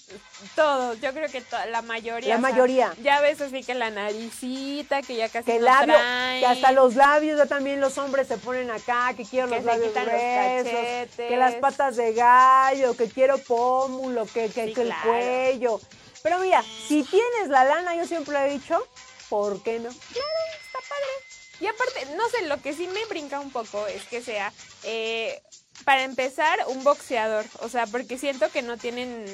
Todos, 0.55 1.01
yo 1.01 1.11
creo 1.13 1.29
que 1.29 1.41
to- 1.41 1.65
la 1.71 1.81
mayoría. 1.81 2.29
La 2.29 2.35
o 2.35 2.39
sea, 2.41 2.49
mayoría. 2.49 2.93
ya 3.01 3.21
ves 3.21 3.41
así 3.41 3.63
que 3.63 3.73
la 3.73 3.89
naricita, 3.89 5.01
que 5.01 5.15
ya 5.15 5.27
casi 5.29 5.45
Que 5.45 5.55
el 5.55 5.61
no 5.63 5.65
labio, 5.67 5.95
traen. 5.95 6.39
que 6.41 6.45
hasta 6.45 6.71
los 6.71 6.95
labios, 6.95 7.37
ya 7.39 7.47
también 7.47 7.79
los 7.81 7.97
hombres 7.97 8.27
se 8.27 8.37
ponen 8.37 8.69
acá, 8.69 9.13
que 9.17 9.25
quiero 9.25 9.47
Que 9.49 9.55
los 9.55 9.65
labios 9.65 9.93
los 9.95 10.05
gruesos, 10.05 11.15
que 11.15 11.37
las 11.37 11.55
patas 11.55 11.95
de 11.95 12.13
gallo, 12.13 12.95
que 12.95 13.07
quiero 13.09 13.39
pómulo, 13.39 14.25
que, 14.27 14.49
que, 14.49 14.67
Sí, 14.67 14.73
que 14.73 14.81
el 14.81 14.87
claro. 14.89 15.09
cuello. 15.09 15.81
Pero 16.21 16.37
mira, 16.39 16.63
si 16.87 17.03
tienes 17.03 17.47
la 17.49 17.63
lana, 17.65 17.95
yo 17.95 18.05
siempre 18.05 18.37
he 18.45 18.49
dicho, 18.51 18.87
¿por 19.29 19.61
qué 19.63 19.79
no? 19.79 19.89
está 19.89 20.79
padre. 20.87 21.59
Y 21.61 21.67
aparte, 21.67 22.05
no 22.15 22.27
sé, 22.29 22.45
lo 22.47 22.61
que 22.61 22.73
sí 22.73 22.87
me 22.87 23.05
brinca 23.05 23.39
un 23.39 23.51
poco 23.51 23.87
es 23.87 24.03
que 24.03 24.21
sea, 24.21 24.51
eh, 24.83 25.41
para 25.83 26.03
empezar, 26.03 26.57
un 26.67 26.83
boxeador. 26.83 27.45
O 27.59 27.69
sea, 27.69 27.85
porque 27.87 28.17
siento 28.17 28.49
que 28.51 28.61
no 28.61 28.77
tienen, 28.77 29.25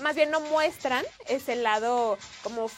más 0.00 0.14
bien 0.16 0.30
no 0.30 0.40
muestran 0.40 1.04
ese 1.28 1.56
lado 1.56 2.18
como, 2.42 2.70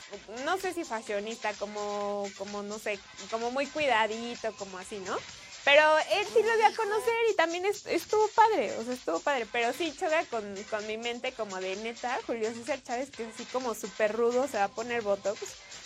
no 0.45 0.59
sé 0.59 0.73
si 0.75 0.85
fashionista, 0.85 1.53
como, 1.55 2.27
como 2.39 2.63
no 2.63 2.79
sé, 2.79 2.99
como 3.31 3.51
muy 3.51 3.67
cuidadito, 3.67 4.53
como 4.57 4.79
así, 4.79 4.99
¿no? 5.01 5.17
Pero 5.65 5.83
él 6.13 6.27
sí 6.33 6.41
lo 6.43 6.57
dio 6.57 6.67
a 6.67 6.75
conocer 6.77 7.15
y 7.31 7.35
también 7.37 7.67
es- 7.67 7.85
estuvo 7.87 8.27
padre, 8.29 8.75
o 8.79 8.85
sea, 8.85 8.95
estuvo 8.95 9.21
padre. 9.21 9.47
Pero 9.53 9.73
sí 9.75 9.93
choca 9.93 10.25
con, 10.31 10.43
con 10.71 10.87
mi 10.87 10.97
mente 10.97 11.33
como 11.33 11.61
de 11.61 11.77
neta, 11.77 12.19
Julio 12.27 12.51
César 12.55 12.83
Chávez, 12.83 13.11
que 13.11 13.25
es 13.25 13.35
así 13.35 13.45
como 13.47 13.75
súper 13.75 14.13
rudo, 14.17 14.49
se 14.49 14.57
va 14.57 14.65
a 14.65 14.69
poner 14.69 15.03
Botox. 15.03 15.39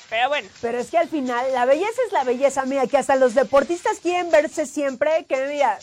Pero 0.09 0.29
bueno, 0.29 0.49
Pero 0.61 0.79
es 0.79 0.91
que 0.91 0.99
al 0.99 1.09
final, 1.09 1.51
la 1.53 1.65
belleza 1.65 2.01
es 2.07 2.13
la 2.13 2.23
belleza, 2.23 2.65
mira, 2.67 2.87
que 2.87 2.99
hasta 2.99 3.17
los 3.17 3.35
deportistas 3.35 3.99
quieren 3.99 4.31
verse 4.31 4.67
siempre, 4.67 5.25
que 5.27 5.47
mira, 5.47 5.79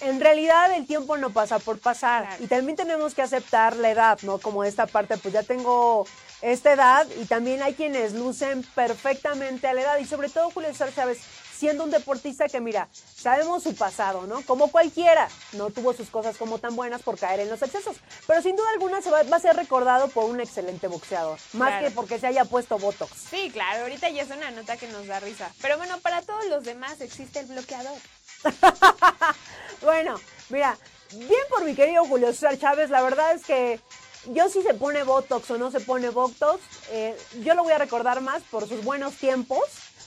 en 0.00 0.20
realidad 0.20 0.72
el 0.72 0.86
tiempo 0.86 1.16
no 1.16 1.30
pasa 1.30 1.58
por 1.58 1.78
pasar. 1.78 2.26
Claro. 2.26 2.44
Y 2.44 2.46
también 2.46 2.76
tenemos 2.76 3.14
que 3.14 3.22
aceptar 3.22 3.76
la 3.76 3.90
edad, 3.90 4.18
¿no? 4.22 4.38
Como 4.38 4.64
esta 4.64 4.86
parte, 4.86 5.16
pues 5.18 5.34
ya 5.34 5.42
tengo 5.42 6.06
esta 6.42 6.72
edad 6.72 7.06
y 7.20 7.26
también 7.26 7.62
hay 7.62 7.74
quienes 7.74 8.14
lucen 8.14 8.62
perfectamente 8.74 9.66
a 9.68 9.74
la 9.74 9.82
edad. 9.82 9.98
Y 9.98 10.06
sobre 10.06 10.28
todo 10.28 10.50
Julio 10.50 10.70
César 10.70 10.94
Chávez, 10.94 11.18
siendo 11.54 11.84
un 11.84 11.90
deportista 11.90 12.48
que, 12.48 12.58
mira, 12.60 12.88
sabemos 12.92 13.62
su 13.62 13.74
pasado, 13.74 14.26
¿no? 14.26 14.40
Como 14.46 14.70
cualquiera, 14.70 15.28
no 15.52 15.68
tuvo 15.68 15.92
sus 15.92 16.08
cosas 16.08 16.38
como 16.38 16.58
tan 16.58 16.74
buenas 16.74 17.02
por 17.02 17.18
caer 17.18 17.40
en 17.40 17.50
los 17.50 17.60
excesos. 17.60 17.96
Pero 18.26 18.40
sin 18.40 18.56
duda 18.56 18.66
alguna 18.72 19.02
se 19.02 19.10
va, 19.10 19.22
va 19.24 19.36
a 19.36 19.40
ser 19.40 19.54
recordado 19.56 20.08
por 20.08 20.24
un 20.24 20.40
excelente 20.40 20.86
boxeador, 20.88 21.38
más 21.52 21.68
Claro. 21.68 21.86
que 21.86 21.90
porque 21.92 22.18
se 22.18 22.26
haya 22.28 22.46
puesto 22.46 22.78
Botox. 22.78 23.12
Sí, 23.28 23.50
claro, 23.52 23.82
ahorita 23.82 24.08
ya 24.08 24.22
es 24.22 24.30
una 24.30 24.50
nota 24.52 24.78
que 24.78 24.88
nos 24.88 25.06
da 25.06 25.20
risa. 25.20 25.50
Pero 25.60 25.76
bueno, 25.76 26.00
para 26.00 26.22
todos 26.22 26.46
los 26.46 26.64
demás 26.64 27.02
existe 27.02 27.40
el 27.40 27.46
bloqueador. 27.46 27.98
Bueno, 29.82 30.20
mira, 30.50 30.76
bien 31.12 31.40
por 31.48 31.64
mi 31.64 31.74
querido 31.74 32.04
Julio 32.04 32.28
César 32.32 32.58
Chávez, 32.58 32.90
la 32.90 33.02
verdad 33.02 33.32
es 33.32 33.44
que 33.44 33.80
yo 34.26 34.48
si 34.50 34.62
se 34.62 34.74
pone 34.74 35.02
Botox 35.04 35.50
o 35.50 35.58
no 35.58 35.70
se 35.70 35.80
pone 35.80 36.10
Botox, 36.10 36.60
eh, 36.90 37.16
yo 37.42 37.54
lo 37.54 37.62
voy 37.62 37.72
a 37.72 37.78
recordar 37.78 38.20
más 38.20 38.42
por 38.42 38.68
sus 38.68 38.84
buenos 38.84 39.14
tiempos, 39.14 39.62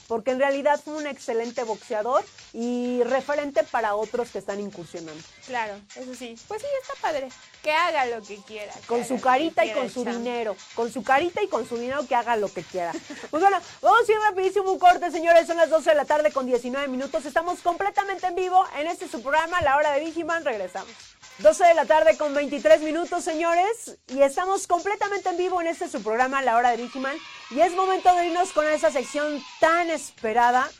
porque 0.06 0.30
en 0.30 0.38
realidad 0.38 0.80
fue 0.82 0.94
un 0.94 1.06
excelente 1.06 1.62
boxeador 1.64 2.24
y 2.52 3.02
referente 3.04 3.64
para 3.64 3.94
otros 3.94 4.30
que 4.30 4.38
están 4.38 4.60
incursionando. 4.60 5.22
Claro, 5.46 5.74
eso 5.96 6.14
sí. 6.14 6.36
Pues 6.48 6.62
sí, 6.62 6.68
está 6.82 6.94
padre. 7.00 7.28
Que 7.62 7.72
haga 7.72 8.06
lo 8.06 8.22
que 8.22 8.36
quiera. 8.38 8.72
Con 8.86 9.04
su 9.04 9.20
carita 9.20 9.64
y 9.64 9.72
con 9.72 9.90
su 9.90 10.04
dinero, 10.04 10.56
con 10.74 10.92
su 10.92 11.02
carita 11.02 11.42
y 11.42 11.48
con 11.48 11.68
su 11.68 11.76
dinero 11.76 12.06
que 12.06 12.14
haga 12.14 12.36
lo 12.36 12.52
que 12.52 12.62
quiera. 12.62 12.92
Pues 13.30 13.42
bueno, 13.42 13.58
vamos 13.80 14.08
a 14.08 14.12
ir 14.12 14.18
rapidísimo 14.18 14.70
un 14.70 14.78
corte, 14.78 15.10
señores. 15.10 15.46
Son 15.46 15.56
las 15.56 15.70
12 15.70 15.90
de 15.90 15.96
la 15.96 16.04
tarde 16.04 16.30
con 16.32 16.46
19 16.46 16.88
minutos. 16.88 17.24
Estamos 17.24 17.60
completamente 17.60 18.26
en 18.26 18.34
vivo 18.34 18.64
en 18.78 18.86
este 18.86 19.08
su 19.08 19.22
programa, 19.22 19.60
La 19.62 19.76
Hora 19.76 19.92
de 19.92 20.00
Vigiman. 20.00 20.44
Regresamos. 20.44 20.92
12 21.38 21.64
de 21.64 21.74
la 21.74 21.84
tarde 21.84 22.16
con 22.16 22.32
23 22.32 22.80
minutos, 22.82 23.24
señores. 23.24 23.98
Y 24.08 24.22
estamos 24.22 24.66
completamente 24.66 25.28
en 25.28 25.36
vivo 25.36 25.60
en 25.60 25.66
este 25.66 25.88
su 25.88 26.02
programa, 26.02 26.42
La 26.42 26.56
Hora 26.56 26.70
de 26.70 26.76
Vigiman. 26.78 27.16
Y 27.50 27.60
es 27.60 27.72
momento 27.74 28.14
de 28.14 28.26
irnos 28.26 28.52
con 28.52 28.66
esa 28.68 28.90
sección 28.90 29.42
tan 29.60 29.90
esperada, 29.90 30.70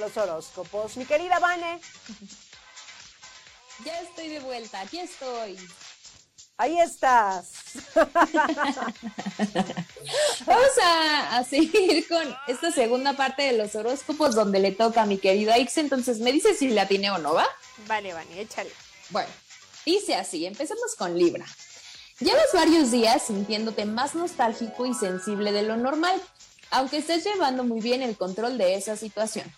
los 0.00 0.16
horóscopos. 0.16 0.96
Mi 0.96 1.04
querida 1.04 1.38
Vane, 1.38 1.80
Ya 3.84 4.00
estoy 4.00 4.28
de 4.28 4.40
vuelta, 4.40 4.80
aquí 4.80 4.98
estoy. 4.98 5.56
ahí 6.58 6.78
estás. 6.80 7.52
Vamos 10.46 10.78
a, 10.82 11.36
a 11.38 11.44
seguir 11.44 12.06
con 12.08 12.36
esta 12.48 12.72
segunda 12.72 13.12
parte 13.14 13.42
de 13.42 13.52
los 13.52 13.74
horóscopos 13.76 14.34
donde 14.34 14.58
le 14.58 14.72
toca 14.72 15.02
a 15.02 15.06
mi 15.06 15.18
querida 15.18 15.56
Ix. 15.58 15.78
Entonces, 15.78 16.18
¿me 16.18 16.32
dice 16.32 16.54
si 16.54 16.68
la 16.70 16.88
tiene 16.88 17.10
o 17.12 17.18
no 17.18 17.34
va? 17.34 17.46
Vale, 17.86 18.12
Vani, 18.12 18.40
échale. 18.40 18.70
Bueno, 19.10 19.28
dice 19.84 20.14
así, 20.14 20.46
empecemos 20.46 20.94
con 20.96 21.18
Libra. 21.18 21.46
Llevas 22.20 22.52
varios 22.52 22.90
días 22.90 23.26
sintiéndote 23.26 23.84
más 23.86 24.14
nostálgico 24.14 24.86
y 24.86 24.94
sensible 24.94 25.52
de 25.52 25.62
lo 25.62 25.76
normal, 25.76 26.20
aunque 26.70 26.98
estés 26.98 27.24
llevando 27.24 27.64
muy 27.64 27.80
bien 27.80 28.02
el 28.02 28.16
control 28.16 28.56
de 28.56 28.74
esa 28.74 28.96
situación. 28.96 29.52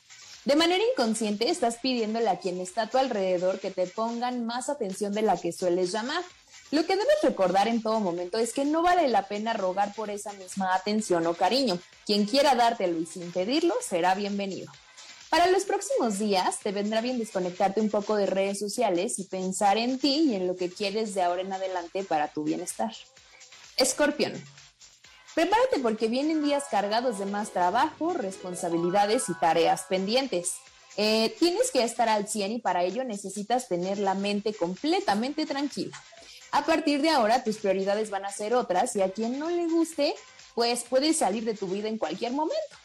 De 0.47 0.57
manera 0.57 0.83
inconsciente 0.93 1.51
estás 1.51 1.79
pidiéndole 1.79 2.29
a 2.29 2.39
quien 2.39 2.61
está 2.61 2.83
a 2.83 2.87
tu 2.89 2.99
alrededor 2.99 3.59
que 3.59 3.71
te 3.71 3.87
pongan 3.87 4.47
más 4.47 4.69
atención 4.69 5.13
de 5.13 5.23
la 5.23 5.37
que 5.37 5.53
sueles 5.53 5.93
llamar. 5.93 6.23
Lo 6.71 6.87
que 6.87 6.97
debes 6.97 7.23
recordar 7.23 7.69
en 7.69 7.83
todo 7.83 8.01
momento 8.01 8.39
es 8.39 8.53
que 8.53 8.65
no 8.65 8.83
vale 8.83 9.09
la 9.09 9.29
pena 9.29 9.53
rogar 9.53 9.95
por 9.95 10.09
esa 10.09 10.33
misma 10.33 10.75
atención 10.75 11.27
o 11.27 11.35
cariño. 11.35 11.79
Quien 12.07 12.27
quiera 12.27 12.55
dártelo 12.55 12.99
y 12.99 13.07
sin 13.07 13.33
pedirlo 13.33 13.75
será 13.81 14.15
bienvenido. 14.15 14.73
Para 15.31 15.49
los 15.49 15.65
próximos 15.65 16.19
días 16.19 16.61
te 16.61 16.71
vendrá 16.71 17.01
bien 17.01 17.19
desconectarte 17.19 17.81
un 17.81 17.91
poco 17.91 18.15
de 18.15 18.27
redes 18.27 18.59
sociales 18.59 19.19
y 19.19 19.25
pensar 19.25 19.77
en 19.77 19.99
ti 19.99 20.29
y 20.31 20.35
en 20.37 20.47
lo 20.47 20.57
que 20.57 20.71
quieres 20.71 21.15
de 21.15 21.23
ahora 21.23 21.43
en 21.43 21.53
adelante 21.53 22.05
para 22.05 22.29
tu 22.29 22.45
bienestar. 22.45 22.93
Escorpión. 23.77 24.33
Prepárate 25.35 25.81
porque 25.81 26.09
vienen 26.09 26.43
días 26.43 26.65
cargados 26.71 27.19
de 27.19 27.27
más 27.27 27.51
trabajo, 27.51 28.15
responsabilidades 28.15 29.29
y 29.29 29.35
tareas 29.35 29.83
pendientes. 29.83 30.55
Eh, 30.97 31.35
tienes 31.39 31.71
que 31.71 31.83
estar 31.83 32.09
al 32.09 32.27
100 32.27 32.53
y 32.53 32.59
para 32.61 32.85
ello 32.85 33.05
necesitas 33.05 33.69
tener 33.69 33.99
la 33.99 34.15
mente 34.15 34.55
completamente 34.55 35.45
tranquila. 35.45 36.01
A 36.53 36.65
partir 36.65 37.03
de 37.03 37.11
ahora 37.11 37.45
tus 37.45 37.59
prioridades 37.59 38.09
van 38.09 38.25
a 38.25 38.33
ser 38.33 38.55
otras 38.55 38.97
y 38.97 39.03
a 39.03 39.11
quien 39.11 39.39
no 39.39 39.51
le 39.51 39.67
guste, 39.67 40.15
pues 40.55 40.85
puedes 40.89 41.19
salir 41.19 41.45
de 41.45 41.55
tu 41.55 41.67
vida 41.67 41.89
en 41.89 41.99
cualquier 41.99 42.33
momento. 42.33 42.77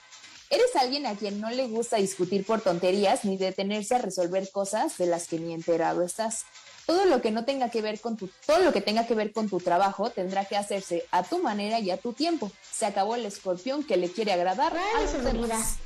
Eres 0.52 0.76
alguien 0.76 1.06
a 1.06 1.16
quien 1.16 1.40
no 1.40 1.50
le 1.50 1.66
gusta 1.68 1.96
discutir 1.96 2.46
por 2.46 2.60
tonterías 2.60 3.24
ni 3.24 3.38
detenerse 3.38 3.96
a 3.96 4.00
resolver 4.00 4.52
cosas 4.52 4.98
de 4.98 5.06
las 5.06 5.30
que 5.30 5.40
ni 5.40 5.54
enterado 5.54 6.04
estás. 6.04 6.44
Todo 6.86 7.06
lo 7.06 7.22
que 7.22 7.32
no 7.32 7.46
tenga 7.46 7.70
que 7.70 7.82
ver 7.82 8.02
con 8.02 8.18
tu, 8.18 8.30
todo 8.46 8.60
lo 8.60 8.74
que 8.74 8.82
tenga 8.82 9.08
que 9.08 9.16
ver 9.16 9.32
con 9.32 9.48
tu 9.48 9.62
trabajo 9.62 10.10
tendrá 10.10 10.44
que 10.44 10.58
hacerse 10.58 11.06
a 11.10 11.24
tu 11.24 11.40
manera 11.40 11.80
y 11.80 11.90
a 11.90 11.96
tu 11.96 12.12
tiempo. 12.12 12.52
Se 12.70 12.86
acabó 12.86 13.16
el 13.16 13.26
escorpión 13.26 13.86
que 13.86 13.96
le 13.96 14.12
quiere 14.12 14.34
agradar 14.34 14.76
a 14.76 15.02
los 15.02 15.24
demás. 15.24 15.78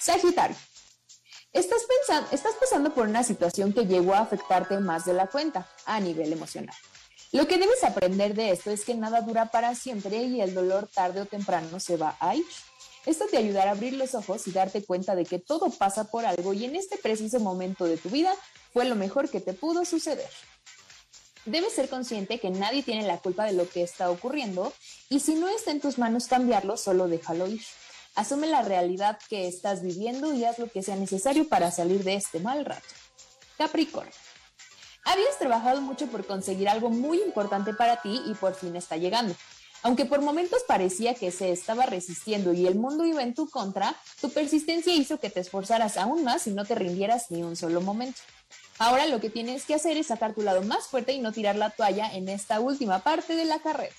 Sagitario. 0.00 0.56
Estás, 1.52 1.82
pensando, 1.84 2.28
estás 2.32 2.54
pasando 2.58 2.92
por 2.92 3.06
una 3.06 3.22
situación 3.22 3.72
que 3.72 3.86
llegó 3.86 4.14
a 4.14 4.22
afectarte 4.22 4.80
más 4.80 5.04
de 5.04 5.14
la 5.14 5.28
cuenta 5.28 5.68
a 5.86 6.00
nivel 6.00 6.32
emocional. 6.32 6.74
Lo 7.30 7.46
que 7.46 7.58
debes 7.58 7.84
aprender 7.84 8.34
de 8.34 8.50
esto 8.50 8.72
es 8.72 8.84
que 8.84 8.96
nada 8.96 9.20
dura 9.20 9.46
para 9.46 9.76
siempre 9.76 10.16
y 10.16 10.40
el 10.40 10.52
dolor 10.52 10.88
tarde 10.92 11.20
o 11.20 11.26
temprano 11.26 11.78
se 11.78 11.96
va 11.96 12.16
a 12.18 12.34
ir. 12.34 12.44
Esto 13.06 13.26
te 13.30 13.36
ayudará 13.36 13.70
a 13.70 13.74
abrir 13.74 13.94
los 13.94 14.14
ojos 14.14 14.46
y 14.46 14.52
darte 14.52 14.82
cuenta 14.82 15.14
de 15.14 15.24
que 15.24 15.38
todo 15.38 15.70
pasa 15.70 16.04
por 16.04 16.24
algo 16.24 16.54
y 16.54 16.64
en 16.64 16.74
este 16.74 16.96
preciso 16.96 17.38
momento 17.38 17.84
de 17.84 17.98
tu 17.98 18.08
vida 18.08 18.34
fue 18.72 18.86
lo 18.86 18.96
mejor 18.96 19.28
que 19.28 19.40
te 19.40 19.52
pudo 19.52 19.84
suceder. 19.84 20.28
Debes 21.44 21.74
ser 21.74 21.90
consciente 21.90 22.40
que 22.40 22.48
nadie 22.48 22.82
tiene 22.82 23.06
la 23.06 23.18
culpa 23.18 23.44
de 23.44 23.52
lo 23.52 23.68
que 23.68 23.82
está 23.82 24.10
ocurriendo 24.10 24.72
y 25.10 25.20
si 25.20 25.34
no 25.34 25.48
está 25.48 25.70
en 25.70 25.80
tus 25.80 25.98
manos 25.98 26.26
cambiarlo, 26.26 26.78
solo 26.78 27.06
déjalo 27.06 27.46
ir. 27.46 27.62
Asume 28.14 28.46
la 28.46 28.62
realidad 28.62 29.18
que 29.28 29.48
estás 29.48 29.82
viviendo 29.82 30.32
y 30.32 30.44
haz 30.44 30.58
lo 30.58 30.70
que 30.70 30.82
sea 30.82 30.96
necesario 30.96 31.46
para 31.48 31.70
salir 31.70 32.04
de 32.04 32.14
este 32.14 32.40
mal 32.40 32.64
rato. 32.64 32.86
Capricornio. 33.58 34.12
Habías 35.04 35.38
trabajado 35.38 35.82
mucho 35.82 36.06
por 36.06 36.26
conseguir 36.26 36.68
algo 36.68 36.88
muy 36.88 37.20
importante 37.20 37.74
para 37.74 38.00
ti 38.00 38.22
y 38.26 38.34
por 38.34 38.54
fin 38.54 38.74
está 38.76 38.96
llegando. 38.96 39.34
Aunque 39.84 40.06
por 40.06 40.22
momentos 40.22 40.62
parecía 40.66 41.12
que 41.12 41.30
se 41.30 41.52
estaba 41.52 41.84
resistiendo 41.84 42.54
y 42.54 42.66
el 42.66 42.74
mundo 42.74 43.04
iba 43.04 43.22
en 43.22 43.34
tu 43.34 43.50
contra, 43.50 43.94
tu 44.18 44.30
persistencia 44.30 44.94
hizo 44.94 45.20
que 45.20 45.28
te 45.28 45.40
esforzaras 45.40 45.98
aún 45.98 46.24
más 46.24 46.46
y 46.46 46.52
no 46.52 46.64
te 46.64 46.74
rindieras 46.74 47.30
ni 47.30 47.42
un 47.42 47.54
solo 47.54 47.82
momento. 47.82 48.22
Ahora 48.78 49.04
lo 49.04 49.20
que 49.20 49.28
tienes 49.28 49.66
que 49.66 49.74
hacer 49.74 49.98
es 49.98 50.06
sacar 50.06 50.34
tu 50.34 50.40
lado 50.40 50.62
más 50.62 50.86
fuerte 50.86 51.12
y 51.12 51.20
no 51.20 51.32
tirar 51.32 51.56
la 51.56 51.68
toalla 51.68 52.10
en 52.14 52.30
esta 52.30 52.60
última 52.60 53.00
parte 53.00 53.36
de 53.36 53.44
la 53.44 53.58
carrera. 53.58 53.94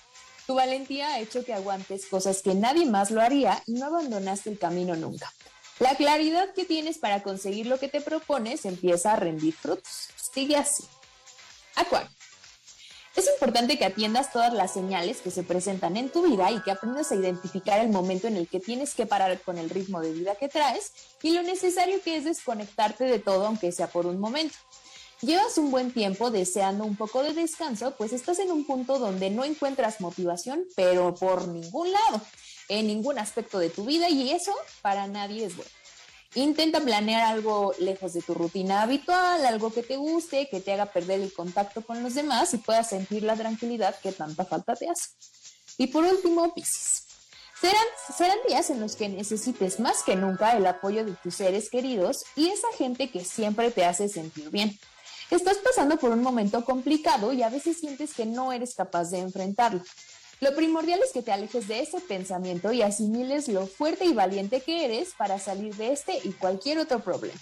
Tu 0.47 0.55
valentía 0.55 1.09
ha 1.09 1.19
hecho 1.19 1.45
que 1.45 1.53
aguantes 1.53 2.07
cosas 2.07 2.41
que 2.41 2.55
nadie 2.55 2.87
más 2.87 3.11
lo 3.11 3.21
haría 3.21 3.61
y 3.67 3.73
no 3.73 3.85
abandonaste 3.85 4.49
el 4.49 4.57
camino 4.57 4.95
nunca. 4.95 5.31
La 5.77 5.93
claridad 5.93 6.51
que 6.55 6.65
tienes 6.65 6.97
para 6.97 7.21
conseguir 7.21 7.67
lo 7.67 7.77
que 7.77 7.89
te 7.89 8.01
propones 8.01 8.65
empieza 8.65 9.13
a 9.13 9.17
rendir 9.17 9.53
frutos. 9.53 10.09
Sigue 10.33 10.55
así. 10.55 10.83
Acuario. 11.75 12.14
Es 13.15 13.29
importante 13.29 13.77
que 13.77 13.85
atiendas 13.85 14.33
todas 14.33 14.53
las 14.53 14.73
señales 14.73 15.21
que 15.21 15.31
se 15.31 15.43
presentan 15.43 15.95
en 15.95 16.09
tu 16.09 16.23
vida 16.23 16.51
y 16.51 16.61
que 16.61 16.71
aprendas 16.71 17.11
a 17.11 17.15
identificar 17.15 17.79
el 17.79 17.89
momento 17.89 18.27
en 18.27 18.35
el 18.35 18.47
que 18.49 18.59
tienes 18.59 18.93
que 18.93 19.05
parar 19.05 19.39
con 19.41 19.57
el 19.57 19.69
ritmo 19.69 20.01
de 20.01 20.11
vida 20.11 20.35
que 20.35 20.49
traes 20.49 20.91
y 21.23 21.31
lo 21.31 21.41
necesario 21.41 22.01
que 22.03 22.17
es 22.17 22.25
desconectarte 22.25 23.05
de 23.05 23.19
todo 23.19 23.47
aunque 23.47 23.71
sea 23.71 23.87
por 23.87 24.05
un 24.05 24.19
momento. 24.19 24.55
Llevas 25.21 25.57
un 25.57 25.71
buen 25.71 25.93
tiempo 25.93 26.29
deseando 26.29 26.83
un 26.83 26.97
poco 26.97 27.23
de 27.23 27.33
descanso, 27.33 27.95
pues 27.97 28.11
estás 28.11 28.37
en 28.39 28.51
un 28.51 28.65
punto 28.65 28.99
donde 28.99 29.29
no 29.29 29.45
encuentras 29.45 30.01
motivación, 30.01 30.65
pero 30.75 31.15
por 31.15 31.47
ningún 31.47 31.93
lado, 31.93 32.19
en 32.67 32.87
ningún 32.87 33.17
aspecto 33.17 33.59
de 33.59 33.69
tu 33.69 33.85
vida 33.85 34.09
y 34.09 34.31
eso 34.31 34.53
para 34.81 35.07
nadie 35.07 35.45
es 35.45 35.55
bueno. 35.55 35.71
Intenta 36.35 36.81
planear 36.81 37.21
algo 37.21 37.73
lejos 37.79 38.13
de 38.13 38.21
tu 38.21 38.33
rutina 38.33 38.81
habitual, 38.81 39.45
algo 39.45 39.71
que 39.73 39.83
te 39.83 39.95
guste, 39.95 40.49
que 40.49 40.59
te 40.59 40.73
haga 40.73 40.85
perder 40.85 41.21
el 41.21 41.31
contacto 41.31 41.81
con 41.81 42.03
los 42.03 42.13
demás 42.13 42.53
y 42.53 42.57
puedas 42.57 42.89
sentir 42.89 43.23
la 43.23 43.37
tranquilidad 43.37 43.95
que 43.99 44.11
tanta 44.11 44.43
falta 44.43 44.75
te 44.75 44.89
hace. 44.89 45.11
Y 45.77 45.87
por 45.87 46.03
último, 46.03 46.53
Pisces. 46.53 47.03
Serán, 47.59 47.85
serán 48.17 48.37
días 48.47 48.69
en 48.69 48.81
los 48.81 48.97
que 48.97 49.07
necesites 49.07 49.79
más 49.79 50.03
que 50.03 50.17
nunca 50.17 50.57
el 50.57 50.67
apoyo 50.67 51.05
de 51.05 51.13
tus 51.13 51.35
seres 51.35 51.69
queridos 51.69 52.25
y 52.35 52.49
esa 52.49 52.67
gente 52.77 53.09
que 53.09 53.23
siempre 53.23 53.71
te 53.71 53.85
hace 53.85 54.09
sentir 54.09 54.49
bien. 54.49 54.77
Estás 55.31 55.57
pasando 55.57 55.97
por 55.97 56.11
un 56.11 56.21
momento 56.21 56.63
complicado 56.65 57.31
y 57.31 57.43
a 57.43 57.49
veces 57.49 57.79
sientes 57.79 58.13
que 58.13 58.25
no 58.25 58.51
eres 58.51 58.75
capaz 58.75 59.09
de 59.09 59.19
enfrentarlo. 59.19 59.81
Lo 60.41 60.55
primordial 60.55 60.99
es 61.03 61.13
que 61.13 61.21
te 61.21 61.31
alejes 61.31 61.67
de 61.67 61.79
ese 61.79 62.01
pensamiento 62.01 62.71
y 62.71 62.81
asimiles 62.81 63.47
lo 63.47 63.67
fuerte 63.67 64.05
y 64.05 64.13
valiente 64.13 64.61
que 64.61 64.85
eres 64.85 65.13
para 65.17 65.39
salir 65.39 65.75
de 65.75 65.93
este 65.93 66.19
y 66.23 66.33
cualquier 66.33 66.79
otro 66.79 66.99
problema. 66.99 67.39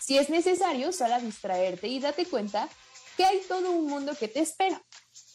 Si 0.00 0.18
es 0.18 0.28
necesario, 0.28 0.92
sal 0.92 1.12
a 1.12 1.20
distraerte 1.20 1.86
y 1.86 2.00
date 2.00 2.26
cuenta 2.26 2.68
que 3.16 3.24
hay 3.24 3.40
todo 3.48 3.70
un 3.70 3.86
mundo 3.86 4.16
que 4.18 4.28
te 4.28 4.40
espera. 4.40 4.82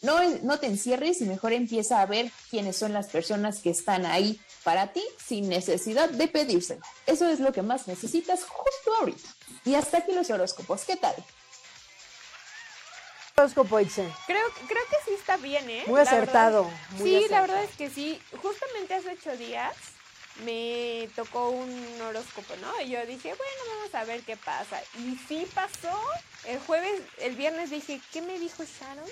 No, 0.02 0.20
no 0.44 0.60
te 0.60 0.68
encierres 0.68 1.22
y 1.22 1.26
mejor 1.26 1.54
empieza 1.54 2.02
a 2.02 2.06
ver 2.06 2.32
quiénes 2.50 2.76
son 2.76 2.94
las 2.94 3.08
personas 3.08 3.60
que 3.60 3.70
están 3.70 4.06
ahí 4.06 4.40
para 4.64 4.92
ti 4.92 5.04
sin 5.26 5.48
necesidad 5.48 6.10
de 6.10 6.28
pedírselo. 6.28 6.82
Eso 7.06 7.28
es 7.30 7.40
lo 7.40 7.54
que 7.54 7.62
más 7.62 7.88
necesitas 7.88 8.44
justo 8.44 8.94
ahorita. 9.00 9.30
Y 9.66 9.76
hasta 9.76 10.00
aquí 10.00 10.12
los 10.12 10.30
horóscopos. 10.30 10.84
¿Qué 10.84 10.98
tal? 10.98 11.16
Horóscopo, 13.42 13.80
Itze. 13.80 14.12
Creo, 14.26 14.42
creo 14.68 14.84
que 14.90 14.96
sí 15.06 15.12
está 15.14 15.38
bien, 15.38 15.70
¿eh? 15.70 15.84
Muy 15.86 15.98
La 16.04 16.10
acertado, 16.10 16.64
verdad- 16.64 16.80
muy 16.94 17.04
sí, 17.04 17.26
la 17.30 17.42
verdad 17.42 17.64
es 17.66 17.76
que 17.76 17.92
sí. 17.92 18.20
Justamente 18.42 18.96
hace 18.96 19.12
ocho 19.12 19.38
días 19.38 19.76
me 20.44 21.08
tocó 21.16 21.52
un 21.52 22.02
horóscopo, 22.02 22.56
¿no? 22.56 22.82
Y 22.82 22.90
yo 22.90 23.06
dije, 23.06 23.30
bueno, 23.36 23.62
vamos 23.78 23.94
a 23.94 24.06
ver 24.06 24.22
qué 24.24 24.38
pasa. 24.38 24.82
Y 24.98 25.20
sí 25.28 25.48
pasó. 25.54 25.96
El 26.46 26.60
jueves, 26.62 27.00
el 27.20 27.36
viernes 27.36 27.70
dije, 27.70 28.02
¿qué 28.12 28.24
me 28.24 28.40
dijo 28.40 28.64
Sharon? 28.64 29.06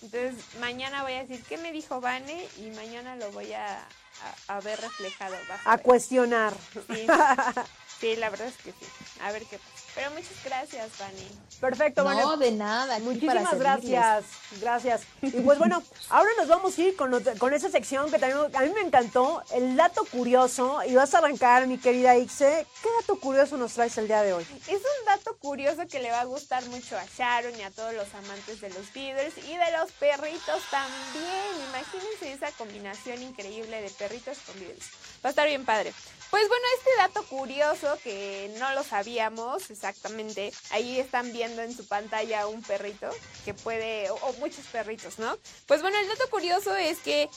Entonces 0.00 0.34
mañana 0.58 1.02
voy 1.02 1.12
a 1.12 1.24
decir, 1.24 1.44
¿qué 1.46 1.58
me 1.58 1.70
dijo 1.70 2.00
Vane? 2.00 2.48
Y 2.56 2.70
mañana 2.76 3.14
lo 3.16 3.30
voy 3.32 3.52
a, 3.52 3.76
a- 3.76 4.56
a 4.56 4.60
ver 4.62 4.80
reflejado. 4.80 5.36
a 5.64 5.70
A 5.72 5.76
ver. 5.76 5.84
cuestionar. 5.84 6.54
Sí. 6.94 7.06
sí, 8.00 8.16
la 8.16 8.30
verdad 8.30 8.48
es 8.48 8.56
que 8.56 8.72
sí. 8.72 8.86
A 9.20 9.32
ver 9.32 9.42
qué 9.44 9.58
pasa. 9.58 9.75
Pero 9.96 10.10
muchas 10.10 10.44
gracias, 10.44 10.90
Vane. 10.98 11.26
Perfecto. 11.58 12.04
No, 12.04 12.36
de 12.36 12.52
nada. 12.52 12.98
Muchísimas 12.98 13.58
gracias, 13.58 14.24
gracias. 14.60 15.00
Y 15.22 15.30
pues 15.30 15.58
bueno, 15.58 15.82
ahora 16.10 16.28
nos 16.36 16.48
vamos 16.48 16.76
a 16.76 16.82
ir 16.82 16.96
con, 16.96 17.10
con 17.38 17.54
esa 17.54 17.70
sección 17.70 18.10
que 18.10 18.18
también 18.18 18.54
a 18.54 18.60
mí 18.60 18.70
me 18.74 18.82
encantó, 18.82 19.42
el 19.54 19.74
dato 19.74 20.04
curioso. 20.04 20.84
Y 20.86 20.94
vas 20.94 21.14
a 21.14 21.18
arrancar, 21.18 21.66
mi 21.66 21.78
querida 21.78 22.14
Ixe. 22.14 22.66
¿Qué 22.82 22.88
dato 23.00 23.18
curioso 23.18 23.56
nos 23.56 23.72
traes 23.72 23.96
el 23.96 24.06
día 24.06 24.20
de 24.20 24.34
hoy? 24.34 24.46
Es 24.68 24.76
un 24.76 25.06
dato 25.06 25.34
curioso 25.38 25.86
que 25.88 25.98
le 26.00 26.10
va 26.10 26.20
a 26.20 26.24
gustar 26.24 26.62
mucho 26.66 26.98
a 26.98 27.04
Sharon 27.16 27.58
y 27.58 27.62
a 27.62 27.70
todos 27.70 27.94
los 27.94 28.12
amantes 28.14 28.60
de 28.60 28.68
los 28.68 28.92
Beatles 28.92 29.38
y 29.38 29.56
de 29.56 29.78
los 29.78 29.92
perritos 29.92 30.62
también. 30.70 31.68
Imagínense 31.70 32.34
esa 32.34 32.52
combinación 32.58 33.22
increíble 33.22 33.80
de 33.80 33.88
perritos 33.90 34.36
con 34.44 34.60
Beatles. 34.60 34.90
Va 35.26 35.30
a 35.30 35.30
estar 35.30 35.48
bien 35.48 35.64
padre. 35.64 35.92
Pues 36.30 36.46
bueno, 36.46 36.64
este 36.78 36.90
dato 36.98 37.24
curioso 37.26 37.98
que 38.04 38.54
no 38.60 38.72
lo 38.74 38.84
sabíamos 38.84 39.72
exactamente, 39.72 40.52
ahí 40.70 41.00
están 41.00 41.32
viendo 41.32 41.62
en 41.62 41.76
su 41.76 41.84
pantalla 41.84 42.46
un 42.46 42.62
perrito 42.62 43.10
que 43.44 43.52
puede, 43.52 44.08
o, 44.08 44.32
muchos 44.34 44.64
perritos, 44.66 45.18
¿no? 45.18 45.36
Pues 45.66 45.82
bueno, 45.82 45.98
el 45.98 46.06
dato 46.06 46.30
curioso 46.30 46.76
es 46.76 46.98
que 46.98 47.28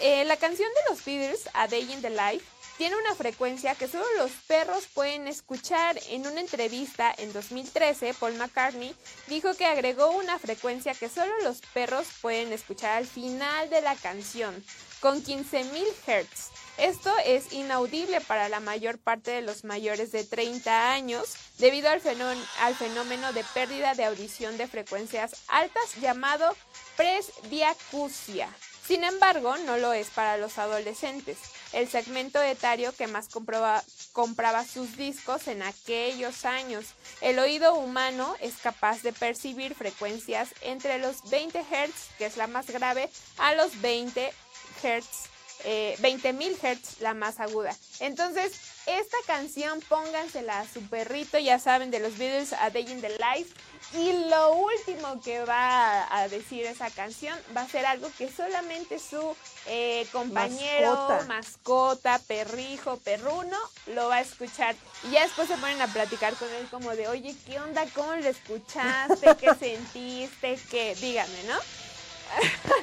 eh, 0.00 0.24
la 0.24 0.36
canción 0.38 0.70
de 0.72 0.90
los 0.90 1.04
Beatles, 1.04 1.50
A 1.52 1.68
Day 1.68 1.92
in 1.92 2.00
the 2.00 2.08
Life, 2.08 2.46
tiene 2.78 2.96
una 2.96 3.14
frecuencia 3.14 3.74
que 3.74 3.88
solo 3.88 4.06
los 4.16 4.30
perros 4.46 4.86
pueden 4.94 5.28
escuchar. 5.28 6.00
En 6.08 6.26
una 6.26 6.40
entrevista 6.40 7.14
en 7.18 7.30
2013, 7.34 8.14
Paul 8.14 8.36
McCartney 8.36 8.94
dijo 9.26 9.52
que 9.52 9.66
agregó 9.66 10.12
una 10.12 10.38
frecuencia 10.38 10.94
que 10.94 11.10
solo 11.10 11.32
los 11.42 11.60
perros 11.74 12.06
pueden 12.22 12.54
escuchar 12.54 12.96
al 12.96 13.06
final 13.06 13.68
de 13.68 13.82
la 13.82 13.96
canción, 13.96 14.64
con 15.00 15.22
15.000 15.22 15.84
Hz. 16.06 16.57
Esto 16.78 17.12
es 17.24 17.52
inaudible 17.52 18.20
para 18.20 18.48
la 18.48 18.60
mayor 18.60 18.98
parte 18.98 19.32
de 19.32 19.42
los 19.42 19.64
mayores 19.64 20.12
de 20.12 20.22
30 20.22 20.92
años 20.92 21.34
debido 21.58 21.90
al, 21.90 22.00
fenómeno 22.00 23.32
de 23.32 23.42
pérdida 23.52 23.94
de 23.94 24.04
audición 24.04 24.56
de 24.56 24.68
frecuencias 24.68 25.42
altas 25.48 25.96
llamado 26.00 26.54
presbiacusia. 26.96 28.48
Sin 28.86 29.02
embargo, 29.02 29.56
no 29.66 29.76
lo 29.76 29.92
es 29.92 30.10
para 30.10 30.38
los 30.38 30.56
adolescentes, 30.56 31.38
el 31.72 31.88
segmento 31.88 32.40
etario 32.40 32.94
que 32.94 33.08
más 33.08 33.28
compraba 33.28 34.64
sus 34.64 34.96
discos 34.96 35.48
en 35.48 35.64
aquellos 35.64 36.44
años. 36.44 36.86
El 37.20 37.40
oído 37.40 37.74
humano 37.74 38.36
es 38.40 38.56
capaz 38.58 39.02
de 39.02 39.12
percibir 39.12 39.74
frecuencias 39.74 40.50
entre 40.60 40.98
los 40.98 41.28
20 41.28 41.58
Hz, 41.58 42.16
que 42.18 42.26
es 42.26 42.36
la 42.36 42.46
más 42.46 42.68
grave, 42.68 43.10
a 43.36 43.54
los 43.54 43.80
20 43.80 44.32
Hz 44.80 45.37
eh, 45.64 45.96
20.000 46.00 46.56
Hz 46.56 47.00
la 47.00 47.14
más 47.14 47.40
aguda. 47.40 47.74
Entonces, 48.00 48.52
esta 48.86 49.16
canción 49.26 49.80
póngansela 49.88 50.60
a 50.60 50.66
su 50.66 50.80
perrito, 50.88 51.38
ya 51.38 51.58
saben, 51.58 51.90
de 51.90 52.00
los 52.00 52.16
Beatles 52.16 52.52
A 52.54 52.70
Day 52.70 52.90
in 52.90 53.00
the 53.00 53.10
Life. 53.10 53.52
Y 53.94 54.28
lo 54.28 54.52
último 54.52 55.20
que 55.22 55.44
va 55.44 56.14
a 56.14 56.28
decir 56.28 56.66
esa 56.66 56.90
canción 56.90 57.38
va 57.56 57.62
a 57.62 57.68
ser 57.68 57.86
algo 57.86 58.10
que 58.18 58.30
solamente 58.30 58.98
su 58.98 59.34
eh, 59.66 60.06
compañero, 60.12 61.08
mascota. 61.26 62.18
perrijo, 62.26 62.98
perruno 62.98 63.56
lo 63.86 64.08
va 64.08 64.16
a 64.16 64.20
escuchar. 64.20 64.74
Y 65.04 65.12
ya 65.12 65.22
después 65.22 65.48
se 65.48 65.56
ponen 65.56 65.80
a 65.80 65.86
platicar 65.86 66.34
con 66.34 66.48
él 66.54 66.66
como 66.70 66.90
de, 66.90 67.08
oye, 67.08 67.34
¿qué 67.46 67.60
onda? 67.60 67.86
¿Cómo 67.94 68.14
lo 68.14 68.28
escuchaste? 68.28 69.36
¿Qué 69.36 69.54
sentiste? 69.58 70.58
¿Qué? 70.70 70.94
Dígame, 71.00 71.44
¿no? 71.44 71.58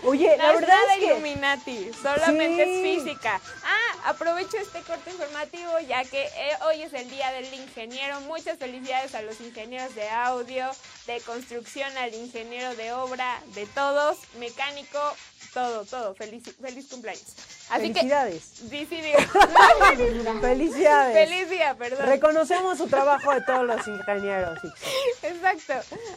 Oye, 0.03 0.35
la 0.37 0.51
verdad 0.51 0.77
es 0.93 0.99
que... 0.99 1.05
Illuminati, 1.05 1.91
solamente 2.01 2.63
es 2.63 3.03
física. 3.03 3.41
Ah, 3.63 4.09
aprovecho 4.09 4.57
este 4.57 4.81
corte 4.81 5.11
informativo 5.11 5.79
ya 5.87 6.03
que 6.03 6.23
eh, 6.23 6.51
hoy 6.67 6.83
es 6.83 6.93
el 6.93 7.09
día 7.09 7.31
del 7.31 7.51
ingeniero. 7.53 8.21
Muchas 8.21 8.57
felicidades 8.57 9.15
a 9.15 9.21
los 9.21 9.39
ingenieros 9.41 9.95
de 9.95 10.09
audio, 10.09 10.69
de 11.07 11.19
construcción, 11.21 11.89
al 11.97 12.13
ingeniero 12.13 12.75
de 12.75 12.93
obra, 12.93 13.39
de 13.53 13.65
todos, 13.67 14.17
mecánico, 14.39 14.99
todo, 15.53 15.85
todo. 15.85 16.13
Feliz, 16.15 16.43
feliz 16.61 16.87
cumpleaños. 16.89 17.33
Felicidades. 17.67 18.43
sí, 18.69 18.87
sí, 18.87 19.01
Felicidades. 20.41 21.29
Feliz 21.29 21.49
día, 21.49 21.75
perdón. 21.75 22.05
Reconocemos 22.05 22.77
su 22.77 22.87
trabajo 22.87 23.33
de 23.33 23.41
todos 23.41 23.65
los 23.65 23.87
ingenieros. 23.87 24.59
Exacto. 25.23 25.73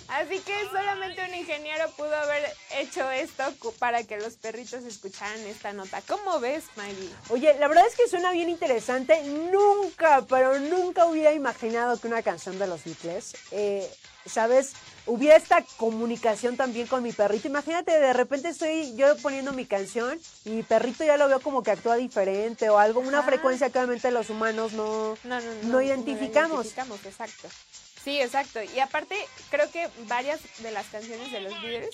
Así 0.09 0.41
que 0.41 0.55
solamente 0.71 1.25
un 1.25 1.35
ingeniero 1.35 1.89
pudo 1.97 2.15
haber 2.15 2.53
hecho 2.77 3.11
esto 3.19 3.43
para 3.79 4.05
que 4.05 4.17
los 4.17 4.37
perritos 4.37 4.85
escucharan 4.85 5.41
esta 5.41 5.73
nota. 5.73 6.03
¿Cómo 6.07 6.41
ves, 6.41 6.65
Maggie? 6.77 7.11
Oye, 7.31 7.55
la 7.59 7.69
verdad 7.69 7.87
es 7.87 7.97
que 7.97 8.09
suena 8.09 8.33
bien 8.33 8.49
interesante. 8.49 9.23
Nunca, 9.25 10.25
pero 10.29 10.59
nunca 10.59 11.07
hubiera 11.07 11.33
imaginado 11.33 12.01
que 12.01 12.07
una 12.07 12.23
canción 12.23 12.59
de 12.59 12.67
los 12.67 12.85
Beatles, 12.85 13.37
eh, 13.51 13.89
¿sabes? 14.27 14.75
hubiera 15.09 15.37
esta 15.37 15.63
comunicación 15.77 16.57
también 16.57 16.87
con 16.87 17.03
mi 17.03 17.13
perrito. 17.13 17.49
Imagínate, 17.49 17.99
de 17.99 18.13
repente 18.13 18.49
estoy 18.49 18.95
yo 18.95 19.17
poniendo 19.19 19.53
mi 19.53 19.65
canción 19.65 20.19
y 20.45 20.51
mi 20.51 20.63
perrito 20.63 21.05
ya 21.05 21.17
lo 21.17 21.29
veo 21.29 21.41
como 21.41 21.63
que 21.63 21.71
actúa 21.71 21.97
diferente 21.97 22.69
o 22.69 22.79
algo, 22.79 23.01
una 23.01 23.23
frecuencia 23.23 23.71
que 23.71 23.79
obviamente 23.79 24.11
los 24.11 24.31
humanos 24.31 24.73
no, 24.73 25.17
no, 25.25 25.41
no, 25.65 25.83
identificamos. 25.83 26.67
identificamos. 26.67 27.05
Exacto. 27.05 27.49
Sí, 28.05 28.21
exacto. 28.21 28.61
Y 28.63 28.81
aparte, 28.81 29.17
creo 29.51 29.71
que 29.71 29.89
varias 30.07 30.41
de 30.59 30.71
las 30.71 30.87
canciones 30.87 31.33
de 31.33 31.41
los 31.41 31.53
Beatles 31.63 31.91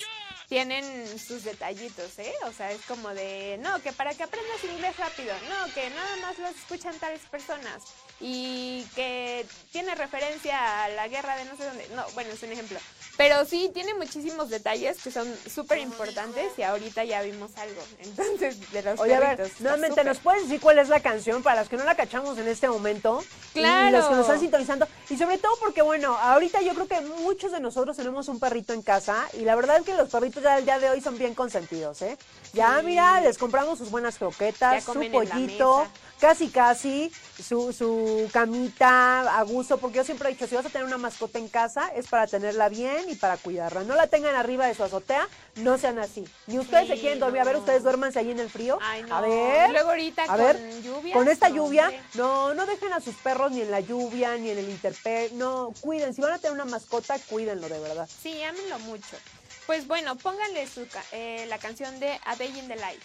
tienen 0.47 0.83
sus 1.19 1.43
detallitos, 1.43 2.19
¿eh? 2.19 2.33
O 2.45 2.51
sea, 2.51 2.71
es 2.71 2.81
como 2.85 3.09
de, 3.09 3.57
no, 3.61 3.81
que 3.81 3.91
para 3.91 4.13
que 4.13 4.23
aprendas 4.23 4.63
inglés 4.63 4.95
rápido, 4.97 5.33
no, 5.49 5.73
que 5.73 5.89
nada 5.89 6.15
más 6.17 6.37
los 6.39 6.55
escuchan 6.55 6.97
tales 6.99 7.21
personas 7.31 7.83
y 8.19 8.85
que 8.95 9.45
tiene 9.71 9.95
referencia 9.95 10.83
a 10.83 10.89
la 10.89 11.07
guerra 11.07 11.35
de 11.37 11.45
no 11.45 11.57
sé 11.57 11.65
dónde. 11.65 11.87
No, 11.95 12.05
bueno, 12.13 12.31
es 12.31 12.43
un 12.43 12.51
ejemplo. 12.51 12.79
Pero 13.17 13.45
sí, 13.45 13.71
tiene 13.73 13.93
muchísimos 13.93 14.49
detalles 14.49 15.01
que 15.01 15.11
son 15.11 15.27
súper 15.49 15.79
importantes 15.79 16.51
y 16.57 16.63
ahorita 16.63 17.03
ya 17.03 17.21
vimos 17.21 17.51
algo. 17.57 17.81
Entonces, 18.03 18.71
de 18.71 18.81
los 18.81 18.99
Oye, 18.99 19.15
a 19.15 19.19
ver, 19.19 19.51
nuevamente, 19.59 20.03
¿nos 20.03 20.19
puedes 20.19 20.43
decir 20.43 20.59
cuál 20.59 20.79
es 20.79 20.89
la 20.89 20.99
canción 20.99 21.41
para 21.41 21.61
los 21.61 21.69
que 21.69 21.77
no 21.77 21.83
la 21.83 21.95
cachamos 21.95 22.37
en 22.37 22.47
este 22.47 22.67
momento? 22.67 23.23
Claro. 23.53 23.89
Y 23.89 23.91
los 23.91 24.05
que 24.05 24.15
nos 24.15 24.21
están 24.21 24.39
sintonizando. 24.39 24.87
Y 25.09 25.17
sobre 25.17 25.37
todo 25.37 25.53
porque, 25.59 25.81
bueno, 25.81 26.17
ahorita 26.17 26.61
yo 26.61 26.73
creo 26.73 26.87
que 26.87 27.01
muchos 27.01 27.51
de 27.51 27.59
nosotros 27.59 27.95
tenemos 27.95 28.27
un 28.27 28.39
perrito 28.39 28.73
en 28.73 28.81
casa 28.81 29.27
y 29.33 29.41
la 29.41 29.55
verdad 29.55 29.77
es 29.77 29.83
que 29.83 29.93
los 29.95 30.09
perritos 30.09 30.43
ya 30.43 30.55
del 30.55 30.65
día 30.65 30.79
de 30.79 30.89
hoy 30.89 31.01
son 31.01 31.17
bien 31.17 31.33
consentidos, 31.33 32.01
¿eh? 32.01 32.17
Ya, 32.53 32.81
mira, 32.81 33.21
les 33.21 33.37
compramos 33.37 33.79
sus 33.79 33.91
buenas 33.91 34.17
croquetas, 34.17 34.83
su 34.83 34.93
pollito 35.11 35.87
casi 36.19 36.49
casi 36.49 37.11
su, 37.41 37.73
su 37.73 38.29
camita 38.31 39.37
a 39.37 39.43
gusto, 39.43 39.77
porque 39.77 39.97
yo 39.97 40.03
siempre 40.03 40.29
he 40.29 40.33
dicho, 40.33 40.47
si 40.47 40.55
vas 40.55 40.65
a 40.65 40.69
tener 40.69 40.87
una 40.87 40.97
mascota 40.97 41.39
en 41.39 41.47
casa, 41.47 41.89
es 41.95 42.07
para 42.07 42.27
tenerla 42.27 42.69
bien 42.69 43.09
y 43.09 43.15
para 43.15 43.37
cuidarla. 43.37 43.83
No 43.83 43.95
la 43.95 44.07
tengan 44.07 44.35
arriba 44.35 44.67
de 44.67 44.75
su 44.75 44.83
azotea, 44.83 45.27
no 45.57 45.77
sean 45.77 45.99
así. 45.99 46.25
Ni 46.47 46.59
ustedes 46.59 46.87
se 46.87 46.99
quieren 46.99 47.19
dormir, 47.19 47.41
a 47.41 47.45
ver, 47.45 47.57
ustedes 47.57 47.83
duérmanse 47.83 48.19
ahí 48.19 48.31
en 48.31 48.39
el 48.39 48.49
frío. 48.49 48.79
A 49.11 49.21
ver. 49.21 49.69
Luego 49.71 49.89
ahorita 49.89 50.23
a 50.23 50.27
con 50.27 50.37
ver, 50.37 50.81
lluvia. 50.81 51.13
Con 51.13 51.27
esta 51.27 51.49
lluvia, 51.49 51.91
no, 52.13 52.53
no 52.53 52.65
dejen 52.65 52.93
a 52.93 53.01
sus 53.01 53.15
perros 53.15 53.51
ni 53.51 53.61
en 53.61 53.71
la 53.71 53.79
lluvia, 53.79 54.37
ni 54.37 54.49
en 54.49 54.57
el 54.57 54.69
interpel, 54.69 55.37
no, 55.37 55.73
cuiden. 55.81 56.13
Si 56.13 56.21
van 56.21 56.33
a 56.33 56.39
tener 56.39 56.53
una 56.53 56.65
mascota, 56.65 57.17
cuídenlo 57.29 57.67
de 57.69 57.79
verdad. 57.79 58.09
Sí, 58.21 58.41
ámenlo 58.43 58.79
mucho. 58.79 59.17
Pues 59.65 59.87
bueno, 59.87 60.15
pónganle 60.15 60.67
su, 60.67 60.87
eh, 61.11 61.45
la 61.47 61.57
canción 61.57 61.99
de 61.99 62.19
A 62.25 62.35
Day 62.35 62.57
in 62.57 62.67
the 62.67 62.75
Life 62.75 63.01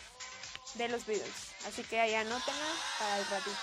de 0.74 0.89
los 0.89 1.07
Beatles. 1.07 1.49
Así 1.66 1.82
que 1.85 2.01
ahí 2.01 2.15
anótenla 2.15 2.66
para 2.99 3.19
el 3.19 3.27
ratito. 3.27 3.57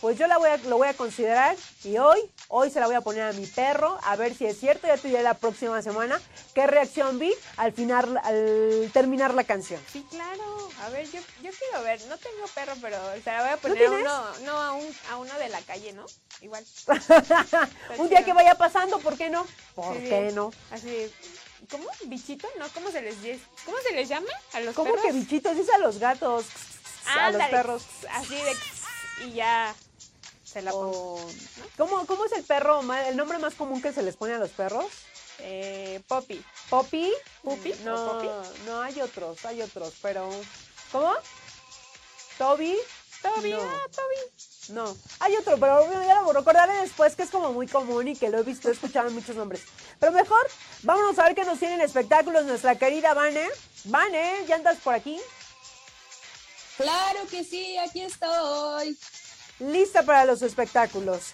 Pues 0.00 0.18
yo 0.18 0.26
la 0.26 0.36
voy 0.36 0.50
a, 0.50 0.56
lo 0.56 0.78
voy 0.78 0.88
a 0.88 0.94
considerar 0.94 1.56
y 1.84 1.96
hoy, 1.96 2.18
hoy 2.48 2.70
se 2.70 2.80
la 2.80 2.86
voy 2.86 2.96
a 2.96 3.02
poner 3.02 3.22
a 3.22 3.32
mi 3.32 3.46
perro, 3.46 3.96
a 4.02 4.16
ver 4.16 4.34
si 4.34 4.44
es 4.46 4.58
cierto, 4.58 4.88
ya 4.88 4.96
te 4.96 5.06
diré 5.06 5.22
la 5.22 5.34
próxima 5.34 5.80
semana 5.80 6.20
qué 6.54 6.66
reacción 6.66 7.20
vi 7.20 7.32
al 7.56 7.72
final, 7.72 8.18
al 8.24 8.90
terminar 8.92 9.32
la 9.32 9.44
canción. 9.44 9.80
Sí, 9.92 10.04
claro, 10.10 10.70
a 10.80 10.88
ver, 10.88 11.08
yo, 11.08 11.20
yo 11.40 11.52
quiero 11.56 11.84
ver, 11.84 12.00
no 12.06 12.18
tengo 12.18 12.44
perro, 12.52 12.72
pero 12.82 12.98
se 13.22 13.30
la 13.30 13.42
voy 13.42 13.50
a 13.52 13.56
poner 13.58 13.86
a 13.86 13.90
uno, 13.92 14.24
no, 14.44 14.60
a, 14.60 14.72
un, 14.72 14.96
a 15.08 15.16
uno 15.18 15.38
de 15.38 15.48
la 15.50 15.60
calle, 15.60 15.92
¿no? 15.92 16.04
Igual. 16.40 16.66
un 17.98 18.08
día 18.08 18.24
que 18.24 18.32
vaya 18.32 18.56
pasando, 18.56 18.98
¿por 18.98 19.16
qué 19.16 19.30
no? 19.30 19.46
¿Por 19.76 19.96
qué 19.98 20.32
no? 20.34 20.52
Así, 20.72 21.12
¿Cómo? 21.70 21.88
¿Bichito? 22.06 22.48
¿No? 22.58 22.66
¿Cómo 22.74 22.90
se 22.90 23.02
les, 23.02 23.14
¿cómo 23.64 23.76
se 23.86 23.94
les 23.94 24.08
llama 24.08 24.26
a 24.52 24.60
los 24.60 24.74
¿Cómo 24.74 24.94
que 25.00 25.12
bichitos? 25.12 25.56
Dice 25.56 25.72
a 25.72 25.78
los 25.78 25.98
gatos, 25.98 26.46
a 27.06 27.30
los 27.30 27.42
perros. 27.48 27.82
Así 28.10 28.34
de... 28.34 28.56
Y 29.26 29.32
ya 29.34 29.74
se 30.44 30.62
la 30.62 30.70
pongo. 30.70 31.20
¿Cómo, 31.76 32.06
¿Cómo 32.06 32.24
es 32.24 32.32
el 32.32 32.44
perro, 32.44 32.80
el 33.06 33.16
nombre 33.16 33.38
más 33.38 33.54
común 33.54 33.80
que 33.80 33.92
se 33.92 34.02
les 34.02 34.16
pone 34.16 34.34
a 34.34 34.38
los 34.38 34.50
perros? 34.50 34.86
Eh, 35.38 36.00
Poppy. 36.06 36.44
¿Poppy? 36.68 37.12
¿Poppy? 37.42 37.74
No, 37.84 38.22
no, 38.66 38.80
hay 38.80 39.00
otros, 39.00 39.44
hay 39.44 39.62
otros, 39.62 39.94
pero... 40.00 40.30
¿Cómo? 40.90 41.12
¿Toby? 42.38 42.76
Toby, 43.22 43.52
ah, 43.52 43.86
Toby. 43.94 44.74
No, 44.74 44.96
hay 45.20 45.36
otro, 45.36 45.56
pero 45.58 45.88
ya 46.04 46.22
lo 46.22 46.32
recordaré 46.32 46.72
después 46.80 47.14
que 47.14 47.22
es 47.22 47.30
como 47.30 47.52
muy 47.52 47.66
común 47.66 48.08
y 48.08 48.16
que 48.16 48.30
lo 48.30 48.38
he 48.38 48.42
visto, 48.42 48.68
he 48.68 48.72
escuchado 48.72 49.08
en 49.08 49.14
muchos 49.14 49.36
nombres. 49.36 49.62
Pero 50.00 50.12
mejor, 50.12 50.44
vámonos 50.82 51.18
a 51.18 51.24
ver 51.24 51.34
qué 51.34 51.44
nos 51.44 51.58
tienen 51.58 51.80
espectáculos 51.80 52.44
nuestra 52.44 52.74
querida 52.76 53.14
Vane. 53.14 53.48
Vane, 53.84 54.44
¿ya 54.46 54.56
andas 54.56 54.78
por 54.78 54.94
aquí? 54.94 55.20
Claro 56.82 57.20
que 57.30 57.44
sí, 57.44 57.76
aquí 57.78 58.02
estoy. 58.02 58.96
Lista 59.60 60.02
para 60.02 60.24
los 60.24 60.42
espectáculos. 60.42 61.32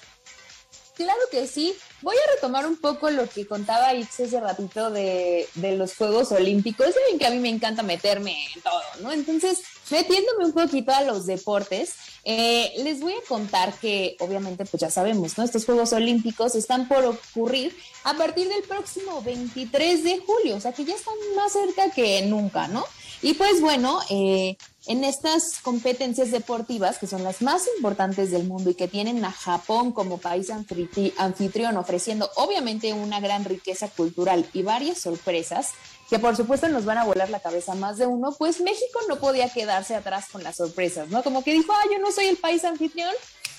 Claro 0.95 1.21
que 1.31 1.47
sí. 1.47 1.75
Voy 2.03 2.17
a 2.17 2.35
retomar 2.35 2.67
un 2.67 2.77
poco 2.77 3.09
lo 3.11 3.29
que 3.29 3.47
contaba 3.47 3.95
Ix 3.95 4.21
ese 4.21 4.41
ratito 4.41 4.91
de, 4.91 5.49
de 5.55 5.77
los 5.77 5.95
Juegos 5.95 6.33
Olímpicos. 6.33 6.89
Saben 6.93 7.19
que 7.19 7.27
a 7.27 7.31
mí 7.31 7.39
me 7.39 7.49
encanta 7.49 7.83
meterme 7.83 8.37
en 8.55 8.61
todo, 8.63 8.83
¿no? 9.01 9.13
Entonces, 9.13 9.63
metiéndome 9.91 10.47
un 10.47 10.53
poquito 10.53 10.93
a 10.93 11.03
los 11.03 11.27
deportes, 11.27 11.95
eh, 12.25 12.73
les 12.79 13.01
voy 13.01 13.13
a 13.13 13.27
contar 13.29 13.73
que, 13.75 14.17
obviamente, 14.21 14.65
pues 14.65 14.81
ya 14.81 14.91
sabemos, 14.91 15.39
¿no? 15.39 15.45
Estos 15.45 15.65
Juegos 15.65 15.93
Olímpicos 15.93 16.55
están 16.57 16.89
por 16.89 17.05
ocurrir 17.05 17.77
a 18.05 18.15
partir 18.15 18.49
del 18.49 18.63
próximo 18.65 19.23
23 19.23 20.05
de 20.05 20.19
julio, 20.19 20.57
o 20.57 20.61
sea 20.61 20.73
que 20.73 20.85
ya 20.85 20.95
están 20.95 21.15
más 21.37 21.53
cerca 21.53 21.91
que 21.91 22.23
nunca, 22.23 22.69
¿no? 22.69 22.85
Y 23.21 23.35
pues 23.35 23.61
bueno, 23.61 24.01
eh, 24.11 24.57
en 24.87 25.05
estas 25.05 25.59
competencias 25.61 26.31
deportivas, 26.31 26.99
que 26.99 27.07
son 27.07 27.25
las 27.25 27.43
más 27.43 27.69
importantes 27.77 28.31
del 28.31 28.45
mundo 28.45 28.71
y 28.71 28.75
que 28.75 28.89
tienen 28.89 29.25
a 29.25 29.33
Japón 29.33 29.93
como 29.93 30.19
país 30.19 30.51
anfitrión, 30.51 31.77
ofreciendo 31.77 32.31
obviamente 32.37 32.93
una 32.93 33.21
gran 33.21 33.45
riqueza 33.45 33.89
cultural 33.89 34.49
y 34.53 34.63
varias 34.63 35.01
sorpresas, 35.01 35.73
que 36.09 36.19
por 36.19 36.37
supuesto 36.37 36.69
nos 36.69 36.85
van 36.85 36.99
a 36.99 37.05
volar 37.05 37.29
la 37.29 37.41
cabeza 37.41 37.75
más 37.75 37.99
de 37.99 38.07
uno, 38.07 38.33
pues 38.39 38.61
México 38.61 39.01
no 39.09 39.17
podía 39.17 39.51
quedarse 39.51 39.95
atrás 39.95 40.27
con 40.33 40.43
las 40.43 40.57
sorpresas, 40.57 41.09
¿no? 41.09 41.23
Como 41.23 41.45
que 41.45 41.53
dijo, 41.53 41.73
ah, 41.73 41.85
yo 41.93 41.99
no 41.99 42.11
soy 42.13 42.27
el 42.27 42.39
país 42.39 42.65
anfitrión, 42.65 43.13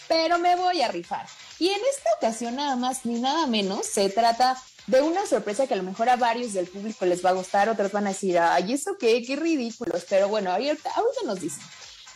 pero 0.07 0.39
me 0.39 0.55
voy 0.55 0.81
a 0.81 0.87
rifar. 0.87 1.27
Y 1.59 1.67
en 1.67 1.79
esta 1.95 2.09
ocasión 2.17 2.55
nada 2.55 2.75
más 2.75 3.05
ni 3.05 3.19
nada 3.19 3.45
menos 3.45 3.85
se 3.85 4.09
trata 4.09 4.57
de 4.89 5.01
una 5.01 5.25
sorpresa 5.25 5.67
que 5.67 5.75
a 5.75 5.77
lo 5.77 5.83
mejor 5.83 6.09
a 6.09 6.15
varios 6.15 6.53
del 6.53 6.67
público 6.67 7.05
les 7.05 7.23
va 7.23 7.29
a 7.29 7.33
gustar, 7.33 7.69
otros 7.69 7.91
van 7.91 8.07
a 8.07 8.09
decir, 8.09 8.39
ay, 8.39 8.73
¿eso 8.73 8.97
qué? 8.99 9.23
Qué 9.23 9.35
ridículos. 9.35 10.05
Pero 10.09 10.27
bueno, 10.29 10.51
ahorita, 10.51 10.89
ahorita 10.89 11.21
nos 11.25 11.39
dicen. 11.39 11.63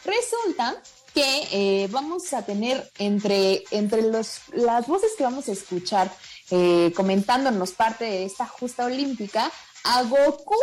Resulta 0.03 0.81
que 1.13 1.47
eh, 1.51 1.87
vamos 1.91 2.33
a 2.33 2.43
tener 2.43 2.91
entre, 2.97 3.63
entre 3.69 4.01
los, 4.01 4.39
las 4.53 4.87
voces 4.87 5.11
que 5.15 5.23
vamos 5.23 5.47
a 5.47 5.51
escuchar 5.51 6.11
eh, 6.49 6.91
comentándonos 6.95 7.71
parte 7.73 8.05
de 8.05 8.25
esta 8.25 8.47
justa 8.47 8.85
olímpica 8.85 9.51
a 9.83 10.03
Goku 10.03 10.57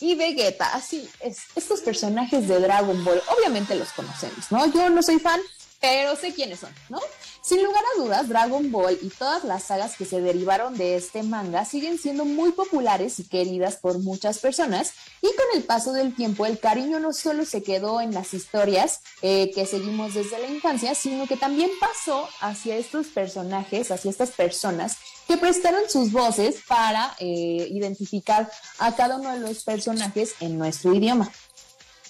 y 0.00 0.14
Vegeta. 0.14 0.72
Así 0.72 1.08
es, 1.20 1.38
estos 1.56 1.80
personajes 1.80 2.46
de 2.46 2.60
Dragon 2.60 3.04
Ball, 3.04 3.20
obviamente 3.36 3.74
los 3.74 3.88
conocemos, 3.88 4.52
¿no? 4.52 4.66
Yo 4.72 4.88
no 4.88 5.02
soy 5.02 5.18
fan, 5.18 5.40
pero 5.80 6.16
sé 6.16 6.32
quiénes 6.34 6.60
son, 6.60 6.74
¿no? 6.88 6.98
Sin 7.42 7.62
lugar 7.62 7.84
a 7.84 8.02
dudas, 8.02 8.28
Dragon 8.28 8.72
Ball 8.72 8.98
y 9.00 9.08
todas 9.08 9.44
las 9.44 9.64
sagas 9.64 9.96
que 9.96 10.04
se 10.04 10.20
derivaron 10.20 10.76
de 10.76 10.96
este 10.96 11.22
manga 11.22 11.64
siguen 11.64 11.96
siendo 11.98 12.24
muy 12.24 12.50
populares 12.52 13.20
y 13.20 13.28
queridas 13.28 13.76
por 13.76 14.00
muchas 14.00 14.40
personas 14.40 14.94
y 15.22 15.26
con 15.26 15.46
el 15.54 15.62
paso 15.62 15.92
del 15.92 16.14
tiempo 16.14 16.44
el 16.44 16.58
cariño 16.58 16.98
no 16.98 17.12
solo 17.12 17.44
se 17.44 17.62
quedó 17.62 18.00
en 18.00 18.12
las 18.12 18.34
historias 18.34 19.00
eh, 19.22 19.52
que 19.54 19.64
seguimos 19.64 20.14
desde 20.14 20.40
la 20.40 20.48
infancia, 20.48 20.94
sino 20.96 21.26
que 21.26 21.36
también 21.36 21.70
pasó 21.78 22.28
hacia 22.40 22.76
estos 22.76 23.06
personajes, 23.08 23.92
hacia 23.92 24.10
estas 24.10 24.30
personas 24.30 24.96
que 25.28 25.36
prestaron 25.36 25.88
sus 25.88 26.12
voces 26.12 26.56
para 26.66 27.14
eh, 27.18 27.68
identificar 27.70 28.50
a 28.78 28.94
cada 28.96 29.18
uno 29.18 29.32
de 29.32 29.40
los 29.40 29.62
personajes 29.64 30.34
en 30.40 30.58
nuestro 30.58 30.94
idioma. 30.94 31.30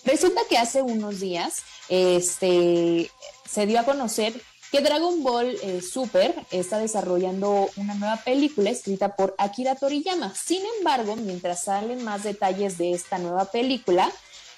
Resulta 0.04 0.40
que 0.48 0.56
hace 0.56 0.82
unos 0.82 1.18
días 1.18 1.62
este, 1.88 3.10
se 3.48 3.66
dio 3.66 3.80
a 3.80 3.84
conocer 3.84 4.34
que 4.70 4.80
Dragon 4.80 5.22
Ball 5.22 5.56
eh, 5.62 5.80
Super 5.80 6.34
está 6.50 6.78
desarrollando 6.78 7.70
una 7.76 7.94
nueva 7.94 8.16
película 8.16 8.70
escrita 8.70 9.14
por 9.16 9.34
Akira 9.38 9.76
Toriyama. 9.76 10.34
Sin 10.34 10.62
embargo, 10.78 11.16
mientras 11.16 11.64
salen 11.64 12.04
más 12.04 12.24
detalles 12.24 12.76
de 12.76 12.92
esta 12.92 13.18
nueva 13.18 13.46
película, 13.46 14.10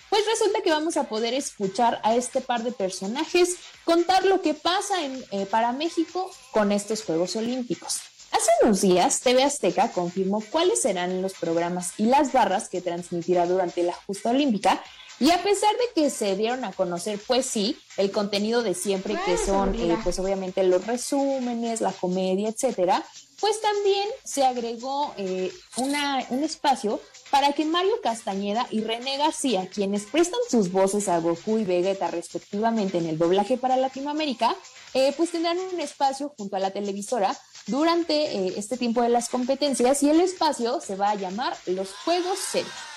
pues 0.09 0.23
resulta 0.27 0.63
que 0.63 0.71
vamos 0.71 0.97
a 0.97 1.05
poder 1.05 1.35
escuchar 1.35 2.01
a 2.03 2.17
este 2.17 2.41
par 2.41 2.63
de 2.63 2.73
personajes 2.73 3.57
contar 3.85 4.25
lo 4.25 4.41
que 4.41 4.55
pasa 4.55 5.05
en, 5.05 5.23
eh, 5.31 5.47
para 5.47 5.73
México 5.73 6.31
con 6.51 6.73
estos 6.73 7.05
Juegos 7.05 7.37
Olímpicos. 7.37 8.01
Hace 8.31 8.51
unos 8.63 8.81
días, 8.83 9.21
TV 9.21 9.43
Azteca 9.43 9.91
confirmó 9.93 10.43
cuáles 10.51 10.83
serán 10.83 11.23
los 11.23 11.35
programas 11.35 11.93
y 11.99 12.05
las 12.05 12.33
barras 12.33 12.69
que 12.69 12.81
transmitirá 12.81 13.47
durante 13.47 13.83
la 13.83 13.93
justa 13.93 14.31
olímpica 14.31 14.83
y 15.21 15.33
a 15.33 15.43
pesar 15.43 15.75
de 15.77 16.01
que 16.01 16.11
se 16.11 16.37
dieron 16.37 16.65
a 16.65 16.73
conocer, 16.73 17.21
pues 17.27 17.45
sí, 17.45 17.77
el 17.97 18.13
contenido 18.13 18.63
de 18.63 18.75
siempre, 18.75 19.19
que 19.25 19.37
son, 19.37 19.75
eh, 19.75 19.99
pues 20.05 20.19
obviamente 20.21 20.63
los 20.63 20.87
resúmenes, 20.87 21.81
la 21.81 21.91
comedia, 21.91 22.49
etcétera, 22.49 23.05
pues 23.41 23.61
también 23.61 24.09
se 24.25 24.45
agregó 24.45 25.13
eh, 25.17 25.53
una, 25.77 26.25
un 26.31 26.45
espacio 26.45 27.01
para 27.31 27.53
que 27.53 27.65
Mario 27.65 28.01
Castañeda 28.01 28.69
y 28.71 28.81
René 28.81 29.17
García, 29.17 29.69
quienes 29.69 30.05
prestan 30.05 30.41
sus 30.49 30.71
voces 30.71 31.09
a 31.09 31.19
Goku 31.19 31.59
y 31.59 31.65
Vegeta 31.65 32.11
respectivamente 32.11 32.99
en 32.99 33.07
el 33.07 33.19
doblaje 33.19 33.57
para 33.59 33.77
Latinoamérica, 33.77 34.55
eh, 34.95 35.13
pues 35.17 35.33
tendrán 35.33 35.59
un 35.59 35.81
espacio 35.81 36.33
junto 36.37 36.57
a 36.57 36.61
la 36.61 36.71
televisora 36.71 37.37
durante 37.67 38.59
este 38.59 38.77
tiempo 38.77 39.03
de 39.03 39.09
las 39.09 39.29
competencias 39.29 40.03
y 40.03 40.11
el 40.11 40.21
espacio 40.21 40.81
se 40.81 40.95
va 40.95 41.11
a 41.11 41.17
llamar 41.17 41.57
Los 41.67 41.93
Juegos 41.93 42.39
Serios. 42.39 42.88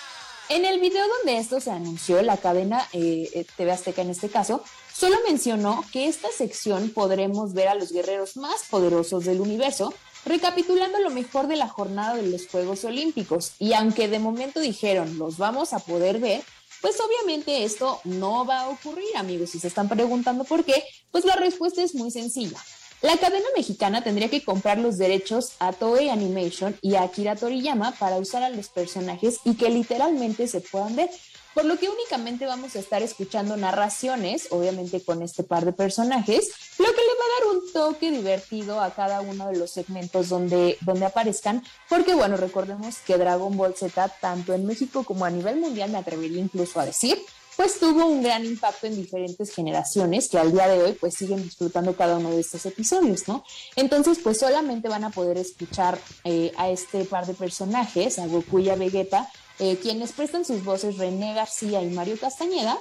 En 0.51 0.65
el 0.65 0.81
video 0.81 1.07
donde 1.07 1.37
esto 1.37 1.61
se 1.61 1.71
anunció, 1.71 2.21
la 2.21 2.35
cadena 2.35 2.85
eh, 2.91 3.29
eh 3.33 3.45
TV 3.55 3.71
Azteca 3.71 4.01
en 4.01 4.09
este 4.09 4.27
caso, 4.27 4.61
solo 4.93 5.15
mencionó 5.25 5.81
que 5.93 6.09
esta 6.09 6.27
sección 6.29 6.89
podremos 6.89 7.53
ver 7.53 7.69
a 7.69 7.75
los 7.75 7.93
guerreros 7.93 8.35
más 8.35 8.63
poderosos 8.69 9.23
del 9.23 9.39
universo, 9.39 9.93
recapitulando 10.25 10.99
lo 10.99 11.09
mejor 11.09 11.47
de 11.47 11.55
la 11.55 11.69
jornada 11.69 12.15
de 12.15 12.29
los 12.29 12.49
Juegos 12.49 12.83
Olímpicos. 12.83 13.53
Y 13.59 13.71
aunque 13.71 14.09
de 14.09 14.19
momento 14.19 14.59
dijeron 14.59 15.17
los 15.17 15.37
vamos 15.37 15.71
a 15.71 15.79
poder 15.79 16.19
ver, 16.19 16.43
pues 16.81 16.97
obviamente 16.99 17.63
esto 17.63 18.01
no 18.03 18.45
va 18.45 18.63
a 18.63 18.67
ocurrir, 18.67 19.15
amigos. 19.15 19.51
Si 19.51 19.59
se 19.59 19.69
están 19.69 19.87
preguntando 19.87 20.43
por 20.43 20.65
qué, 20.65 20.83
pues 21.11 21.23
la 21.23 21.37
respuesta 21.37 21.81
es 21.81 21.95
muy 21.95 22.11
sencilla. 22.11 22.59
La 23.01 23.17
cadena 23.17 23.47
mexicana 23.57 24.03
tendría 24.03 24.29
que 24.29 24.43
comprar 24.43 24.77
los 24.77 24.99
derechos 24.99 25.53
a 25.57 25.73
Toei 25.73 26.09
Animation 26.09 26.77
y 26.83 26.93
a 26.93 27.01
Akira 27.01 27.35
Toriyama 27.35 27.93
para 27.93 28.17
usar 28.17 28.43
a 28.43 28.49
los 28.49 28.69
personajes 28.69 29.39
y 29.43 29.55
que 29.55 29.71
literalmente 29.71 30.47
se 30.47 30.61
puedan 30.61 30.95
ver, 30.95 31.09
por 31.55 31.65
lo 31.65 31.79
que 31.79 31.89
únicamente 31.89 32.45
vamos 32.45 32.75
a 32.75 32.79
estar 32.79 33.01
escuchando 33.01 33.57
narraciones, 33.57 34.49
obviamente 34.51 35.03
con 35.03 35.23
este 35.23 35.41
par 35.41 35.65
de 35.65 35.73
personajes, 35.73 36.51
lo 36.77 36.85
que 36.85 36.91
le 36.91 37.17
va 37.19 37.25
a 37.25 37.39
dar 37.39 37.55
un 37.55 37.73
toque 37.73 38.11
divertido 38.11 38.79
a 38.79 38.93
cada 38.93 39.21
uno 39.21 39.47
de 39.49 39.57
los 39.57 39.71
segmentos 39.71 40.29
donde, 40.29 40.77
donde 40.81 41.05
aparezcan, 41.05 41.63
porque 41.89 42.13
bueno, 42.13 42.37
recordemos 42.37 42.97
que 42.99 43.17
Dragon 43.17 43.57
Ball 43.57 43.75
Z, 43.75 44.09
tanto 44.21 44.53
en 44.53 44.67
México 44.67 45.03
como 45.03 45.25
a 45.25 45.31
nivel 45.31 45.55
mundial, 45.55 45.89
me 45.89 45.97
atrevería 45.97 46.39
incluso 46.39 46.79
a 46.79 46.85
decir, 46.85 47.19
pues 47.57 47.79
tuvo 47.79 48.05
un 48.05 48.23
gran 48.23 48.45
impacto 48.45 48.87
en 48.87 48.95
diferentes 48.95 49.53
generaciones 49.53 50.29
que 50.29 50.39
al 50.39 50.51
día 50.51 50.67
de 50.67 50.83
hoy 50.83 50.93
pues 50.93 51.15
siguen 51.15 51.43
disfrutando 51.43 51.95
cada 51.95 52.17
uno 52.17 52.31
de 52.31 52.41
estos 52.41 52.65
episodios, 52.65 53.27
¿no? 53.27 53.43
Entonces 53.75 54.19
pues 54.23 54.39
solamente 54.39 54.89
van 54.89 55.03
a 55.03 55.09
poder 55.09 55.37
escuchar 55.37 55.99
eh, 56.23 56.51
a 56.57 56.69
este 56.69 57.05
par 57.05 57.25
de 57.25 57.33
personajes, 57.33 58.19
a 58.19 58.27
Goku 58.27 58.59
y 58.59 58.69
a 58.69 58.75
Vegeta, 58.75 59.29
eh, 59.59 59.77
quienes 59.81 60.11
prestan 60.13 60.45
sus 60.45 60.63
voces 60.63 60.97
René 60.97 61.33
García 61.33 61.81
y 61.83 61.89
Mario 61.89 62.17
Castañeda. 62.19 62.77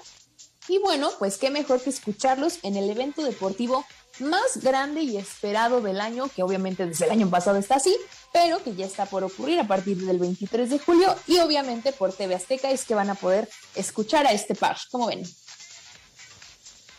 Y 0.68 0.78
bueno, 0.78 1.10
pues 1.18 1.36
qué 1.36 1.51
mejor 1.51 1.80
que 1.80 1.90
escucharlos 1.90 2.59
en 2.62 2.76
el 2.76 2.88
evento 2.88 3.22
deportivo 3.22 3.84
más 4.20 4.59
grande 4.62 5.02
y 5.02 5.16
esperado 5.16 5.80
del 5.80 6.01
año, 6.01 6.28
que 6.34 6.42
obviamente 6.42 6.86
desde 6.86 7.06
el 7.06 7.10
año 7.10 7.30
pasado 7.30 7.59
está 7.59 7.76
así, 7.76 7.97
pero 8.32 8.62
que 8.62 8.74
ya 8.74 8.86
está 8.86 9.07
por 9.07 9.24
ocurrir 9.24 9.59
a 9.61 9.66
partir 9.66 9.97
del 9.98 10.19
23 10.19 10.70
de 10.70 10.78
julio 10.78 11.15
y 11.27 11.39
obviamente 11.39 11.93
por 11.93 12.12
TV 12.12 12.35
Azteca 12.35 12.70
es 12.70 12.85
que 12.85 12.94
van 12.94 13.11
a 13.11 13.15
poder 13.15 13.48
escuchar 13.74 14.27
a 14.27 14.32
este 14.32 14.55
par. 14.55 14.77
¿Cómo 14.90 15.07
ven? 15.09 15.23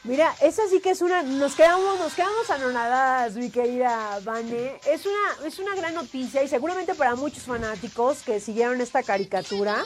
Mira, 0.04 0.36
esa 0.42 0.68
sí 0.68 0.80
que 0.80 0.90
es 0.90 1.02
una, 1.02 1.22
nos 1.22 1.54
quedamos, 1.54 2.00
nos 2.00 2.14
quedamos 2.14 2.50
anonadadas, 2.50 3.36
mi 3.36 3.52
querida 3.52 4.20
Vane. 4.24 4.80
Es 4.88 5.06
una, 5.06 5.48
es 5.48 5.60
una 5.60 5.76
gran 5.76 5.94
noticia 5.94 6.42
y 6.42 6.48
seguramente 6.48 6.96
para 6.96 7.16
muchos 7.16 7.44
fanáticos 7.44 8.24
que 8.24 8.40
siguieron 8.40 8.82
esta 8.82 9.04
caricatura, 9.04 9.86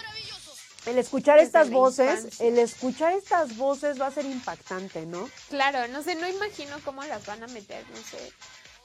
el 0.85 0.97
escuchar 0.97 1.39
estas 1.39 1.69
voces, 1.69 2.39
el 2.39 2.57
escuchar 2.59 3.11
estas 3.11 3.57
voces 3.57 3.99
va 3.99 4.07
a 4.07 4.11
ser 4.11 4.25
impactante, 4.25 5.05
¿no? 5.05 5.29
Claro, 5.49 5.87
no 5.89 6.01
sé, 6.01 6.15
no 6.15 6.29
imagino 6.29 6.77
cómo 6.85 7.03
las 7.03 7.25
van 7.25 7.43
a 7.43 7.47
meter, 7.47 7.83
no 7.89 7.97
sé. 7.97 8.31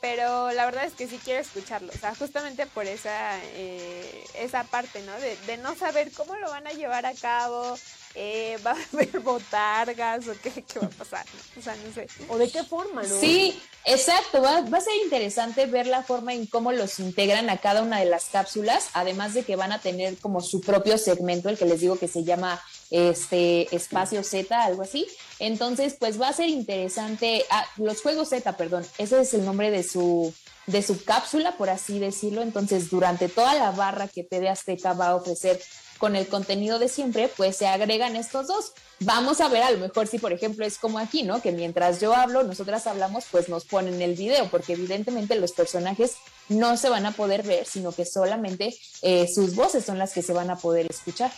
Pero 0.01 0.51
la 0.53 0.65
verdad 0.65 0.87
es 0.87 0.95
que 0.95 1.07
sí 1.07 1.21
quiero 1.23 1.41
escucharlo, 1.41 1.93
o 1.95 1.99
sea, 1.99 2.15
justamente 2.15 2.65
por 2.67 2.87
esa, 2.87 3.39
eh, 3.55 4.25
esa 4.35 4.65
parte, 4.65 5.03
¿no? 5.03 5.13
De, 5.21 5.37
de 5.47 5.59
no 5.59 5.75
saber 5.75 6.11
cómo 6.13 6.37
lo 6.37 6.49
van 6.49 6.67
a 6.67 6.73
llevar 6.73 7.05
a 7.05 7.13
cabo, 7.13 7.77
eh, 8.15 8.59
va 8.67 8.73
a 8.73 8.77
haber 8.93 9.21
botargas 9.21 10.27
o 10.27 10.33
qué, 10.43 10.51
qué, 10.51 10.81
va 10.81 10.87
a 10.87 10.91
pasar, 10.91 11.27
o 11.59 11.63
sea, 11.63 11.77
no 11.77 11.93
sé. 11.93 12.07
O 12.29 12.39
de 12.39 12.51
qué 12.51 12.65
forma, 12.65 13.03
¿no? 13.03 13.21
Sí, 13.21 13.61
exacto, 13.85 14.41
va, 14.41 14.63
va, 14.63 14.79
a 14.79 14.81
ser 14.81 14.95
interesante 15.05 15.67
ver 15.67 15.87
la 15.87 16.03
forma 16.03 16.33
en 16.33 16.47
cómo 16.47 16.73
los 16.73 16.99
integran 16.99 17.51
a 17.51 17.59
cada 17.59 17.83
una 17.83 18.01
de 18.01 18.07
las 18.07 18.27
cápsulas, 18.27 18.89
además 18.95 19.35
de 19.35 19.45
que 19.45 19.57
van 19.57 19.73
a 19.73 19.81
tener 19.81 20.17
como 20.17 20.41
su 20.41 20.61
propio 20.61 20.97
segmento, 20.99 21.51
el 21.51 21.59
que 21.59 21.67
les 21.67 21.81
digo 21.81 21.99
que 21.99 22.09
se 22.09 22.25
llama 22.25 22.61
este 22.91 23.75
espacio 23.75 24.23
Z, 24.23 24.63
algo 24.63 24.83
así. 24.83 25.07
Entonces, 25.39 25.97
pues 25.99 26.21
va 26.21 26.29
a 26.29 26.33
ser 26.33 26.49
interesante, 26.49 27.45
ah, 27.51 27.65
los 27.77 28.03
juegos 28.03 28.31
Z, 28.31 28.57
perdón, 28.57 28.85
ese 28.99 29.21
es 29.21 29.35
el 29.35 29.45
nombre 29.45 29.71
de 29.71 29.83
su 29.83 30.33
de 30.67 30.83
su 30.83 31.05
cápsula, 31.05 31.57
por 31.57 31.71
así 31.71 31.99
decirlo. 31.99 32.43
Entonces, 32.43 32.91
durante 32.91 33.29
toda 33.29 33.55
la 33.55 33.71
barra 33.71 34.09
que 34.09 34.25
TV 34.25 34.49
Azteca 34.49 34.93
va 34.93 35.09
a 35.09 35.17
ofrecer 35.17 35.61
con 35.99 36.17
el 36.17 36.27
contenido 36.29 36.79
de 36.79 36.89
siempre, 36.89 37.29
pues 37.37 37.57
se 37.57 37.67
agregan 37.67 38.17
estos 38.17 38.47
dos. 38.47 38.73
Vamos 39.01 39.41
a 39.41 39.49
ver 39.49 39.63
a 39.63 39.71
lo 39.71 39.79
mejor 39.79 40.07
si, 40.07 40.19
por 40.19 40.33
ejemplo, 40.33 40.65
es 40.65 40.79
como 40.79 40.99
aquí, 40.99 41.25
¿no? 41.25 41.43
Que 41.43 41.53
mientras 41.53 42.01
yo 42.01 42.15
hablo, 42.15 42.43
nosotras 42.43 42.87
hablamos, 42.87 43.25
pues 43.31 43.49
nos 43.51 43.67
ponen 43.67 44.01
el 44.01 44.15
video, 44.15 44.49
porque 44.51 44.73
evidentemente 44.73 45.35
los 45.35 45.53
personajes 45.53 46.15
no 46.49 46.77
se 46.79 46.89
van 46.89 47.05
a 47.05 47.13
poder 47.13 47.43
ver, 47.43 47.67
sino 47.67 47.93
que 47.93 48.07
solamente 48.07 48.75
eh, 49.03 49.29
sus 49.33 49.55
voces 49.55 49.85
son 49.85 49.99
las 49.99 50.13
que 50.13 50.23
se 50.23 50.33
van 50.33 50.51
a 50.51 50.57
poder 50.57 50.87
escuchar. 50.89 51.31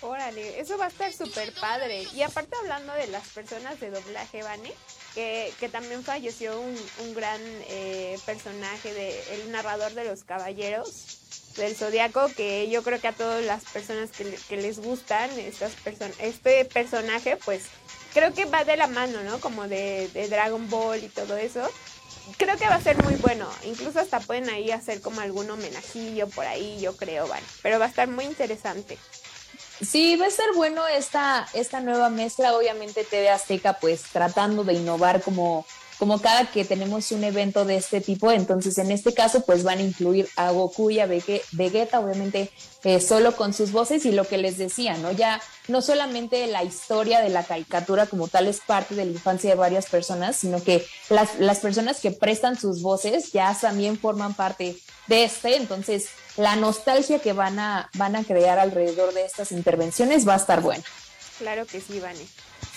Órale, 0.00 0.60
eso 0.60 0.78
va 0.78 0.86
a 0.86 0.88
estar 0.88 1.12
súper 1.12 1.52
padre. 1.54 2.06
Y 2.14 2.22
aparte 2.22 2.56
hablando 2.60 2.92
de 2.92 3.08
las 3.08 3.26
personas 3.28 3.80
de 3.80 3.90
doblaje, 3.90 4.42
Vane, 4.42 4.72
que, 5.14 5.52
que 5.58 5.68
también 5.68 6.04
falleció 6.04 6.60
un, 6.60 7.14
gran 7.14 7.40
eh, 7.68 8.16
personaje, 8.24 8.94
de, 8.94 9.34
el 9.34 9.50
narrador 9.50 9.92
de 9.94 10.04
los 10.04 10.22
caballeros 10.22 11.54
del 11.56 11.74
Zodíaco, 11.74 12.28
que 12.36 12.70
yo 12.70 12.84
creo 12.84 13.00
que 13.00 13.08
a 13.08 13.12
todas 13.12 13.44
las 13.44 13.64
personas 13.64 14.10
que, 14.10 14.56
les 14.56 14.78
gustan 14.78 15.28
estas 15.38 15.72
person 15.72 16.12
este 16.20 16.64
personaje, 16.66 17.36
pues 17.44 17.64
creo 18.14 18.32
que 18.32 18.44
va 18.44 18.64
de 18.64 18.76
la 18.76 18.86
mano, 18.86 19.24
¿no? 19.24 19.40
Como 19.40 19.66
de, 19.66 20.08
de 20.14 20.28
Dragon 20.28 20.70
Ball 20.70 21.02
y 21.02 21.08
todo 21.08 21.36
eso 21.36 21.68
creo 22.36 22.56
que 22.56 22.68
va 22.68 22.74
a 22.74 22.80
ser 22.80 23.02
muy 23.02 23.14
bueno. 23.16 23.48
Incluso 23.64 24.00
hasta 24.00 24.20
pueden 24.20 24.50
ahí 24.50 24.70
hacer 24.70 25.00
como 25.00 25.20
algún 25.20 25.50
homenajillo 25.50 26.28
por 26.28 26.46
ahí, 26.46 26.78
yo 26.80 26.96
creo, 26.96 27.26
vale. 27.26 27.44
Pero 27.62 27.78
va 27.78 27.86
a 27.86 27.88
estar 27.88 28.08
muy 28.08 28.24
interesante. 28.24 28.98
Sí, 29.80 30.16
va 30.16 30.26
a 30.26 30.30
ser 30.30 30.46
bueno 30.56 30.86
esta, 30.88 31.46
esta 31.54 31.80
nueva 31.80 32.10
mezcla, 32.10 32.56
obviamente 32.56 33.04
TV 33.04 33.30
Azteca 33.30 33.74
pues 33.74 34.02
tratando 34.12 34.64
de 34.64 34.74
innovar 34.74 35.22
como, 35.22 35.64
como 36.00 36.20
cada 36.20 36.50
que 36.50 36.64
tenemos 36.64 37.12
un 37.12 37.22
evento 37.22 37.64
de 37.64 37.76
este 37.76 38.00
tipo, 38.00 38.32
entonces 38.32 38.76
en 38.78 38.90
este 38.90 39.14
caso 39.14 39.42
pues 39.42 39.62
van 39.62 39.78
a 39.78 39.82
incluir 39.82 40.28
a 40.34 40.50
Goku 40.50 40.90
y 40.90 40.98
a 40.98 41.06
Vegeta, 41.06 42.00
obviamente 42.00 42.50
eh, 42.82 43.00
solo 43.00 43.36
con 43.36 43.54
sus 43.54 43.70
voces 43.70 44.04
y 44.04 44.10
lo 44.10 44.24
que 44.24 44.38
les 44.38 44.58
decía, 44.58 44.96
¿no? 44.96 45.12
Ya 45.12 45.40
no 45.68 45.80
solamente 45.80 46.44
la 46.48 46.64
historia 46.64 47.20
de 47.20 47.28
la 47.28 47.44
caricatura 47.44 48.06
como 48.06 48.26
tal 48.26 48.48
es 48.48 48.60
parte 48.60 48.96
de 48.96 49.04
la 49.04 49.12
infancia 49.12 49.50
de 49.50 49.56
varias 49.56 49.86
personas, 49.86 50.34
sino 50.36 50.60
que 50.60 50.84
las, 51.08 51.38
las 51.38 51.60
personas 51.60 52.00
que 52.00 52.10
prestan 52.10 52.58
sus 52.58 52.82
voces 52.82 53.30
ya 53.30 53.56
también 53.60 53.96
forman 53.96 54.34
parte 54.34 54.76
de 55.06 55.24
este, 55.24 55.56
entonces 55.56 56.08
la 56.38 56.54
nostalgia 56.54 57.18
que 57.18 57.32
van 57.32 57.58
a, 57.58 57.90
van 57.94 58.14
a 58.16 58.24
crear 58.24 58.58
alrededor 58.58 59.12
de 59.12 59.26
estas 59.26 59.50
intervenciones 59.52 60.26
va 60.26 60.34
a 60.34 60.36
estar 60.36 60.60
buena. 60.60 60.84
Claro 61.38 61.66
que 61.66 61.80
sí, 61.80 61.98
Vane. 62.00 62.26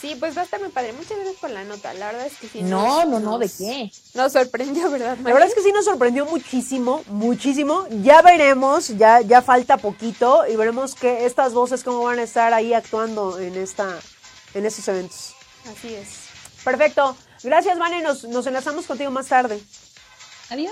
Sí, 0.01 0.15
pues 0.19 0.35
va 0.35 0.41
a 0.41 0.45
estar 0.45 0.59
muy 0.59 0.69
padre. 0.69 0.93
Muchas 0.93 1.15
gracias 1.17 1.35
por 1.37 1.51
la 1.51 1.63
nota. 1.63 1.93
La 1.93 2.07
verdad 2.07 2.25
es 2.25 2.37
que 2.37 2.47
sí. 2.47 2.63
No, 2.63 3.05
no, 3.05 3.19
no, 3.19 3.37
¿de 3.37 3.47
qué? 3.47 3.91
Nos 4.15 4.33
sorprendió, 4.33 4.89
¿verdad? 4.89 5.15
La 5.23 5.31
verdad 5.31 5.47
es 5.47 5.53
que 5.53 5.61
sí 5.61 5.71
nos 5.71 5.85
sorprendió 5.85 6.25
muchísimo, 6.25 7.03
muchísimo. 7.05 7.85
Ya 8.01 8.23
veremos, 8.23 8.87
ya, 8.97 9.21
ya 9.21 9.43
falta 9.43 9.77
poquito 9.77 10.47
y 10.47 10.55
veremos 10.55 10.95
que 10.95 11.27
estas 11.27 11.53
voces 11.53 11.83
cómo 11.83 12.01
van 12.03 12.17
a 12.17 12.23
estar 12.23 12.53
ahí 12.55 12.73
actuando 12.73 13.39
en 13.39 13.55
esta, 13.55 13.99
en 14.55 14.65
estos 14.65 14.87
eventos. 14.87 15.35
Así 15.71 15.93
es. 15.93 16.07
Perfecto. 16.63 17.15
Gracias, 17.43 17.77
Vane. 17.77 18.01
Nos, 18.01 18.23
nos 18.23 18.47
enlazamos 18.47 18.87
contigo 18.87 19.11
más 19.11 19.27
tarde. 19.27 19.61
Adiós. 20.49 20.71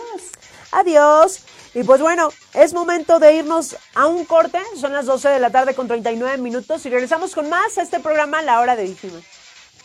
Adiós. 0.71 1.41
Y 1.73 1.83
pues 1.83 2.01
bueno, 2.01 2.29
es 2.53 2.73
momento 2.73 3.19
de 3.19 3.35
irnos 3.35 3.75
a 3.93 4.07
un 4.07 4.25
corte. 4.25 4.59
Son 4.79 4.93
las 4.93 5.05
12 5.05 5.29
de 5.29 5.39
la 5.39 5.51
tarde 5.51 5.75
con 5.75 5.87
39 5.87 6.37
minutos 6.37 6.85
y 6.85 6.89
regresamos 6.89 7.35
con 7.35 7.49
más 7.49 7.77
a 7.77 7.83
este 7.83 7.99
programa 7.99 8.41
La 8.41 8.59
Hora 8.59 8.75
de 8.75 8.83
Víctimas. 8.85 9.38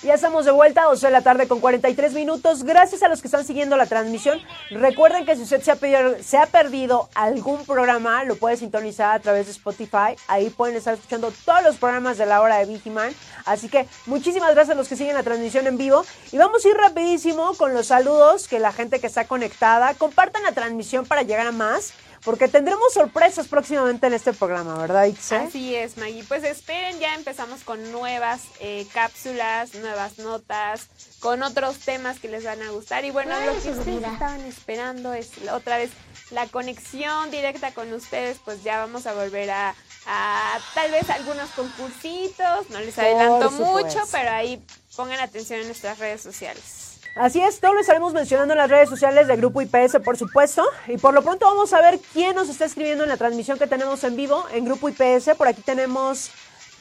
Ya 0.05 0.13
estamos 0.13 0.45
de 0.45 0.51
vuelta, 0.51 0.83
12 0.83 1.07
de 1.07 1.13
la 1.13 1.23
tarde 1.23 1.49
con 1.49 1.61
43 1.61 2.13
minutos. 2.13 2.63
Gracias 2.63 3.03
a 3.03 3.09
los 3.09 3.23
que 3.23 3.29
están 3.29 3.47
siguiendo 3.47 3.75
la 3.79 3.87
transmisión. 3.87 4.39
Recuerden 4.71 5.25
que 5.25 5.35
si 5.35 5.45
usted 5.45 5.63
se 5.63 6.37
ha, 6.37 6.47
perdido, 6.47 7.09
algún 7.15 7.65
programa, 7.65 8.23
lo 8.25 8.37
puede 8.37 8.59
sintonizar 8.59 9.17
a 9.17 9.21
través 9.21 9.47
de 9.47 9.53
Spotify. 9.53 10.15
Ahí 10.29 10.51
pueden 10.51 10.77
estar 10.77 10.93
escuchando 10.93 11.33
todos 11.47 11.63
los 11.63 11.79
programas 11.79 12.19
de 12.19 12.27
la 12.27 12.43
hora 12.43 12.59
de 12.59 12.67
Vigiman. 12.67 13.15
Así 13.47 13.71
que 13.71 13.89
muchísimas 14.05 14.53
gracias 14.53 14.75
a 14.75 14.79
los 14.79 14.89
que 14.89 14.97
siguen 14.97 15.15
la 15.15 15.23
transmisión 15.23 15.67
en 15.67 15.79
vivo. 15.79 16.05
Y 16.33 16.37
vamos 16.37 16.63
a 16.67 16.69
ir 16.69 16.77
rapidísimo 16.77 17.55
con 17.55 17.73
los 17.73 17.87
saludos 17.87 18.47
que 18.47 18.59
la 18.59 18.73
gente 18.73 19.01
que 19.01 19.07
está 19.07 19.27
conectada. 19.27 19.95
Compartan 19.95 20.43
la 20.43 20.53
transmisión 20.53 21.07
para 21.07 21.23
llegar 21.23 21.47
a 21.47 21.53
más 21.53 21.95
porque 22.25 22.49
tendremos 22.49 22.93
sorpresas 22.93 23.49
próximamente 23.49 24.07
en 24.07 24.15
este 24.15 24.33
programa, 24.33 24.79
¿verdad, 24.79 25.05
Ixe? 25.05 25.37
Así 25.37 25.75
es, 25.75 25.99
Maggie. 25.99 26.25
Pues 26.25 26.43
esperen, 26.43 26.99
ya 26.99 27.15
empezamos 27.15 27.63
con 27.65 27.93
nuevas 27.93 28.43
eh, 28.61 28.87
cápsulas, 28.95 29.75
nuevas 29.75 30.19
notas, 30.19 30.89
con 31.21 31.43
otros 31.43 31.79
temas 31.81 32.19
que 32.19 32.29
les 32.29 32.45
van 32.45 32.63
a 32.63 32.71
gustar. 32.71 33.05
Y 33.05 33.11
bueno, 33.11 33.39
lo 33.41 33.53
que 33.61 33.71
ustedes 33.71 34.03
estaban 34.03 34.41
esperando 34.43 35.13
es 35.13 35.33
otra 35.53 35.77
vez 35.77 35.91
la 36.31 36.47
conexión 36.47 37.31
directa 37.31 37.73
con 37.73 37.93
ustedes, 37.93 38.39
pues 38.43 38.63
ya 38.63 38.79
vamos 38.79 39.07
a 39.07 39.13
volver 39.13 39.51
a, 39.51 39.75
a 40.07 40.59
tal 40.75 40.91
vez 40.91 41.11
algunos 41.11 41.51
concursitos, 41.51 42.71
no 42.71 42.81
les 42.81 42.99
adelanto 42.99 43.51
mucho, 43.51 44.01
pero 44.11 44.31
ahí 44.31 44.65
pongan 44.97 45.21
atención 45.21 45.61
en 45.61 45.67
nuestras 45.67 45.99
redes 45.99 46.23
sociales. 46.23 46.84
Así 47.17 47.41
es, 47.41 47.61
todo 47.61 47.75
lo 47.75 47.81
estaremos 47.81 48.13
mencionando 48.13 48.55
en 48.55 48.59
las 48.59 48.69
redes 48.69 48.89
sociales 48.89 49.29
del 49.29 49.37
Grupo 49.37 49.63
IPS, 49.63 49.99
por 50.05 50.17
supuesto. 50.17 50.65
Y 50.89 50.99
por 50.99 51.15
lo 51.15 51.23
pronto 51.23 51.47
vamos 51.47 51.73
a 51.73 51.81
ver 51.81 52.01
quién 52.13 52.35
nos 52.35 52.49
está 52.49 52.65
escribiendo 52.65 53.05
en 53.05 53.11
la 53.11 53.17
transmisión 53.17 53.57
que 53.57 53.69
tenemos 53.69 54.03
en 54.03 54.17
vivo 54.17 54.45
en 54.53 54.65
Grupo 54.65 54.89
IPS. 54.89 55.37
Por 55.37 55.47
aquí 55.47 55.63
tenemos 55.63 56.31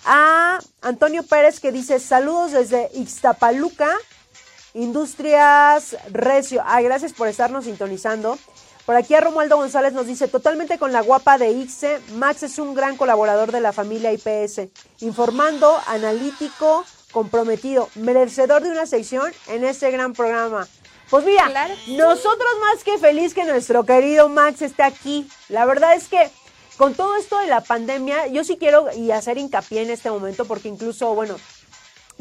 a 0.05 0.59
Antonio 0.81 1.21
Pérez 1.21 1.59
que 1.59 1.71
dice 1.71 1.99
saludos 1.99 2.51
desde 2.51 2.89
Ixtapaluca, 2.95 3.91
Industrias 4.73 5.95
Recio. 6.11 6.63
Ay, 6.65 6.83
gracias 6.85 7.13
por 7.13 7.27
estarnos 7.27 7.65
sintonizando. 7.65 8.39
Por 8.87 8.95
aquí 8.95 9.13
a 9.13 9.21
Romualdo 9.21 9.55
González 9.57 9.93
nos 9.93 10.07
dice, 10.07 10.27
totalmente 10.27 10.79
con 10.79 10.91
la 10.91 11.01
guapa 11.01 11.37
de 11.37 11.51
ICE, 11.51 12.01
Max 12.15 12.41
es 12.41 12.57
un 12.57 12.73
gran 12.73 12.97
colaborador 12.97 13.51
de 13.51 13.61
la 13.61 13.71
familia 13.71 14.11
IPS, 14.11 14.67
informando, 14.99 15.79
analítico, 15.87 16.83
comprometido, 17.13 17.89
merecedor 17.95 18.63
de 18.63 18.71
una 18.71 18.85
sección 18.85 19.31
en 19.47 19.63
este 19.63 19.89
gran 19.91 20.11
programa. 20.11 20.67
Pues 21.09 21.23
mira, 21.25 21.49
nosotros 21.87 22.49
más 22.59 22.83
que 22.83 22.97
feliz 22.97 23.33
que 23.33 23.45
nuestro 23.45 23.85
querido 23.85 24.27
Max 24.29 24.61
esté 24.61 24.83
aquí. 24.83 25.29
La 25.47 25.65
verdad 25.65 25.95
es 25.95 26.07
que 26.07 26.29
con 26.77 26.95
todo 26.95 27.15
esto 27.15 27.39
de 27.39 27.47
la 27.47 27.61
pandemia, 27.61 28.27
yo 28.27 28.43
sí 28.43 28.57
quiero 28.57 28.91
y 28.91 29.11
hacer 29.11 29.37
hincapié 29.37 29.83
en 29.83 29.91
este 29.91 30.09
momento 30.09 30.45
porque 30.45 30.69
incluso, 30.69 31.13
bueno, 31.13 31.35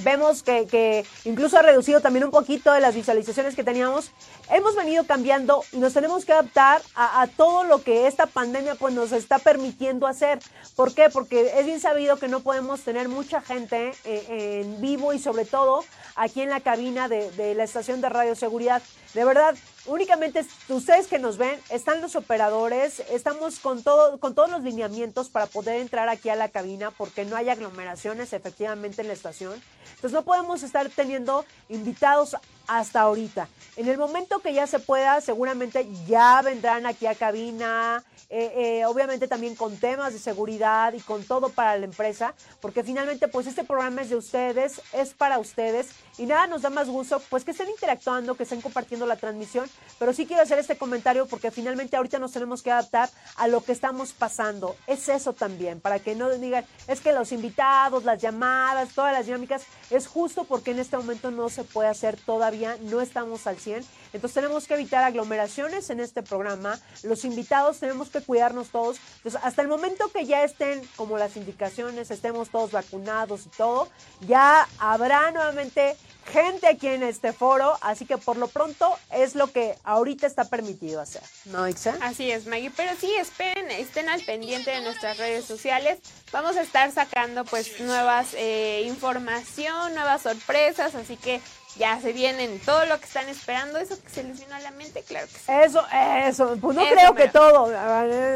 vemos 0.02 0.42
que, 0.42 1.04
incluso 1.24 1.58
ha 1.58 1.62
reducido 1.62 2.00
también 2.00 2.24
un 2.24 2.30
poquito 2.30 2.72
de 2.72 2.80
las 2.80 2.94
visualizaciones 2.94 3.54
que 3.54 3.64
teníamos. 3.64 4.10
Hemos 4.50 4.76
venido 4.76 5.04
cambiando 5.04 5.64
y 5.72 5.78
nos 5.78 5.94
tenemos 5.94 6.24
que 6.24 6.32
adaptar 6.32 6.82
a, 6.94 7.26
todo 7.36 7.64
lo 7.64 7.82
que 7.82 8.06
esta 8.06 8.26
pandemia 8.26 8.74
pues, 8.74 8.94
nos 8.94 9.12
está 9.12 9.38
permitiendo 9.38 10.06
hacer. 10.06 10.38
¿Por 10.76 10.94
qué? 10.94 11.08
Porque 11.10 11.52
es 11.58 11.66
bien 11.66 11.80
sabido 11.80 12.16
que 12.16 12.28
no 12.28 12.40
podemos 12.40 12.80
tener 12.82 13.08
mucha 13.08 13.40
gente 13.40 13.92
eh, 14.04 14.62
en 14.62 14.80
vivo 14.80 15.12
y 15.12 15.18
sobre 15.18 15.44
todo 15.44 15.84
aquí 16.16 16.42
en 16.42 16.50
la 16.50 16.60
cabina 16.60 17.08
de, 17.08 17.30
de 17.32 17.54
la 17.54 17.64
estación 17.64 18.00
de 18.00 18.08
radioseguridad. 18.08 18.82
De 19.14 19.24
verdad, 19.26 19.54
únicamente 19.86 20.44
ustedes 20.68 21.06
que 21.06 21.18
nos 21.18 21.36
ven, 21.36 21.58
están 21.70 22.00
los 22.00 22.16
operadores, 22.16 23.00
estamos 23.10 23.58
con, 23.58 23.82
todo, 23.82 24.18
con 24.18 24.34
todos 24.34 24.50
los 24.50 24.62
lineamientos 24.62 25.28
para 25.28 25.46
poder 25.46 25.80
entrar 25.80 26.08
aquí 26.08 26.30
a 26.30 26.36
la 26.36 26.48
cabina 26.48 26.90
porque 26.90 27.24
no 27.24 27.36
hay 27.36 27.48
aglomeraciones 27.48 28.32
efectivamente 28.32 29.02
en 29.02 29.08
la 29.08 29.14
estación. 29.14 29.62
Entonces 29.90 30.12
no 30.12 30.22
podemos 30.22 30.62
estar 30.62 30.88
teniendo 30.90 31.44
invitados 31.68 32.36
hasta 32.66 33.00
ahorita. 33.02 33.48
En 33.76 33.88
el 33.88 33.98
momento 33.98 34.40
que 34.40 34.54
ya 34.54 34.66
se 34.66 34.78
pueda, 34.78 35.20
seguramente 35.20 35.88
ya 36.06 36.42
vendrán 36.42 36.86
aquí 36.86 37.06
a 37.06 37.14
cabina, 37.14 38.04
eh, 38.34 38.80
eh, 38.80 38.86
obviamente 38.86 39.28
también 39.28 39.54
con 39.54 39.76
temas 39.76 40.14
de 40.14 40.18
seguridad 40.18 40.94
y 40.94 41.00
con 41.00 41.22
todo 41.22 41.50
para 41.50 41.76
la 41.76 41.84
empresa, 41.84 42.34
porque 42.62 42.82
finalmente 42.82 43.28
pues 43.28 43.46
este 43.46 43.62
programa 43.62 44.00
es 44.00 44.09
de 44.09 44.16
ustedes, 44.16 44.80
es 44.94 45.12
para 45.12 45.38
ustedes 45.38 45.90
y 46.16 46.24
nada 46.24 46.46
nos 46.46 46.62
da 46.62 46.70
más 46.70 46.88
gusto 46.88 47.20
pues 47.28 47.44
que 47.44 47.50
estén 47.50 47.68
interactuando, 47.68 48.34
que 48.34 48.44
estén 48.44 48.62
compartiendo 48.62 49.04
la 49.04 49.16
transmisión, 49.16 49.68
pero 49.98 50.14
sí 50.14 50.24
quiero 50.24 50.42
hacer 50.42 50.59
este 50.59 50.78
comentario 50.78 51.26
porque 51.26 51.50
finalmente 51.50 51.94
ahorita 51.94 52.18
nos 52.18 52.32
tenemos 52.32 52.62
que 52.62 52.70
adaptar 52.70 53.10
a 53.36 53.48
lo 53.48 53.62
que 53.62 53.72
estamos 53.72 54.14
pasando, 54.14 54.76
es 54.86 55.10
eso 55.10 55.34
también, 55.34 55.82
para 55.82 55.98
que 55.98 56.14
no 56.14 56.30
digan, 56.30 56.64
es 56.88 57.02
que 57.02 57.12
los 57.12 57.32
invitados, 57.32 58.04
las 58.04 58.22
llamadas, 58.22 58.94
todas 58.94 59.12
las 59.12 59.26
dinámicas, 59.26 59.64
es 59.94 60.06
justo 60.06 60.44
porque 60.44 60.73
en 60.73 60.78
este 60.78 60.97
momento 60.97 61.31
no 61.31 61.48
se 61.48 61.64
puede 61.64 61.89
hacer 61.89 62.16
todavía, 62.16 62.77
no 62.82 63.01
estamos 63.01 63.47
al 63.47 63.59
100 63.59 63.85
entonces 64.12 64.35
tenemos 64.35 64.66
que 64.66 64.74
evitar 64.74 65.05
aglomeraciones 65.05 65.89
en 65.90 66.01
este 66.01 66.23
programa. 66.23 66.78
Los 67.02 67.24
invitados 67.24 67.78
tenemos 67.78 68.10
que 68.10 68.20
cuidarnos 68.20 68.69
todos. 68.69 68.98
Entonces 69.16 69.40
hasta 69.43 69.62
el 69.62 69.69
momento 69.69 70.10
que 70.12 70.27
ya 70.27 70.44
estén 70.44 70.82
como 70.97 71.16
las 71.16 71.36
indicaciones, 71.36 72.10
estemos 72.10 72.51
todos 72.51 72.73
vacunados 72.73 73.47
y 73.47 73.48
todo, 73.51 73.89
ya 74.27 74.69
habrá 74.78 75.31
nuevamente 75.31 75.97
gente 76.27 76.66
aquí 76.66 76.89
en 76.89 77.03
este 77.03 77.32
foro, 77.32 77.78
así 77.81 78.07
que 78.07 78.19
por 78.19 78.36
lo 78.36 78.49
pronto 78.49 78.99
es 79.11 79.35
lo 79.35 79.49
que 79.49 79.77
ahorita 79.85 80.27
está 80.27 80.44
permitido 80.44 81.01
hacer, 81.01 81.23
¿no, 81.47 81.69
Ixa? 81.69 81.97
Así 82.01 82.31
es, 82.31 82.47
Maggie, 82.47 82.70
pero 82.77 82.93
sí, 82.99 83.12
esperen, 83.15 83.70
estén 83.70 84.09
al 84.09 84.23
pendiente 84.23 84.70
de 84.70 84.81
nuestras 84.82 85.19
redes 85.19 85.44
sociales, 85.44 85.99
vamos 86.32 86.57
a 86.57 86.62
estar 86.62 86.90
sacando 86.93 87.44
pues 87.44 87.81
nuevas 87.81 88.35
eh, 88.35 88.82
información, 88.86 89.94
nuevas 89.94 90.23
sorpresas, 90.23 90.94
así 90.94 91.16
que 91.16 91.40
ya 91.77 91.99
se 92.01 92.12
vienen 92.12 92.61
todo 92.61 92.85
lo 92.86 92.99
que 92.99 93.07
están 93.07 93.28
esperando, 93.28 93.78
eso 93.78 94.01
que 94.03 94.11
se 94.11 94.23
les 94.23 94.39
vino 94.40 94.55
a 94.55 94.61
la 94.61 94.70
mente, 94.73 95.03
claro 95.03 95.27
que 95.27 95.39
sí. 95.39 95.44
Eso, 95.49 95.85
eso, 96.27 96.57
pues 96.61 96.77
no 96.77 96.86
creo 96.86 97.15
que 97.15 97.28
todo, 97.28 97.69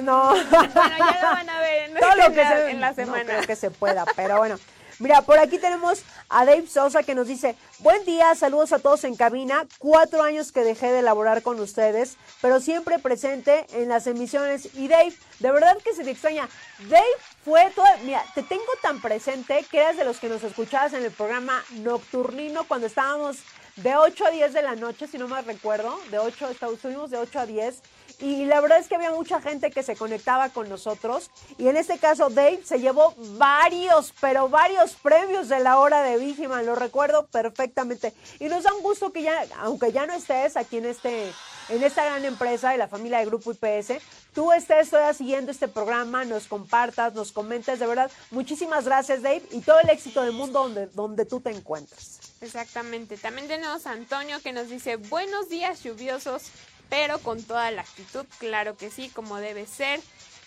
no. 0.03 0.31
Bueno, 0.31 0.99
ya 0.99 1.21
lo 1.21 1.29
van 1.29 1.51
a 1.51 1.61
ver 1.61 1.91
en, 1.91 1.95
todo 2.01 2.15
lo 2.15 2.33
que 2.33 2.47
se, 2.47 2.71
en 2.71 2.81
la 2.81 2.95
semana. 2.95 3.25
No 3.25 3.29
creo 3.29 3.43
que 3.43 3.57
se 3.57 3.71
pueda, 3.71 4.05
pero 4.17 4.39
bueno. 4.39 4.59
Mira, 4.99 5.21
por 5.21 5.39
aquí 5.39 5.59
tenemos 5.59 6.03
a 6.31 6.47
Dave 6.47 6.67
Sosa 6.67 7.03
que 7.03 7.15
nos 7.15 7.27
dice, 7.27 7.55
buen 7.81 8.03
día, 8.07 8.35
saludos 8.35 8.73
a 8.73 8.79
todos 8.79 9.05
en 9.05 9.15
cabina, 9.15 9.67
cuatro 9.79 10.23
años 10.23 10.53
que 10.53 10.65
dejé 10.65 10.91
de 10.91 11.01
elaborar 11.01 11.43
con 11.43 11.61
ustedes, 11.61 12.17
pero 12.41 12.61
siempre 12.61 12.99
presente 12.99 13.67
en 13.73 13.91
las 13.91 14.07
emisiones. 14.07 14.71
Y 14.75 14.89
Dave, 14.89 15.15
de 15.41 15.53
verdad 15.53 15.77
que 15.85 15.95
se 15.95 16.03
te 16.03 16.13
extraña. 16.13 16.49
Dave 16.89 17.05
fue 17.45 17.71
todo, 17.75 17.85
mira, 18.05 18.25
te 18.35 18.43
tengo 18.43 18.65
tan 18.81 19.03
presente 19.03 19.67
que 19.71 19.81
eras 19.81 19.99
de 19.99 20.07
los 20.07 20.19
que 20.19 20.31
nos 20.31 20.43
escuchabas 20.43 20.95
en 20.95 21.05
el 21.05 21.13
programa 21.13 21.63
nocturnino 21.73 22.67
cuando 22.67 22.87
estábamos 22.87 23.37
de 23.77 23.95
8 23.97 24.25
a 24.25 24.31
10 24.31 24.55
de 24.55 24.63
la 24.63 24.77
noche, 24.77 25.07
si 25.07 25.19
no 25.19 25.29
me 25.29 25.43
recuerdo, 25.43 26.01
de 26.11 26.19
8, 26.19 26.49
estuvimos 26.73 27.11
de 27.11 27.19
8 27.19 27.41
a 27.41 27.45
10 27.45 27.83
y 28.19 28.47
la 28.47 28.61
verdad 28.61 28.79
es 28.79 28.89
que 28.89 28.95
había 28.95 29.11
mucha 29.11 29.41
gente 29.41 29.71
que 29.71 29.83
se 29.83 29.97
conectaba 29.97 30.49
con 30.49 30.69
nosotros 30.69 31.31
y 31.59 31.69
en 31.69 31.77
este 31.77 31.99
caso 31.99 32.31
Dave 32.31 32.61
se 32.65 32.81
llevó 32.81 33.15
varios, 33.37 34.15
pero 34.21 34.49
varios 34.49 34.95
premios 34.95 35.49
de 35.49 35.61
la 35.61 35.79
hora 35.79 36.03
de 36.03 36.17
Vigiman, 36.17 36.65
lo 36.65 36.75
recuerdo 36.75 37.27
perfectamente 37.27 38.13
y 38.41 38.47
nos 38.47 38.65
da 38.65 38.73
un 38.75 38.83
gusto 38.83 39.13
que 39.13 39.23
ya, 39.23 39.45
aunque 39.59 39.93
ya 39.93 40.07
no 40.07 40.15
estés 40.15 40.57
aquí 40.57 40.79
en 40.79 40.87
este 40.87 41.33
en 41.69 41.83
esta 41.83 42.05
gran 42.05 42.25
empresa 42.25 42.71
de 42.71 42.79
la 42.79 42.87
familia 42.87 43.19
de 43.19 43.27
Grupo 43.27 43.51
IPS, 43.51 44.01
tú 44.33 44.53
estés 44.53 44.91
todavía 44.91 45.15
siguiendo 45.15 45.51
este 45.51 45.67
programa, 45.67 46.25
nos 46.25 46.47
compartas, 46.47 47.15
nos 47.15 47.33
comentes, 47.33 47.81
de 47.81 47.87
verdad, 47.87 48.11
muchísimas 48.31 48.85
gracias 48.85 49.23
Dave 49.23 49.43
y 49.51 49.61
todo 49.61 49.81
el 49.81 49.91
éxito 49.91 50.23
del 50.23 50.33
mundo 50.33 50.63
donde, 50.63 50.87
donde 50.87 51.25
tú 51.25 51.41
te 51.41 51.51
encuentres. 51.51 52.21
Exactamente. 52.41 53.17
También 53.17 53.49
tenemos 53.49 53.87
a 53.87 53.93
Antonio 53.93 54.41
que 54.43 54.53
nos 54.53 54.69
dice 54.69 54.97
buenos 54.97 55.49
días 55.49 55.83
lluviosos, 55.83 56.51
pero 56.89 57.19
con 57.19 57.43
toda 57.43 57.71
la 57.71 57.83
actitud, 57.83 58.25
claro 58.39 58.77
que 58.77 58.91
sí, 58.91 59.09
como 59.09 59.37
debe 59.37 59.67
ser. 59.67 60.01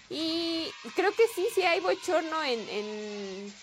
Y 0.10 0.72
creo 0.95 1.11
que 1.11 1.24
sí, 1.36 1.48
sí 1.53 1.61
hay 1.61 1.80
bochorno 1.82 2.44
en, 2.44 2.60
en, 2.70 3.53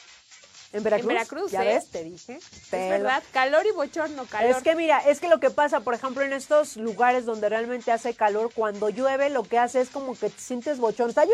En 0.72 0.82
Veracruz. 0.82 1.08
Veracruz, 1.08 1.50
Ya 1.50 1.64
¿eh? 1.64 1.74
ves, 1.74 1.90
te 1.90 2.04
dije. 2.04 2.36
es 2.36 2.68
Te 2.70 2.88
verdad, 2.88 3.22
calor 3.32 3.66
y 3.66 3.72
bochorno, 3.72 4.26
calor. 4.26 4.50
Es 4.56 4.62
que 4.62 4.76
mira, 4.76 4.98
es 5.00 5.18
que 5.18 5.28
lo 5.28 5.40
que 5.40 5.50
pasa, 5.50 5.80
por 5.80 5.94
ejemplo, 5.94 6.22
en 6.22 6.32
estos 6.32 6.76
lugares 6.76 7.24
donde 7.24 7.48
realmente 7.48 7.90
hace 7.90 8.14
calor, 8.14 8.52
cuando 8.54 8.90
llueve, 8.90 9.30
lo 9.30 9.42
que 9.42 9.58
hace 9.58 9.80
es 9.80 9.88
como 9.88 10.16
que 10.16 10.30
te 10.30 10.40
sientes 10.40 10.78
bochón. 10.78 11.10
O 11.10 11.12
sea, 11.12 11.24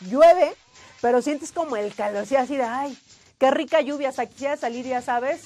llueve, 0.00 0.54
pero 1.02 1.20
sientes 1.20 1.52
como 1.52 1.76
el 1.76 1.94
calor, 1.94 2.24
sí, 2.26 2.36
así 2.36 2.56
de, 2.56 2.62
ay, 2.64 2.96
qué 3.38 3.50
rica 3.50 3.80
lluvia, 3.82 4.08
hasta 4.08 4.24
quisiera 4.26 4.56
salir, 4.56 4.86
ya 4.86 5.02
sabes. 5.02 5.40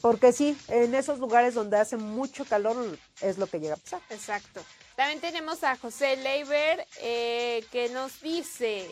Porque 0.00 0.32
sí, 0.32 0.58
en 0.66 0.96
esos 0.96 1.20
lugares 1.20 1.54
donde 1.54 1.76
hace 1.78 1.96
mucho 1.96 2.44
calor 2.44 2.98
es 3.20 3.38
lo 3.38 3.46
que 3.46 3.60
llega 3.60 3.74
a 3.74 3.76
pasar. 3.76 4.00
Exacto. 4.10 4.60
También 4.96 5.20
tenemos 5.20 5.64
a 5.64 5.76
José 5.76 6.16
Leiber 6.16 6.86
eh, 7.00 7.64
que 7.72 7.88
nos 7.88 8.20
dice, 8.20 8.88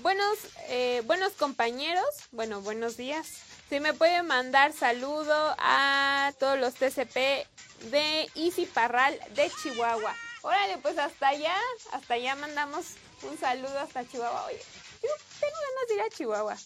buenos, 0.00 0.38
eh, 0.68 1.02
buenos 1.06 1.32
compañeros, 1.32 2.04
bueno, 2.30 2.60
buenos 2.60 2.96
días. 2.96 3.26
Si 3.70 3.80
me 3.80 3.94
puede 3.94 4.22
mandar 4.22 4.72
saludo 4.72 5.54
a 5.58 6.32
todos 6.38 6.58
los 6.58 6.74
TCP 6.74 7.46
de 7.90 8.28
Easy 8.34 8.66
Parral 8.66 9.18
de 9.34 9.50
Chihuahua. 9.62 10.14
Órale, 10.42 10.78
pues 10.78 10.98
hasta 10.98 11.28
allá, 11.28 11.56
hasta 11.92 12.14
allá 12.14 12.34
mandamos 12.34 12.96
un 13.22 13.38
saludo 13.38 13.78
hasta 13.78 14.06
Chihuahua. 14.06 14.46
Oye, 14.46 14.62
yo 15.02 15.08
tengo 15.40 15.56
ganas 15.56 15.88
de 15.88 15.94
ir 15.94 16.00
a 16.00 16.10
Chihuahua. 16.10 16.56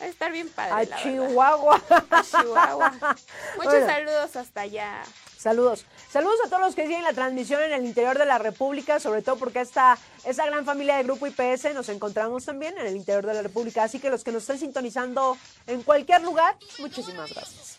Va 0.00 0.06
a 0.06 0.08
estar 0.08 0.32
bien 0.32 0.48
padre. 0.48 0.92
A. 0.92 0.96
Chihuahua. 1.02 1.80
A 2.10 2.22
Chihuahua. 2.22 2.90
Muchos 3.56 3.72
Bueno. 3.72 3.86
saludos 3.86 4.36
hasta 4.36 4.60
allá. 4.62 5.02
Saludos. 5.36 5.86
Saludos 6.10 6.36
a 6.44 6.48
todos 6.48 6.60
los 6.60 6.74
que 6.74 6.86
siguen 6.86 7.02
la 7.02 7.12
transmisión 7.12 7.62
en 7.62 7.72
el 7.72 7.84
interior 7.86 8.18
de 8.18 8.26
la 8.26 8.38
República, 8.38 9.00
sobre 9.00 9.22
todo 9.22 9.36
porque 9.36 9.60
esta, 9.60 9.96
esta 10.24 10.44
gran 10.46 10.64
familia 10.64 10.96
de 10.96 11.04
Grupo 11.04 11.26
IPS 11.26 11.72
nos 11.74 11.88
encontramos 11.88 12.44
también 12.44 12.76
en 12.78 12.86
el 12.86 12.96
interior 12.96 13.24
de 13.26 13.34
la 13.34 13.42
República. 13.42 13.84
Así 13.84 13.98
que 14.00 14.10
los 14.10 14.22
que 14.24 14.32
nos 14.32 14.42
estén 14.42 14.58
sintonizando 14.58 15.36
en 15.66 15.82
cualquier 15.82 16.22
lugar, 16.22 16.56
muchísimas 16.78 17.32
gracias. 17.32 17.78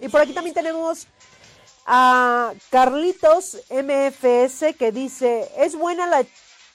Y 0.00 0.08
por 0.08 0.20
aquí 0.20 0.32
también 0.32 0.54
tenemos 0.54 1.06
a 1.86 2.52
Carlitos 2.70 3.56
MFS 3.70 4.76
que 4.78 4.92
dice, 4.92 5.50
es 5.58 5.74
buena 5.76 6.06
la... 6.06 6.24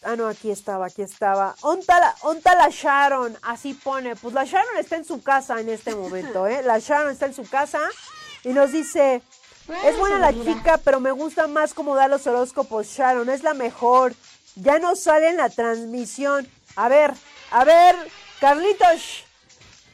Ah, 0.08 0.16
no, 0.16 0.28
aquí 0.28 0.52
estaba, 0.52 0.86
aquí 0.86 1.02
estaba. 1.02 1.56
Onta 1.62 2.00
la, 2.00 2.16
onta 2.22 2.54
la 2.54 2.70
Sharon, 2.70 3.36
así 3.42 3.74
pone. 3.74 4.16
Pues 4.16 4.36
la 4.36 4.44
Sharon 4.44 4.78
está 4.78 4.98
en 4.98 5.04
su 5.04 5.24
casa 5.24 5.60
en 5.60 5.68
este 5.68 5.96
momento, 5.96 6.46
¿eh? 6.46 6.62
La 6.64 6.78
Sharon 6.78 7.12
está 7.12 7.26
en 7.26 7.34
su 7.34 7.50
casa 7.50 7.82
y 8.44 8.50
nos 8.50 8.72
dice, 8.72 9.24
es 9.84 9.98
buena 9.98 10.20
la 10.20 10.32
chica, 10.32 10.78
pero 10.78 11.00
me 11.00 11.10
gusta 11.12 11.48
más 11.48 11.74
cómo 11.74 11.96
da 11.96 12.08
los 12.08 12.28
horóscopos 12.28 12.86
Sharon, 12.86 13.32
es 13.32 13.42
la 13.42 13.56
mejor. 13.56 14.14
Ya 14.54 14.78
no 14.78 14.96
sale 14.96 15.30
en 15.30 15.38
la 15.38 15.50
transmisión. 15.50 16.48
A 16.76 16.88
ver, 16.88 17.12
a 17.50 17.64
ver, 17.64 17.96
Carlitos, 18.40 19.24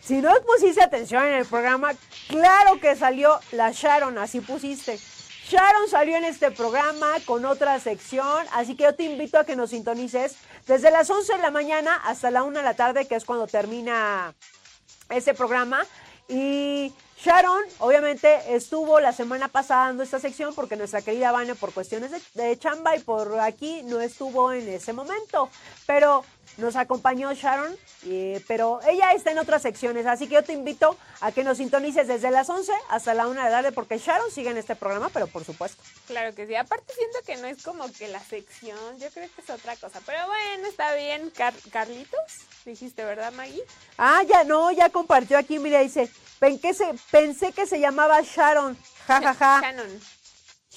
si 0.01 0.15
no 0.15 0.33
pusiste 0.41 0.83
atención 0.83 1.23
en 1.23 1.35
el 1.35 1.45
programa, 1.45 1.93
claro 2.27 2.81
que 2.81 2.97
salió 2.97 3.39
la 3.53 3.71
Sharon, 3.71 4.17
así 4.17 4.41
pusiste. 4.41 4.99
Sharon 5.47 5.89
salió 5.89 6.15
en 6.17 6.25
este 6.25 6.51
programa 6.51 7.17
con 7.25 7.45
otra 7.45 7.79
sección, 7.79 8.45
así 8.53 8.75
que 8.75 8.83
yo 8.83 8.95
te 8.95 9.03
invito 9.03 9.37
a 9.37 9.45
que 9.45 9.55
nos 9.55 9.71
sintonices 9.71 10.35
desde 10.67 10.91
las 10.91 11.09
11 11.09 11.33
de 11.33 11.39
la 11.39 11.51
mañana 11.51 11.95
hasta 12.05 12.31
la 12.31 12.43
1 12.43 12.57
de 12.57 12.63
la 12.63 12.75
tarde, 12.75 13.07
que 13.07 13.15
es 13.15 13.25
cuando 13.25 13.47
termina 13.47 14.33
ese 15.09 15.33
programa. 15.33 15.85
Y 16.27 16.93
Sharon, 17.17 17.63
obviamente, 17.79 18.55
estuvo 18.55 18.99
la 18.99 19.11
semana 19.11 19.47
pasada 19.47 19.87
dando 19.87 20.03
esta 20.03 20.19
sección 20.19 20.55
porque 20.55 20.75
nuestra 20.75 21.01
querida 21.01 21.31
Vane, 21.31 21.55
por 21.55 21.73
cuestiones 21.73 22.11
de, 22.11 22.41
de 22.41 22.57
chamba 22.57 22.95
y 22.95 22.99
por 22.99 23.39
aquí, 23.39 23.83
no 23.83 23.99
estuvo 23.99 24.53
en 24.53 24.67
ese 24.69 24.93
momento. 24.93 25.49
Pero 25.85 26.23
nos 26.57 26.75
acompañó 26.75 27.31
Sharon, 27.33 27.75
eh, 28.05 28.43
pero 28.47 28.79
ella 28.87 29.11
está 29.13 29.31
en 29.31 29.39
otras 29.39 29.61
secciones. 29.61 30.05
Así 30.05 30.27
que 30.27 30.35
yo 30.35 30.43
te 30.43 30.53
invito 30.53 30.97
a 31.21 31.31
que 31.31 31.43
nos 31.43 31.57
sintonices 31.57 32.07
desde 32.07 32.29
las 32.31 32.49
11 32.49 32.71
hasta 32.89 33.13
la 33.13 33.27
1 33.27 33.41
de 33.41 33.49
la 33.49 33.55
tarde 33.57 33.71
porque 33.71 33.97
Sharon 33.97 34.29
sigue 34.31 34.49
en 34.51 34.57
este 34.57 34.75
programa, 34.75 35.09
pero 35.09 35.27
por 35.27 35.43
supuesto. 35.45 35.81
Claro 36.07 36.35
que 36.35 36.45
sí. 36.47 36.55
Aparte 36.55 36.93
siento 36.93 37.19
que 37.25 37.37
no 37.37 37.47
es 37.47 37.63
como 37.63 37.91
que 37.93 38.07
la 38.09 38.19
sección, 38.19 38.77
yo 38.99 39.09
creo 39.11 39.29
que 39.35 39.41
es 39.41 39.49
otra 39.49 39.75
cosa. 39.75 39.99
Pero 40.05 40.19
bueno, 40.27 40.67
está 40.67 40.93
bien. 40.95 41.29
Car- 41.31 41.53
Carlitos, 41.71 42.19
dijiste, 42.65 43.03
¿verdad, 43.03 43.31
Maggie? 43.33 43.63
Ah, 43.97 44.21
ya 44.27 44.43
no, 44.43 44.71
ya 44.71 44.89
compartió 44.89 45.37
aquí, 45.37 45.57
mira, 45.59 45.79
dice, 45.79 46.09
"Pen- 46.39 46.59
que 46.59 46.73
se, 46.73 46.85
pensé 47.11 47.51
que 47.53 47.65
se 47.65 47.79
llamaba 47.79 48.21
Sharon, 48.21 48.77
jajaja. 49.07 49.61
Shannon. 49.61 49.99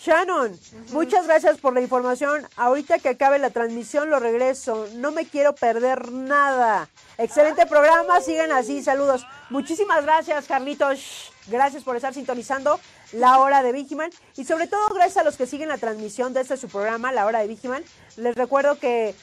Shannon, 0.05 0.53
muchas 0.93 1.27
gracias 1.27 1.57
por 1.57 1.73
la 1.73 1.81
información. 1.81 2.47
Ahorita 2.57 2.99
que 2.99 3.09
acabe 3.09 3.39
la 3.39 3.49
transmisión 3.49 4.11
lo 4.11 4.21
regreso. 4.21 4.87
No 4.97 5.13
me 5.13 5.25
quiero 5.25 5.55
perder 5.55 6.13
nada. 6.13 6.91
Excelente 7.17 7.65
programa, 7.65 8.21
sigan 8.21 8.53
así, 8.53 8.83
saludos. 8.83 9.27
Muchísimas 9.49 10.05
gracias, 10.05 10.45
Carlitos. 10.45 11.33
Gracias 11.47 11.85
por 11.85 11.97
estar 11.97 12.13
sintonizando 12.13 12.79
la 13.13 13.39
hora 13.39 13.63
de 13.63 13.73
Vigiman. 13.73 14.11
Y 14.37 14.45
sobre 14.45 14.67
todo 14.67 14.87
gracias 14.89 15.17
a 15.17 15.25
los 15.25 15.39
que 15.39 15.47
siguen 15.47 15.71
la 15.71 15.79
transmisión 15.79 16.35
de 16.35 16.43
este 16.43 16.59
su 16.59 16.69
programa, 16.69 17.11
la 17.11 17.25
hora 17.25 17.39
de 17.39 17.47
Vigiman. 17.47 17.83
Les 18.19 18.35
recuerdo 18.35 18.79
que 18.79 19.15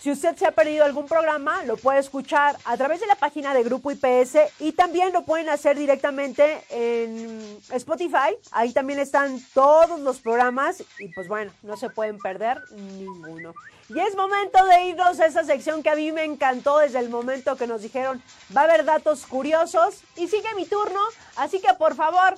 si 0.00 0.12
usted 0.12 0.36
se 0.36 0.46
ha 0.46 0.52
perdido 0.52 0.84
algún 0.84 1.06
programa, 1.06 1.64
lo 1.64 1.76
puede 1.76 1.98
escuchar 1.98 2.56
a 2.64 2.76
través 2.76 3.00
de 3.00 3.06
la 3.06 3.16
página 3.16 3.52
de 3.52 3.64
Grupo 3.64 3.90
IPS 3.90 4.38
y 4.60 4.72
también 4.72 5.12
lo 5.12 5.24
pueden 5.24 5.48
hacer 5.48 5.76
directamente 5.76 6.62
en 6.70 7.58
Spotify. 7.72 8.36
Ahí 8.52 8.72
también 8.72 9.00
están 9.00 9.40
todos 9.54 9.98
los 10.00 10.20
programas 10.20 10.84
y 11.00 11.08
pues 11.08 11.26
bueno, 11.26 11.52
no 11.62 11.76
se 11.76 11.90
pueden 11.90 12.18
perder 12.18 12.62
ninguno. 12.70 13.54
Y 13.88 13.98
es 13.98 14.14
momento 14.14 14.64
de 14.66 14.84
irnos 14.84 15.18
a 15.18 15.26
esa 15.26 15.42
sección 15.44 15.82
que 15.82 15.90
a 15.90 15.96
mí 15.96 16.12
me 16.12 16.22
encantó 16.22 16.78
desde 16.78 17.00
el 17.00 17.08
momento 17.08 17.56
que 17.56 17.66
nos 17.66 17.82
dijeron 17.82 18.22
va 18.56 18.60
a 18.60 18.64
haber 18.64 18.84
datos 18.84 19.26
curiosos 19.26 20.02
y 20.14 20.28
sigue 20.28 20.54
mi 20.54 20.66
turno, 20.66 21.00
así 21.36 21.58
que 21.60 21.72
por 21.74 21.96
favor, 21.96 22.34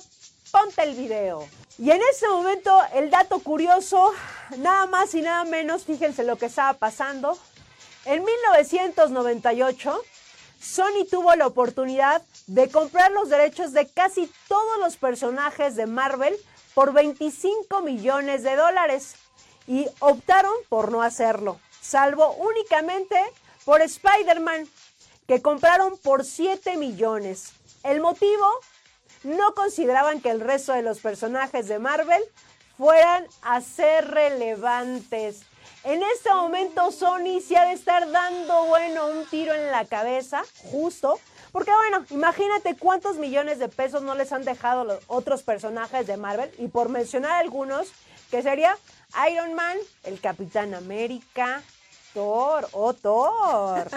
ponte 0.51 0.81
el 0.81 0.95
video. 0.95 1.47
Y 1.77 1.91
en 1.91 2.01
este 2.11 2.27
momento 2.27 2.75
el 2.93 3.09
dato 3.09 3.39
curioso, 3.39 4.11
nada 4.57 4.85
más 4.87 5.13
y 5.13 5.21
nada 5.21 5.43
menos, 5.43 5.83
fíjense 5.85 6.23
lo 6.23 6.37
que 6.37 6.47
estaba 6.47 6.73
pasando. 6.73 7.37
En 8.05 8.23
1998, 8.23 10.01
Sony 10.59 11.05
tuvo 11.09 11.35
la 11.35 11.47
oportunidad 11.47 12.23
de 12.47 12.69
comprar 12.69 13.11
los 13.11 13.29
derechos 13.29 13.73
de 13.73 13.87
casi 13.87 14.31
todos 14.47 14.79
los 14.79 14.97
personajes 14.97 15.75
de 15.75 15.85
Marvel 15.85 16.35
por 16.73 16.93
25 16.93 17.81
millones 17.81 18.43
de 18.43 18.55
dólares 18.55 19.15
y 19.67 19.87
optaron 19.99 20.53
por 20.69 20.91
no 20.91 21.03
hacerlo, 21.03 21.59
salvo 21.79 22.33
únicamente 22.33 23.15
por 23.65 23.81
Spider-Man, 23.81 24.67
que 25.27 25.41
compraron 25.41 25.97
por 25.97 26.25
7 26.25 26.77
millones. 26.77 27.53
El 27.83 28.01
motivo, 28.01 28.47
no 29.23 29.53
consideraban 29.53 30.21
que 30.21 30.31
el 30.31 30.41
resto 30.41 30.73
de 30.73 30.81
los 30.81 30.99
personajes 30.99 31.67
de 31.67 31.79
Marvel 31.79 32.23
fueran 32.77 33.27
a 33.43 33.61
ser 33.61 34.09
relevantes. 34.09 35.43
En 35.83 36.03
este 36.03 36.31
momento 36.31 36.91
Sony 36.91 37.41
se 37.45 37.57
ha 37.57 37.65
de 37.65 37.73
estar 37.73 38.09
dando, 38.11 38.65
bueno, 38.65 39.07
un 39.07 39.25
tiro 39.25 39.53
en 39.53 39.71
la 39.71 39.85
cabeza, 39.85 40.43
justo, 40.71 41.19
porque 41.51 41.71
bueno, 41.73 42.05
imagínate 42.11 42.75
cuántos 42.75 43.17
millones 43.17 43.57
de 43.57 43.67
pesos 43.67 44.03
no 44.03 44.13
les 44.13 44.31
han 44.31 44.43
dejado 44.43 44.83
los 44.83 44.99
otros 45.07 45.41
personajes 45.41 46.05
de 46.05 46.17
Marvel, 46.17 46.51
y 46.59 46.67
por 46.67 46.89
mencionar 46.89 47.31
algunos, 47.41 47.91
que 48.29 48.43
sería 48.43 48.77
Iron 49.31 49.55
Man, 49.55 49.75
el 50.03 50.21
Capitán 50.21 50.75
América, 50.75 51.63
Thor, 52.13 52.67
oh 52.73 52.93
Thor, 52.93 53.87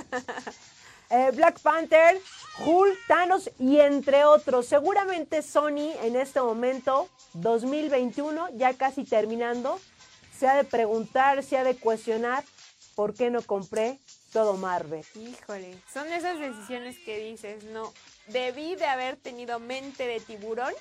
eh, 1.11 1.31
Black 1.35 1.61
Panther, 1.61 2.19
Hulk, 2.65 2.99
Thanos 3.07 3.51
y 3.59 3.79
entre 3.81 4.25
otros. 4.25 4.67
Seguramente 4.67 5.43
Sony 5.43 5.93
en 6.03 6.17
este 6.17 6.41
momento, 6.41 7.09
2021, 7.35 8.49
ya 8.57 8.73
casi 8.75 9.05
terminando, 9.05 9.79
se 10.39 10.47
ha 10.49 10.55
de 10.57 10.65
preguntar, 10.65 11.43
se 11.43 11.57
ha 11.59 11.65
de 11.65 11.77
cuestionar 11.77 12.45
por 12.95 13.15
qué 13.15 13.31
no 13.31 13.43
compré 13.43 13.99
todo 14.33 14.55
Marvel. 14.55 15.05
Híjole, 15.15 15.77
son 15.93 16.13
esas 16.13 16.39
decisiones 16.39 16.97
que 17.05 17.19
dices, 17.19 17.65
no, 17.65 17.93
debí 18.29 18.75
de 18.77 18.87
haber 18.87 19.17
tenido 19.17 19.59
mente 19.61 20.07
de 20.07 20.21
tiburón 20.21 20.73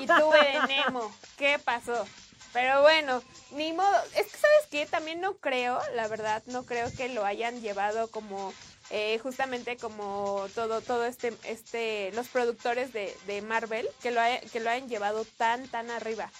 y 0.00 0.06
tuve 0.06 0.38
de 0.38 0.66
Nemo. 0.68 1.14
¿Qué 1.36 1.58
pasó? 1.58 2.06
Pero 2.52 2.82
bueno, 2.82 3.22
ni 3.52 3.72
modo. 3.72 3.96
Es 4.14 4.26
que, 4.26 4.36
¿sabes 4.36 4.66
qué? 4.70 4.84
También 4.86 5.20
no 5.20 5.36
creo, 5.36 5.80
la 5.94 6.06
verdad, 6.08 6.42
no 6.46 6.64
creo 6.64 6.92
que 6.94 7.08
lo 7.08 7.24
hayan 7.24 7.60
llevado 7.62 8.10
como, 8.10 8.52
eh, 8.90 9.18
justamente 9.22 9.78
como 9.78 10.46
todo, 10.54 10.80
todo 10.82 11.06
este, 11.06 11.32
este, 11.44 12.10
los 12.12 12.28
productores 12.28 12.92
de, 12.92 13.16
de 13.26 13.40
Marvel, 13.42 13.88
que 14.02 14.10
lo, 14.10 14.20
hay- 14.20 14.40
que 14.52 14.60
lo 14.60 14.68
hayan 14.68 14.88
llevado 14.88 15.24
tan, 15.38 15.66
tan 15.68 15.90
arriba. 15.90 16.30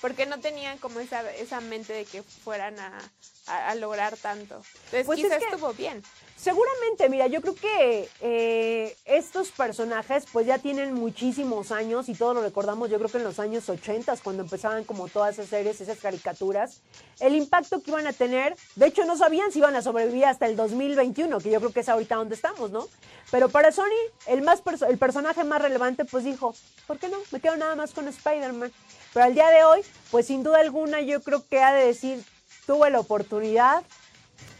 Porque 0.00 0.26
no 0.26 0.38
tenían 0.40 0.78
como 0.78 1.00
esa, 1.00 1.30
esa 1.32 1.60
mente 1.60 1.92
de 1.92 2.04
que 2.04 2.22
fueran 2.22 2.78
a, 2.78 2.98
a, 3.46 3.70
a 3.70 3.74
lograr 3.74 4.16
tanto. 4.16 4.56
Entonces 4.84 5.06
Pues 5.06 5.18
es 5.18 5.24
quizás 5.24 5.38
que- 5.38 5.44
estuvo 5.46 5.72
bien. 5.72 6.02
Seguramente, 6.46 7.08
mira, 7.08 7.26
yo 7.26 7.40
creo 7.40 7.56
que 7.56 8.08
eh, 8.20 8.96
estos 9.04 9.50
personajes 9.50 10.26
pues 10.32 10.46
ya 10.46 10.58
tienen 10.58 10.94
muchísimos 10.94 11.72
años 11.72 12.08
y 12.08 12.14
todos 12.14 12.36
lo 12.36 12.42
recordamos, 12.42 12.88
yo 12.88 12.98
creo 12.98 13.10
que 13.10 13.18
en 13.18 13.24
los 13.24 13.40
años 13.40 13.68
80 13.68 14.14
cuando 14.22 14.44
empezaban 14.44 14.84
como 14.84 15.08
todas 15.08 15.34
esas 15.34 15.48
series, 15.48 15.80
esas 15.80 15.98
caricaturas, 15.98 16.82
el 17.18 17.34
impacto 17.34 17.82
que 17.82 17.90
iban 17.90 18.06
a 18.06 18.12
tener, 18.12 18.54
de 18.76 18.86
hecho 18.86 19.04
no 19.06 19.16
sabían 19.16 19.50
si 19.50 19.58
iban 19.58 19.74
a 19.74 19.82
sobrevivir 19.82 20.24
hasta 20.26 20.46
el 20.46 20.54
2021, 20.54 21.36
que 21.40 21.50
yo 21.50 21.58
creo 21.58 21.72
que 21.72 21.80
es 21.80 21.88
ahorita 21.88 22.14
donde 22.14 22.36
estamos, 22.36 22.70
¿no? 22.70 22.86
Pero 23.32 23.48
para 23.48 23.72
Sony, 23.72 23.98
el, 24.28 24.42
más 24.42 24.62
el 24.88 24.98
personaje 24.98 25.42
más 25.42 25.60
relevante 25.60 26.04
pues 26.04 26.22
dijo, 26.22 26.54
¿por 26.86 27.00
qué 27.00 27.08
no? 27.08 27.18
Me 27.32 27.40
quedo 27.40 27.56
nada 27.56 27.74
más 27.74 27.90
con 27.92 28.06
Spider-Man. 28.06 28.70
Pero 29.12 29.26
al 29.26 29.34
día 29.34 29.50
de 29.50 29.64
hoy, 29.64 29.80
pues 30.12 30.28
sin 30.28 30.44
duda 30.44 30.60
alguna 30.60 31.00
yo 31.00 31.20
creo 31.22 31.44
que 31.44 31.60
ha 31.60 31.74
de 31.74 31.86
decir, 31.86 32.22
tuve 32.66 32.88
la 32.90 33.00
oportunidad 33.00 33.82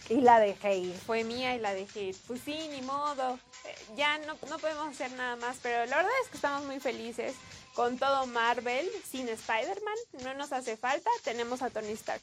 y 0.08 0.20
la 0.20 0.38
dejé 0.40 0.76
ir. 0.76 0.94
Fue 1.06 1.24
mía 1.24 1.54
y 1.54 1.58
la 1.58 1.74
dejé 1.74 2.04
ir. 2.04 2.16
Pues 2.26 2.40
sí, 2.44 2.68
ni 2.72 2.82
modo. 2.82 3.38
Eh, 3.64 3.74
Ya 3.96 4.18
no, 4.18 4.36
no 4.48 4.58
podemos 4.58 4.88
hacer 4.88 5.10
nada 5.12 5.36
más, 5.36 5.58
pero 5.62 5.86
la 5.86 5.96
verdad 5.96 6.12
es 6.22 6.28
que 6.30 6.36
estamos 6.36 6.64
muy 6.64 6.80
felices 6.80 7.34
con 7.74 7.98
todo 7.98 8.26
Marvel, 8.26 8.88
sin 9.10 9.28
Spider-Man. 9.28 9.96
No 10.24 10.34
nos 10.34 10.52
hace 10.52 10.76
falta. 10.76 11.10
Tenemos 11.24 11.62
a 11.62 11.70
Tony 11.70 11.92
Stark. 11.92 12.22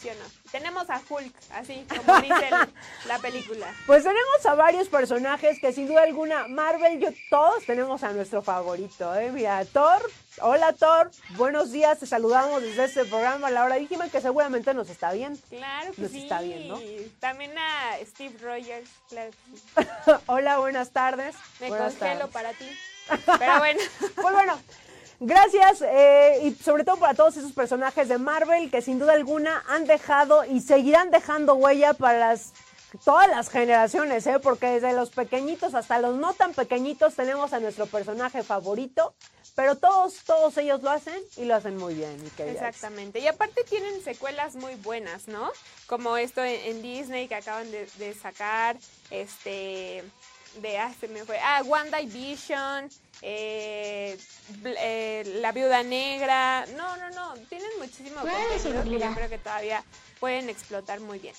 ¿Sí 0.00 0.08
o 0.08 0.14
no? 0.14 0.24
Tenemos 0.50 0.88
a 0.88 1.00
Hulk, 1.08 1.34
así 1.52 1.86
como 1.88 2.20
dice 2.22 2.48
el- 2.48 3.08
la 3.08 3.18
película. 3.18 3.66
Pues 3.86 4.02
tenemos 4.02 4.46
a 4.46 4.54
varios 4.54 4.88
personajes 4.88 5.58
que 5.60 5.72
sin 5.72 5.86
duda 5.86 6.02
alguna, 6.02 6.48
Marvel, 6.48 6.98
yo 7.00 7.08
todos 7.28 7.64
tenemos 7.66 8.02
a 8.02 8.12
nuestro 8.12 8.40
favorito, 8.42 9.14
¿eh? 9.14 9.30
Mira, 9.30 9.64
Thor, 9.66 10.00
hola 10.40 10.72
Thor, 10.72 11.10
buenos 11.30 11.70
días, 11.70 11.98
te 11.98 12.06
saludamos 12.06 12.62
desde 12.62 12.84
este 12.84 13.04
programa, 13.04 13.50
la 13.50 13.64
hora 13.64 13.76
que 14.10 14.20
seguramente 14.20 14.72
nos 14.74 14.88
está 14.88 15.12
bien. 15.12 15.36
Claro 15.50 15.92
que 15.92 16.02
Nos 16.02 16.10
sí. 16.10 16.22
está 16.22 16.40
bien, 16.40 16.68
¿no? 16.68 16.80
También 17.20 17.56
a 17.58 17.96
Steve 18.06 18.36
Rogers, 18.40 18.88
claro 19.08 19.30
hola, 20.26 20.58
buenas 20.58 20.90
tardes. 20.92 21.34
Me 21.60 21.68
Buenas 21.68 21.94
congelo 21.94 22.28
tardes. 22.28 22.32
para 22.32 22.52
ti. 22.54 22.78
Pero 23.38 23.58
bueno. 23.58 23.80
Pues 23.98 24.34
bueno, 24.34 24.60
gracias 25.20 25.82
eh, 25.82 26.40
y 26.42 26.54
sobre 26.54 26.84
todo 26.84 26.96
para 26.96 27.14
todos 27.14 27.36
esos 27.36 27.52
personajes 27.52 28.08
de 28.08 28.18
Marvel 28.18 28.70
que 28.70 28.82
sin 28.82 28.98
duda 28.98 29.12
alguna 29.12 29.62
han 29.68 29.86
dejado 29.86 30.44
y 30.44 30.60
seguirán 30.60 31.10
dejando 31.10 31.54
huella 31.54 31.92
para 31.94 32.18
las 32.18 32.52
todas 33.04 33.28
las 33.28 33.50
generaciones, 33.50 34.26
¿eh? 34.26 34.38
porque 34.42 34.66
desde 34.66 34.92
los 34.92 35.10
pequeñitos 35.10 35.74
hasta 35.74 36.00
los 36.00 36.16
no 36.16 36.34
tan 36.34 36.54
pequeñitos 36.54 37.14
tenemos 37.14 37.52
a 37.52 37.60
nuestro 37.60 37.86
personaje 37.86 38.42
favorito, 38.42 39.14
pero 39.54 39.76
todos, 39.76 40.24
todos 40.24 40.56
ellos 40.58 40.82
lo 40.82 40.90
hacen 40.90 41.20
y 41.36 41.44
lo 41.44 41.54
hacen 41.54 41.76
muy 41.76 41.94
bien. 41.94 42.16
Exactamente. 42.38 43.20
Y 43.20 43.26
aparte 43.26 43.62
tienen 43.64 44.02
secuelas 44.02 44.56
muy 44.56 44.74
buenas, 44.76 45.28
¿no? 45.28 45.50
Como 45.86 46.16
esto 46.16 46.42
en, 46.42 46.82
Disney 46.82 47.28
que 47.28 47.34
acaban 47.36 47.70
de, 47.70 48.14
sacar, 48.20 48.76
este, 49.10 50.02
de, 50.60 50.78
ah, 50.78 50.92
se 50.98 51.08
me 51.08 51.24
fue, 51.24 51.38
ah, 51.38 51.62
WandaVision, 51.64 52.86
eh, 52.86 52.88
Bl- 52.88 53.09
eh, 53.22 54.18
La 55.40 55.52
Viuda 55.52 55.82
Negra. 55.82 56.66
No, 56.76 56.96
no, 56.96 57.10
no, 57.10 57.34
tienen 57.48 57.70
muchísimo 57.78 58.20
contenido 58.20 58.84
que 58.84 58.98
yo 58.98 59.14
creo 59.14 59.28
que 59.28 59.38
todavía 59.38 59.84
pueden 60.18 60.48
explotar 60.48 61.00
muy 61.00 61.18
bien. 61.18 61.34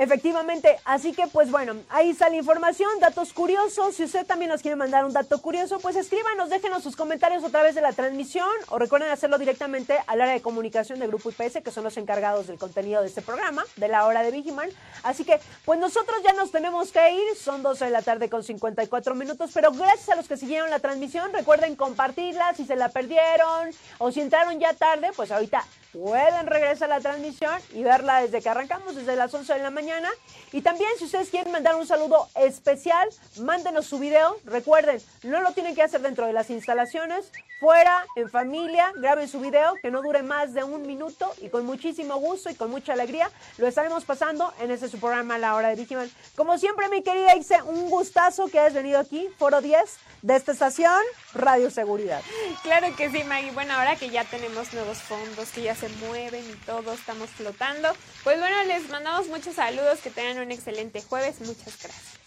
Efectivamente, 0.00 0.78
así 0.86 1.12
que 1.12 1.26
pues 1.26 1.50
bueno, 1.50 1.74
ahí 1.90 2.08
está 2.08 2.30
la 2.30 2.36
información, 2.36 2.88
datos 3.00 3.34
curiosos. 3.34 3.96
Si 3.96 4.04
usted 4.04 4.24
también 4.24 4.48
nos 4.50 4.62
quiere 4.62 4.74
mandar 4.74 5.04
un 5.04 5.12
dato 5.12 5.42
curioso, 5.42 5.78
pues 5.78 5.94
escríbanos, 5.94 6.48
déjenos 6.48 6.82
sus 6.82 6.96
comentarios 6.96 7.44
a 7.44 7.50
través 7.50 7.74
de 7.74 7.82
la 7.82 7.92
transmisión 7.92 8.48
o 8.70 8.78
recuerden 8.78 9.10
hacerlo 9.10 9.36
directamente 9.36 9.98
al 10.06 10.22
área 10.22 10.32
de 10.32 10.40
comunicación 10.40 11.00
de 11.00 11.06
Grupo 11.06 11.28
IPS, 11.28 11.58
que 11.62 11.70
son 11.70 11.84
los 11.84 11.98
encargados 11.98 12.46
del 12.46 12.56
contenido 12.56 13.02
de 13.02 13.08
este 13.08 13.20
programa, 13.20 13.62
de 13.76 13.88
la 13.88 14.06
hora 14.06 14.22
de 14.22 14.30
Vigiman. 14.30 14.70
Así 15.02 15.26
que 15.26 15.38
pues 15.66 15.78
nosotros 15.78 16.16
ya 16.24 16.32
nos 16.32 16.50
tenemos 16.50 16.92
que 16.92 17.12
ir, 17.12 17.36
son 17.36 17.62
12 17.62 17.84
de 17.84 17.90
la 17.90 18.00
tarde 18.00 18.30
con 18.30 18.42
54 18.42 19.14
minutos, 19.14 19.50
pero 19.52 19.70
gracias 19.70 20.08
a 20.08 20.16
los 20.16 20.28
que 20.28 20.38
siguieron 20.38 20.70
la 20.70 20.78
transmisión, 20.78 21.30
recuerden 21.34 21.76
compartirla 21.76 22.54
si 22.54 22.64
se 22.64 22.74
la 22.74 22.88
perdieron 22.88 23.68
o 23.98 24.10
si 24.10 24.22
entraron 24.22 24.58
ya 24.58 24.72
tarde, 24.72 25.10
pues 25.14 25.30
ahorita 25.30 25.62
pueden 25.92 26.46
regresar 26.46 26.90
a 26.90 26.96
la 26.96 27.00
transmisión 27.00 27.60
y 27.74 27.82
verla 27.82 28.22
desde 28.22 28.40
que 28.40 28.48
arrancamos, 28.48 28.94
desde 28.94 29.16
las 29.16 29.32
11 29.32 29.52
de 29.54 29.58
la 29.60 29.70
mañana. 29.70 30.08
Y 30.52 30.62
también 30.62 30.90
si 30.98 31.04
ustedes 31.04 31.30
quieren 31.30 31.52
mandar 31.52 31.76
un 31.76 31.86
saludo 31.86 32.28
especial, 32.36 33.08
mándenos 33.40 33.86
su 33.86 33.98
video. 33.98 34.36
Recuerden, 34.44 35.00
no 35.22 35.40
lo 35.40 35.52
tienen 35.52 35.74
que 35.74 35.82
hacer 35.82 36.00
dentro 36.00 36.26
de 36.26 36.32
las 36.32 36.50
instalaciones, 36.50 37.30
fuera, 37.60 38.06
en 38.16 38.30
familia, 38.30 38.90
graben 38.96 39.28
su 39.28 39.38
video 39.38 39.74
que 39.82 39.90
no 39.90 40.00
dure 40.00 40.22
más 40.22 40.54
de 40.54 40.64
un 40.64 40.82
minuto 40.82 41.30
y 41.42 41.50
con 41.50 41.66
muchísimo 41.66 42.16
gusto 42.16 42.48
y 42.48 42.54
con 42.54 42.70
mucha 42.70 42.94
alegría 42.94 43.30
lo 43.58 43.66
estaremos 43.66 44.06
pasando 44.06 44.52
en 44.60 44.70
ese 44.70 44.88
su 44.88 44.98
programa 44.98 45.36
La 45.36 45.54
Hora 45.54 45.68
de 45.68 45.76
Vigiman. 45.76 46.10
Como 46.36 46.56
siempre, 46.56 46.88
mi 46.88 47.02
querida 47.02 47.36
Ixe, 47.36 47.60
un 47.62 47.90
gustazo 47.90 48.48
que 48.48 48.58
hayas 48.58 48.72
venido 48.72 48.98
aquí, 48.98 49.28
Foro 49.38 49.60
10 49.60 49.98
de 50.22 50.36
esta 50.36 50.52
estación, 50.52 51.00
Radio 51.34 51.70
Seguridad. 51.70 52.22
Claro 52.62 52.88
que 52.96 53.10
sí, 53.10 53.24
Maggie. 53.24 53.50
Bueno, 53.52 53.74
ahora 53.74 53.96
que 53.96 54.08
ya 54.08 54.24
tenemos 54.24 54.72
nuevos 54.72 54.98
fondos, 54.98 55.50
que 55.50 55.62
ya 55.62 55.74
se 55.80 55.88
mueven 56.06 56.44
y 56.48 56.54
todo, 56.66 56.92
estamos 56.92 57.30
flotando. 57.30 57.88
Pues 58.22 58.38
bueno, 58.38 58.56
les 58.64 58.88
mandamos 58.90 59.28
muchos 59.28 59.54
saludos, 59.54 60.00
que 60.00 60.10
tengan 60.10 60.38
un 60.38 60.52
excelente 60.52 61.02
jueves. 61.02 61.40
Muchas 61.40 61.78
gracias. 61.82 62.18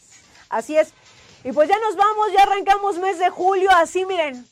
Así 0.50 0.76
es. 0.76 0.94
Y 1.44 1.52
pues 1.52 1.70
ya 1.70 1.78
nos 1.80 1.96
vamos, 1.96 2.32
ya 2.34 2.44
arrancamos 2.44 2.98
mes 2.98 3.20
de 3.20 3.30
julio, 3.30 3.70
así 3.72 4.06
miren, 4.06 4.48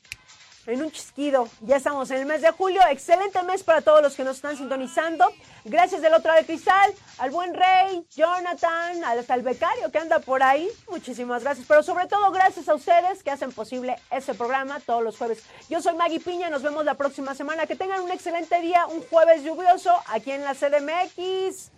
en 0.67 0.81
un 0.81 0.91
chisquido. 0.91 1.47
Ya 1.61 1.77
estamos 1.77 2.09
en 2.11 2.17
el 2.17 2.25
mes 2.25 2.41
de 2.41 2.51
julio. 2.51 2.81
Excelente 2.89 3.41
mes 3.43 3.63
para 3.63 3.81
todos 3.81 4.01
los 4.01 4.15
que 4.15 4.23
nos 4.23 4.37
están 4.37 4.57
sintonizando. 4.57 5.25
Gracias 5.65 6.01
del 6.01 6.13
otro 6.13 6.29
lado 6.29 6.37
del 6.37 6.45
cristal, 6.45 6.93
al 7.17 7.29
buen 7.31 7.53
Rey, 7.53 8.05
Jonathan, 8.15 9.03
hasta 9.03 9.35
el 9.35 9.41
becario 9.41 9.91
que 9.91 9.97
anda 9.97 10.19
por 10.19 10.43
ahí. 10.43 10.67
Muchísimas 10.89 11.43
gracias. 11.43 11.67
Pero 11.67 11.83
sobre 11.83 12.07
todo 12.07 12.31
gracias 12.31 12.67
a 12.69 12.75
ustedes 12.75 13.23
que 13.23 13.31
hacen 13.31 13.51
posible 13.51 13.95
este 14.09 14.33
programa 14.33 14.79
todos 14.79 15.03
los 15.03 15.17
jueves. 15.17 15.43
Yo 15.69 15.81
soy 15.81 15.95
Maggie 15.95 16.19
Piña, 16.19 16.49
nos 16.49 16.63
vemos 16.63 16.85
la 16.85 16.95
próxima 16.95 17.35
semana. 17.35 17.67
Que 17.67 17.75
tengan 17.75 18.01
un 18.01 18.11
excelente 18.11 18.59
día, 18.61 18.85
un 18.87 19.01
jueves 19.03 19.43
lluvioso 19.43 19.91
aquí 20.07 20.31
en 20.31 20.43
la 20.43 20.53
CDMX. 20.53 21.71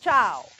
Chao. 0.00 0.57